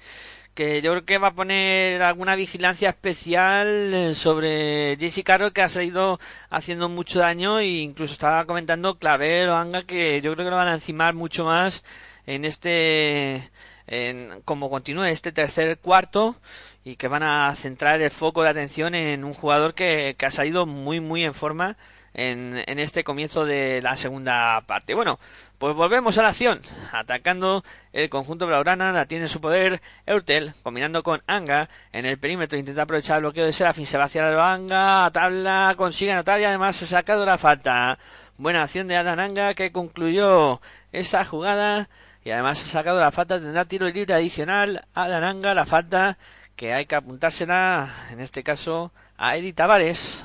que 0.54 0.80
yo 0.84 0.92
creo 0.92 1.06
que 1.06 1.18
va 1.18 1.30
a 1.30 1.34
poner 1.34 2.04
alguna 2.04 2.36
vigilancia 2.36 2.90
especial 2.90 3.68
eh, 3.68 4.14
sobre 4.14 4.96
Jesse 5.00 5.24
Carroll 5.24 5.54
que 5.54 5.64
ha 5.64 5.70
seguido 5.70 6.20
haciendo 6.52 6.88
mucho 6.88 7.18
daño 7.18 7.58
e 7.62 7.82
incluso 7.82 8.14
estaba 8.14 8.46
comentando 8.46 9.00
Claver 9.00 9.50
o 9.50 9.56
Anga 9.56 9.84
que 9.88 10.22
yo 10.22 10.34
creo 10.34 10.46
que 10.46 10.52
lo 10.52 10.58
van 10.58 10.68
a 10.68 10.76
encimar 10.76 11.16
mucho 11.16 11.46
más 11.46 11.84
en 12.28 12.46
este 12.46 13.50
en 13.88 14.42
como 14.46 14.70
continúe 14.70 15.06
este 15.06 15.32
tercer 15.32 15.80
cuarto 15.80 16.36
y 16.84 16.96
que 16.96 17.08
van 17.08 17.24
a 17.24 17.54
centrar 17.56 18.02
el 18.02 18.12
foco 18.12 18.44
de 18.44 18.50
atención 18.50 18.96
en 18.96 19.24
un 19.24 19.34
jugador 19.34 19.74
que, 19.74 20.16
ha 20.20 20.32
salido 20.32 20.66
muy 20.66 21.00
muy 21.00 21.24
en 21.24 21.34
forma 21.34 21.78
en, 22.14 22.64
en 22.66 22.80
este 22.80 23.04
comienzo 23.04 23.46
de 23.46 23.82
la 23.82 23.96
segunda 23.96 24.62
parte. 24.68 24.94
Bueno, 24.94 25.20
pues 25.62 25.76
volvemos 25.76 26.18
a 26.18 26.24
la 26.24 26.30
acción. 26.30 26.60
Atacando 26.92 27.64
el 27.94 28.10
conjunto 28.10 28.48
blaugrana, 28.48 28.92
la 28.92 29.06
tiene 29.06 29.26
en 29.26 29.30
su 29.30 29.40
poder 29.40 29.80
Eurtel, 30.08 30.56
combinando 30.64 31.04
con 31.04 31.22
Anga 31.28 31.70
en 31.94 32.08
el 32.08 32.18
perímetro. 32.18 32.58
Intenta 32.58 32.82
aprovechar 32.82 33.18
el 33.18 33.22
bloqueo 33.22 33.46
de 33.46 33.54
Serafín. 33.54 33.86
Se 33.86 34.00
va 34.00 34.06
hacia 34.06 34.24
la 34.24 34.54
Anga, 34.54 35.12
tabla, 35.12 35.76
consigue 35.78 36.14
anotar 36.14 36.40
y 36.40 36.46
además 36.46 36.78
se 36.78 36.86
ha 36.86 36.88
sacado 36.88 37.26
la 37.26 37.38
falta. 37.38 38.00
Buena 38.38 38.64
acción 38.64 38.88
de 38.88 38.98
Adan 38.98 39.20
Anga 39.20 39.54
que 39.54 39.72
concluyó 39.72 40.62
esa 40.92 41.24
jugada 41.26 41.90
y 42.24 42.32
además 42.32 42.64
ha 42.64 42.68
sacado 42.68 43.00
la 43.00 43.12
falta. 43.12 43.40
Tendrá 43.40 43.66
tiro 43.66 43.88
libre 43.88 44.16
adicional. 44.16 44.86
Adan 44.96 45.24
Anga, 45.24 45.54
la 45.54 45.68
falta 45.68 46.18
que 46.56 46.74
hay 46.74 46.86
que 46.86 46.96
apuntársela, 46.96 47.90
en 48.12 48.20
este 48.20 48.44
caso, 48.44 48.92
a 49.18 49.38
Edith 49.38 49.56
Tavares 49.56 50.24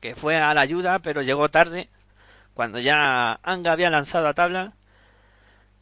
que 0.00 0.14
fue 0.14 0.36
a 0.36 0.54
la 0.54 0.60
ayuda, 0.60 0.98
pero 1.00 1.22
llegó 1.22 1.48
tarde, 1.50 1.88
cuando 2.54 2.78
ya 2.78 3.40
Anga 3.42 3.72
había 3.72 3.90
lanzado 3.90 4.28
a 4.28 4.34
tabla, 4.34 4.74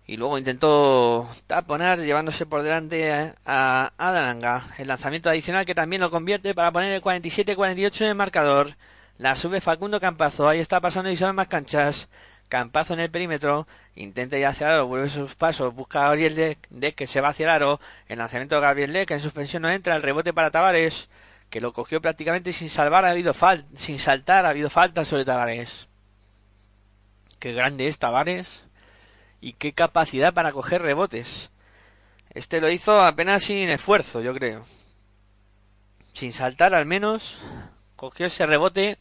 y 0.06 0.16
luego 0.16 0.38
intentó 0.38 1.28
taponar 1.46 1.98
llevándose 2.00 2.46
por 2.46 2.62
delante 2.62 3.34
a 3.46 3.92
Adananga. 3.96 4.64
El 4.78 4.88
lanzamiento 4.88 5.30
adicional 5.30 5.64
que 5.64 5.74
también 5.74 6.02
lo 6.02 6.10
convierte 6.10 6.54
para 6.54 6.72
poner 6.72 6.92
el 6.92 7.02
47-48 7.02 8.02
en 8.02 8.08
el 8.08 8.14
marcador. 8.14 8.76
La 9.16 9.34
sube 9.34 9.62
Facundo 9.62 10.00
Campazo. 10.00 10.48
Ahí 10.48 10.60
está 10.60 10.80
pasando 10.80 11.10
y 11.10 11.16
son 11.16 11.36
más 11.36 11.48
canchas. 11.48 12.08
Campazo 12.54 12.94
en 12.94 13.00
el 13.00 13.10
perímetro. 13.10 13.66
Intenta 13.96 14.38
ir 14.38 14.46
hacia 14.46 14.68
el 14.68 14.74
aro. 14.74 14.86
Vuelve 14.86 15.10
sus 15.10 15.34
pasos. 15.34 15.74
Busca 15.74 15.98
a 15.98 16.08
Gabriel 16.10 16.56
de, 16.70 16.94
que 16.94 17.08
se 17.08 17.20
va 17.20 17.30
hacia 17.30 17.46
el 17.46 17.50
aro. 17.50 17.80
El 18.06 18.18
lanzamiento 18.18 18.54
de 18.54 18.60
Gabriel 18.60 18.92
de 18.92 19.06
que 19.06 19.14
en 19.14 19.20
suspensión 19.20 19.62
no 19.62 19.70
entra. 19.72 19.96
El 19.96 20.02
rebote 20.02 20.32
para 20.32 20.52
Tavares 20.52 21.08
que 21.50 21.60
lo 21.60 21.72
cogió 21.72 22.00
prácticamente 22.00 22.52
sin 22.52 22.70
salvar, 22.70 23.04
ha 23.04 23.10
habido 23.10 23.34
fal 23.34 23.64
sin 23.74 23.98
saltar, 23.98 24.46
ha 24.46 24.50
habido 24.50 24.70
falta 24.70 25.04
sobre 25.04 25.24
Tavares. 25.24 25.88
Qué 27.40 27.52
grande 27.52 27.88
es 27.88 27.98
Tavares 27.98 28.62
y 29.40 29.54
qué 29.54 29.72
capacidad 29.72 30.32
para 30.32 30.52
coger 30.52 30.80
rebotes. 30.80 31.50
Este 32.30 32.60
lo 32.60 32.70
hizo 32.70 33.00
apenas 33.00 33.42
sin 33.42 33.68
esfuerzo, 33.68 34.20
yo 34.20 34.32
creo. 34.32 34.64
Sin 36.12 36.32
saltar 36.32 36.72
al 36.72 36.86
menos, 36.86 37.36
cogió 37.96 38.26
ese 38.26 38.46
rebote 38.46 38.98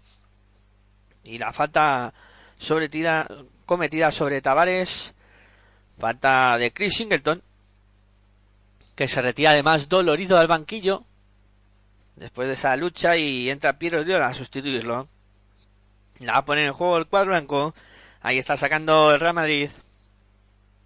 y 1.24 1.38
la 1.38 1.54
falta 1.54 2.16
sobretida, 2.64 3.28
cometida 3.66 4.12
sobre 4.12 4.42
Tavares, 4.42 5.14
falta 6.00 6.58
de 6.58 6.72
Chris 6.72 6.96
Singleton, 6.96 7.44
que 8.96 9.08
se 9.08 9.22
retira 9.22 9.52
además 9.52 9.90
dolorido 9.90 10.38
al 10.38 10.48
banquillo 10.48 11.04
después 12.16 12.48
de 12.48 12.54
esa 12.54 12.76
lucha 12.76 13.18
y 13.18 13.50
entra 13.50 13.78
Piero 13.78 14.04
Diola 14.04 14.28
a 14.28 14.34
sustituirlo. 14.34 15.08
La 16.20 16.34
va 16.34 16.38
a 16.40 16.46
poner 16.46 16.68
en 16.68 16.74
juego 16.74 16.98
el 16.98 17.08
cuadro 17.08 17.32
blanco. 17.32 17.76
Ahí 18.22 18.38
está 18.38 18.56
sacando 18.56 19.14
el 19.14 19.20
Real 19.20 19.34
Madrid. 19.34 19.70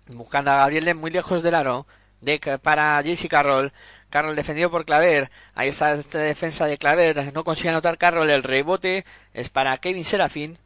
Buscando 0.07 0.51
a 0.51 0.57
Gabriel 0.57 0.95
muy 0.95 1.11
lejos 1.11 1.43
del 1.43 1.53
aro. 1.53 1.85
De, 2.21 2.39
para 2.61 3.03
Jesse 3.03 3.27
Carroll. 3.27 3.71
Carroll 4.09 4.35
defendido 4.35 4.71
por 4.71 4.85
Claver. 4.85 5.29
Ahí 5.53 5.69
está 5.69 5.93
esta 5.93 6.19
defensa 6.19 6.65
de 6.65 6.77
Claver. 6.77 7.33
No 7.33 7.43
consigue 7.43 7.69
anotar 7.69 7.97
Carroll. 7.97 8.29
El 8.29 8.41
rebote 8.41 9.05
es 9.33 9.49
para 9.49 9.77
Kevin 9.77 10.05
Serafín. 10.05 10.57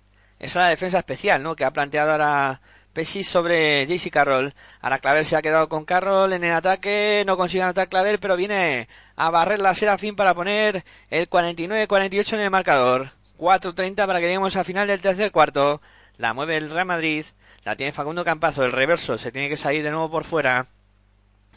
Es 0.42 0.56
la 0.56 0.70
defensa 0.70 0.98
especial, 0.98 1.44
¿no? 1.44 1.56
Que 1.56 1.66
ha 1.66 1.72
planteado 1.72 2.14
ahora 2.14 2.62
Pesci 2.94 3.24
sobre 3.24 3.86
JC 3.86 4.10
Carroll. 4.10 4.56
Ahora 4.82 4.98
Claver 4.98 5.24
se 5.24 5.36
ha 5.36 5.42
quedado 5.44 5.70
con 5.70 5.86
Carroll 5.86 6.34
en 6.34 6.44
el 6.44 6.52
ataque. 6.52 7.24
No 7.28 7.38
consigue 7.38 7.62
anotar 7.62 7.90
Claver, 7.90 8.20
pero 8.20 8.36
viene 8.36 8.90
a 9.16 9.30
barrer 9.30 9.60
la 9.60 9.76
Serafín 9.76 10.16
para 10.16 10.34
poner 10.34 10.84
el 11.12 11.30
49-48 11.30 12.34
en 12.34 12.40
el 12.40 12.50
marcador. 12.50 13.12
4.30 13.38 14.08
para 14.08 14.20
que 14.20 14.26
lleguemos 14.26 14.56
al 14.56 14.66
final 14.66 14.88
del 14.88 15.00
tercer 15.00 15.32
cuarto. 15.32 15.80
La 16.18 16.34
mueve 16.34 16.58
el 16.58 16.72
Real 16.72 16.88
Madrid. 16.88 17.24
La 17.64 17.76
tiene 17.76 17.92
Facundo 17.92 18.26
Campazo. 18.26 18.66
El 18.66 18.72
reverso 18.72 19.20
se 19.20 19.32
tiene 19.32 19.48
que 19.48 19.58
salir 19.58 19.84
de 19.84 19.92
nuevo 19.92 20.10
por 20.10 20.24
fuera. 20.24 20.66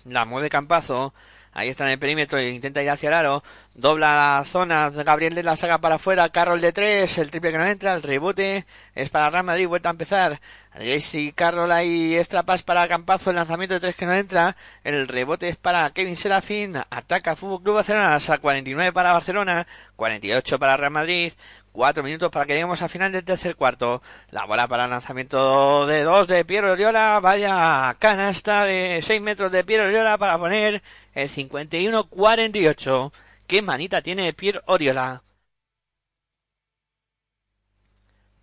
La 0.05 0.27
mueve 0.27 0.51
Campazo. 0.51 1.15
Ahí 1.55 1.69
está 1.69 1.85
en 1.85 1.93
el 1.93 1.99
perímetro 2.01 2.43
intenta 2.43 2.83
ir 2.83 2.91
hacia 2.91 3.09
el 3.09 3.15
aro. 3.15 3.45
Dobla 3.75 4.39
la 4.39 4.45
zona. 4.45 4.91
Gabriel 4.91 5.41
la 5.45 5.57
saca 5.57 5.79
para 5.79 5.95
afuera. 5.97 6.29
Carroll 6.29 6.61
de 6.61 6.73
tres. 6.73 7.17
El 7.19 7.31
triple 7.31 7.53
que 7.53 7.59
no 7.59 7.65
entra. 7.65 7.95
El 7.95 8.03
rebote 8.03 8.67
es 8.95 9.09
para 9.09 9.31
Real 9.31 9.45
Madrid. 9.45 9.69
Vuelta 9.69 9.89
a 9.89 9.93
empezar. 9.93 10.41
Jesse 10.77 11.33
Carroll 11.33 11.71
ahí 11.71 12.17
extra 12.17 12.43
para 12.43 12.89
Campazo. 12.89 13.31
El 13.31 13.37
lanzamiento 13.37 13.75
de 13.75 13.81
tres 13.81 13.95
que 13.95 14.05
no 14.05 14.15
entra. 14.15 14.57
El 14.83 15.07
rebote 15.07 15.49
es 15.49 15.57
para 15.57 15.89
Kevin 15.91 16.17
Serafín. 16.17 16.77
Ataca 16.91 17.37
Fútbol 17.37 17.63
Club 17.63 17.75
Barcelona. 17.77 18.17
A 18.17 18.39
49 18.39 18.93
para 18.93 19.13
Barcelona. 19.13 19.67
48 19.95 20.59
para 20.59 20.77
Real 20.77 20.91
Madrid. 20.91 21.33
Cuatro 21.75 22.05
minutos 22.05 22.31
para 22.31 22.47
que 22.47 22.53
lleguemos 22.53 22.83
al 22.83 22.89
final 22.89 23.11
del 23.11 23.25
tercer 23.25 23.57
cuarto. 23.57 24.01
La 24.31 24.45
bola 24.47 24.69
para 24.69 24.85
el 24.85 24.91
lanzamiento 24.91 25.87
de 25.89 26.05
dos 26.05 26.29
de 26.29 26.45
Piero 26.45 26.71
Oriola. 26.71 27.19
Vaya 27.21 27.97
canasta 27.99 28.65
de 28.65 29.01
seis 29.03 29.21
metros 29.21 29.51
de 29.51 29.65
Piero 29.65 29.85
Oriola 29.87 30.17
para 30.17 30.39
poner 30.39 30.85
el 31.15 31.29
51-48. 31.29 33.13
Qué 33.49 33.61
manita 33.61 34.03
tiene 34.03 34.33
Piero 34.33 34.63
Oriola. 34.67 35.25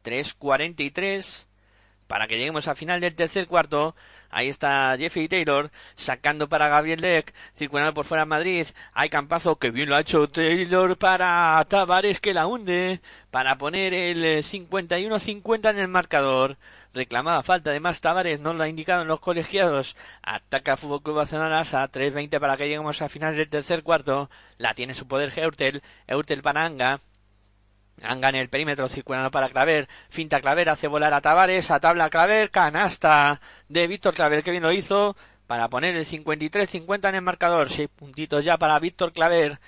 3.43 0.03 1.48
para 2.08 2.28
que 2.28 2.38
lleguemos 2.38 2.68
al 2.68 2.76
final 2.76 2.99
del 2.99 3.16
tercer 3.16 3.48
cuarto. 3.48 3.95
Ahí 4.32 4.48
está 4.49 4.95
Jeffrey 4.98 5.28
Taylor 5.28 5.72
sacando 5.95 6.49
para 6.49 6.70
Gabriel 6.70 7.02
Leck, 7.02 7.34
circulando 7.56 7.94
por 7.94 8.06
fuera 8.06 8.26
Madrid. 8.26 8.66
Hay 8.94 9.10
campazo 9.10 9.58
que 9.58 9.72
bien 9.72 9.90
lo 9.90 9.95
ha 9.95 10.02
hecho 10.02 10.30
Taylor 10.30 10.98
para 10.98 11.64
Tavares 11.68 12.20
que 12.22 12.34
la 12.34 12.48
hunde 12.48 13.02
para 13.30 13.58
poner 13.58 13.94
el 13.94 14.44
51-50 14.44 15.70
en 15.72 15.78
el 15.80 15.88
marcador. 15.90 16.58
Reclamaba 16.94 17.44
falta, 17.44 17.70
además 17.70 18.02
Tavares 18.02 18.41
no 18.41 18.53
lo 18.53 18.64
ha 18.64 18.68
indicado 18.68 19.02
en 19.02 19.08
los 19.08 19.20
colegiados. 19.20 19.95
Ataca 20.24 20.78
Fútbol 20.78 21.03
Club 21.03 21.16
Barcelona 21.18 21.60
a 21.60 21.64
3.20 21.64 22.40
para 22.40 22.58
que 22.58 22.66
lleguemos 22.66 23.02
al 23.02 23.10
final 23.10 23.36
del 23.36 23.49
tercer 23.49 23.84
cuarto. 23.84 24.30
La 24.58 24.74
tiene 24.74 24.94
su 24.94 25.08
poder 25.08 25.32
Eurtel, 25.38 25.82
Eurtel 26.08 26.41
para 26.41 26.66
Anga. 26.66 27.02
Anga 28.03 28.30
en 28.30 28.35
el 28.35 28.49
perímetro 28.49 28.89
circulando 28.89 29.31
para 29.31 29.49
Claver, 29.49 29.88
finta 30.09 30.41
Claver, 30.41 30.69
hace 30.69 30.88
volar 30.88 31.13
a 31.13 31.22
Tavares, 31.22 31.69
a 31.72 31.80
tabla 31.80 32.09
Claver, 32.09 32.49
canasta 32.49 33.39
de 33.69 33.88
Víctor 33.88 34.13
Claver, 34.13 34.43
que 34.43 34.51
bien 34.51 34.63
lo 34.63 34.72
hizo, 34.72 35.15
para 35.47 35.68
poner 35.69 35.95
el 35.95 36.05
53-50 36.05 37.09
en 37.09 37.15
el 37.15 37.22
marcador, 37.22 37.69
seis 37.69 37.89
puntitos 37.95 38.43
ya 38.43 38.57
para 38.57 38.80
Víctor 38.80 39.13
Claver, 39.13 39.59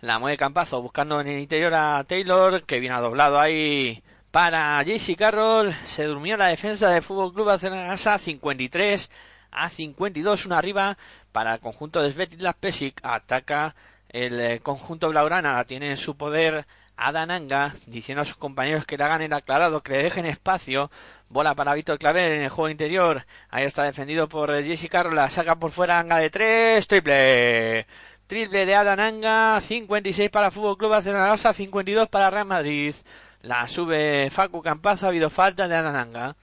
la 0.00 0.18
mueve 0.18 0.38
Campazo 0.38 0.80
buscando 0.80 1.20
en 1.20 1.28
el 1.28 1.40
interior 1.40 1.74
a 1.74 2.04
Taylor, 2.04 2.62
que 2.64 2.80
viene 2.80 2.96
doblado 3.00 3.38
ahí 3.38 4.02
para 4.30 4.82
JC 4.82 5.16
Carroll, 5.16 5.72
se 5.72 6.04
durmió 6.04 6.36
la 6.36 6.48
defensa 6.48 6.90
del 6.90 7.02
Fútbol 7.02 7.32
Club 7.32 7.46
Barcelona 7.46 7.96
53 7.96 9.10
a 9.50 9.68
52, 9.68 10.46
una 10.46 10.58
arriba 10.58 10.96
para 11.32 11.54
el 11.54 11.60
conjunto 11.60 12.02
de 12.02 12.12
Svetislav 12.12 12.54
Pesic, 12.56 13.00
ataca 13.02 13.74
el 14.08 14.40
eh, 14.40 14.60
conjunto 14.60 15.08
Blaugrana, 15.08 15.64
tiene 15.64 15.90
en 15.90 15.96
su 15.96 16.16
poder 16.16 16.66
Adananga 16.96 17.74
diciendo 17.86 18.22
a 18.22 18.24
sus 18.24 18.36
compañeros 18.36 18.86
que 18.86 18.96
le 18.96 19.04
hagan 19.04 19.22
el 19.22 19.32
aclarado, 19.32 19.82
que 19.82 19.92
le 19.92 20.02
dejen 20.04 20.26
espacio. 20.26 20.90
Bola 21.28 21.54
para 21.54 21.74
Víctor 21.74 21.98
Claver 21.98 22.32
en 22.32 22.42
el 22.42 22.48
juego 22.48 22.70
interior. 22.70 23.26
Ahí 23.50 23.64
está 23.64 23.82
defendido 23.82 24.28
por 24.28 24.50
Jesse 24.62 24.88
Carroll. 24.88 25.30
Saca 25.30 25.56
por 25.56 25.72
fuera 25.72 25.98
Anga 25.98 26.18
de 26.18 26.30
tres. 26.30 26.86
Triple. 26.88 27.86
Triple 28.26 28.66
de 28.66 28.74
Adananga. 28.74 29.60
56 29.60 30.30
para 30.30 30.50
Fútbol 30.50 30.78
Club 30.78 30.90
Barcelona. 30.90 31.36
52 31.36 32.08
para 32.08 32.30
Real 32.30 32.46
Madrid. 32.46 32.94
La 33.42 33.68
sube 33.68 34.30
Facu 34.30 34.62
Campazo. 34.62 35.06
Ha 35.06 35.08
habido 35.10 35.28
falta 35.28 35.68
de 35.68 35.76
Adananga. 35.76 36.36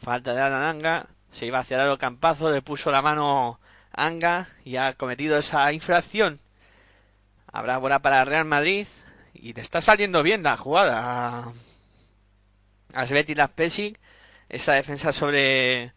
Falta 0.00 0.34
de 0.34 0.42
Adananga. 0.42 1.06
Se 1.32 1.46
iba 1.46 1.58
hacia 1.58 1.82
el 1.82 1.98
Campazo. 1.98 2.52
Le 2.52 2.62
puso 2.62 2.90
la 2.92 3.02
mano 3.02 3.58
Anga 3.92 4.46
y 4.64 4.76
ha 4.76 4.92
cometido 4.92 5.38
esa 5.38 5.72
infracción. 5.72 6.38
Habrá 7.52 7.78
bola 7.78 8.00
para 8.00 8.24
Real 8.24 8.44
Madrid 8.44 8.86
y 9.34 9.52
le 9.52 9.62
está 9.62 9.80
saliendo 9.80 10.22
bien 10.22 10.42
la 10.42 10.56
jugada 10.56 11.52
a, 12.94 13.06
Sveti 13.06 13.34
Pesic, 13.54 13.98
esa 14.48 14.74
defensa 14.74 15.12
sobre 15.12 15.92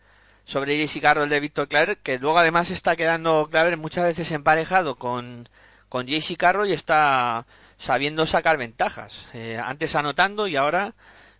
sobre 0.45 0.77
Jesse 0.77 1.01
Carroll 1.01 1.29
de 1.29 1.39
Víctor 1.39 1.67
Claver, 1.67 1.97
que 1.97 2.19
luego 2.19 2.37
además 2.37 2.69
está 2.69 2.95
quedando 2.95 3.49
Claver 3.49 3.77
muchas 3.77 4.05
veces 4.05 4.31
emparejado 4.31 4.95
con, 4.95 5.49
con 5.89 6.07
Jesse 6.07 6.37
Carroll 6.37 6.69
y 6.69 6.73
está 6.73 7.45
sabiendo 7.77 8.25
sacar 8.27 8.57
ventajas. 8.57 9.27
Eh, 9.33 9.59
antes 9.63 9.95
anotando 9.95 10.47
y 10.47 10.55
ahora 10.55 10.93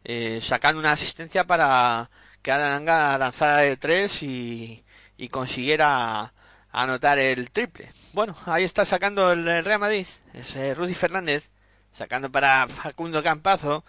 eh, 0.03 0.39
sacando 0.41 0.80
una 0.80 0.91
asistencia 0.91 1.45
para 1.45 2.09
que 2.41 2.51
Adananga 2.51 3.17
lanzara 3.17 3.57
de 3.57 3.77
tres 3.77 4.23
y, 4.23 4.84
y 5.17 5.30
consiguiera 5.30 6.34
anotar 6.72 7.19
el 7.19 7.51
triple. 7.51 7.91
Bueno, 8.13 8.35
ahí 8.47 8.63
está 8.63 8.85
sacando 8.85 9.31
el 9.31 9.45
Real 9.63 9.80
Madrid, 9.80 10.07
es 10.34 10.77
Rudy 10.77 10.93
Fernández 10.93 11.49
sacando 11.95 12.30
para 12.30 12.67
Facundo 12.67 13.23
Campazo. 13.23 13.84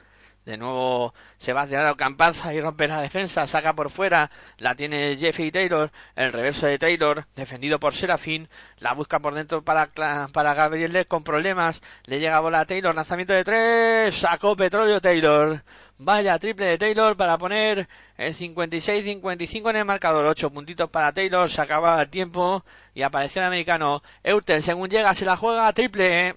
De 0.44 0.56
nuevo 0.56 1.12
se 1.38 1.52
va 1.52 1.64
el 1.64 1.96
Campazo 1.96 2.52
y 2.52 2.60
rompe 2.60 2.86
la 2.86 3.00
defensa, 3.00 3.48
saca 3.48 3.74
por 3.74 3.90
fuera, 3.90 4.30
la 4.58 4.76
tiene 4.76 5.16
Jeffrey 5.18 5.50
Taylor, 5.50 5.90
el 6.14 6.32
reverso 6.32 6.66
de 6.66 6.78
Taylor, 6.78 7.26
defendido 7.34 7.80
por 7.80 7.94
Serafín, 7.94 8.48
la 8.78 8.92
busca 8.94 9.18
por 9.18 9.34
dentro 9.34 9.64
para, 9.64 9.88
para 9.88 10.54
Gabriel 10.54 10.92
Leck 10.92 11.08
con 11.08 11.24
problemas, 11.24 11.82
le 12.04 12.20
llega 12.20 12.38
bola 12.38 12.60
a 12.60 12.64
Taylor, 12.64 12.94
lanzamiento 12.94 13.32
de 13.32 13.42
tres, 13.42 14.14
sacó 14.14 14.54
petróleo 14.56 15.00
Taylor, 15.00 15.64
vaya 15.98 16.38
triple 16.38 16.66
de 16.66 16.78
Taylor 16.78 17.16
para 17.16 17.38
poner 17.38 17.88
el 18.16 18.32
56-55 18.32 19.70
en 19.70 19.76
el 19.76 19.84
marcador, 19.84 20.26
ocho 20.26 20.50
puntitos 20.50 20.88
para 20.90 21.10
Taylor, 21.12 21.50
se 21.50 21.60
acaba 21.60 22.00
el 22.00 22.08
tiempo 22.08 22.64
y 22.94 23.02
apareció 23.02 23.42
el 23.42 23.48
americano, 23.48 24.00
Eurtel 24.22 24.62
según 24.62 24.90
llega 24.90 25.12
se 25.12 25.24
la 25.24 25.36
juega, 25.36 25.72
triple, 25.72 26.36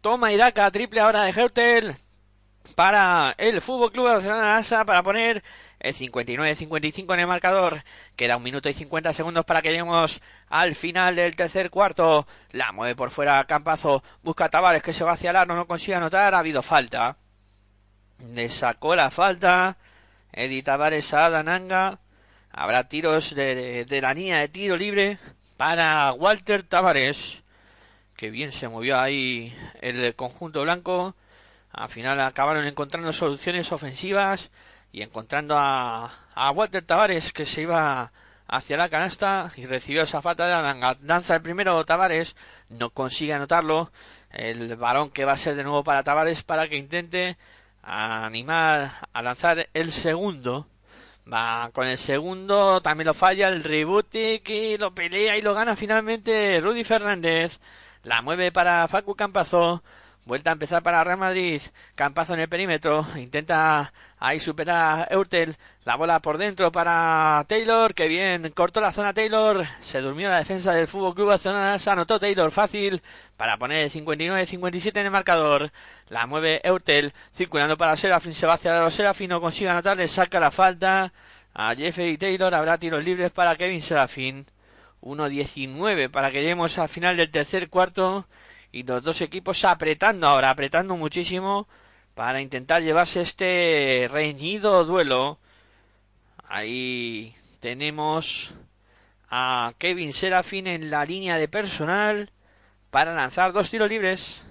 Toma 0.00 0.32
y 0.32 0.36
daca, 0.36 0.70
triple 0.70 1.00
ahora 1.00 1.24
de 1.24 1.30
Hertel 1.30 1.96
para 2.74 3.34
el 3.38 3.60
Fútbol 3.60 3.92
Club 3.92 4.06
Barcelona 4.06 4.56
Asa 4.56 4.84
para 4.84 5.02
poner 5.02 5.42
el 5.78 5.94
59-55 5.94 7.14
en 7.14 7.20
el 7.20 7.26
marcador. 7.26 7.82
Queda 8.16 8.36
un 8.36 8.42
minuto 8.42 8.68
y 8.68 8.72
50 8.72 9.12
segundos 9.12 9.44
para 9.44 9.62
que 9.62 9.70
lleguemos 9.70 10.20
al 10.48 10.74
final 10.74 11.16
del 11.16 11.36
tercer 11.36 11.70
cuarto. 11.70 12.26
La 12.52 12.72
mueve 12.72 12.94
por 12.94 13.10
fuera 13.10 13.44
Campazo. 13.44 14.02
Busca 14.22 14.46
a 14.46 14.50
Tavares 14.50 14.82
que 14.82 14.92
se 14.92 15.04
va 15.04 15.12
hacia 15.12 15.30
el 15.30 15.36
arno. 15.36 15.56
No 15.56 15.66
consigue 15.66 15.96
anotar. 15.96 16.34
Ha 16.34 16.38
habido 16.38 16.62
falta. 16.62 17.16
Le 18.32 18.48
sacó 18.48 18.94
la 18.94 19.10
falta. 19.10 19.76
Eddie 20.32 20.62
Tavares 20.62 21.12
a 21.14 21.30
Dananga. 21.30 21.98
Habrá 22.52 22.88
tiros 22.88 23.34
de, 23.34 23.84
de 23.84 24.00
la 24.00 24.14
línea 24.14 24.38
de 24.38 24.48
tiro 24.48 24.76
libre 24.76 25.18
para 25.56 26.12
Walter 26.12 26.62
Tavares 26.62 27.39
que 28.20 28.30
bien 28.30 28.52
se 28.52 28.68
movió 28.68 29.00
ahí 29.00 29.56
el 29.80 30.14
conjunto 30.14 30.60
blanco. 30.60 31.16
Al 31.72 31.88
final 31.88 32.20
acabaron 32.20 32.66
encontrando 32.66 33.14
soluciones 33.14 33.72
ofensivas 33.72 34.50
y 34.92 35.00
encontrando 35.00 35.56
a, 35.56 36.12
a 36.34 36.50
Walter 36.50 36.84
Tavares 36.84 37.32
que 37.32 37.46
se 37.46 37.62
iba 37.62 38.12
hacia 38.46 38.76
la 38.76 38.90
canasta 38.90 39.50
y 39.56 39.64
recibió 39.64 40.02
esa 40.02 40.20
falta 40.20 40.46
de 40.46 40.52
la 40.52 40.98
danza 41.00 41.36
el 41.36 41.40
primero 41.40 41.82
Tavares 41.86 42.36
no 42.68 42.90
consigue 42.90 43.32
anotarlo. 43.32 43.90
El 44.30 44.76
balón 44.76 45.08
que 45.08 45.24
va 45.24 45.32
a 45.32 45.38
ser 45.38 45.54
de 45.54 45.64
nuevo 45.64 45.82
para 45.82 46.04
Tavares 46.04 46.42
para 46.42 46.68
que 46.68 46.76
intente 46.76 47.38
animar 47.82 48.90
a 49.14 49.22
lanzar 49.22 49.70
el 49.72 49.92
segundo. 49.92 50.66
Va 51.32 51.70
con 51.72 51.86
el 51.86 51.96
segundo 51.96 52.82
también 52.82 53.06
lo 53.06 53.14
falla 53.14 53.48
el 53.48 53.64
rebote 53.64 54.42
que 54.42 54.76
lo 54.78 54.94
pelea 54.94 55.38
y 55.38 55.42
lo 55.42 55.54
gana 55.54 55.74
finalmente 55.74 56.60
Rudy 56.60 56.84
Fernández 56.84 57.58
la 58.02 58.22
mueve 58.22 58.52
para 58.52 58.88
Facu 58.88 59.14
Campazo. 59.14 59.82
Vuelta 60.26 60.50
a 60.50 60.52
empezar 60.52 60.82
para 60.82 61.02
Real 61.02 61.18
Madrid. 61.18 61.60
Campazo 61.94 62.34
en 62.34 62.40
el 62.40 62.48
perímetro. 62.48 63.06
Intenta 63.16 63.92
ahí 64.18 64.38
superar 64.38 65.08
a 65.10 65.12
Eurtel. 65.12 65.56
La 65.84 65.96
bola 65.96 66.20
por 66.20 66.38
dentro 66.38 66.70
para 66.70 67.44
Taylor. 67.48 67.94
Que 67.94 68.06
bien 68.06 68.50
cortó 68.50 68.80
la 68.80 68.92
zona 68.92 69.14
Taylor. 69.14 69.66
Se 69.80 70.00
durmió 70.00 70.28
la 70.28 70.38
defensa 70.38 70.72
del 70.72 70.88
Fútbol 70.88 71.14
Club 71.14 71.28
Barcelona. 71.28 71.78
Se 71.78 71.90
anotó 71.90 72.20
Taylor 72.20 72.50
fácil 72.52 73.02
para 73.36 73.56
poner 73.56 73.90
59-57 73.90 75.00
en 75.00 75.06
el 75.06 75.10
marcador. 75.10 75.72
La 76.08 76.26
mueve 76.26 76.60
Eurtel. 76.64 77.12
Circulando 77.34 77.76
para 77.76 77.96
Serafín. 77.96 78.34
Se 78.34 78.46
va 78.46 78.54
hacia 78.54 78.80
los 78.80 78.94
Serafín. 78.94 79.30
No 79.30 79.40
consigue 79.40 79.70
anotar. 79.70 79.96
Le 79.96 80.06
saca 80.06 80.38
la 80.38 80.50
falta 80.50 81.12
a 81.54 81.74
Jeffrey 81.74 82.16
Taylor. 82.18 82.54
Habrá 82.54 82.78
tiros 82.78 83.04
libres 83.04 83.32
para 83.32 83.56
Kevin 83.56 83.82
Serafín. 83.82 84.46
1-19 85.02 86.10
para 86.10 86.30
que 86.30 86.40
lleguemos 86.40 86.78
al 86.78 86.88
final 86.88 87.16
del 87.16 87.30
tercer 87.30 87.68
cuarto 87.68 88.26
y 88.72 88.82
los 88.82 89.02
dos 89.02 89.20
equipos 89.20 89.64
apretando 89.64 90.26
ahora, 90.26 90.50
apretando 90.50 90.96
muchísimo 90.96 91.68
para 92.14 92.40
intentar 92.40 92.82
llevarse 92.82 93.20
este 93.20 94.08
reñido 94.10 94.84
duelo. 94.84 95.38
Ahí 96.48 97.34
tenemos 97.60 98.54
a 99.28 99.72
Kevin 99.78 100.12
Serafín 100.12 100.66
en 100.66 100.90
la 100.90 101.04
línea 101.04 101.36
de 101.38 101.48
personal 101.48 102.30
para 102.90 103.14
lanzar 103.14 103.52
dos 103.52 103.70
tiros 103.70 103.88
libres. 103.88 104.46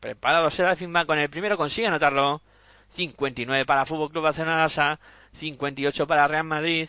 Preparado 0.00 0.50
Serafín 0.50 0.94
va 0.94 1.04
con 1.04 1.18
el 1.18 1.30
primero, 1.30 1.56
consigue 1.56 1.86
anotarlo. 1.86 2.42
59 2.88 3.64
para 3.64 3.86
Fútbol 3.86 4.10
Club 4.10 4.24
Barcelona, 4.24 4.68
58 5.32 6.06
para 6.06 6.28
Real 6.28 6.44
Madrid. 6.44 6.88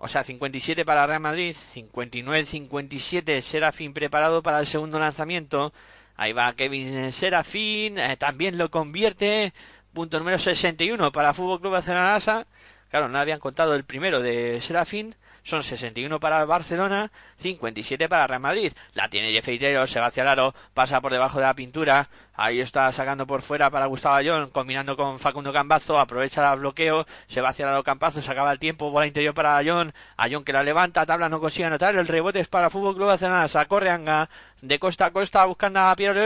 O 0.00 0.06
sea, 0.06 0.22
57 0.22 0.84
para 0.84 1.06
Real 1.08 1.20
Madrid, 1.20 1.56
59-57 1.74 3.40
Serafín 3.40 3.92
preparado 3.92 4.44
para 4.44 4.60
el 4.60 4.66
segundo 4.66 5.00
lanzamiento. 5.00 5.72
Ahí 6.16 6.32
va 6.32 6.52
Kevin 6.54 7.12
Serafín, 7.12 7.98
eh, 7.98 8.16
también 8.16 8.58
lo 8.58 8.70
convierte. 8.70 9.52
Punto 9.92 10.20
número 10.20 10.38
61 10.38 11.10
para 11.10 11.34
Fútbol 11.34 11.60
Club 11.60 11.72
Barcelona. 11.72 12.46
Claro, 12.90 13.08
no 13.08 13.18
habían 13.18 13.40
contado 13.40 13.74
el 13.74 13.84
primero 13.84 14.20
de 14.20 14.60
Serafín. 14.60 15.16
Son 15.48 15.62
61 15.62 16.20
para 16.20 16.42
el 16.42 16.46
Barcelona, 16.46 17.10
57 17.38 18.06
para 18.06 18.26
Real 18.26 18.38
Madrid. 18.38 18.70
La 18.92 19.08
tiene 19.08 19.32
Jeffrey 19.32 19.58
Taylor, 19.58 19.88
se 19.88 19.98
va 19.98 20.08
hacia 20.08 20.22
el 20.22 20.28
aro, 20.28 20.54
pasa 20.74 21.00
por 21.00 21.10
debajo 21.10 21.38
de 21.38 21.46
la 21.46 21.54
pintura. 21.54 22.06
Ahí 22.34 22.60
está 22.60 22.92
sacando 22.92 23.26
por 23.26 23.40
fuera 23.40 23.70
para 23.70 23.86
Gustavo 23.86 24.16
Ayón, 24.16 24.50
combinando 24.50 24.94
con 24.94 25.18
Facundo 25.18 25.50
Cambazo, 25.50 25.98
aprovecha 25.98 26.52
el 26.52 26.60
bloqueo, 26.60 27.06
se 27.28 27.40
va 27.40 27.48
hacia 27.48 27.62
el 27.62 27.70
aro 27.70 27.82
Campazo, 27.82 28.20
se 28.20 28.30
acaba 28.30 28.52
el 28.52 28.58
tiempo, 28.58 28.90
bola 28.90 29.06
interior 29.06 29.32
para 29.32 29.56
Ayón, 29.56 29.94
Ayón 30.18 30.44
que 30.44 30.52
la 30.52 30.62
levanta, 30.62 31.06
tabla 31.06 31.30
no 31.30 31.40
consigue 31.40 31.64
anotar, 31.64 31.96
el 31.96 32.06
rebote 32.06 32.40
es 32.40 32.48
para 32.48 32.68
Fútbol 32.68 32.94
Club 32.94 33.06
Barcelona, 33.06 33.48
corre 33.66 33.88
Anga 33.88 34.28
de 34.60 34.78
costa 34.78 35.06
a 35.06 35.12
costa 35.12 35.46
buscando 35.46 35.80
a 35.80 35.96
Piero 35.96 36.20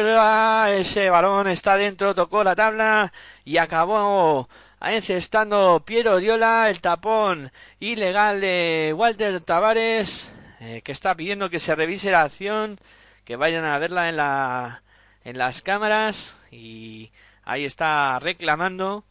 ese 0.66 1.11
balón 1.11 1.47
está 1.47 1.77
dentro, 1.77 2.12
tocó 2.12 2.43
la 2.43 2.57
tabla 2.57 3.12
y 3.44 3.59
acabó 3.59 4.49
encestando 4.90 5.82
Piero 5.84 6.14
Oriola, 6.14 6.68
el 6.68 6.80
tapón 6.80 7.52
ilegal 7.78 8.40
de 8.40 8.92
Walter 8.96 9.40
Tavares, 9.40 10.32
eh, 10.60 10.82
que 10.82 10.92
está 10.92 11.14
pidiendo 11.14 11.50
que 11.50 11.60
se 11.60 11.74
revise 11.74 12.10
la 12.10 12.22
acción, 12.22 12.78
que 13.24 13.36
vayan 13.36 13.64
a 13.64 13.78
verla 13.78 14.09
en 14.09 14.16
la 14.16 14.82
en 15.24 15.38
las 15.38 15.62
cámaras 15.62 16.36
y 16.50 17.12
ahí 17.44 17.64
está 17.64 18.18
reclamando 18.18 19.04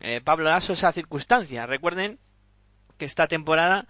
eh, 0.00 0.20
Pablo 0.22 0.50
Lasso 0.50 0.72
esa 0.72 0.92
circunstancia. 0.92 1.66
Recuerden 1.66 2.18
que 2.98 3.04
esta 3.04 3.28
temporada 3.28 3.86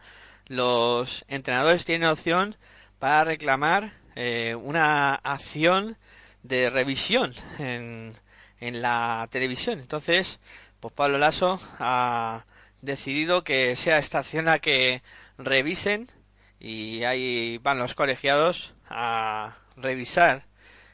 los 0.47 1.25
entrenadores 1.29 1.85
tienen 1.85 2.09
opción 2.09 2.57
para 2.99 3.25
reclamar 3.25 3.93
eh, 4.15 4.55
una 4.55 5.15
acción 5.15 5.97
de 6.43 6.69
revisión 6.71 7.35
en, 7.59 8.15
en 8.61 8.83
la 8.83 9.27
televisión. 9.31 9.81
Entonces, 9.81 10.41
pues 10.85 10.93
Pablo 10.93 11.17
Lasso 11.17 11.59
ha 11.79 12.45
decidido 12.83 13.43
que 13.43 13.75
sea 13.75 13.97
esta 13.97 14.19
acción 14.19 14.45
la 14.45 14.59
que 14.59 15.03
revisen 15.39 16.11
y 16.61 17.05
ahí 17.05 17.57
van 17.63 17.79
los 17.79 17.95
colegiados 17.95 18.75
a 18.91 19.57
revisar 19.79 20.45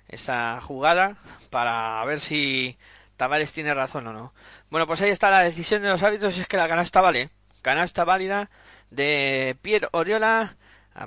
esa 0.06 0.60
jugada 0.60 1.16
para 1.50 2.04
ver 2.04 2.20
si 2.20 2.78
Tavares 3.16 3.52
tiene 3.52 3.74
razón 3.74 4.06
o 4.06 4.12
no. 4.12 4.32
Bueno, 4.70 4.86
pues 4.86 5.00
ahí 5.02 5.10
está 5.10 5.28
la 5.28 5.40
decisión 5.40 5.82
de 5.82 5.88
los 5.88 6.04
árbitros, 6.04 6.38
es 6.38 6.46
que 6.46 6.56
la 6.56 6.68
canasta 6.68 7.00
vale. 7.00 7.30
Canasta 7.60 8.04
válida 8.04 8.48
de 8.90 9.56
Pierre 9.60 9.88
Oriola 9.90 10.56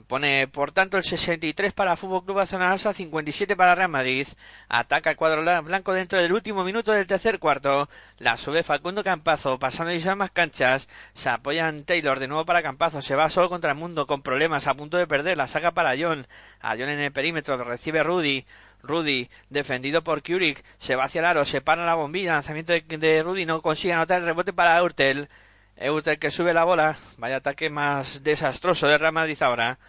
pone, 0.02 0.48
por 0.48 0.72
tanto, 0.72 0.98
el 0.98 1.04
63 1.04 1.74
para 1.74 1.96
Fútbol 1.96 2.26
Club 2.26 2.38
Barcelona, 2.38 2.78
57 2.78 3.56
para 3.56 3.76
Real 3.76 3.90
Madrid. 3.90 4.28
Ataca 4.70 5.12
el 5.12 5.16
cuadro 5.16 5.44
blanco 5.64 5.94
dentro 5.94 6.20
del 6.22 6.34
último 6.34 6.64
minuto 6.64 6.92
del 6.92 7.08
tercer 7.08 7.40
cuarto. 7.40 7.90
La 8.18 8.38
sube 8.38 8.64
Facundo 8.64 9.04
Campazo, 9.04 9.60
pasando 9.60 9.94
y 9.94 10.04
más 10.16 10.32
canchas. 10.32 10.90
Se 11.14 11.30
apoyan 11.30 11.84
Taylor 11.84 12.20
de 12.20 12.28
nuevo 12.28 12.46
para 12.46 12.64
Campazo. 12.64 13.02
Se 13.02 13.16
va 13.16 13.30
solo 13.30 13.50
contra 13.50 13.72
el 13.72 13.78
mundo 13.78 14.08
con 14.08 14.22
problemas, 14.22 14.68
a 14.68 14.74
punto 14.74 14.98
de 14.98 15.08
perder. 15.08 15.38
La 15.38 15.48
saca 15.48 15.72
para 15.72 15.96
John. 15.98 16.28
A 16.62 16.72
John 16.72 16.90
en 16.90 17.00
el 17.00 17.12
perímetro, 17.12 17.64
recibe 17.64 18.04
Rudy. 18.04 18.46
Rudy, 18.84 19.30
defendido 19.50 20.04
por 20.04 20.24
Kurik, 20.24 20.64
se 20.78 20.98
va 20.98 21.06
hacia 21.06 21.20
el 21.20 21.26
aro, 21.26 21.46
se 21.46 21.62
para 21.62 21.86
la 21.86 21.96
bombilla, 21.96 22.34
lanzamiento 22.34 22.74
de, 22.74 23.24
Rudy, 23.24 23.46
no 23.46 23.62
consigue 23.62 23.94
anotar 23.94 24.20
el 24.20 24.26
rebote 24.26 24.52
para 24.52 24.84
Urtel. 24.84 25.30
Eutel 25.76 26.20
que 26.20 26.32
sube 26.32 26.54
la 26.54 26.64
bola. 26.64 26.96
Vaya 27.18 27.38
ataque 27.38 27.70
más 27.70 28.24
desastroso 28.24 28.88
de 28.88 28.98
Real 28.98 29.38
ahora. 29.42 29.80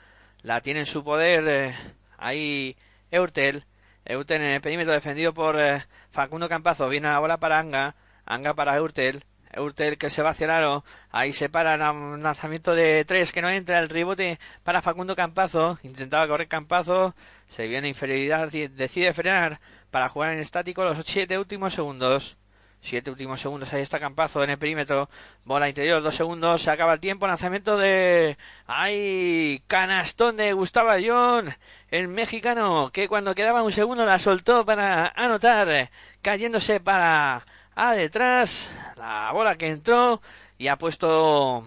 La 0.43 0.61
tiene 0.61 0.81
en 0.81 0.87
su 0.87 1.05
poder 1.05 1.45
eh, 1.49 1.75
ahí 2.19 2.77
Eurtel. 3.11 3.65
Eurtel 4.05 4.43
en 4.43 4.49
el 4.49 4.61
perímetro 4.61 4.93
defendido 4.93 5.33
por 5.35 5.59
eh, 5.61 5.85
Facundo 6.11 6.49
Campazo. 6.49 6.89
Viene 6.89 7.09
la 7.09 7.19
bola 7.19 7.39
para 7.39 7.59
Anga. 7.59 7.95
Anga 8.27 8.55
para 8.55 8.77
Eurtel. 8.77 9.25
Eurtel 9.53 9.99
que 9.99 10.11
se 10.11 10.23
va 10.23 10.31
hacia 10.31 10.47
el 10.47 10.51
aro. 10.51 10.85
Ahí 11.11 11.33
se 11.33 11.49
para 11.49 11.75
el 11.75 12.23
lanzamiento 12.23 12.75
de 12.75 13.05
tres 13.05 13.33
que 13.33 13.43
no 13.43 13.51
entra. 13.51 13.79
El 13.79 13.89
rebote 13.89 14.39
para 14.63 14.83
Facundo 14.83 15.15
Campazo. 15.17 15.79
Intentaba 15.83 16.27
correr 16.29 16.49
Campazo. 16.49 17.15
Se 17.49 17.67
viene 17.67 17.89
inferioridad. 17.89 18.51
Decide 18.51 19.15
frenar 19.15 19.61
para 19.91 20.09
jugar 20.09 20.33
en 20.33 20.41
estático 20.41 20.85
los 20.85 20.99
siete 21.07 21.39
últimos 21.39 21.75
segundos. 21.75 22.37
Siete 22.85 23.11
últimos 23.11 23.41
segundos, 23.41 23.73
ahí 23.73 23.81
está 23.81 23.99
Campazo 23.99 24.45
en 24.45 24.51
el 24.51 24.59
perímetro. 24.59 25.09
Bola 25.47 25.71
interior, 25.71 26.03
dos 26.03 26.15
segundos, 26.15 26.61
se 26.61 26.71
acaba 26.71 26.93
el 26.93 27.01
tiempo. 27.01 27.27
Lanzamiento 27.27 27.79
de. 27.79 28.37
¡Ay! 28.67 29.63
Canastón 29.67 30.37
de 30.37 30.53
Gustavo 30.53 30.91
Ayón, 30.91 31.49
el 31.91 32.09
mexicano, 32.09 32.91
que 32.93 33.09
cuando 33.09 33.35
quedaba 33.35 33.63
un 33.63 33.73
segundo 33.73 34.05
la 34.05 34.19
soltó 34.19 34.67
para 34.67 35.09
anotar, 35.17 35.91
cayéndose 36.21 36.79
para 36.79 37.47
a 37.75 37.95
detrás. 37.95 38.69
La 38.99 39.31
bola 39.33 39.57
que 39.57 39.69
entró 39.69 40.21
y 40.59 40.69
ha 40.69 40.77
puesto 40.77 41.67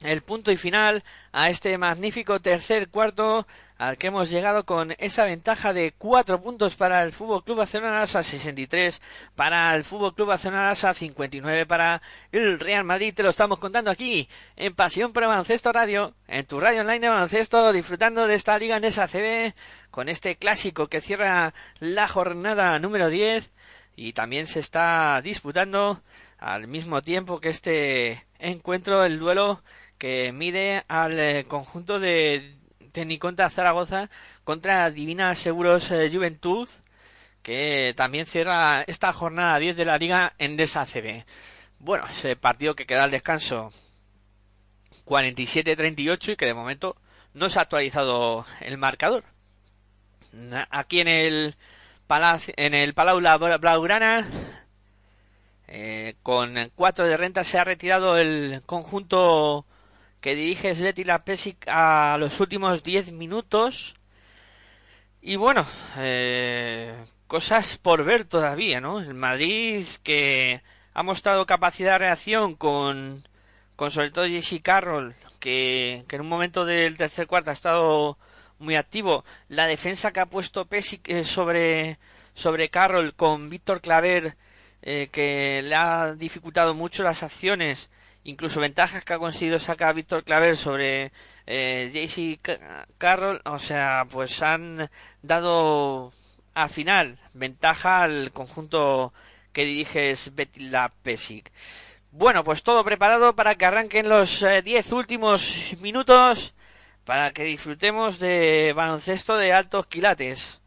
el 0.00 0.20
punto 0.20 0.52
y 0.52 0.58
final 0.58 1.02
a 1.32 1.48
este 1.48 1.78
magnífico 1.78 2.40
tercer 2.40 2.90
cuarto 2.90 3.46
al 3.78 3.98
que 3.98 4.06
hemos 4.06 4.30
llegado 4.30 4.64
con 4.64 4.94
esa 4.98 5.24
ventaja 5.24 5.72
de 5.72 5.92
cuatro 5.96 6.40
puntos 6.40 6.76
para 6.76 7.02
el 7.02 7.12
Fútbol 7.12 7.44
Club 7.44 7.58
Barcelona 7.58 8.02
a 8.02 8.06
63 8.06 9.02
para 9.34 9.74
el 9.74 9.84
Fútbol 9.84 10.14
Club 10.14 10.28
Barcelona 10.28 10.70
a 10.70 10.94
59 10.94 11.66
para 11.66 12.00
el 12.32 12.58
Real 12.58 12.84
Madrid. 12.84 13.14
Te 13.14 13.22
lo 13.22 13.30
estamos 13.30 13.58
contando 13.58 13.90
aquí 13.90 14.28
en 14.56 14.74
Pasión 14.74 15.12
por 15.12 15.26
Baloncesto 15.26 15.72
Radio 15.72 16.14
en 16.26 16.46
tu 16.46 16.58
radio 16.60 16.80
online 16.80 17.00
de 17.00 17.08
baloncesto 17.08 17.72
disfrutando 17.72 18.26
de 18.26 18.34
esta 18.34 18.58
liga 18.58 18.76
en 18.76 18.84
esa 18.84 19.08
CB 19.08 19.54
con 19.90 20.08
este 20.08 20.36
clásico 20.36 20.88
que 20.88 21.00
cierra 21.00 21.52
la 21.80 22.08
jornada 22.08 22.78
número 22.78 23.08
10 23.08 23.52
y 23.94 24.12
también 24.12 24.46
se 24.46 24.60
está 24.60 25.20
disputando 25.22 26.02
al 26.38 26.68
mismo 26.68 27.02
tiempo 27.02 27.40
que 27.40 27.48
este 27.50 28.26
encuentro 28.38 29.04
el 29.04 29.18
duelo 29.18 29.62
que 29.98 30.32
mide 30.32 30.84
al 30.88 31.18
eh, 31.18 31.44
conjunto 31.48 31.98
de 31.98 32.55
Teniconta 32.96 33.50
Zaragoza 33.50 34.08
contra 34.42 34.90
Divina 34.90 35.34
Seguros 35.34 35.90
eh, 35.90 36.08
Juventud, 36.10 36.66
que 37.42 37.92
también 37.94 38.24
cierra 38.24 38.84
esta 38.86 39.12
jornada 39.12 39.58
10 39.58 39.76
de 39.76 39.84
la 39.84 39.98
Liga 39.98 40.32
en 40.38 40.56
CB. 40.56 41.26
Bueno, 41.78 42.06
ese 42.06 42.36
partido 42.36 42.74
que 42.74 42.86
queda 42.86 43.04
al 43.04 43.10
descanso 43.10 43.70
47-38 45.04 46.32
y 46.32 46.36
que 46.36 46.46
de 46.46 46.54
momento 46.54 46.96
no 47.34 47.50
se 47.50 47.58
ha 47.58 47.62
actualizado 47.62 48.46
el 48.60 48.78
marcador. 48.78 49.24
Aquí 50.70 51.00
en 51.00 51.08
el 51.08 51.54
Palacio, 52.06 52.54
en 52.56 52.72
el 52.72 52.94
Palau 52.94 53.20
Blaugrana, 53.20 54.26
eh, 55.68 56.14
con 56.22 56.72
cuatro 56.74 57.06
de 57.06 57.18
renta 57.18 57.44
se 57.44 57.58
ha 57.58 57.64
retirado 57.64 58.16
el 58.16 58.62
conjunto 58.64 59.66
que 60.26 60.34
dirige 60.34 60.74
Svetila 60.74 61.24
Pesic 61.24 61.68
a 61.68 62.16
los 62.18 62.40
últimos 62.40 62.82
10 62.82 63.12
minutos. 63.12 63.94
Y 65.22 65.36
bueno, 65.36 65.64
eh, 65.98 66.92
cosas 67.28 67.76
por 67.76 68.02
ver 68.02 68.24
todavía, 68.24 68.80
¿no? 68.80 68.98
El 68.98 69.14
Madrid 69.14 69.86
que 70.02 70.62
ha 70.94 71.04
mostrado 71.04 71.46
capacidad 71.46 71.92
de 71.92 71.98
reacción 71.98 72.56
con, 72.56 73.28
con 73.76 73.92
sobre 73.92 74.10
todo 74.10 74.26
Jesse 74.26 74.60
Carroll, 74.60 75.14
que, 75.38 76.04
que 76.08 76.16
en 76.16 76.22
un 76.22 76.28
momento 76.28 76.64
del 76.64 76.96
tercer 76.96 77.28
cuarto 77.28 77.50
ha 77.50 77.52
estado 77.52 78.18
muy 78.58 78.74
activo. 78.74 79.24
La 79.48 79.68
defensa 79.68 80.10
que 80.10 80.18
ha 80.18 80.26
puesto 80.26 80.64
Pesic 80.64 81.08
eh, 81.08 81.22
sobre, 81.22 82.00
sobre 82.34 82.68
Carroll 82.68 83.14
con 83.14 83.48
Víctor 83.48 83.80
Claver 83.80 84.36
eh, 84.82 85.08
que 85.12 85.62
le 85.64 85.76
ha 85.76 86.14
dificultado 86.16 86.74
mucho 86.74 87.04
las 87.04 87.22
acciones 87.22 87.90
incluso 88.26 88.60
ventajas 88.60 89.04
que 89.04 89.12
ha 89.12 89.18
conseguido 89.18 89.58
sacar 89.58 89.94
Víctor 89.94 90.24
Claver 90.24 90.56
sobre 90.56 91.12
eh, 91.46 91.90
JC 91.92 92.40
Carroll, 92.98 93.40
o 93.44 93.58
sea, 93.58 94.06
pues 94.10 94.42
han 94.42 94.90
dado 95.22 96.12
al 96.54 96.68
final 96.68 97.18
ventaja 97.34 98.02
al 98.02 98.32
conjunto 98.32 99.12
que 99.52 99.64
dirige 99.64 100.14
Svetla 100.16 100.92
Pesic. 101.02 101.52
Bueno, 102.10 102.42
pues 102.42 102.62
todo 102.62 102.84
preparado 102.84 103.36
para 103.36 103.54
que 103.54 103.64
arranquen 103.64 104.08
los 104.08 104.44
10 104.64 104.92
últimos 104.92 105.76
minutos 105.80 106.54
para 107.04 107.32
que 107.32 107.44
disfrutemos 107.44 108.18
de 108.18 108.72
baloncesto 108.74 109.36
de 109.36 109.52
altos 109.52 109.86
quilates. 109.86 110.60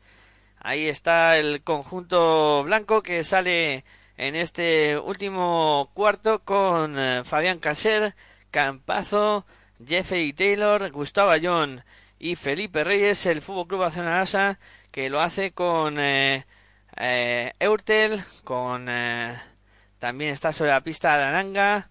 Ahí 0.59 0.87
está 0.87 1.37
el 1.37 1.61
conjunto 1.63 2.63
blanco 2.63 3.03
que 3.03 3.23
sale 3.23 3.83
en 4.19 4.35
este 4.35 4.99
último 4.99 5.91
cuarto 5.93 6.39
con 6.43 6.99
eh, 6.99 7.23
Fabián 7.23 7.59
Caser, 7.59 8.15
Campazo, 8.51 9.45
Jeffrey 9.83 10.33
Taylor, 10.33 10.91
Gustavo 10.91 11.31
Ayón 11.31 11.85
y 12.19 12.35
Felipe 12.35 12.83
Reyes, 12.83 13.25
el 13.27 13.41
Fútbol 13.41 13.67
Club 13.67 13.79
Barcelona 13.79 14.59
que 14.91 15.09
lo 15.09 15.21
hace 15.21 15.51
con 15.53 15.97
eh, 16.01 16.45
eh, 16.97 17.53
Eurtel, 17.59 18.21
con 18.43 18.87
también 19.99 20.33
está 20.33 20.51
sobre 20.51 20.71
la 20.71 20.81
pista 20.81 21.13
Aranga, 21.13 21.89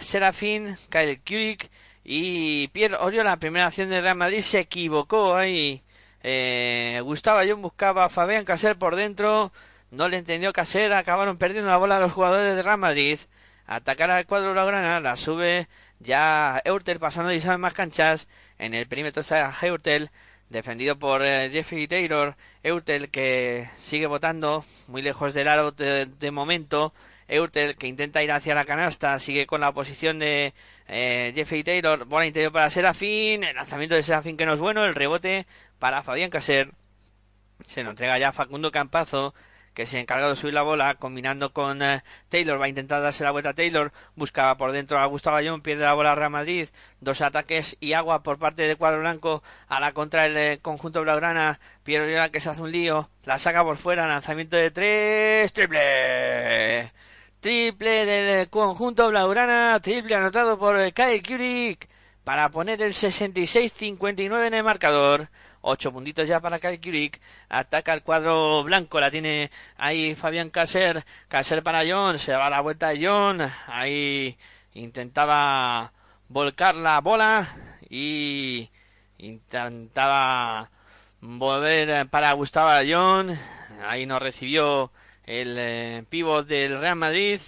Serafín, 0.00 0.76
Kyle 0.90 1.18
Kurik 1.26 1.70
y 2.04 2.68
Pierre 2.68 2.96
Oriol, 2.96 3.24
la 3.24 3.38
primera 3.38 3.68
acción 3.68 3.88
de 3.88 4.02
Real 4.02 4.16
Madrid, 4.16 4.42
se 4.42 4.60
equivocó 4.60 5.34
ahí. 5.34 5.82
Eh, 6.22 7.00
Gustavo 7.04 7.38
Ayón 7.38 7.62
buscaba 7.62 8.04
a 8.04 8.08
Fabián 8.10 8.44
Caser 8.44 8.76
por 8.76 8.96
dentro, 8.96 9.50
no 9.92 10.08
le 10.08 10.16
entendió 10.16 10.52
Caser, 10.52 10.92
acabaron 10.92 11.36
perdiendo 11.36 11.70
la 11.70 11.76
bola 11.76 12.00
los 12.00 12.12
jugadores 12.12 12.56
de 12.56 12.62
Real 12.62 12.78
Madrid. 12.78 13.18
Atacar 13.66 14.10
al 14.10 14.26
cuadro 14.26 14.52
Blaugrana, 14.52 15.00
la 15.00 15.16
sube 15.16 15.68
ya 16.00 16.60
Eurtel 16.64 16.98
pasando 16.98 17.32
y 17.32 17.40
sabe 17.40 17.58
más 17.58 17.74
canchas. 17.74 18.26
En 18.58 18.74
el 18.74 18.88
perímetro 18.88 19.20
está 19.20 19.52
Eurtel, 19.62 20.10
defendido 20.48 20.98
por 20.98 21.22
eh, 21.22 21.50
Jeffrey 21.52 21.86
Taylor. 21.86 22.36
Eurtel 22.62 23.10
que 23.10 23.68
sigue 23.78 24.06
votando 24.06 24.64
muy 24.88 25.02
lejos 25.02 25.34
del 25.34 25.48
aro 25.48 25.72
de 25.72 26.30
momento. 26.32 26.94
Eurtel 27.28 27.76
que 27.76 27.86
intenta 27.86 28.22
ir 28.22 28.32
hacia 28.32 28.54
la 28.54 28.64
canasta, 28.64 29.18
sigue 29.18 29.46
con 29.46 29.60
la 29.60 29.72
posición 29.72 30.18
de 30.18 30.54
eh, 30.88 31.32
Jeffrey 31.34 31.64
Taylor, 31.64 32.04
bola 32.04 32.26
interior 32.26 32.52
para 32.52 32.70
Serafín, 32.70 33.44
el 33.44 33.56
lanzamiento 33.56 33.94
de 33.94 34.02
Serafín 34.02 34.36
que 34.36 34.46
no 34.46 34.54
es 34.54 34.60
bueno, 34.60 34.84
el 34.84 34.94
rebote 34.94 35.46
para 35.78 36.02
Fabián 36.02 36.30
Caser, 36.30 36.70
se 37.68 37.84
nos 37.84 37.92
entrega 37.92 38.18
ya 38.18 38.32
Facundo 38.32 38.70
Campazo, 38.70 39.34
que 39.74 39.86
se 39.86 40.00
encarga 40.00 40.28
de 40.28 40.36
subir 40.36 40.54
la 40.54 40.62
bola, 40.62 40.94
combinando 40.96 41.52
con 41.52 41.82
eh, 41.82 42.02
Taylor, 42.28 42.60
va 42.60 42.66
a 42.66 42.68
intentar 42.68 43.02
darse 43.02 43.24
la 43.24 43.30
vuelta 43.30 43.50
a 43.50 43.54
Taylor, 43.54 43.92
buscaba 44.16 44.56
por 44.56 44.72
dentro 44.72 44.98
a 44.98 45.06
Gustavo 45.06 45.36
Ayón, 45.36 45.62
pierde 45.62 45.84
la 45.84 45.94
bola 45.94 46.12
a 46.12 46.14
Real 46.14 46.30
Madrid, 46.30 46.68
dos 47.00 47.20
ataques 47.20 47.76
y 47.80 47.94
agua 47.94 48.22
por 48.22 48.38
parte 48.38 48.66
del 48.66 48.76
cuadro 48.76 49.00
blanco 49.00 49.42
a 49.68 49.80
la 49.80 49.92
contra 49.92 50.24
del 50.24 50.36
eh, 50.36 50.58
conjunto 50.62 51.02
blaugrana, 51.02 51.60
Piero 51.84 52.06
que 52.30 52.40
se 52.40 52.50
hace 52.50 52.62
un 52.62 52.72
lío, 52.72 53.10
la 53.24 53.38
saca 53.38 53.64
por 53.64 53.76
fuera, 53.76 54.06
lanzamiento 54.06 54.56
de 54.56 54.70
tres, 54.70 55.52
triple 55.52 56.92
Triple 57.42 58.06
del 58.06 58.48
conjunto 58.50 59.08
Blaugrana, 59.08 59.80
triple 59.82 60.14
anotado 60.14 60.56
por 60.56 60.92
Kyle 60.92 61.20
Kurik 61.24 61.88
para 62.22 62.48
poner 62.50 62.80
el 62.82 62.92
66-59 62.92 64.46
en 64.46 64.54
el 64.54 64.62
marcador. 64.62 65.28
Ocho 65.62 65.92
puntitos 65.92 66.26
ya 66.28 66.40
para 66.40 66.58
Kurik. 66.58 67.20
Ataca 67.48 67.94
el 67.94 68.02
cuadro 68.02 68.64
blanco. 68.64 69.00
La 69.00 69.10
tiene 69.10 69.50
ahí 69.76 70.14
Fabián 70.14 70.50
Caser. 70.50 71.04
Caser 71.28 71.62
para 71.62 71.84
John. 71.88 72.18
Se 72.18 72.34
va 72.34 72.50
la 72.50 72.60
vuelta 72.60 72.88
de 72.88 73.06
John. 73.06 73.40
Ahí 73.68 74.36
intentaba 74.74 75.92
volcar 76.28 76.74
la 76.74 77.00
bola. 77.00 77.46
Y 77.88 78.70
intentaba 79.18 80.70
volver 81.20 82.08
para 82.08 82.32
Gustavo 82.32 82.70
John. 82.88 83.38
Ahí 83.86 84.04
no 84.06 84.18
recibió 84.18 84.90
el 85.24 85.56
eh, 85.58 86.04
pívot 86.10 86.46
del 86.46 86.80
Real 86.80 86.96
Madrid 86.96 87.40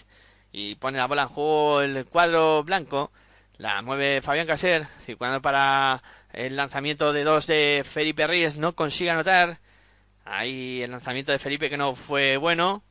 y 0.53 0.77
pone 0.77 0.99
la 0.99 1.07
bola 1.07 1.23
en 1.23 1.28
juego 1.28 1.81
el 1.81 2.07
cuadro 2.07 2.62
blanco. 2.62 3.11
La 3.59 3.82
mueve 3.82 4.23
Fabián 4.23 4.47
Caser, 4.47 4.86
circulando 5.05 5.43
para 5.43 6.03
el 6.35 6.56
lanzamiento 6.56 7.12
de 7.12 7.24
dos 7.24 7.47
de 7.47 7.82
Felipe 7.85 8.27
Reyes, 8.27 8.56
no 8.56 8.74
consigue 8.74 9.11
anotar. 9.11 9.59
Ahí 10.24 10.82
el 10.82 10.90
lanzamiento 10.90 11.32
de 11.32 11.39
Felipe 11.39 11.70
que 11.70 11.77
no 11.77 11.94
fue 11.94 12.36
bueno. 12.36 12.82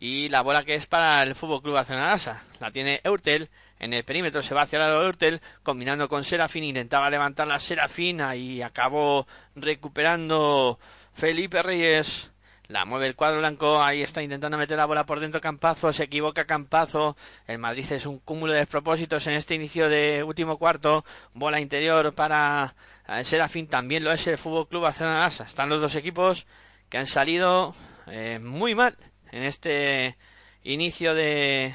Y 0.00 0.28
la 0.28 0.42
bola 0.42 0.64
que 0.64 0.74
es 0.74 0.86
para 0.86 1.22
el 1.22 1.34
Fútbol 1.34 1.62
Club 1.62 1.76
Asa. 1.76 2.42
La 2.60 2.70
tiene 2.70 3.00
Eurtel. 3.02 3.50
En 3.80 3.92
el 3.92 4.04
perímetro 4.04 4.42
se 4.42 4.54
va 4.54 4.62
hacia 4.62 4.76
el 4.76 4.84
lado 4.84 5.00
de 5.00 5.06
Eurtel, 5.06 5.40
combinando 5.62 6.08
con 6.08 6.24
Serafín. 6.24 6.64
Intentaba 6.64 7.10
levantar 7.10 7.48
la 7.48 7.58
Serafín. 7.58 8.20
y 8.36 8.62
acabó 8.62 9.26
recuperando 9.56 10.78
Felipe 11.14 11.62
Reyes. 11.62 12.30
La 12.68 12.84
mueve 12.84 13.06
el 13.06 13.16
cuadro 13.16 13.38
blanco, 13.38 13.80
ahí 13.82 14.02
está 14.02 14.22
intentando 14.22 14.58
meter 14.58 14.76
la 14.76 14.84
bola 14.84 15.06
por 15.06 15.20
dentro 15.20 15.40
Campazo, 15.40 15.90
se 15.90 16.04
equivoca 16.04 16.44
Campazo. 16.44 17.16
El 17.46 17.56
Madrid 17.58 17.90
es 17.90 18.04
un 18.04 18.18
cúmulo 18.18 18.52
de 18.52 18.58
despropósitos 18.58 19.26
en 19.26 19.32
este 19.32 19.54
inicio 19.54 19.88
de 19.88 20.22
último 20.22 20.58
cuarto. 20.58 21.02
Bola 21.32 21.60
interior 21.60 22.12
para 22.12 22.74
eh, 23.08 23.24
Serafín, 23.24 23.68
también 23.68 24.04
lo 24.04 24.12
es 24.12 24.26
el 24.26 24.36
Fútbol 24.36 24.68
Club 24.68 24.82
Barcelona. 24.82 25.28
Están 25.28 25.70
los 25.70 25.80
dos 25.80 25.94
equipos 25.94 26.46
que 26.90 26.98
han 26.98 27.06
salido 27.06 27.74
eh, 28.06 28.38
muy 28.38 28.74
mal 28.74 28.98
en 29.32 29.44
este 29.44 30.18
inicio 30.62 31.14
de 31.14 31.74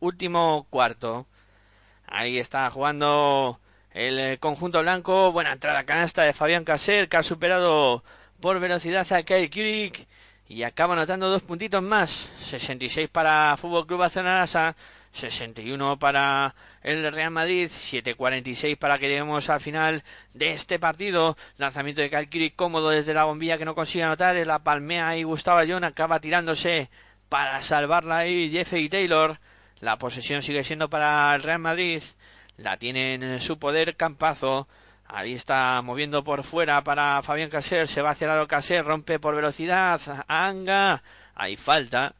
último 0.00 0.66
cuarto. 0.68 1.26
Ahí 2.06 2.36
está 2.36 2.68
jugando 2.68 3.58
el 3.92 4.18
eh, 4.18 4.38
conjunto 4.38 4.82
blanco. 4.82 5.32
Buena 5.32 5.52
entrada 5.52 5.84
canasta 5.84 6.24
de 6.24 6.34
Fabián 6.34 6.64
Caser, 6.64 7.08
que 7.08 7.16
ha 7.16 7.22
superado 7.22 8.04
por 8.38 8.60
velocidad 8.60 9.10
a 9.14 9.22
Kyle 9.22 9.48
Kirik 9.48 10.06
y 10.48 10.62
acaba 10.62 10.94
anotando 10.94 11.28
dos 11.28 11.42
puntitos 11.42 11.82
más. 11.82 12.32
66 12.40 13.08
para 13.08 13.56
Fútbol 13.56 13.86
Club 13.86 14.00
Barcelona, 14.00 14.46
61 14.46 15.98
para 15.98 16.54
el 16.82 17.10
Real 17.12 17.30
Madrid, 17.30 17.68
7.46 17.68 18.76
para 18.76 18.98
que 18.98 19.08
lleguemos 19.08 19.48
al 19.50 19.60
final 19.60 20.04
de 20.34 20.52
este 20.52 20.78
partido. 20.78 21.36
Lanzamiento 21.56 22.02
de 22.02 22.10
Calquiri 22.10 22.50
cómodo 22.50 22.90
desde 22.90 23.14
la 23.14 23.24
bombilla 23.24 23.58
que 23.58 23.64
no 23.64 23.74
consigue 23.74 24.04
anotar. 24.04 24.36
La 24.46 24.60
palmea 24.60 25.16
y 25.16 25.24
Gustavo 25.24 25.58
Ayón 25.58 25.84
acaba 25.84 26.20
tirándose 26.20 26.90
para 27.28 27.60
salvarla 27.62 28.18
ahí 28.18 28.50
Jeffrey 28.50 28.88
Taylor. 28.88 29.38
La 29.80 29.98
posesión 29.98 30.42
sigue 30.42 30.64
siendo 30.64 30.88
para 30.88 31.34
el 31.34 31.42
Real 31.42 31.58
Madrid. 31.58 32.02
La 32.56 32.76
tiene 32.76 33.14
en 33.14 33.40
su 33.40 33.58
poder 33.58 33.96
Campazo. 33.96 34.68
Ahí 35.08 35.34
está 35.34 35.80
moviendo 35.82 36.24
por 36.24 36.42
fuera 36.42 36.82
para 36.82 37.22
Fabián 37.22 37.50
Caser. 37.50 37.86
Se 37.86 38.02
va 38.02 38.10
hacia 38.10 38.28
lado 38.28 38.48
Caser. 38.48 38.84
Rompe 38.84 39.18
por 39.18 39.36
velocidad. 39.36 40.00
Anga. 40.28 41.02
Hay 41.34 41.56
falta 41.56 42.14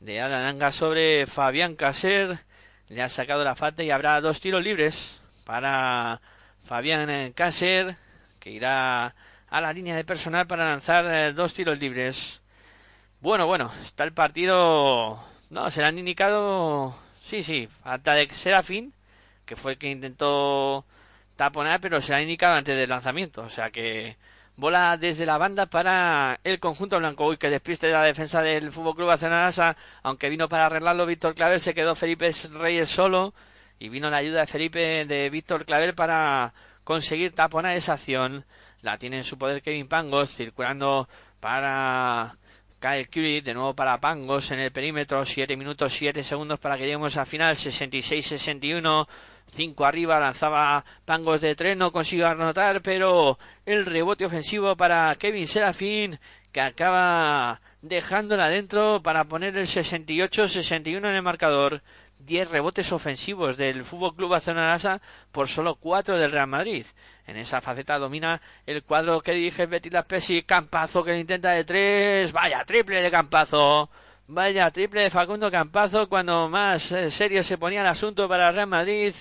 de 0.00 0.20
Alan 0.20 0.44
Anga 0.44 0.72
sobre 0.72 1.26
Fabián 1.26 1.74
Caser. 1.74 2.38
Le 2.88 3.02
ha 3.02 3.08
sacado 3.08 3.44
la 3.44 3.56
falta 3.56 3.82
y 3.82 3.90
habrá 3.90 4.20
dos 4.20 4.40
tiros 4.40 4.62
libres 4.62 5.20
para 5.44 6.20
Fabián 6.64 7.32
Caser. 7.32 7.96
Que 8.38 8.50
irá 8.50 9.14
a 9.48 9.60
la 9.60 9.72
línea 9.72 9.96
de 9.96 10.04
personal 10.04 10.46
para 10.46 10.64
lanzar 10.64 11.04
eh, 11.06 11.32
dos 11.32 11.52
tiros 11.52 11.78
libres. 11.78 12.40
Bueno, 13.20 13.46
bueno, 13.46 13.70
está 13.82 14.04
el 14.04 14.12
partido. 14.12 15.22
No, 15.50 15.70
se 15.70 15.80
le 15.80 15.86
han 15.88 15.98
indicado. 15.98 16.96
Sí, 17.22 17.42
sí, 17.42 17.68
falta 17.82 18.14
de 18.14 18.28
Serafín, 18.30 18.94
que 19.44 19.56
fue 19.56 19.72
el 19.72 19.78
que 19.78 19.90
intentó 19.90 20.86
taponar, 21.40 21.80
pero 21.80 22.02
se 22.02 22.14
ha 22.14 22.20
indicado 22.20 22.54
antes 22.56 22.76
del 22.76 22.90
lanzamiento. 22.90 23.40
O 23.40 23.48
sea 23.48 23.70
que 23.70 24.18
bola 24.56 24.98
desde 24.98 25.24
la 25.24 25.38
banda 25.38 25.64
para 25.64 26.38
el 26.44 26.60
conjunto 26.60 26.98
blanco. 26.98 27.26
Uy, 27.26 27.38
que 27.38 27.48
despiste 27.48 27.90
la 27.90 28.02
defensa 28.02 28.42
del 28.42 28.70
Fútbol 28.70 28.94
Club 28.94 29.08
Barcelona, 29.08 29.74
aunque 30.02 30.28
vino 30.28 30.50
para 30.50 30.66
arreglarlo 30.66 31.06
Víctor 31.06 31.34
Claver, 31.34 31.58
se 31.58 31.72
quedó 31.72 31.94
Felipe 31.94 32.30
Reyes 32.52 32.90
solo 32.90 33.32
y 33.78 33.88
vino 33.88 34.10
la 34.10 34.18
ayuda 34.18 34.42
de 34.42 34.46
Felipe 34.48 35.06
de 35.06 35.30
Víctor 35.30 35.64
Claver 35.64 35.94
para 35.94 36.52
conseguir 36.84 37.34
taponar 37.34 37.74
esa 37.74 37.94
acción. 37.94 38.44
La 38.82 38.98
tiene 38.98 39.16
en 39.16 39.24
su 39.24 39.38
poder 39.38 39.62
Kevin 39.62 39.88
Pangos, 39.88 40.34
circulando 40.34 41.08
para 41.40 42.36
Kyle 42.80 43.08
Curry, 43.08 43.40
de 43.40 43.54
nuevo 43.54 43.74
para 43.74 43.98
Pangos 43.98 44.50
en 44.50 44.58
el 44.58 44.72
perímetro, 44.72 45.24
7 45.24 45.56
minutos 45.56 45.94
7 45.94 46.22
segundos 46.22 46.58
para 46.58 46.76
que 46.76 46.82
lleguemos 46.82 47.16
al 47.16 47.26
final, 47.26 47.56
66-61. 47.56 49.08
5 49.50 49.84
arriba, 49.84 50.20
lanzaba 50.20 50.84
pangos 51.04 51.40
de 51.40 51.54
tren, 51.54 51.78
no 51.78 51.92
consiguió 51.92 52.28
anotar, 52.28 52.82
pero 52.82 53.38
el 53.66 53.86
rebote 53.86 54.24
ofensivo 54.24 54.76
para 54.76 55.14
Kevin 55.16 55.46
Serafín, 55.46 56.18
que 56.52 56.60
acaba 56.60 57.60
dejándola 57.82 58.48
dentro 58.48 59.02
para 59.02 59.24
poner 59.24 59.56
el 59.56 59.66
68-61 59.66 60.96
en 60.98 61.04
el 61.06 61.22
marcador. 61.22 61.82
10 62.20 62.50
rebotes 62.50 62.92
ofensivos 62.92 63.56
del 63.56 63.84
Fútbol 63.84 64.14
Club 64.14 64.30
Barcelona 64.30 65.00
por 65.32 65.48
solo 65.48 65.76
4 65.76 66.18
del 66.18 66.32
Real 66.32 66.46
Madrid. 66.46 66.84
En 67.26 67.36
esa 67.36 67.60
faceta 67.60 67.98
domina 67.98 68.40
el 68.66 68.82
cuadro 68.82 69.20
que 69.20 69.32
dirige 69.32 69.66
Betty 69.66 69.90
Laspesi, 69.90 70.42
Campazo 70.42 71.02
que 71.02 71.12
lo 71.12 71.18
intenta 71.18 71.50
de 71.52 71.64
3, 71.64 72.32
vaya 72.32 72.64
triple 72.64 73.00
de 73.00 73.10
Campazo. 73.10 73.90
Vaya 74.32 74.70
triple 74.70 75.00
de 75.02 75.10
Facundo 75.10 75.50
Campazo 75.50 76.08
cuando 76.08 76.48
más 76.48 76.92
eh, 76.92 77.10
serio 77.10 77.42
se 77.42 77.58
ponía 77.58 77.80
el 77.80 77.88
asunto 77.88 78.28
para 78.28 78.52
Real 78.52 78.68
Madrid. 78.68 79.12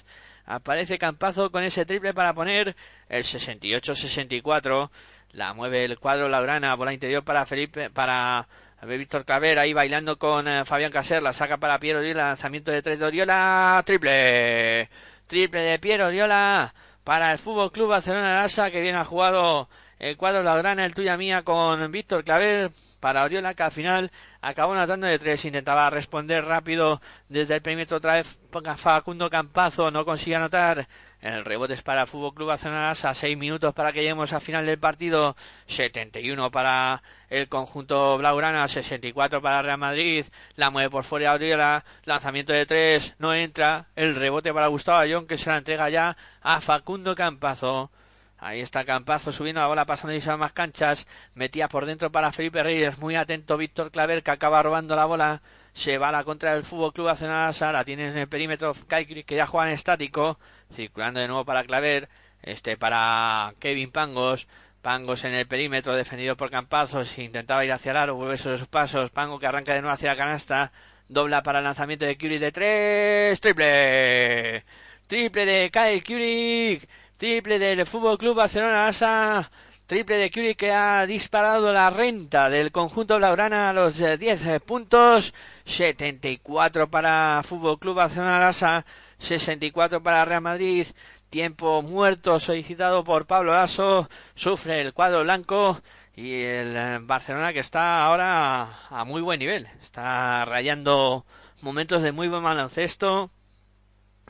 Aparece 0.46 1.00
Campazo 1.00 1.52
con 1.52 1.64
ese 1.64 1.84
triple 1.84 2.14
para 2.14 2.36
poner 2.36 2.76
el 3.08 3.24
68-64. 3.24 4.92
La 5.32 5.56
mueve 5.56 5.86
el 5.86 5.98
cuadro 5.98 6.30
Laurana, 6.30 6.76
bola 6.76 6.94
interior 6.94 7.24
para 7.24 7.48
Felipe, 7.48 7.90
para 7.90 8.48
Víctor 8.84 9.26
Claver 9.26 9.58
ahí 9.58 9.74
bailando 9.74 10.20
con 10.20 10.48
eh, 10.48 10.64
Fabián 10.64 10.92
Caser, 10.92 11.24
la 11.24 11.34
saca 11.34 11.58
para 11.58 11.80
Piero 11.80 12.00
Oriola, 12.00 12.28
lanzamiento 12.28 12.70
de 12.70 12.84
tres 12.84 13.00
de 13.00 13.06
Oriola, 13.06 13.82
triple, 13.88 14.90
triple 15.26 15.62
de 15.62 15.80
Piero 15.80 16.06
Oriola 16.06 16.72
para 17.04 17.32
el 17.32 17.40
Fútbol 17.40 17.72
Club 17.72 17.90
Barcelona 17.90 18.44
Lasa 18.44 18.70
que 18.70 18.80
viene 18.80 19.00
ha 19.00 19.06
jugado 19.06 19.70
el 19.98 20.18
cuadro 20.18 20.44
Laurana, 20.44 20.86
el 20.86 20.94
tuya 20.94 21.18
mía 21.18 21.42
con 21.42 21.92
Víctor 21.92 22.24
Claver 22.24 22.70
para 23.00 23.24
Oriola 23.24 23.54
que 23.54 23.64
al 23.64 23.72
final 23.72 24.12
acabó 24.42 24.74
anotando 24.74 25.08
de 25.08 25.20
tres, 25.20 25.46
intentaba 25.46 25.90
responder 25.90 26.46
rápido 26.46 27.02
desde 27.28 27.56
el 27.56 27.62
perímetro 27.62 27.98
otra 27.98 28.14
vez 28.14 28.38
Facundo 28.78 29.30
Campazo, 29.30 29.92
no 29.92 30.06
consigue 30.06 30.36
anotar 30.36 30.88
el 31.22 31.44
rebote 31.44 31.74
es 31.74 31.82
para 31.82 32.06
Fútbol 32.06 32.34
Club 32.34 32.48
Barcelona 32.48 32.92
a 32.92 33.14
seis 33.14 33.38
minutos 33.38 33.74
para 33.74 33.92
que 33.92 34.00
lleguemos 34.00 34.32
al 34.32 34.40
final 34.42 34.66
del 34.66 34.80
partido. 34.80 35.36
71 35.66 36.50
para 36.50 37.04
el 37.30 37.50
conjunto 37.50 38.18
Blaugrana, 38.18 38.68
64 38.68 39.42
para 39.42 39.62
Real 39.62 39.78
Madrid. 39.78 40.26
La 40.56 40.70
mueve 40.70 40.90
por 40.90 41.04
fuera 41.04 41.34
Oriola. 41.34 41.84
Lanzamiento 42.06 42.54
de 42.54 42.66
tres, 42.66 43.16
no 43.20 43.34
entra. 43.34 43.88
El 43.98 44.16
rebote 44.16 44.54
para 44.54 44.68
Gustavo 44.68 45.00
Ayón 45.00 45.28
que 45.28 45.38
se 45.38 45.50
la 45.50 45.58
entrega 45.58 45.90
ya 45.90 46.16
a 46.42 46.62
Facundo 46.62 47.16
Campazo. 47.16 47.92
Ahí 48.40 48.62
está 48.62 48.86
Campazo 48.86 49.32
subiendo 49.32 49.62
la 49.62 49.68
bola, 49.68 49.86
pasando 49.86 50.16
y 50.16 50.38
más 50.38 50.54
canchas. 50.54 51.08
Metía 51.34 51.68
por 51.68 51.86
dentro 51.86 52.12
para 52.12 52.32
Felipe 52.32 52.64
Reyes. 52.64 53.00
Muy 53.00 53.16
atento 53.16 53.58
Víctor 53.58 53.92
Claver 53.92 54.24
que 54.24 54.32
acaba 54.32 54.64
robando 54.64 54.96
la 54.96 55.06
bola. 55.06 55.42
Se 55.74 55.98
va 55.98 56.10
a 56.10 56.12
la 56.12 56.24
contra 56.24 56.54
del 56.54 56.64
Fútbol 56.64 56.94
Club 56.94 57.08
Barcelona. 57.08 57.52
La 57.72 57.84
tiene 57.84 58.08
en 58.08 58.18
el 58.18 58.28
perímetro 58.28 58.76
Kaikri 58.88 59.24
que 59.24 59.36
ya 59.36 59.46
juega 59.46 59.68
en 59.68 59.74
estático. 59.74 60.40
Circulando 60.72 61.20
de 61.20 61.28
nuevo 61.28 61.46
para 61.46 61.64
Claver, 61.64 62.10
este 62.42 62.78
para 62.78 63.54
Kevin 63.60 63.92
Pangos, 63.92 64.48
Pangos 64.82 65.26
en 65.26 65.34
el 65.34 65.48
perímetro 65.48 65.94
defendido 65.94 66.38
por 66.38 66.50
Campazos, 66.50 67.18
intentaba 67.18 67.66
ir 67.66 67.72
hacia 67.72 67.92
el 67.92 67.98
aro, 67.98 68.16
vuelve 68.16 68.38
sobre 68.38 68.58
sus 68.58 68.68
pasos, 68.68 69.10
Pango 69.10 69.40
que 69.40 69.48
arranca 69.48 69.74
de 69.74 69.82
nuevo 69.82 69.94
hacia 69.94 70.12
la 70.12 70.18
canasta, 70.18 70.72
dobla 71.08 71.44
para 71.44 71.60
el 71.60 71.66
lanzamiento 71.66 72.06
de 72.06 72.18
Curie 72.18 72.40
de 72.40 72.52
tres, 72.52 73.40
triple, 73.42 74.64
triple 75.08 75.46
de 75.46 75.70
Kyle 75.72 76.04
Curie, 76.04 76.82
triple 77.20 77.60
del 77.60 77.86
Fútbol 77.86 78.18
Club 78.18 78.38
Barcelona 78.38 78.88
Asa, 78.88 79.52
triple 79.88 80.16
de 80.16 80.32
Curie 80.32 80.56
que 80.56 80.72
ha 80.72 81.06
disparado 81.06 81.74
la 81.74 81.90
renta 81.90 82.50
del 82.50 82.72
conjunto 82.72 83.20
Laurana 83.20 83.70
a 83.70 83.74
los 83.74 83.98
10 83.98 84.46
eh, 84.46 84.60
puntos, 84.62 85.34
74 85.66 86.90
para 86.90 87.42
Fútbol 87.44 87.78
Club 87.78 87.96
Barcelona 87.96 88.48
Asa, 88.48 88.86
64 89.18 90.02
para 90.02 90.24
Real 90.24 90.40
Madrid, 90.40 90.88
tiempo 91.30 91.82
muerto 91.82 92.40
solicitado 92.40 93.04
por 93.04 93.26
Pablo 93.26 93.54
Lasso, 93.54 94.10
sufre 94.34 94.80
el 94.80 94.94
cuadro 94.94 95.22
blanco 95.24 95.78
y 96.16 96.36
el 96.36 96.74
eh, 96.78 97.00
Barcelona 97.02 97.52
que 97.52 97.60
está 97.60 98.06
ahora 98.06 98.88
a 98.90 99.04
muy 99.04 99.22
buen 99.22 99.40
nivel, 99.40 99.68
está 99.82 100.46
rayando 100.46 101.26
momentos 101.60 102.02
de 102.02 102.14
muy 102.14 102.30
buen 102.30 102.44
baloncesto, 102.44 103.30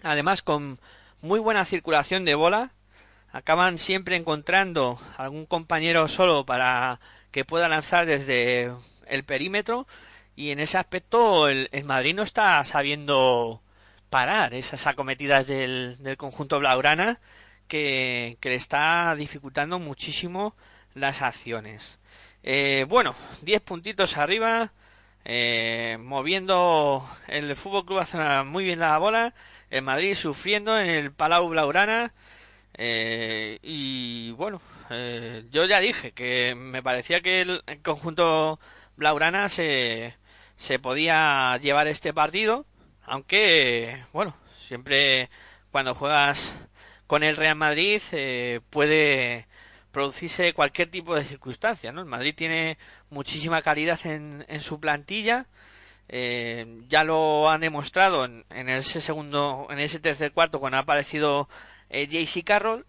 además 0.01 0.41
con 0.41 0.79
muy 1.21 1.39
buena 1.39 1.65
circulación 1.65 2.25
de 2.25 2.33
bola, 2.33 2.71
acaban 3.31 3.77
siempre 3.77 4.15
encontrando 4.15 4.99
algún 5.17 5.45
compañero 5.45 6.07
solo 6.07 6.45
para 6.45 6.99
que 7.31 7.45
pueda 7.45 7.69
lanzar 7.69 8.05
desde 8.05 8.71
el 9.07 9.23
perímetro 9.23 9.87
y 10.35 10.51
en 10.51 10.59
ese 10.59 10.77
aspecto 10.77 11.47
el, 11.49 11.69
Madrid 11.85 12.15
no 12.15 12.23
está 12.23 12.63
sabiendo 12.63 13.61
parar 14.09 14.53
esas 14.53 14.87
acometidas 14.87 15.47
del, 15.47 15.97
del 15.99 16.17
conjunto 16.17 16.59
Blaugrana 16.59 17.19
que, 17.67 18.37
que, 18.39 18.49
le 18.49 18.55
está 18.55 19.15
dificultando 19.15 19.79
muchísimo 19.79 20.55
las 20.95 21.21
acciones. 21.21 21.99
Eh, 22.43 22.85
bueno, 22.87 23.15
10 23.41 23.61
puntitos 23.61 24.17
arriba, 24.17 24.71
eh, 25.25 25.97
moviendo 25.99 27.07
el 27.27 27.55
Fútbol 27.55 27.85
Club 27.85 27.97
Barcelona 27.97 28.43
muy 28.43 28.63
bien 28.63 28.79
la 28.79 28.97
bola, 28.97 29.33
el 29.69 29.81
Madrid 29.81 30.15
sufriendo 30.15 30.79
en 30.79 30.87
el 30.87 31.11
Palau 31.11 31.49
Blaugrana. 31.49 32.13
Eh, 32.81 33.59
y 33.61 34.31
bueno, 34.31 34.61
eh, 34.89 35.45
yo 35.51 35.65
ya 35.65 35.81
dije 35.81 36.13
que 36.13 36.55
me 36.55 36.81
parecía 36.81 37.21
que 37.21 37.41
el, 37.41 37.63
conjunto 37.83 38.59
Blaugrana 38.95 39.49
se, 39.49 40.15
se 40.55 40.79
podía 40.79 41.57
llevar 41.57 41.87
este 41.87 42.13
partido 42.13 42.65
aunque, 43.09 44.03
bueno, 44.13 44.35
siempre 44.59 45.29
cuando 45.71 45.95
juegas 45.95 46.55
con 47.07 47.23
el 47.23 47.35
Real 47.35 47.55
Madrid 47.55 48.01
eh, 48.11 48.61
puede 48.69 49.47
producirse 49.91 50.53
cualquier 50.53 50.91
tipo 50.91 51.15
de 51.15 51.23
circunstancia, 51.23 51.91
¿no? 51.91 52.01
El 52.01 52.07
Madrid 52.07 52.35
tiene 52.35 52.77
muchísima 53.09 53.63
calidad 53.63 53.99
en, 54.05 54.45
en 54.47 54.61
su 54.61 54.79
plantilla, 54.79 55.47
eh, 56.07 56.81
ya 56.87 57.03
lo 57.03 57.49
han 57.49 57.61
demostrado 57.61 58.25
en, 58.25 58.45
en, 58.51 58.69
ese 58.69 59.01
segundo, 59.01 59.67
en 59.71 59.79
ese 59.79 59.99
tercer 59.99 60.31
cuarto 60.31 60.59
cuando 60.59 60.77
ha 60.77 60.81
aparecido 60.81 61.49
eh, 61.89 62.07
JC 62.07 62.43
Carroll, 62.43 62.85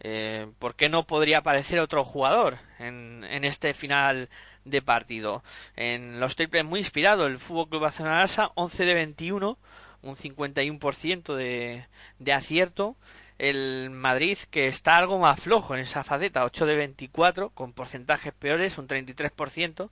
eh, 0.00 0.48
¿por 0.58 0.74
qué 0.74 0.88
no 0.88 1.06
podría 1.06 1.38
aparecer 1.38 1.80
otro 1.80 2.04
jugador 2.04 2.58
en, 2.78 3.24
en 3.24 3.44
este 3.44 3.74
final 3.74 4.28
de 4.64 4.82
partido. 4.82 5.42
En 5.76 6.20
los 6.20 6.36
triples 6.36 6.64
muy 6.64 6.80
inspirado 6.80 7.26
el 7.26 7.38
Fútbol 7.38 7.68
Club 7.68 7.82
Barcelona 7.82 8.26
11 8.54 8.84
de 8.84 8.94
21, 8.94 9.58
un 10.02 10.16
51% 10.16 11.34
de, 11.34 11.86
de 12.18 12.32
acierto. 12.32 12.96
El 13.38 13.90
Madrid 13.90 14.38
que 14.50 14.68
está 14.68 14.96
algo 14.96 15.18
más 15.18 15.40
flojo 15.40 15.74
en 15.74 15.80
esa 15.80 16.04
faceta, 16.04 16.44
8 16.44 16.66
de 16.66 16.76
24, 16.76 17.50
con 17.50 17.72
porcentajes 17.72 18.34
peores, 18.34 18.76
un 18.76 18.86
33%, 18.86 19.88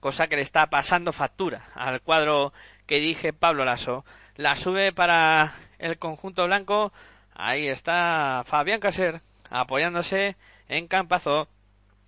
cosa 0.00 0.26
que 0.26 0.36
le 0.36 0.42
está 0.42 0.70
pasando 0.70 1.12
factura 1.12 1.64
al 1.74 2.00
cuadro 2.00 2.54
que 2.86 3.00
dije 3.00 3.34
Pablo 3.34 3.66
Lasso. 3.66 4.06
La 4.36 4.56
sube 4.56 4.92
para 4.92 5.52
el 5.78 5.98
conjunto 5.98 6.46
blanco, 6.46 6.92
ahí 7.38 7.68
está 7.68 8.42
Fabián 8.44 8.80
Caser 8.80 9.22
apoyándose 9.50 10.36
en 10.68 10.88
Campazo 10.88 11.48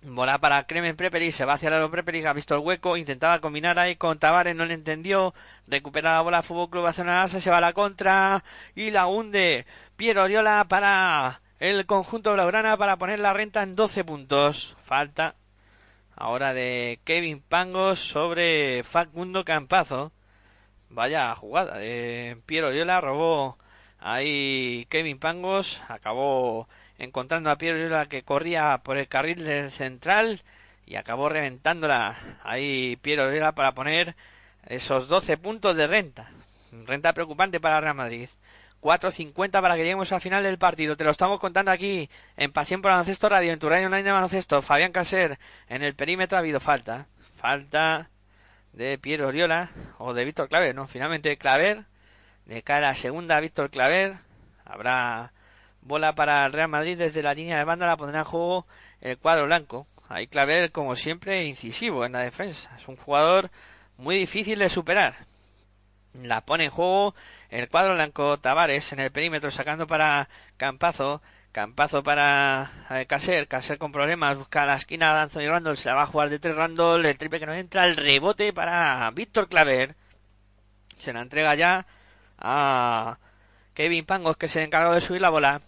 Bola 0.03 0.39
para 0.39 0.65
Cremen 0.65 0.95
Preperi, 0.95 1.31
se 1.31 1.45
va 1.45 1.53
hacia 1.53 1.69
el 1.69 1.89
Preperi, 1.91 2.25
ha 2.25 2.33
visto 2.33 2.55
el 2.55 2.61
hueco, 2.61 2.97
intentaba 2.97 3.39
combinar 3.39 3.77
ahí 3.77 3.95
con 3.95 4.17
Tavares, 4.17 4.55
no 4.55 4.65
le 4.65 4.73
entendió, 4.73 5.35
recupera 5.67 6.13
la 6.13 6.21
bola 6.21 6.41
Fútbol 6.41 6.71
Club 6.71 6.83
Barcelona, 6.85 7.27
se 7.27 7.49
va 7.51 7.57
a 7.57 7.61
la 7.61 7.73
contra 7.73 8.43
y 8.73 8.89
la 8.89 9.05
hunde 9.05 9.67
Piero 9.97 10.23
Oriola 10.23 10.65
para 10.67 11.41
el 11.59 11.85
conjunto 11.85 12.33
blaugrana 12.33 12.77
para 12.77 12.97
poner 12.97 13.19
la 13.19 13.33
renta 13.33 13.61
en 13.61 13.75
12 13.75 14.03
puntos. 14.03 14.75
Falta 14.83 15.35
ahora 16.15 16.55
de 16.55 16.99
Kevin 17.03 17.39
Pangos 17.39 17.99
sobre 17.99 18.83
Facundo 18.83 19.45
Campazo. 19.45 20.11
Vaya 20.89 21.35
jugada 21.35 21.77
de 21.77 22.41
Piero 22.47 22.69
Oriola, 22.69 23.01
robó 23.01 23.59
ahí 24.01 24.85
Kevin 24.89 25.19
Pangos, 25.19 25.81
acabó 25.87 26.67
encontrando 26.97 27.49
a 27.49 27.57
Piero 27.57 28.09
que 28.09 28.23
corría 28.23 28.79
por 28.83 28.97
el 28.97 29.07
carril 29.07 29.43
del 29.45 29.71
central 29.71 30.41
y 30.85 30.95
acabó 30.95 31.29
reventándola 31.29 32.15
ahí 32.43 32.97
Piero 33.01 33.27
Oriola 33.27 33.53
para 33.53 33.73
poner 33.73 34.15
esos 34.67 35.07
12 35.07 35.37
puntos 35.37 35.77
de 35.77 35.87
renta. 35.87 36.29
Renta 36.85 37.13
preocupante 37.13 37.59
para 37.59 37.79
Real 37.79 37.95
Madrid. 37.95 38.29
4.50 38.81 39.61
para 39.61 39.75
que 39.75 39.83
lleguemos 39.83 40.11
al 40.11 40.21
final 40.21 40.43
del 40.43 40.57
partido. 40.57 40.97
Te 40.97 41.03
lo 41.03 41.11
estamos 41.11 41.39
contando 41.39 41.71
aquí 41.71 42.09
en 42.35 42.51
Pasión 42.51 42.81
por 42.81 42.91
Baloncesto 42.91 43.29
Radio, 43.29 43.53
en 43.53 43.59
tu 43.59 43.69
radio 43.69 43.85
online 43.85 44.03
de 44.03 44.11
baloncesto. 44.11 44.61
Fabián 44.61 44.91
Caser, 44.91 45.37
en 45.69 45.83
el 45.83 45.93
perímetro 45.93 46.37
ha 46.37 46.39
habido 46.39 46.59
falta. 46.59 47.05
Falta 47.37 48.09
de 48.73 48.97
Piero 48.97 49.27
Oriola 49.27 49.69
o 49.99 50.13
de 50.13 50.25
Víctor 50.25 50.49
Claver, 50.49 50.73
¿no? 50.73 50.87
Finalmente 50.87 51.37
Claver, 51.37 51.85
de 52.45 52.63
cara 52.63 52.89
a 52.89 52.95
segunda 52.95 53.39
Víctor 53.39 53.69
Claver. 53.69 54.17
Habrá 54.65 55.33
Bola 55.81 56.13
para 56.13 56.45
el 56.45 56.53
Real 56.53 56.69
Madrid 56.69 56.97
desde 56.97 57.23
la 57.23 57.33
línea 57.33 57.57
de 57.57 57.63
banda 57.63 57.87
la 57.87 57.97
pondrá 57.97 58.19
en 58.19 58.25
juego 58.25 58.67
el 59.01 59.17
cuadro 59.17 59.45
blanco. 59.45 59.87
Ahí 60.09 60.27
Claver, 60.27 60.71
como 60.71 60.95
siempre, 60.95 61.45
incisivo 61.45 62.05
en 62.05 62.11
la 62.11 62.19
defensa. 62.19 62.69
Es 62.77 62.87
un 62.87 62.97
jugador 62.97 63.49
muy 63.97 64.17
difícil 64.17 64.59
de 64.59 64.69
superar. 64.69 65.25
La 66.13 66.41
pone 66.41 66.65
en 66.65 66.71
juego 66.71 67.15
el 67.49 67.69
cuadro 67.69 67.95
blanco 67.95 68.37
Tavares 68.37 68.91
en 68.91 68.99
el 68.99 69.11
perímetro 69.11 69.49
sacando 69.51 69.87
para 69.87 70.29
Campazo. 70.57 71.21
Campazo 71.51 72.03
para 72.03 72.69
eh, 72.91 73.05
Caser, 73.07 73.47
Caser 73.47 73.77
con 73.77 73.91
problemas, 73.91 74.37
busca 74.37 74.65
la 74.65 74.75
esquina 74.75 75.13
de 75.13 75.19
Anthony 75.21 75.49
Randall, 75.49 75.75
se 75.75 75.89
la 75.89 75.95
va 75.95 76.03
a 76.03 76.05
jugar 76.05 76.29
de 76.29 76.39
tres 76.39 76.55
Randall, 76.55 77.05
el 77.05 77.17
triple 77.17 77.41
que 77.41 77.45
no 77.45 77.53
entra, 77.53 77.85
el 77.85 77.97
rebote 77.97 78.53
para 78.53 79.11
Víctor 79.11 79.49
Claver. 79.49 79.95
Se 80.97 81.11
la 81.11 81.21
entrega 81.21 81.55
ya 81.55 81.85
a 82.41 83.19
Kevin 83.73 84.05
Pangos 84.05 84.37
que 84.37 84.47
se 84.47 84.59
ha 84.59 84.63
encargado 84.63 84.95
de 84.95 85.01
subir 85.01 85.21
la 85.21 85.29
bola. 85.29 85.61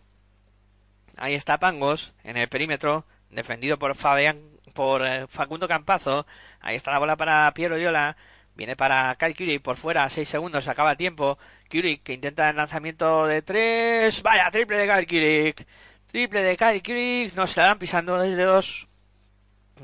Ahí 1.18 1.36
está 1.36 1.60
Pangos 1.60 2.14
en 2.24 2.38
el 2.38 2.50
perímetro, 2.50 3.06
defendido 3.30 3.78
por 3.80 3.96
Fabián, 3.96 4.40
por 4.74 5.06
eh, 5.06 5.28
Facundo 5.28 5.68
Campazo. 5.68 6.26
Ahí 6.60 6.76
está 6.76 6.92
la 6.92 7.00
bola 7.00 7.16
para 7.18 7.54
Piero 7.54 7.78
Yola. 7.78 8.18
Viene 8.56 8.76
para 8.76 9.16
Kyle 9.16 9.34
Curry 9.34 9.60
por 9.60 9.78
fuera, 9.78 10.10
6 10.10 10.30
segundos, 10.30 10.68
acaba 10.68 10.92
el 10.92 10.98
tiempo. 10.98 11.38
Curry 11.70 11.98
que 11.98 12.14
intenta 12.14 12.50
el 12.50 12.56
lanzamiento 12.56 13.26
de 13.26 13.42
3. 13.42 14.22
Vaya, 14.24 14.50
triple 14.52 14.78
de 14.78 14.88
Kyle 14.88 15.08
Curry. 15.08 15.66
Triple 16.08 16.44
de 16.44 16.58
Kyle 16.58 16.82
Curry. 16.82 17.32
No 17.36 17.48
se 17.48 17.62
la 17.62 17.68
dan 17.68 17.80
pisando 17.80 18.18
desde 18.20 18.44
2. 18.44 18.88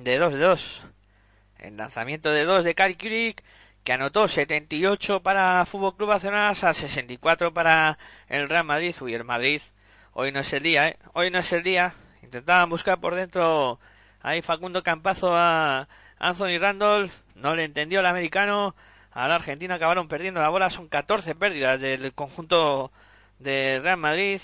De 0.03 0.18
2, 0.18 0.34
de 0.34 0.40
2. 0.40 0.86
El 1.60 1.78
lanzamiento 1.78 2.32
de 2.32 2.44
2 2.44 2.64
de 2.64 2.76
Kyle 2.76 2.98
Curry 2.98 3.36
que 3.90 3.94
anotó 3.94 4.28
78 4.28 5.24
para 5.24 5.66
Fútbol 5.66 5.95
Club 5.95 6.10
Barcelona, 6.10 6.49
a 6.49 6.53
64 6.53 7.56
para 7.56 7.98
el 8.28 8.48
Real 8.48 8.64
Madrid. 8.64 8.94
Uy, 9.02 9.16
el 9.16 9.24
Madrid 9.24 9.64
hoy 10.14 10.32
no 10.32 10.41
es 10.41 10.53
el 10.53 10.61
día, 10.61 10.90
¿eh? 10.90 10.99
Hoy 11.14 11.32
no 11.32 11.40
es 11.40 11.52
el 11.53 11.64
día. 11.64 11.91
Intentaban 12.22 12.70
buscar 12.70 12.99
por 12.99 13.16
dentro 13.16 13.80
ahí 14.22 14.44
Facundo 14.44 14.84
Campazo 14.84 15.36
a 15.36 15.88
Anthony 16.20 16.60
Randolph. 16.60 17.11
No 17.34 17.56
le 17.56 17.64
entendió 17.64 18.02
el 18.02 18.06
americano. 18.06 18.76
A 19.10 19.28
la 19.28 19.34
Argentina 19.34 19.74
acabaron 19.74 20.07
perdiendo 20.07 20.40
la 20.40 20.49
bola. 20.49 20.70
Son 20.70 20.88
14 20.88 21.34
pérdidas 21.34 21.82
del 21.82 22.14
conjunto 22.14 22.91
de 23.40 23.80
Real 23.82 23.98
Madrid. 23.98 24.40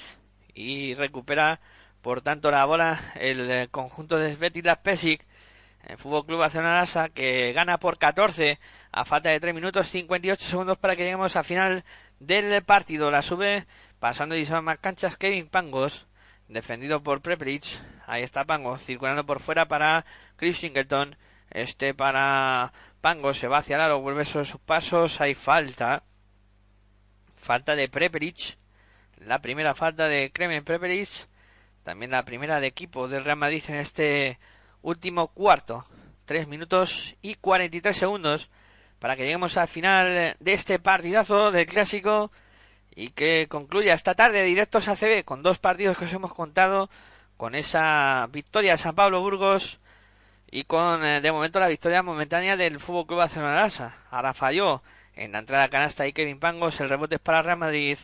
Y 0.56 0.96
recupera, 0.96 1.60
por 2.02 2.24
tanto, 2.24 2.50
la 2.50 2.66
bola 2.66 3.00
el 3.14 3.70
conjunto 3.70 4.18
de 4.18 4.34
Svetislav 4.34 4.82
Pesic. 4.82 5.24
El 5.86 5.98
Fútbol 5.98 6.26
Club 6.26 6.40
Barcelona 6.40 6.84
que 7.14 7.54
gana 7.54 7.78
por 7.78 8.00
14 8.00 8.58
a 8.92 9.06
falta 9.06 9.30
de 9.30 9.40
3 9.40 9.54
minutos 9.54 9.88
58 9.88 10.48
segundos 10.48 10.78
para 10.80 10.96
que 10.96 11.04
lleguemos 11.04 11.36
al 11.36 11.46
final 11.46 11.84
del 12.20 12.64
partido. 12.64 13.12
La 13.12 13.22
sube 13.22 13.68
pasando 14.00 14.36
y 14.36 14.46
más 14.46 14.80
canchas 14.80 15.16
Kevin 15.16 15.48
Pangos, 15.48 16.08
defendido 16.48 17.04
por 17.04 17.22
Preprich. 17.22 17.82
Ahí 18.08 18.24
está 18.24 18.46
Pangos 18.46 18.84
circulando 18.84 19.26
por 19.28 19.40
fuera 19.40 19.68
para 19.68 20.06
Chris 20.38 20.58
Singleton. 20.58 21.18
Este 21.52 21.94
para 21.94 22.74
Pangos 23.02 23.38
se 23.38 23.48
va 23.48 23.60
hacia 23.60 23.86
el 23.86 23.94
vuelve 24.02 24.26
sobre 24.26 24.46
sus 24.46 24.60
pasos. 24.60 25.22
Hay 25.22 25.36
falta. 25.36 26.04
Falta 27.36 27.76
de 27.76 27.90
Preperich. 27.90 28.58
La 29.18 29.40
primera 29.40 29.76
falta 29.76 30.08
de 30.08 30.32
Kremen 30.32 30.64
Preperich. 30.64 31.28
También 31.84 32.10
la 32.10 32.26
primera 32.26 32.60
de 32.60 32.68
equipo 32.68 33.08
del 33.08 33.24
Real 33.24 33.38
Madrid 33.38 33.64
en 33.68 33.76
este 33.76 34.40
último 34.86 35.28
cuarto. 35.28 35.86
3 36.26 36.48
minutos 36.48 37.16
y 37.22 37.36
43 37.36 37.96
segundos 37.96 38.50
para 39.00 39.16
que 39.16 39.24
lleguemos 39.24 39.58
al 39.58 39.68
final 39.68 40.36
de 40.40 40.54
este 40.54 40.80
partidazo 40.80 41.52
del 41.52 41.66
clásico 41.66 42.32
y 42.96 43.10
que 43.10 43.48
concluya 43.50 43.94
esta 43.94 44.16
tarde 44.16 44.44
directos 44.44 44.88
a 44.88 44.96
CB 44.96 45.24
con 45.26 45.44
dos 45.44 45.60
partidos 45.60 45.98
que 45.98 46.06
os 46.06 46.14
hemos 46.14 46.34
contado 46.34 46.90
con 47.38 47.54
esa 47.54 48.28
victoria 48.32 48.72
de 48.72 48.78
San 48.78 48.96
Pablo 48.96 49.22
Burgos 49.22 49.80
y 50.50 50.64
con 50.64 51.04
eh, 51.04 51.20
de 51.20 51.32
momento 51.32 51.60
la 51.60 51.68
victoria 51.68 52.02
momentánea 52.02 52.56
del 52.56 52.80
Fútbol 52.80 53.08
Club 53.08 53.20
Barcelona 53.20 53.56
Lasa. 53.56 53.98
Ahora 54.10 54.34
falló 54.34 54.82
en 55.16 55.34
la 55.34 55.40
entrada 55.40 55.70
canasta 55.70 56.08
y 56.08 56.14
Kevin 56.14 56.40
Pangos, 56.40 56.80
el 56.80 56.90
rebote 56.90 57.16
es 57.16 57.22
para 57.22 57.42
Real 57.42 57.58
Madrid, 57.58 57.98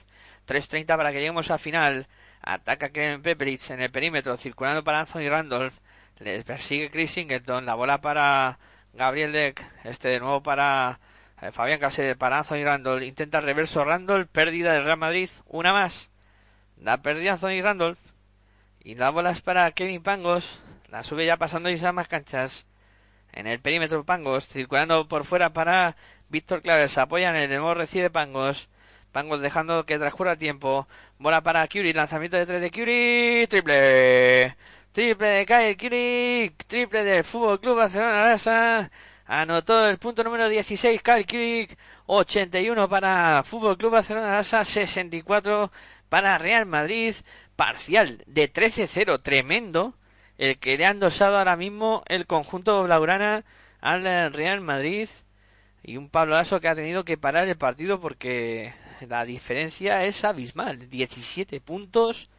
3.30 0.47 0.97
para 0.97 1.11
que 1.11 1.19
lleguemos 1.19 1.49
al 1.51 1.59
final. 1.59 2.07
Ataca 2.41 2.89
Kevin 2.89 3.21
Pepperitz 3.21 3.69
en 3.69 3.81
el 3.81 3.91
perímetro, 3.91 4.35
circulando 4.37 4.83
para 4.83 5.01
Anthony 5.01 5.29
Randolph. 5.29 5.73
Les 6.21 6.43
persigue 6.43 6.91
Chris 6.91 7.09
Singleton, 7.11 7.65
la 7.65 7.73
bola 7.73 7.99
para 7.99 8.59
Gabriel 8.93 9.31
Deck, 9.31 9.65
este 9.83 10.09
de 10.09 10.19
nuevo 10.19 10.43
para 10.43 10.99
eh, 11.41 11.51
Fabián 11.51 11.79
Casedes, 11.79 12.15
para 12.15 12.37
Anthony 12.37 12.63
Randolph. 12.63 13.01
Intenta 13.01 13.41
reverso 13.41 13.83
Randolph, 13.83 14.27
pérdida 14.31 14.73
del 14.73 14.83
Real 14.83 14.97
Madrid, 14.97 15.29
una 15.47 15.73
más. 15.73 16.11
La 16.77 17.01
pérdida 17.01 17.33
Anthony 17.33 17.63
Randolph. 17.63 17.97
Y 18.83 18.93
la 18.95 19.09
bola 19.09 19.31
es 19.31 19.41
para 19.41 19.71
Kevin 19.71 20.03
Pangos, 20.03 20.59
la 20.91 21.01
sube 21.01 21.25
ya 21.25 21.37
pasando 21.37 21.71
y 21.71 21.77
más 21.79 22.07
canchas. 22.07 22.67
En 23.31 23.47
el 23.47 23.59
perímetro 23.59 24.03
Pangos, 24.05 24.45
circulando 24.45 25.07
por 25.07 25.25
fuera 25.25 25.53
para 25.53 25.95
Víctor 26.29 26.61
Claves. 26.61 26.99
Apoya 26.99 27.31
en 27.31 27.37
el 27.37 27.49
nuevo 27.49 27.73
recibe 27.73 28.11
Pangos. 28.11 28.69
Pangos 29.11 29.41
dejando 29.41 29.85
que 29.87 29.97
transcurra 29.97 30.35
tiempo. 30.35 30.87
Bola 31.17 31.41
para 31.41 31.67
Curie. 31.67 31.93
Lanzamiento 31.93 32.37
de 32.37 32.45
tres 32.45 32.61
de 32.61 32.71
Curie. 32.71 33.47
Triple. 33.47 34.55
Triple 34.91 35.27
de 35.27 35.45
Kyle 35.45 35.77
Curie. 35.77 36.53
Triple 36.67 37.03
del 37.03 37.23
Fútbol 37.23 37.61
Club 37.61 37.77
Barcelona 37.77 38.25
Lasa. 38.25 38.91
Anotó 39.25 39.87
el 39.87 39.97
punto 39.97 40.23
número 40.23 40.49
16 40.49 41.01
Kyle 41.01 41.25
Curie. 41.25 41.69
81 42.07 42.89
para 42.89 43.43
Fútbol 43.45 43.77
Club 43.77 43.93
Barcelona 43.93 44.31
Lasa. 44.31 44.65
64 44.65 45.71
para 46.09 46.37
Real 46.37 46.65
Madrid. 46.65 47.15
Parcial 47.55 48.21
de 48.27 48.51
13-0. 48.51 49.21
Tremendo 49.21 49.95
el 50.37 50.59
que 50.59 50.77
le 50.77 50.85
han 50.85 50.99
dosado 50.99 51.37
ahora 51.37 51.55
mismo 51.55 52.03
el 52.07 52.27
conjunto 52.27 52.83
blaugrana 52.83 53.45
al 53.79 54.33
Real 54.33 54.59
Madrid 54.59 55.07
y 55.83 55.97
un 55.97 56.09
Pablo 56.09 56.35
Lasso 56.35 56.59
que 56.59 56.67
ha 56.67 56.75
tenido 56.75 57.05
que 57.05 57.17
parar 57.17 57.47
el 57.47 57.57
partido 57.57 57.99
porque 57.99 58.73
la 59.07 59.25
diferencia 59.25 60.05
es 60.05 60.23
abismal 60.23 60.89
17 60.89 61.61
puntos 61.61 62.29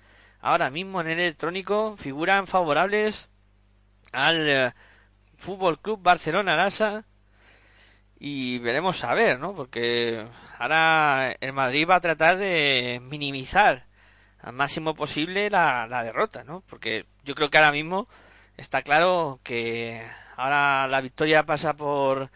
ahora 0.42 0.68
mismo 0.70 1.00
en 1.00 1.06
el 1.06 1.20
electrónico 1.20 1.96
figuran 1.96 2.46
favorables 2.46 3.30
al 4.12 4.48
eh, 4.48 4.72
Fútbol 5.36 5.80
Club 5.80 6.02
Barcelona 6.02 6.56
Lasa 6.56 7.06
y 8.18 8.58
veremos 8.58 9.02
a 9.04 9.14
ver, 9.14 9.40
¿no? 9.40 9.54
Porque 9.54 10.26
ahora 10.58 11.34
el 11.40 11.52
Madrid 11.52 11.86
va 11.88 11.96
a 11.96 12.00
tratar 12.00 12.36
de 12.36 13.00
minimizar 13.02 13.86
al 14.42 14.52
máximo 14.52 14.94
posible 14.94 15.48
la, 15.50 15.86
la 15.86 16.04
derrota, 16.04 16.44
¿no? 16.44 16.62
Porque 16.68 17.06
yo 17.24 17.34
creo 17.34 17.50
que 17.50 17.58
ahora 17.58 17.72
mismo 17.72 18.08
está 18.56 18.82
claro 18.82 19.40
que 19.42 20.06
ahora 20.36 20.86
la 20.88 21.00
victoria 21.00 21.46
pasa 21.46 21.74
por 21.74 22.30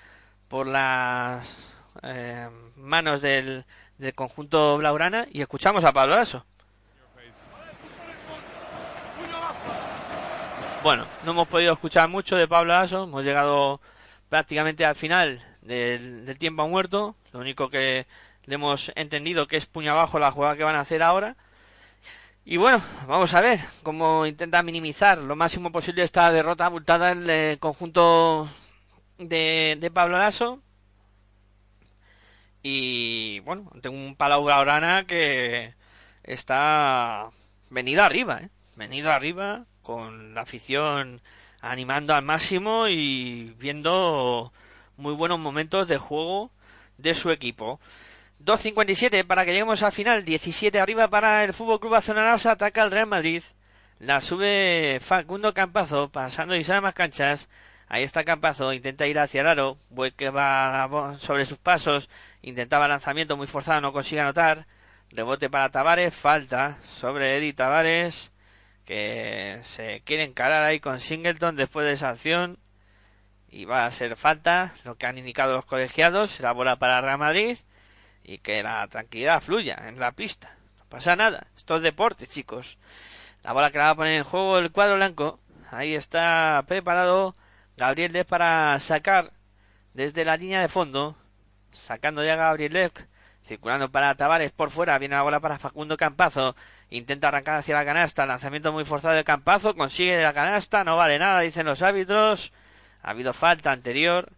por 0.49 0.67
las 0.67 1.57
eh, 2.03 2.49
manos 2.77 3.21
del, 3.21 3.65
del 3.99 4.15
conjunto 4.15 4.79
blaugrana 4.79 5.27
y 5.33 5.43
escuchamos 5.43 5.85
a 5.85 5.93
Pablo 5.93 6.15
Lasso. 6.15 6.47
Bueno, 10.87 11.05
no 11.25 11.33
hemos 11.33 11.49
podido 11.49 11.73
escuchar 11.73 12.09
mucho 12.09 12.37
de 12.37 12.47
Pablo 12.47 12.73
Lasso, 12.73 13.03
hemos 13.03 13.25
llegado 13.25 13.81
prácticamente 14.29 14.85
al 14.85 14.95
final 14.95 15.45
del, 15.63 16.39
tiempo 16.39 16.69
muerto, 16.69 17.17
lo 17.33 17.41
único 17.41 17.69
que 17.71 18.07
le 18.45 18.55
hemos 18.55 18.93
entendido 18.95 19.49
que 19.49 19.57
es 19.57 19.67
puño 19.67 19.91
abajo 19.91 20.21
la 20.21 20.31
jugada 20.31 20.57
que 20.57 20.63
van 20.63 20.77
a 20.77 20.83
hacer 20.83 21.03
ahora 21.03 21.35
y 22.45 22.57
bueno, 22.59 22.81
vamos 23.09 23.35
a 23.35 23.41
ver 23.41 23.59
cómo 23.83 24.27
intenta 24.27 24.63
minimizar 24.63 25.19
lo 25.19 25.35
máximo 25.35 25.73
posible 25.73 26.05
esta 26.05 26.31
derrota 26.31 26.67
abultada 26.67 27.11
en 27.11 27.29
el 27.29 27.59
conjunto 27.59 28.49
de, 29.19 29.77
de 29.81 29.91
Pablo 29.91 30.19
Lasso. 30.19 30.63
Y 32.63 33.41
bueno, 33.41 33.73
tengo 33.83 33.97
un 33.97 34.15
Palau 34.15 34.45
Blaugrana 34.45 35.05
que 35.05 35.75
está 36.23 37.33
venido 37.71 38.05
arriba, 38.05 38.39
¿eh? 38.43 38.51
venido 38.77 39.11
arriba 39.11 39.67
con 39.87 40.35
la 40.35 40.41
afición 40.41 41.23
animando 41.61 42.13
al 42.13 42.23
máximo 42.23 42.89
y 42.89 43.55
viendo 43.57 44.53
muy 44.97 45.15
buenos 45.15 45.39
momentos 45.39 45.87
de 45.87 45.97
juego 45.97 46.51
de 46.99 47.15
su 47.15 47.31
equipo. 47.31 47.79
2.57 48.45 49.25
para 49.25 49.45
que 49.45 49.53
lleguemos 49.53 49.85
al 49.85 49.93
final. 49.93 50.25
17 50.25 50.81
arriba 50.81 51.09
para 51.09 51.45
el 51.45 51.55
Fútbol 51.55 51.79
Club 51.79 51.93
Barcelona. 51.93 52.35
Ataca 52.35 52.83
el 52.83 52.91
Real 52.91 53.07
Madrid. 53.07 53.45
La 54.01 54.21
sube 54.21 54.99
Facundo 55.01 55.55
Campazo. 55.55 56.11
Pasando 56.11 56.57
y 56.57 56.65
más 56.83 56.95
canchas. 56.95 57.49
Ahí 57.89 58.03
está 58.03 58.25
Campazo. 58.25 58.73
Intenta 58.73 59.07
ir 59.07 59.21
hacia 59.21 59.43
el 59.43 59.47
aro. 59.47 59.79
que 60.17 60.31
va 60.31 61.17
sobre 61.21 61.45
sus 61.47 61.59
pasos. 61.59 62.11
Intentaba 62.43 62.89
lanzamiento 62.89 63.37
muy 63.37 63.47
forzado. 63.47 63.81
No 63.81 63.93
consigue 63.93 64.21
anotar. 64.21 64.67
Rebote 65.11 65.49
para 65.49 65.71
Tavares. 65.71 66.15
Falta 66.15 66.79
sobre 66.89 67.37
Eddie 67.37 67.53
Tavares. 67.53 68.33
Que 68.87 69.61
se 69.65 70.01
quiere 70.05 70.23
encarar 70.23 70.63
ahí 70.63 70.81
con 70.81 71.01
Singleton 71.01 71.57
después 71.57 71.85
de 71.85 71.93
esa 71.93 72.09
acción. 72.09 72.59
Y 73.51 73.67
va 73.67 73.85
a 73.85 73.91
ser 73.91 74.17
falta. 74.17 74.73
Lo 74.85 74.97
que 74.97 75.07
han 75.07 75.19
indicado 75.19 75.55
los 75.55 75.67
colegiados. 75.67 76.41
La 76.41 76.53
bola 76.53 76.77
para 76.77 77.03
Real 77.03 77.19
Madrid 77.19 77.59
y 78.29 78.39
que 78.39 78.63
la 78.63 78.87
tranquilidad 78.89 79.41
fluya 79.41 79.77
en 79.87 80.01
la 80.01 80.13
pista. 80.13 80.57
No 80.79 80.85
pasa 80.89 81.15
nada. 81.15 81.47
Esto 81.57 81.77
es 81.77 81.83
deporte, 81.83 82.27
chicos. 82.27 82.77
La 83.45 83.53
bola 83.53 83.71
que 83.71 83.79
la 83.79 83.85
va 83.85 83.91
a 83.91 83.95
poner 83.95 84.15
en 84.15 84.25
juego 84.25 84.59
el 84.59 84.73
cuadro 84.73 84.97
blanco. 84.97 85.39
Ahí 85.71 85.95
está 85.95 86.65
preparado 86.67 87.37
Gabriel 87.77 88.13
Lev 88.13 88.27
para 88.27 88.77
sacar 88.81 89.33
desde 89.95 90.25
la 90.25 90.37
línea 90.37 90.61
de 90.61 90.69
fondo. 90.69 91.17
Sacando 91.71 92.25
ya 92.25 92.35
Gabriel 92.35 92.73
Lev. 92.73 92.93
circulando 93.45 93.93
para 93.93 94.17
Tavares 94.17 94.51
por 94.51 94.71
fuera, 94.71 94.99
viene 94.99 95.15
la 95.15 95.23
bola 95.23 95.39
para 95.39 95.59
Facundo 95.61 95.97
Campazo, 95.97 96.57
intenta 96.91 97.29
arrancar 97.29 97.57
hacia 97.57 97.75
la 97.75 97.85
canasta, 97.85 98.27
lanzamiento 98.27 98.73
muy 98.73 98.85
forzado 98.85 99.15
de 99.15 99.25
Campazo, 99.25 99.75
consigue 99.75 100.23
la 100.23 100.33
canasta, 100.33 100.85
no 100.85 100.97
vale 100.97 101.19
nada, 101.19 101.41
dicen 101.41 101.67
los 101.67 101.83
árbitros, 101.83 102.53
ha 103.03 103.11
habido 103.11 103.33
falta 103.33 103.73
anterior 103.73 104.31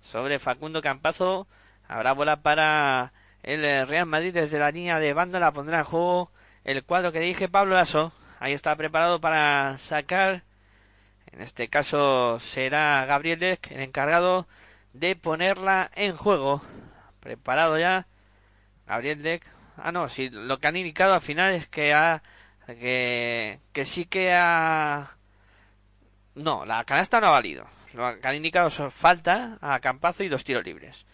sobre 0.00 0.38
Facundo 0.38 0.82
Campazo, 0.82 1.46
habrá 1.88 2.12
bola 2.12 2.42
para 2.42 3.12
el 3.42 3.64
eh, 3.64 3.84
Real 3.84 4.06
Madrid 4.06 4.32
desde 4.32 4.58
la 4.58 4.70
línea 4.70 4.98
de 4.98 5.12
banda, 5.12 5.40
la 5.40 5.52
pondrá 5.52 5.80
en 5.80 5.84
juego 5.84 6.30
el 6.64 6.84
cuadro 6.84 7.12
que 7.12 7.20
dirige 7.20 7.48
Pablo 7.48 7.74
Lasso, 7.74 8.12
ahí 8.40 8.52
está 8.52 8.74
preparado 8.76 9.20
para 9.20 9.76
sacar, 9.78 10.42
en 11.32 11.40
este 11.40 11.68
caso 11.68 12.38
será 12.38 13.04
Gabriel 13.06 13.40
Leck 13.40 13.70
el 13.70 13.80
encargado 13.80 14.46
de 14.92 15.16
ponerla 15.16 15.90
en 15.94 16.16
juego, 16.16 16.62
preparado 17.20 17.78
ya 17.78 18.06
Gabriel 18.86 19.22
Deck. 19.22 19.61
Ah, 19.84 19.90
no, 19.90 20.08
sí, 20.08 20.30
lo 20.30 20.60
que 20.60 20.68
han 20.68 20.76
indicado 20.76 21.14
al 21.14 21.20
final 21.20 21.54
es 21.54 21.66
que 21.66 21.92
ha. 21.92 22.22
que, 22.66 23.58
que 23.72 23.84
sí 23.84 24.04
que 24.06 24.32
ha. 24.32 25.16
No, 26.36 26.64
la 26.64 26.84
canasta 26.84 27.20
no 27.20 27.26
ha 27.26 27.30
valido. 27.30 27.66
Lo 27.92 28.20
que 28.20 28.28
han 28.28 28.36
indicado 28.36 28.70
son 28.70 28.92
falta 28.92 29.58
a 29.60 29.80
Campazo 29.80 30.22
y 30.22 30.28
dos 30.28 30.44
tiros 30.44 30.64
libres. 30.64 31.04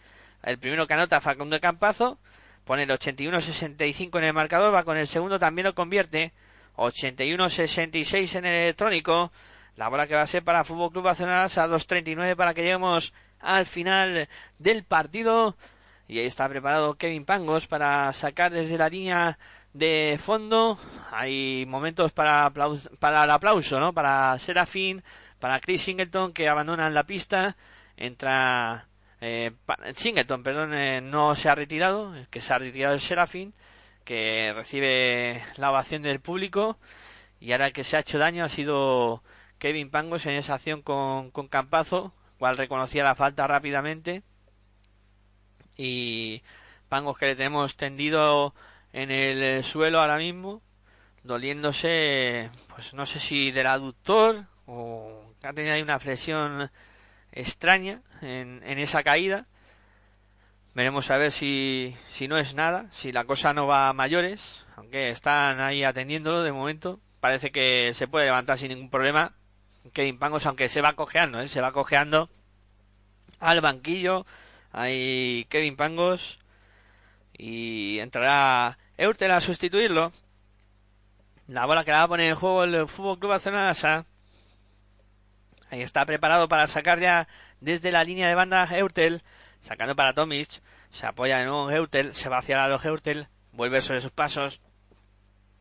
El 0.43 0.59
primero 0.59 0.85
que 0.85 0.93
anota 0.93 1.19
Facundo 1.19 1.55
de 1.55 1.61
Campazo 1.61 2.19
pone 2.63 2.83
el 2.83 2.89
81-65 2.91 4.19
en 4.19 4.23
el 4.25 4.33
marcador, 4.33 4.71
va 4.71 4.83
con 4.83 4.97
el 4.97 5.07
segundo, 5.07 5.39
también 5.39 5.65
lo 5.65 5.73
convierte. 5.73 6.31
81-66 6.77 8.35
en 8.35 8.45
el 8.45 8.53
electrónico. 8.53 9.31
La 9.77 9.87
bola 9.89 10.05
que 10.05 10.13
va 10.13 10.21
a 10.21 10.27
ser 10.27 10.43
para 10.43 10.63
Fútbol 10.63 10.91
Club 10.91 11.05
Barcelona 11.05 11.45
a 11.45 11.47
2.39 11.47 12.35
para 12.35 12.53
que 12.53 12.61
lleguemos 12.61 13.13
al 13.39 13.65
final 13.65 14.29
del 14.59 14.83
partido. 14.83 15.57
Y 16.09 16.17
ahí 16.17 16.25
está 16.25 16.49
preparado 16.49 16.95
Kevin 16.95 17.23
Pangos 17.23 17.67
para 17.67 18.11
sacar 18.13 18.51
desde 18.51 18.79
la 18.79 18.89
línea 18.89 19.37
de 19.73 20.19
fondo. 20.19 20.79
Hay 21.11 21.67
momentos 21.67 22.11
para, 22.11 22.51
para 22.97 23.23
el 23.25 23.29
aplauso, 23.29 23.79
¿no? 23.79 23.93
Para 23.93 24.35
Serafín, 24.39 25.03
para 25.39 25.59
Chris 25.59 25.83
Singleton 25.83 26.33
que 26.33 26.49
abandonan 26.49 26.95
la 26.95 27.03
pista. 27.03 27.55
Entra 27.95 28.87
eh, 29.21 29.51
Singleton, 29.93 30.41
perdón, 30.41 30.73
eh, 30.73 30.99
no 30.99 31.35
se 31.35 31.47
ha 31.47 31.53
retirado, 31.53 32.11
que 32.31 32.41
se 32.41 32.55
ha 32.55 32.57
retirado 32.57 32.95
el 32.95 33.01
Serafín, 33.01 33.53
que 34.03 34.51
recibe 34.55 35.43
la 35.57 35.69
ovación 35.69 36.01
del 36.01 36.21
público. 36.21 36.79
Y 37.39 37.51
ahora 37.51 37.69
que 37.69 37.83
se 37.83 37.97
ha 37.97 37.99
hecho 37.99 38.17
daño 38.17 38.43
ha 38.45 38.49
sido 38.49 39.21
Kevin 39.59 39.91
Pangos 39.91 40.25
en 40.25 40.33
esa 40.33 40.55
acción 40.55 40.81
con, 40.81 41.29
con 41.29 41.47
Campazo, 41.47 42.13
cual 42.39 42.57
reconocía 42.57 43.03
la 43.03 43.13
falta 43.13 43.45
rápidamente. 43.45 44.23
Y 45.81 46.43
Pangos 46.89 47.17
que 47.17 47.27
le 47.27 47.35
tenemos 47.37 47.77
tendido 47.77 48.53
en 48.91 49.11
el 49.11 49.63
suelo 49.63 50.01
ahora 50.01 50.17
mismo, 50.17 50.61
doliéndose, 51.23 52.49
pues 52.67 52.93
no 52.93 53.05
sé 53.05 53.21
si 53.21 53.51
del 53.51 53.67
aductor 53.67 54.45
o 54.65 55.23
ha 55.41 55.53
tenido 55.53 55.73
ahí 55.73 55.81
una 55.81 56.01
flexión 56.01 56.69
extraña 57.31 58.01
en, 58.21 58.61
en 58.65 58.77
esa 58.77 59.03
caída. 59.03 59.45
Veremos 60.73 61.09
a 61.11 61.17
ver 61.17 61.31
si, 61.31 61.95
si 62.11 62.27
no 62.27 62.37
es 62.37 62.55
nada, 62.55 62.87
si 62.91 63.13
la 63.13 63.23
cosa 63.23 63.53
no 63.53 63.65
va 63.65 63.87
a 63.87 63.93
mayores, 63.93 64.65
aunque 64.75 65.11
están 65.11 65.61
ahí 65.61 65.85
atendiéndolo 65.85 66.43
de 66.43 66.51
momento. 66.51 66.99
Parece 67.21 67.51
que 67.51 67.93
se 67.93 68.09
puede 68.09 68.25
levantar 68.25 68.57
sin 68.57 68.67
ningún 68.67 68.89
problema. 68.89 69.33
Kevin 69.93 70.19
Pangos, 70.19 70.45
aunque 70.45 70.67
se 70.67 70.81
va 70.81 70.97
cojeando, 70.97 71.39
¿eh? 71.39 71.47
se 71.47 71.61
va 71.61 71.71
cojeando 71.71 72.29
al 73.39 73.61
banquillo. 73.61 74.25
Hay 74.71 75.45
Kevin 75.49 75.75
Pangos 75.75 76.39
y 77.37 77.99
entrará 77.99 78.77
Eurtel 78.97 79.31
a 79.31 79.41
sustituirlo. 79.41 80.11
La 81.47 81.65
bola 81.65 81.83
que 81.83 81.91
la 81.91 81.97
va 81.99 82.03
a 82.03 82.07
poner 82.09 82.29
en 82.29 82.35
juego 82.35 82.63
el 82.63 82.87
Fútbol 82.87 83.17
Club 83.17 83.31
Barcelona. 83.31 83.73
Ahí 85.71 85.81
está 85.81 86.05
preparado 86.05 86.47
para 86.47 86.67
sacar 86.67 86.99
ya 86.99 87.27
desde 87.59 87.91
la 87.91 88.03
línea 88.03 88.27
de 88.27 88.35
banda 88.35 88.67
Eurtel. 88.71 89.23
Sacando 89.59 89.95
para 89.95 90.13
Tomic. 90.13 90.61
Se 90.91 91.05
apoya 91.05 91.37
de 91.37 91.45
nuevo 91.45 91.71
Eurtel. 91.71 92.13
Se 92.13 92.29
va 92.29 92.39
hacia 92.39 92.67
los 92.67 92.85
Eurtel. 92.85 93.27
Vuelve 93.51 93.81
sobre 93.81 94.01
sus 94.01 94.11
pasos. 94.11 94.61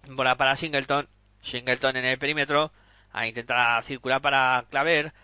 Bola 0.06 0.36
para 0.36 0.56
Singleton. 0.56 1.08
Singleton 1.40 1.96
en 1.96 2.04
el 2.04 2.18
perímetro. 2.18 2.72
A 3.12 3.26
intentar 3.26 3.82
circular 3.82 4.20
para 4.20 4.66
Claver. 4.70 5.14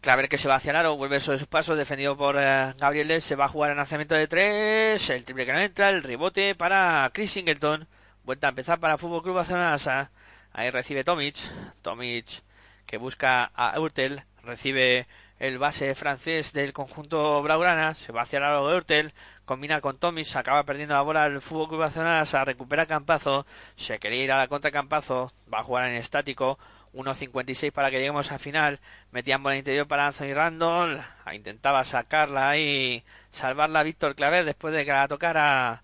Claver 0.00 0.28
que 0.28 0.38
se 0.38 0.48
va 0.48 0.54
hacia 0.54 0.70
el 0.70 0.76
aro, 0.76 0.96
vuelve 0.96 1.18
sobre 1.18 1.38
sus 1.38 1.48
pasos, 1.48 1.76
defendido 1.76 2.16
por 2.16 2.36
eh, 2.38 2.72
Gabriel 2.78 3.20
se 3.20 3.34
va 3.34 3.46
a 3.46 3.48
jugar 3.48 3.72
el 3.72 3.76
lanzamiento 3.76 4.14
de 4.14 4.28
tres, 4.28 5.10
el 5.10 5.24
triple 5.24 5.44
que 5.44 5.52
no 5.52 5.58
entra, 5.58 5.90
el 5.90 6.04
rebote 6.04 6.54
para 6.54 7.10
Chris 7.12 7.32
Singleton, 7.32 7.88
vuelta 8.22 8.46
a 8.46 8.50
empezar 8.50 8.78
para 8.78 8.96
Fútbol 8.96 9.22
Club 9.24 9.34
Barcelona, 9.34 10.10
ahí 10.52 10.70
recibe 10.70 11.02
Tomic, 11.02 11.36
Tomic 11.82 12.42
que 12.86 12.96
busca 12.96 13.50
a 13.54 13.74
Eurtel, 13.74 14.22
recibe 14.44 15.08
el 15.40 15.58
base 15.58 15.94
francés 15.96 16.52
del 16.52 16.72
conjunto 16.72 17.42
Blaugrana, 17.42 17.94
se 17.94 18.12
va 18.12 18.22
hacia 18.22 18.38
el 18.38 18.44
aro 18.44 18.68
de 18.68 18.74
Eurtel, 18.74 19.12
combina 19.44 19.80
con 19.80 19.98
Tomic, 19.98 20.34
acaba 20.36 20.62
perdiendo 20.62 20.94
la 20.94 21.02
bola 21.02 21.26
el 21.26 21.40
Fútbol 21.40 21.68
Club 21.68 21.80
Barcelona, 21.80 22.24
recupera 22.44 22.86
Campazo, 22.86 23.46
se 23.74 23.98
quería 23.98 24.24
ir 24.24 24.32
a 24.32 24.38
la 24.38 24.48
contra 24.48 24.70
Campazo, 24.70 25.32
va 25.52 25.58
a 25.58 25.64
jugar 25.64 25.88
en 25.88 25.96
estático, 25.96 26.58
1.56 26.94 27.72
para 27.72 27.90
que 27.90 27.98
lleguemos 27.98 28.32
al 28.32 28.38
final. 28.40 28.80
Metían 29.10 29.42
bola 29.42 29.56
interior 29.56 29.86
para 29.86 30.06
Anthony 30.06 30.34
Randall. 30.34 31.02
Intentaba 31.32 31.84
sacarla 31.84 32.50
ahí, 32.50 33.04
salvarla 33.30 33.80
a 33.80 33.82
Víctor 33.84 34.14
Claver 34.14 34.44
después 34.44 34.74
de 34.74 34.84
que 34.84 34.92
la 34.92 35.08
tocara. 35.08 35.82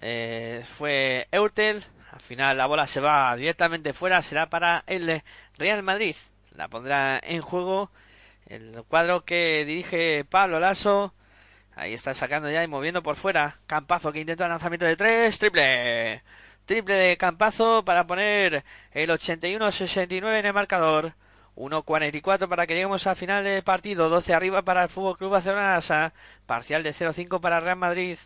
Eh, 0.00 0.64
fue 0.76 1.28
Eurtel. 1.32 1.82
Al 2.12 2.20
final 2.20 2.56
la 2.58 2.66
bola 2.66 2.86
se 2.86 3.00
va 3.00 3.36
directamente 3.36 3.92
fuera. 3.92 4.22
Será 4.22 4.48
para 4.48 4.84
el 4.86 5.22
Real 5.58 5.82
Madrid. 5.82 6.16
La 6.56 6.68
pondrá 6.68 7.20
en 7.22 7.40
juego 7.42 7.90
el 8.46 8.82
cuadro 8.88 9.24
que 9.24 9.64
dirige 9.66 10.24
Pablo 10.24 10.58
Lasso. 10.60 11.14
Ahí 11.76 11.94
está 11.94 12.14
sacando 12.14 12.50
ya 12.50 12.62
y 12.62 12.68
moviendo 12.68 13.02
por 13.02 13.16
fuera. 13.16 13.56
Campazo 13.66 14.12
que 14.12 14.20
intenta 14.20 14.44
el 14.44 14.50
lanzamiento 14.50 14.86
de 14.86 14.96
tres. 14.96 15.38
Triple. 15.38 16.22
Triple 16.70 16.94
de 16.94 17.16
Campazo 17.16 17.84
para 17.84 18.06
poner 18.06 18.62
el 18.92 19.10
81-69 19.10 20.38
en 20.38 20.46
el 20.46 20.52
marcador. 20.52 21.14
1.44 21.56 22.48
para 22.48 22.64
que 22.64 22.74
lleguemos 22.74 23.08
al 23.08 23.16
final 23.16 23.42
del 23.42 23.64
partido. 23.64 24.08
12 24.08 24.34
arriba 24.34 24.62
para 24.62 24.84
el 24.84 24.88
Fútbol 24.88 25.18
Club 25.18 25.32
Barcelona. 25.32 26.12
Parcial 26.46 26.84
de 26.84 26.94
0-5 26.94 27.40
para 27.40 27.58
Real 27.58 27.76
Madrid. 27.76 28.18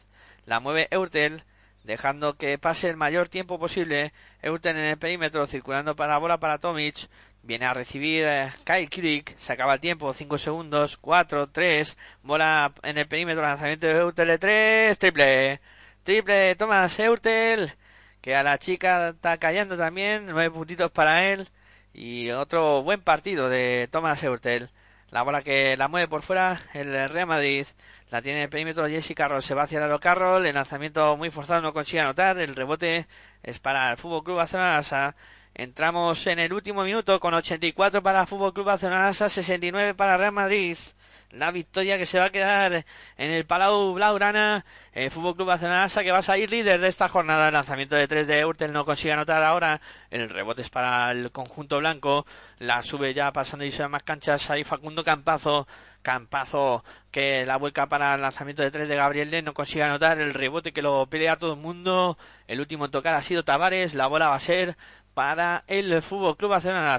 La 0.44 0.60
mueve 0.60 0.88
Eurtel. 0.90 1.44
Dejando 1.84 2.36
que 2.36 2.58
pase 2.58 2.90
el 2.90 2.98
mayor 2.98 3.30
tiempo 3.30 3.58
posible. 3.58 4.12
Eurtel 4.42 4.76
en 4.76 4.84
el 4.84 4.98
perímetro. 4.98 5.46
Circulando 5.46 5.96
para 5.96 6.12
la 6.12 6.18
bola 6.18 6.38
para 6.38 6.58
Tomic. 6.58 7.08
Viene 7.42 7.64
a 7.64 7.72
recibir 7.72 8.26
eh, 8.26 8.52
Kyle 8.64 8.90
Kirik. 8.90 9.38
Se 9.38 9.54
acaba 9.54 9.72
el 9.72 9.80
tiempo. 9.80 10.12
5 10.12 10.36
segundos. 10.36 10.98
4, 10.98 11.48
3. 11.48 11.96
Bola 12.22 12.74
en 12.82 12.98
el 12.98 13.08
perímetro. 13.08 13.40
Lanzamiento 13.40 13.86
de 13.86 13.94
Eurtel 13.94 14.28
de 14.28 14.38
3. 14.38 14.98
Triple. 14.98 15.60
Triple 16.02 16.34
de 16.34 17.04
Eurtel 17.04 17.74
que 18.24 18.34
a 18.34 18.42
la 18.42 18.56
chica 18.56 19.10
está 19.10 19.36
callando 19.36 19.76
también, 19.76 20.24
nueve 20.26 20.50
puntitos 20.50 20.90
para 20.90 21.30
él 21.30 21.46
y 21.92 22.30
otro 22.30 22.82
buen 22.82 23.02
partido 23.02 23.50
de 23.50 23.86
Thomas 23.92 24.24
Eurtel. 24.24 24.70
La 25.10 25.22
bola 25.22 25.42
que 25.42 25.76
la 25.76 25.88
mueve 25.88 26.08
por 26.08 26.22
fuera 26.22 26.58
el 26.72 27.10
Real 27.10 27.26
Madrid. 27.26 27.66
La 28.10 28.22
tiene 28.22 28.38
en 28.38 28.44
el 28.44 28.48
perímetro 28.50 28.88
Jesse 28.88 29.14
Carroll. 29.14 29.42
Se 29.42 29.54
va 29.54 29.64
hacia 29.64 29.84
el 29.84 30.00
Carroll. 30.00 30.46
El 30.46 30.54
lanzamiento 30.54 31.18
muy 31.18 31.30
forzado 31.30 31.60
no 31.60 31.74
consigue 31.74 32.00
anotar. 32.00 32.38
El 32.38 32.54
rebote 32.54 33.06
es 33.42 33.58
para 33.58 33.90
el 33.90 33.98
Fútbol 33.98 34.24
Club 34.24 34.38
Barcelona. 34.38 35.14
Entramos 35.54 36.26
en 36.26 36.38
el 36.38 36.54
último 36.54 36.82
minuto 36.82 37.20
con 37.20 37.34
84 37.34 38.02
para 38.02 38.22
el 38.22 38.26
Fútbol 38.26 38.54
Club 38.54 38.66
Barcelona. 38.66 39.12
69 39.12 39.94
para 39.94 40.16
Real 40.16 40.32
Madrid 40.32 40.78
la 41.38 41.50
victoria 41.50 41.98
que 41.98 42.06
se 42.06 42.18
va 42.18 42.26
a 42.26 42.30
quedar 42.30 42.84
en 43.16 43.30
el 43.30 43.44
Palau 43.46 43.94
Blaugrana. 43.94 44.64
El 44.92 45.10
Fútbol 45.10 45.34
Club 45.34 45.48
Barcelona 45.48 45.88
que 45.88 46.10
va 46.12 46.18
a 46.18 46.22
salir 46.22 46.50
líder 46.50 46.80
de 46.80 46.88
esta 46.88 47.08
jornada. 47.08 47.48
El 47.48 47.54
lanzamiento 47.54 47.96
de 47.96 48.06
3 48.08 48.26
de 48.26 48.44
Urtel 48.44 48.72
no 48.72 48.84
consigue 48.84 49.12
anotar 49.12 49.42
ahora. 49.42 49.80
El 50.10 50.28
rebote 50.30 50.62
es 50.62 50.70
para 50.70 51.10
el 51.10 51.30
conjunto 51.32 51.78
blanco. 51.78 52.26
La 52.58 52.82
sube 52.82 53.14
ya 53.14 53.32
pasando 53.32 53.64
y 53.64 53.70
se 53.70 53.86
más 53.88 54.02
canchas. 54.02 54.50
Ahí 54.50 54.64
Facundo 54.64 55.04
Campazo. 55.04 55.66
Campazo 56.02 56.84
que 57.10 57.46
la 57.46 57.56
vuelca 57.56 57.88
para 57.88 58.14
el 58.14 58.20
lanzamiento 58.20 58.62
de 58.62 58.70
3 58.70 58.88
de 58.88 58.96
Gabriel 58.96 59.44
no 59.44 59.54
consigue 59.54 59.82
anotar. 59.82 60.20
El 60.20 60.34
rebote 60.34 60.72
que 60.72 60.82
lo 60.82 61.06
pelea 61.06 61.38
todo 61.38 61.54
el 61.54 61.60
mundo. 61.60 62.18
El 62.46 62.60
último 62.60 62.84
en 62.86 62.90
tocar 62.90 63.14
ha 63.14 63.22
sido 63.22 63.44
Tavares. 63.44 63.94
La 63.94 64.06
bola 64.06 64.28
va 64.28 64.36
a 64.36 64.40
ser 64.40 64.76
para 65.14 65.64
el 65.66 66.02
Fútbol 66.02 66.36
Club 66.36 66.50
Barcelona 66.50 66.98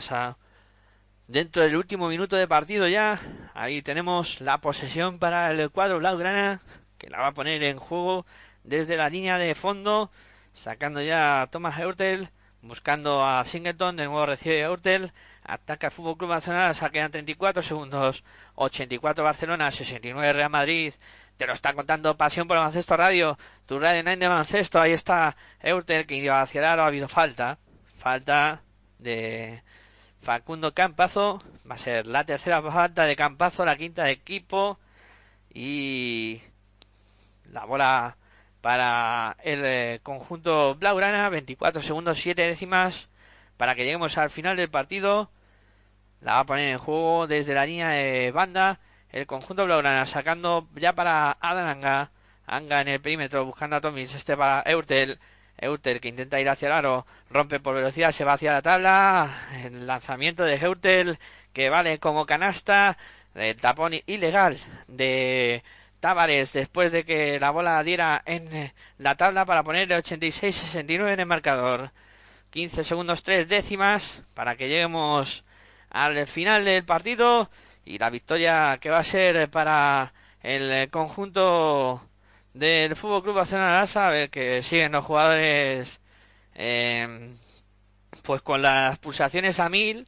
dentro 1.28 1.64
del 1.64 1.76
último 1.76 2.08
minuto 2.08 2.36
de 2.36 2.48
partido 2.48 2.88
ya. 2.88 3.20
Ahí 3.54 3.82
tenemos 3.82 4.42
la 4.42 4.60
posesión 4.60 5.20
para 5.20 5.52
el 5.52 5.70
cuadro 5.70 6.00
blaugrana 6.00 6.62
que 6.98 7.10
la 7.10 7.20
va 7.20 7.28
a 7.28 7.34
poner 7.34 7.64
en 7.64 7.78
juego 7.78 8.26
desde 8.64 8.98
la 8.98 9.10
línea 9.10 9.38
de 9.38 9.56
fondo, 9.56 10.12
sacando 10.54 11.02
ya 11.02 11.42
a 11.42 11.48
Thomas 11.48 11.80
Eurtel, 11.80 12.30
buscando 12.62 13.24
a 13.26 13.46
Singleton, 13.46 13.96
de 13.96 14.06
nuevo 14.06 14.26
recibe 14.26 14.62
Eurtel, 14.62 15.12
ataca 15.44 15.88
el 15.88 15.94
Fútbol 15.94 16.18
Club 16.18 16.30
Barcelona, 16.30 16.74
quedan 16.92 17.12
34 17.12 17.62
segundos, 17.62 18.24
84 18.56 19.24
Barcelona, 19.24 19.72
69 19.72 20.34
Real 20.34 20.50
Madrid, 20.50 20.94
te 21.38 21.46
lo 21.46 21.54
está 21.54 21.74
contando 21.74 22.18
Pasión 22.18 22.48
por 22.48 22.58
el 22.58 22.62
Baloncesto 22.62 22.98
Radio, 22.98 23.38
tu 23.66 23.78
radio 23.78 24.00
online 24.00 24.18
de 24.18 24.28
baloncesto. 24.28 24.80
Ahí 24.80 24.94
está 24.94 25.36
Eurter 25.60 26.06
que 26.08 26.16
iba 26.16 26.42
hacia 26.42 26.60
el 26.60 26.66
aro, 26.66 26.84
ha 26.84 26.88
habido 26.88 27.10
falta, 27.10 27.60
falta 27.98 28.62
de 29.00 29.62
Facundo 30.26 30.74
Campazo, 30.74 31.40
va 31.70 31.76
a 31.76 31.78
ser 31.78 32.08
la 32.08 32.26
tercera 32.26 32.60
falta 32.64 33.06
de 33.06 33.16
Campazo, 33.16 33.64
la 33.64 33.78
quinta 33.78 34.06
de 34.06 34.12
equipo 34.12 34.80
y 35.54 36.42
la 37.52 37.66
bola 37.66 38.18
para 38.60 39.38
el 39.44 39.62
eh, 39.64 40.00
conjunto 40.02 40.74
Blaugrana, 40.76 41.30
24 41.30 41.82
segundos 41.84 42.18
7 42.18 42.42
décimas 42.42 43.10
para 43.56 43.76
que 43.76 43.84
lleguemos 43.84 44.18
al 44.18 44.32
final 44.32 44.58
del 44.58 44.72
partido. 44.72 45.30
La 46.22 46.34
va 46.34 46.40
a 46.40 46.46
poner 46.46 46.70
en 46.72 46.80
juego 46.80 47.28
desde 47.28 47.54
la 47.54 47.68
línea 47.68 47.90
de 47.90 48.32
banda 48.32 48.80
el 49.12 49.28
conjunto 49.28 49.66
Blaugrana 49.66 50.08
sacando 50.08 50.68
ya 50.76 50.94
para 50.94 51.38
Adananga. 51.40 52.10
Anga 52.48 52.82
en 52.82 52.88
el 52.88 53.02
perímetro 53.02 53.46
buscando 53.46 53.76
a 53.76 53.82
Tomis. 53.82 54.16
Este 54.16 54.36
para 54.36 54.64
Eurtel. 54.70 55.20
Eurtel 55.66 56.00
que 56.00 56.08
intenta 56.08 56.40
ir 56.40 56.50
hacia 56.50 56.68
el 56.68 56.74
aro. 56.74 57.06
Rompe 57.30 57.60
por 57.60 57.76
velocidad. 57.76 58.12
Se 58.12 58.24
va 58.24 58.34
hacia 58.34 58.54
la 58.54 58.62
tabla. 58.62 59.30
El 59.64 59.86
lanzamiento 59.86 60.44
de 60.44 60.56
Eurtel 60.56 61.20
que 61.54 61.70
vale 61.70 62.00
como 62.00 62.26
canasta. 62.26 62.98
El 63.34 63.56
tapón 63.58 63.94
ilegal 64.06 64.58
de 64.88 65.62
Tavares 66.00 66.54
después 66.54 66.92
de 66.92 67.04
que 67.04 67.40
la 67.40 67.52
bola 67.52 67.84
diera 67.84 68.22
en 68.26 68.72
la 68.98 69.16
tabla 69.16 69.46
para 69.46 69.64
poner 69.64 69.92
el 69.92 70.04
86-69 70.04 71.14
en 71.14 71.20
el 71.20 71.26
marcador. 71.26 71.92
15 72.52 72.84
segundos 72.84 73.24
3 73.24 73.50
décimas 73.50 74.24
para 74.34 74.56
que 74.56 74.70
lleguemos 74.70 75.44
al 75.90 76.28
final 76.28 76.64
del 76.64 76.86
partido 76.86 77.50
y 77.84 77.98
la 77.98 78.10
victoria 78.10 78.78
que 78.80 78.90
va 78.90 79.00
a 79.00 79.04
ser 79.04 79.50
para 79.50 80.14
el 80.42 80.90
conjunto 80.90 82.02
del 82.56 82.96
Fútbol 82.96 83.22
Club 83.22 83.36
Barcelona 83.36 83.82
a 83.82 84.10
ver 84.10 84.30
que 84.30 84.64
siguen 84.64 84.94
los 84.94 85.04
jugadores 85.04 86.00
eh, 86.56 87.36
pues 88.24 88.42
con 88.42 88.62
las 88.62 88.98
pulsaciones 89.00 89.60
a 89.60 89.70
mil 89.70 90.08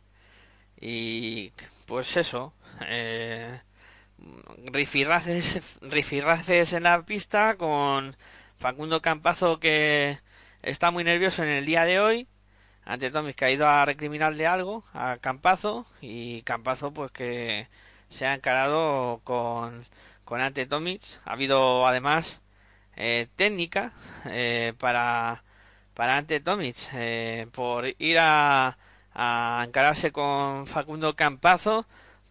y 0.80 1.52
pues 1.86 2.15
eso 2.15 2.53
eh, 2.88 3.60
rifirraces, 4.72 5.61
rifirraces 5.82 6.72
en 6.72 6.84
la 6.84 7.03
pista 7.03 7.57
con 7.57 8.15
Facundo 8.60 9.02
Campazo 9.02 9.60
que 9.60 10.19
está 10.61 10.90
muy 10.91 11.03
nervioso 11.03 11.44
en 11.44 11.49
el 11.49 11.65
día 11.65 11.84
de 11.86 11.99
hoy. 11.99 12.28
Ante 12.86 13.11
Tomis 13.11 13.36
que 13.36 13.45
ha 13.45 13.52
ido 13.52 13.68
a 13.68 13.84
recriminarle 13.84 14.48
algo 14.48 14.86
a 14.94 15.18
Campazo 15.19 15.86
y 15.99 16.44
Campazo 16.44 16.94
pues 16.94 17.11
que 17.11 17.68
se 18.10 18.26
ha 18.26 18.34
encarado 18.34 19.19
con, 19.26 19.86
con 20.28 20.41
Ante 20.41 20.66
Tomic. 20.66 21.02
Ha 21.26 21.32
habido 21.32 21.88
además 21.88 22.41
eh, 22.98 23.28
técnica 23.38 23.94
eh, 24.26 24.74
para, 24.78 25.44
para 25.94 26.18
Ante 26.18 26.41
Tomic 26.41 26.76
eh, 26.94 27.48
por 27.54 27.86
ir 27.98 28.20
a, 28.20 28.78
a 29.14 29.64
encararse 29.66 30.12
con 30.12 30.68
Facundo 30.68 31.16
Campazo. 31.16 31.86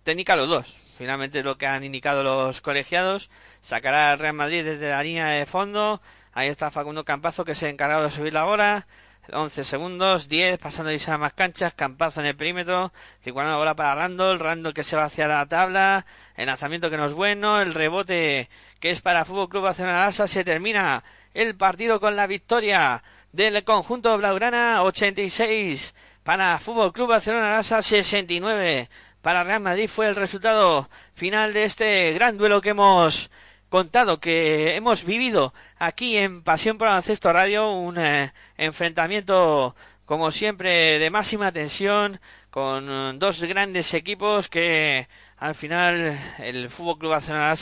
Técnica 0.05 0.37
los 0.37 0.49
dos. 0.49 0.77
Finalmente 0.99 1.43
lo 1.43 1.57
que 1.57 1.67
han 1.67 1.85
indicado 1.85 2.23
los 2.23 2.61
colegiados. 2.61 3.31
Sacará 3.63 4.13
al 4.13 4.19
Real 4.19 4.35
Madrid 4.35 4.65
desde 4.65 4.91
la 4.91 5.03
línea 5.03 5.29
de 5.29 5.47
fondo. 5.47 6.03
Ahí 6.33 6.49
está 6.49 6.71
Facundo 6.71 7.05
Campazo 7.07 7.47
que 7.47 7.55
se 7.55 7.67
ha 7.67 7.71
encargado 7.71 8.05
de 8.05 8.11
subir 8.11 8.35
la 8.35 8.45
bola. 8.45 8.87
11 9.33 9.65
segundos, 9.65 10.29
10, 10.29 10.59
pasando 10.59 10.91
a 10.91 11.19
más 11.19 11.33
canchas, 11.33 11.75
Campazo 11.75 12.21
en 12.21 12.27
el 12.27 12.37
perímetro, 12.37 12.93
50 13.23 13.57
bola 13.57 13.75
para 13.75 13.95
Randall, 13.95 14.39
Randall 14.39 14.75
que 14.75 14.85
se 14.85 14.97
va 14.97 15.05
hacia 15.05 15.27
la 15.27 15.47
tabla, 15.47 16.07
el 16.37 16.47
lanzamiento 16.47 16.91
que 16.91 16.97
no 16.97 17.07
es 17.07 17.13
bueno, 17.13 17.61
el 17.61 17.75
rebote 17.75 18.49
que 18.81 18.91
es 18.91 19.01
para 19.01 19.25
Fútbol 19.25 19.49
Club 19.49 19.65
Barcelona 19.65 20.07
Asa, 20.07 20.27
se 20.27 20.45
termina 20.45 21.03
el 21.35 21.57
partido 21.57 22.01
con 22.01 22.17
la 22.17 22.27
victoria 22.27 23.03
del 23.33 23.65
conjunto 23.65 24.17
blaugrana, 24.17 24.83
86 24.83 25.95
para 26.23 26.59
Fútbol 26.59 26.93
Club 26.93 27.09
Barcelona 27.09 27.59
Asa, 27.59 27.83
69 27.83 28.89
para 29.23 29.43
Real 29.43 29.61
Madrid 29.61 29.89
fue 29.89 30.07
el 30.07 30.15
resultado 30.15 30.89
final 31.15 31.53
de 31.53 31.65
este 31.65 32.13
gran 32.13 32.39
duelo 32.39 32.61
que 32.61 32.71
hemos 32.71 33.31
contado, 33.69 34.21
que 34.21 34.77
hemos 34.77 35.05
vivido 35.05 35.53
aquí 35.79 36.17
en 36.17 36.43
Pasión 36.43 36.79
por 36.79 36.89
Baloncesto 36.89 37.33
Radio, 37.33 37.71
un 37.73 37.99
eh, 37.99 38.33
enfrentamiento 38.57 39.75
como 40.05 40.31
siempre 40.31 40.99
de 40.99 41.11
máxima 41.11 41.53
tensión 41.53 42.21
con 42.51 42.89
eh, 42.89 43.13
dos 43.17 43.43
grandes 43.43 43.93
equipos 43.95 44.49
que 44.49 45.09
al 45.37 45.55
final 45.55 46.19
el 46.39 46.71
Fútbol 46.71 46.99
Club 46.99 47.11
Barcelona 47.13 47.55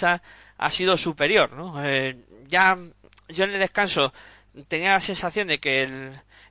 ha 0.58 0.70
sido 0.70 0.96
superior, 0.96 1.52
¿no? 1.52 1.84
Eh, 1.84 2.16
ya 2.46 2.78
yo 3.28 3.44
en 3.44 3.50
el 3.50 3.60
descanso 3.60 4.12
tenía 4.68 4.92
la 4.92 5.00
sensación 5.00 5.48
de 5.48 5.58
que 5.58 5.82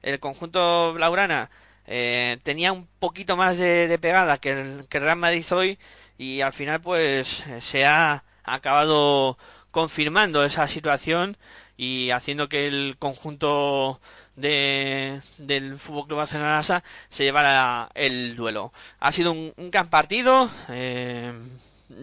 el, 0.01 0.19
conjunto 0.19 0.93
blaugrana 0.93 1.49
tenía 1.85 2.71
un 2.73 2.87
poquito 2.99 3.37
más 3.37 3.57
de, 3.57 3.97
pegada 4.01 4.37
que 4.37 4.51
el, 4.51 4.87
que 4.89 4.97
el 4.97 5.03
Real 5.03 5.17
Madrid 5.17 5.45
hoy 5.51 5.79
y 6.17 6.41
al 6.41 6.53
final 6.53 6.81
pues 6.81 7.45
se 7.59 7.85
ha 7.85 8.23
acabado 8.43 9.37
confirmando 9.71 10.43
esa 10.43 10.67
situación 10.67 11.37
y 11.77 12.11
haciendo 12.11 12.49
que 12.49 12.67
el 12.67 12.95
conjunto 12.99 13.99
de, 14.35 15.21
del 15.37 15.79
Fútbol 15.79 16.07
Club 16.07 16.17
Barcelona 16.19 16.61
se 16.61 17.23
llevara 17.23 17.89
el 17.95 18.35
duelo. 18.35 18.71
Ha 18.99 19.11
sido 19.11 19.31
un, 19.31 19.53
gran 19.57 19.89
partido. 19.89 20.49
Eh, 20.69 21.33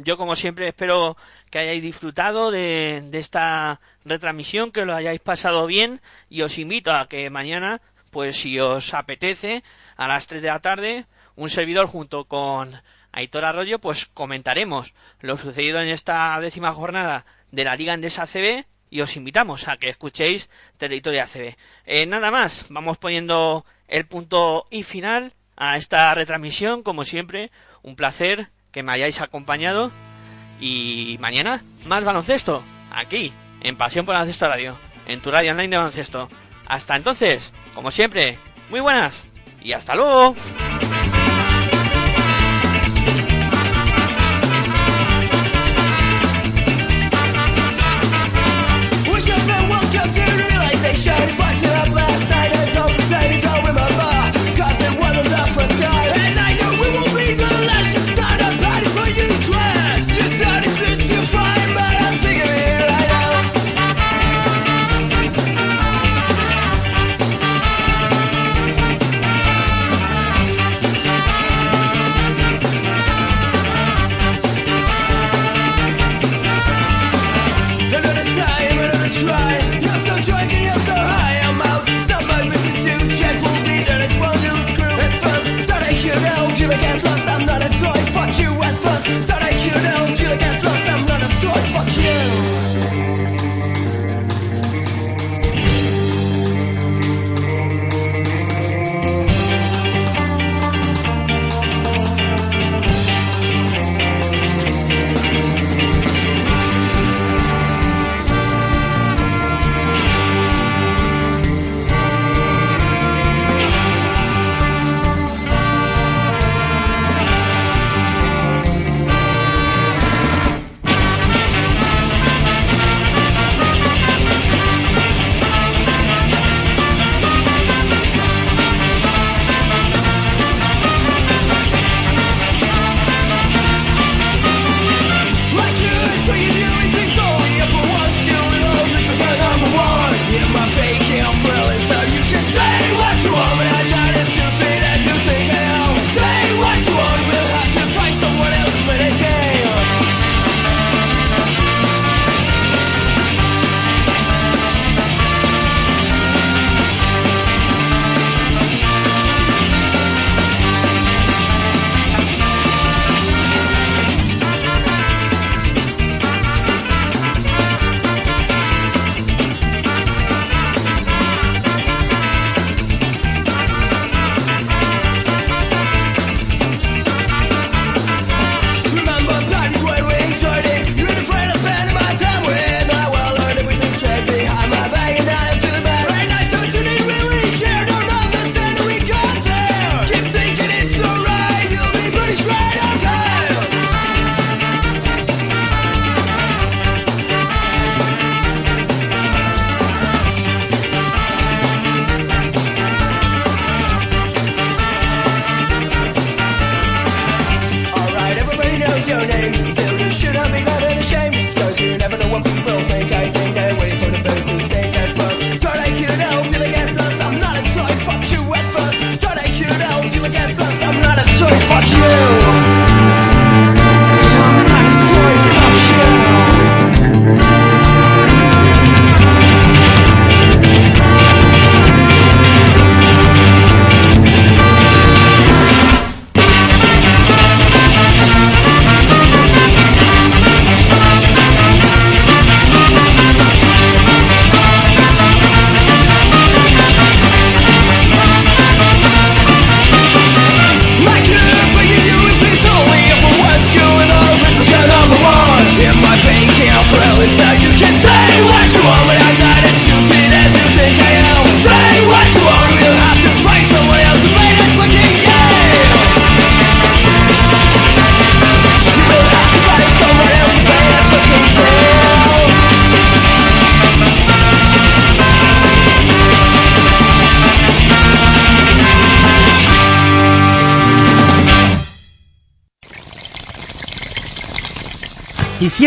yo, 0.05 0.17
como 0.17 0.37
siempre, 0.37 0.69
espero 0.69 1.17
que 1.51 1.61
hayáis 1.61 1.83
disfrutado 1.83 2.51
de, 2.51 3.03
de, 3.07 3.19
esta 3.19 3.81
retransmisión, 4.05 4.73
que 4.73 4.85
lo 4.85 4.95
hayáis 4.95 5.21
pasado 5.21 5.67
bien 5.67 6.01
y 6.29 6.43
os 6.43 6.59
invito 6.59 6.93
a 6.93 7.09
que 7.09 7.31
mañana, 7.31 7.81
pues 8.11 8.41
si 8.41 8.59
os 8.61 8.95
apetece, 8.95 9.63
a 9.97 10.09
las 10.09 10.27
3 10.27 10.43
de 10.43 10.49
la 10.49 10.61
tarde, 10.61 11.07
un 11.37 11.51
servidor 11.51 11.87
junto 11.87 12.25
con 12.25 12.81
Aitor 13.13 13.45
Arroyo, 13.45 13.79
pues 13.79 14.07
comentaremos 14.07 14.95
lo 15.21 15.37
sucedido 15.37 15.81
en 15.81 15.89
esta 15.89 16.39
décima 16.41 16.73
jornada 16.73 17.27
de 17.51 17.65
la 17.65 17.77
Liga 17.77 17.93
Andesa 17.93 18.27
CB 18.27 18.65
y 18.91 19.01
os 19.01 19.17
invitamos 19.17 19.69
a 19.69 19.77
que 19.77 19.89
escuchéis 19.89 20.51
Territorio 20.77 21.23
ACB. 21.23 21.57
Eh, 21.87 22.07
nada 22.07 22.31
más, 22.31 22.67
vamos 22.69 22.99
poniendo 22.99 23.65
el 23.89 24.07
punto 24.07 24.67
y 24.71 24.83
final 24.83 25.33
a 25.57 25.77
esta 25.77 26.13
retransmisión, 26.15 26.83
como 26.83 27.05
siempre, 27.05 27.51
un 27.83 27.97
placer 27.97 28.49
que 28.73 28.83
me 28.83 28.93
hayáis 28.93 29.21
acompañado 29.21 29.91
y 30.61 31.17
mañana 31.21 31.63
más 31.87 32.05
baloncesto, 32.05 32.63
aquí, 32.93 33.33
en 33.63 33.77
Pasión 33.77 34.07
por 34.07 34.15
Baloncesto 34.15 34.49
Radio, 34.49 34.77
en 35.07 35.21
tu 35.21 35.31
radio 35.31 35.53
online 35.53 35.69
de 35.69 35.77
baloncesto. 35.77 36.29
Hasta 36.67 36.97
entonces, 36.97 37.53
como 37.75 37.91
siempre, 37.91 38.39
muy 38.71 38.81
buenas 38.81 39.27
y 39.63 39.73
hasta 39.73 39.95
luego. 39.95 40.35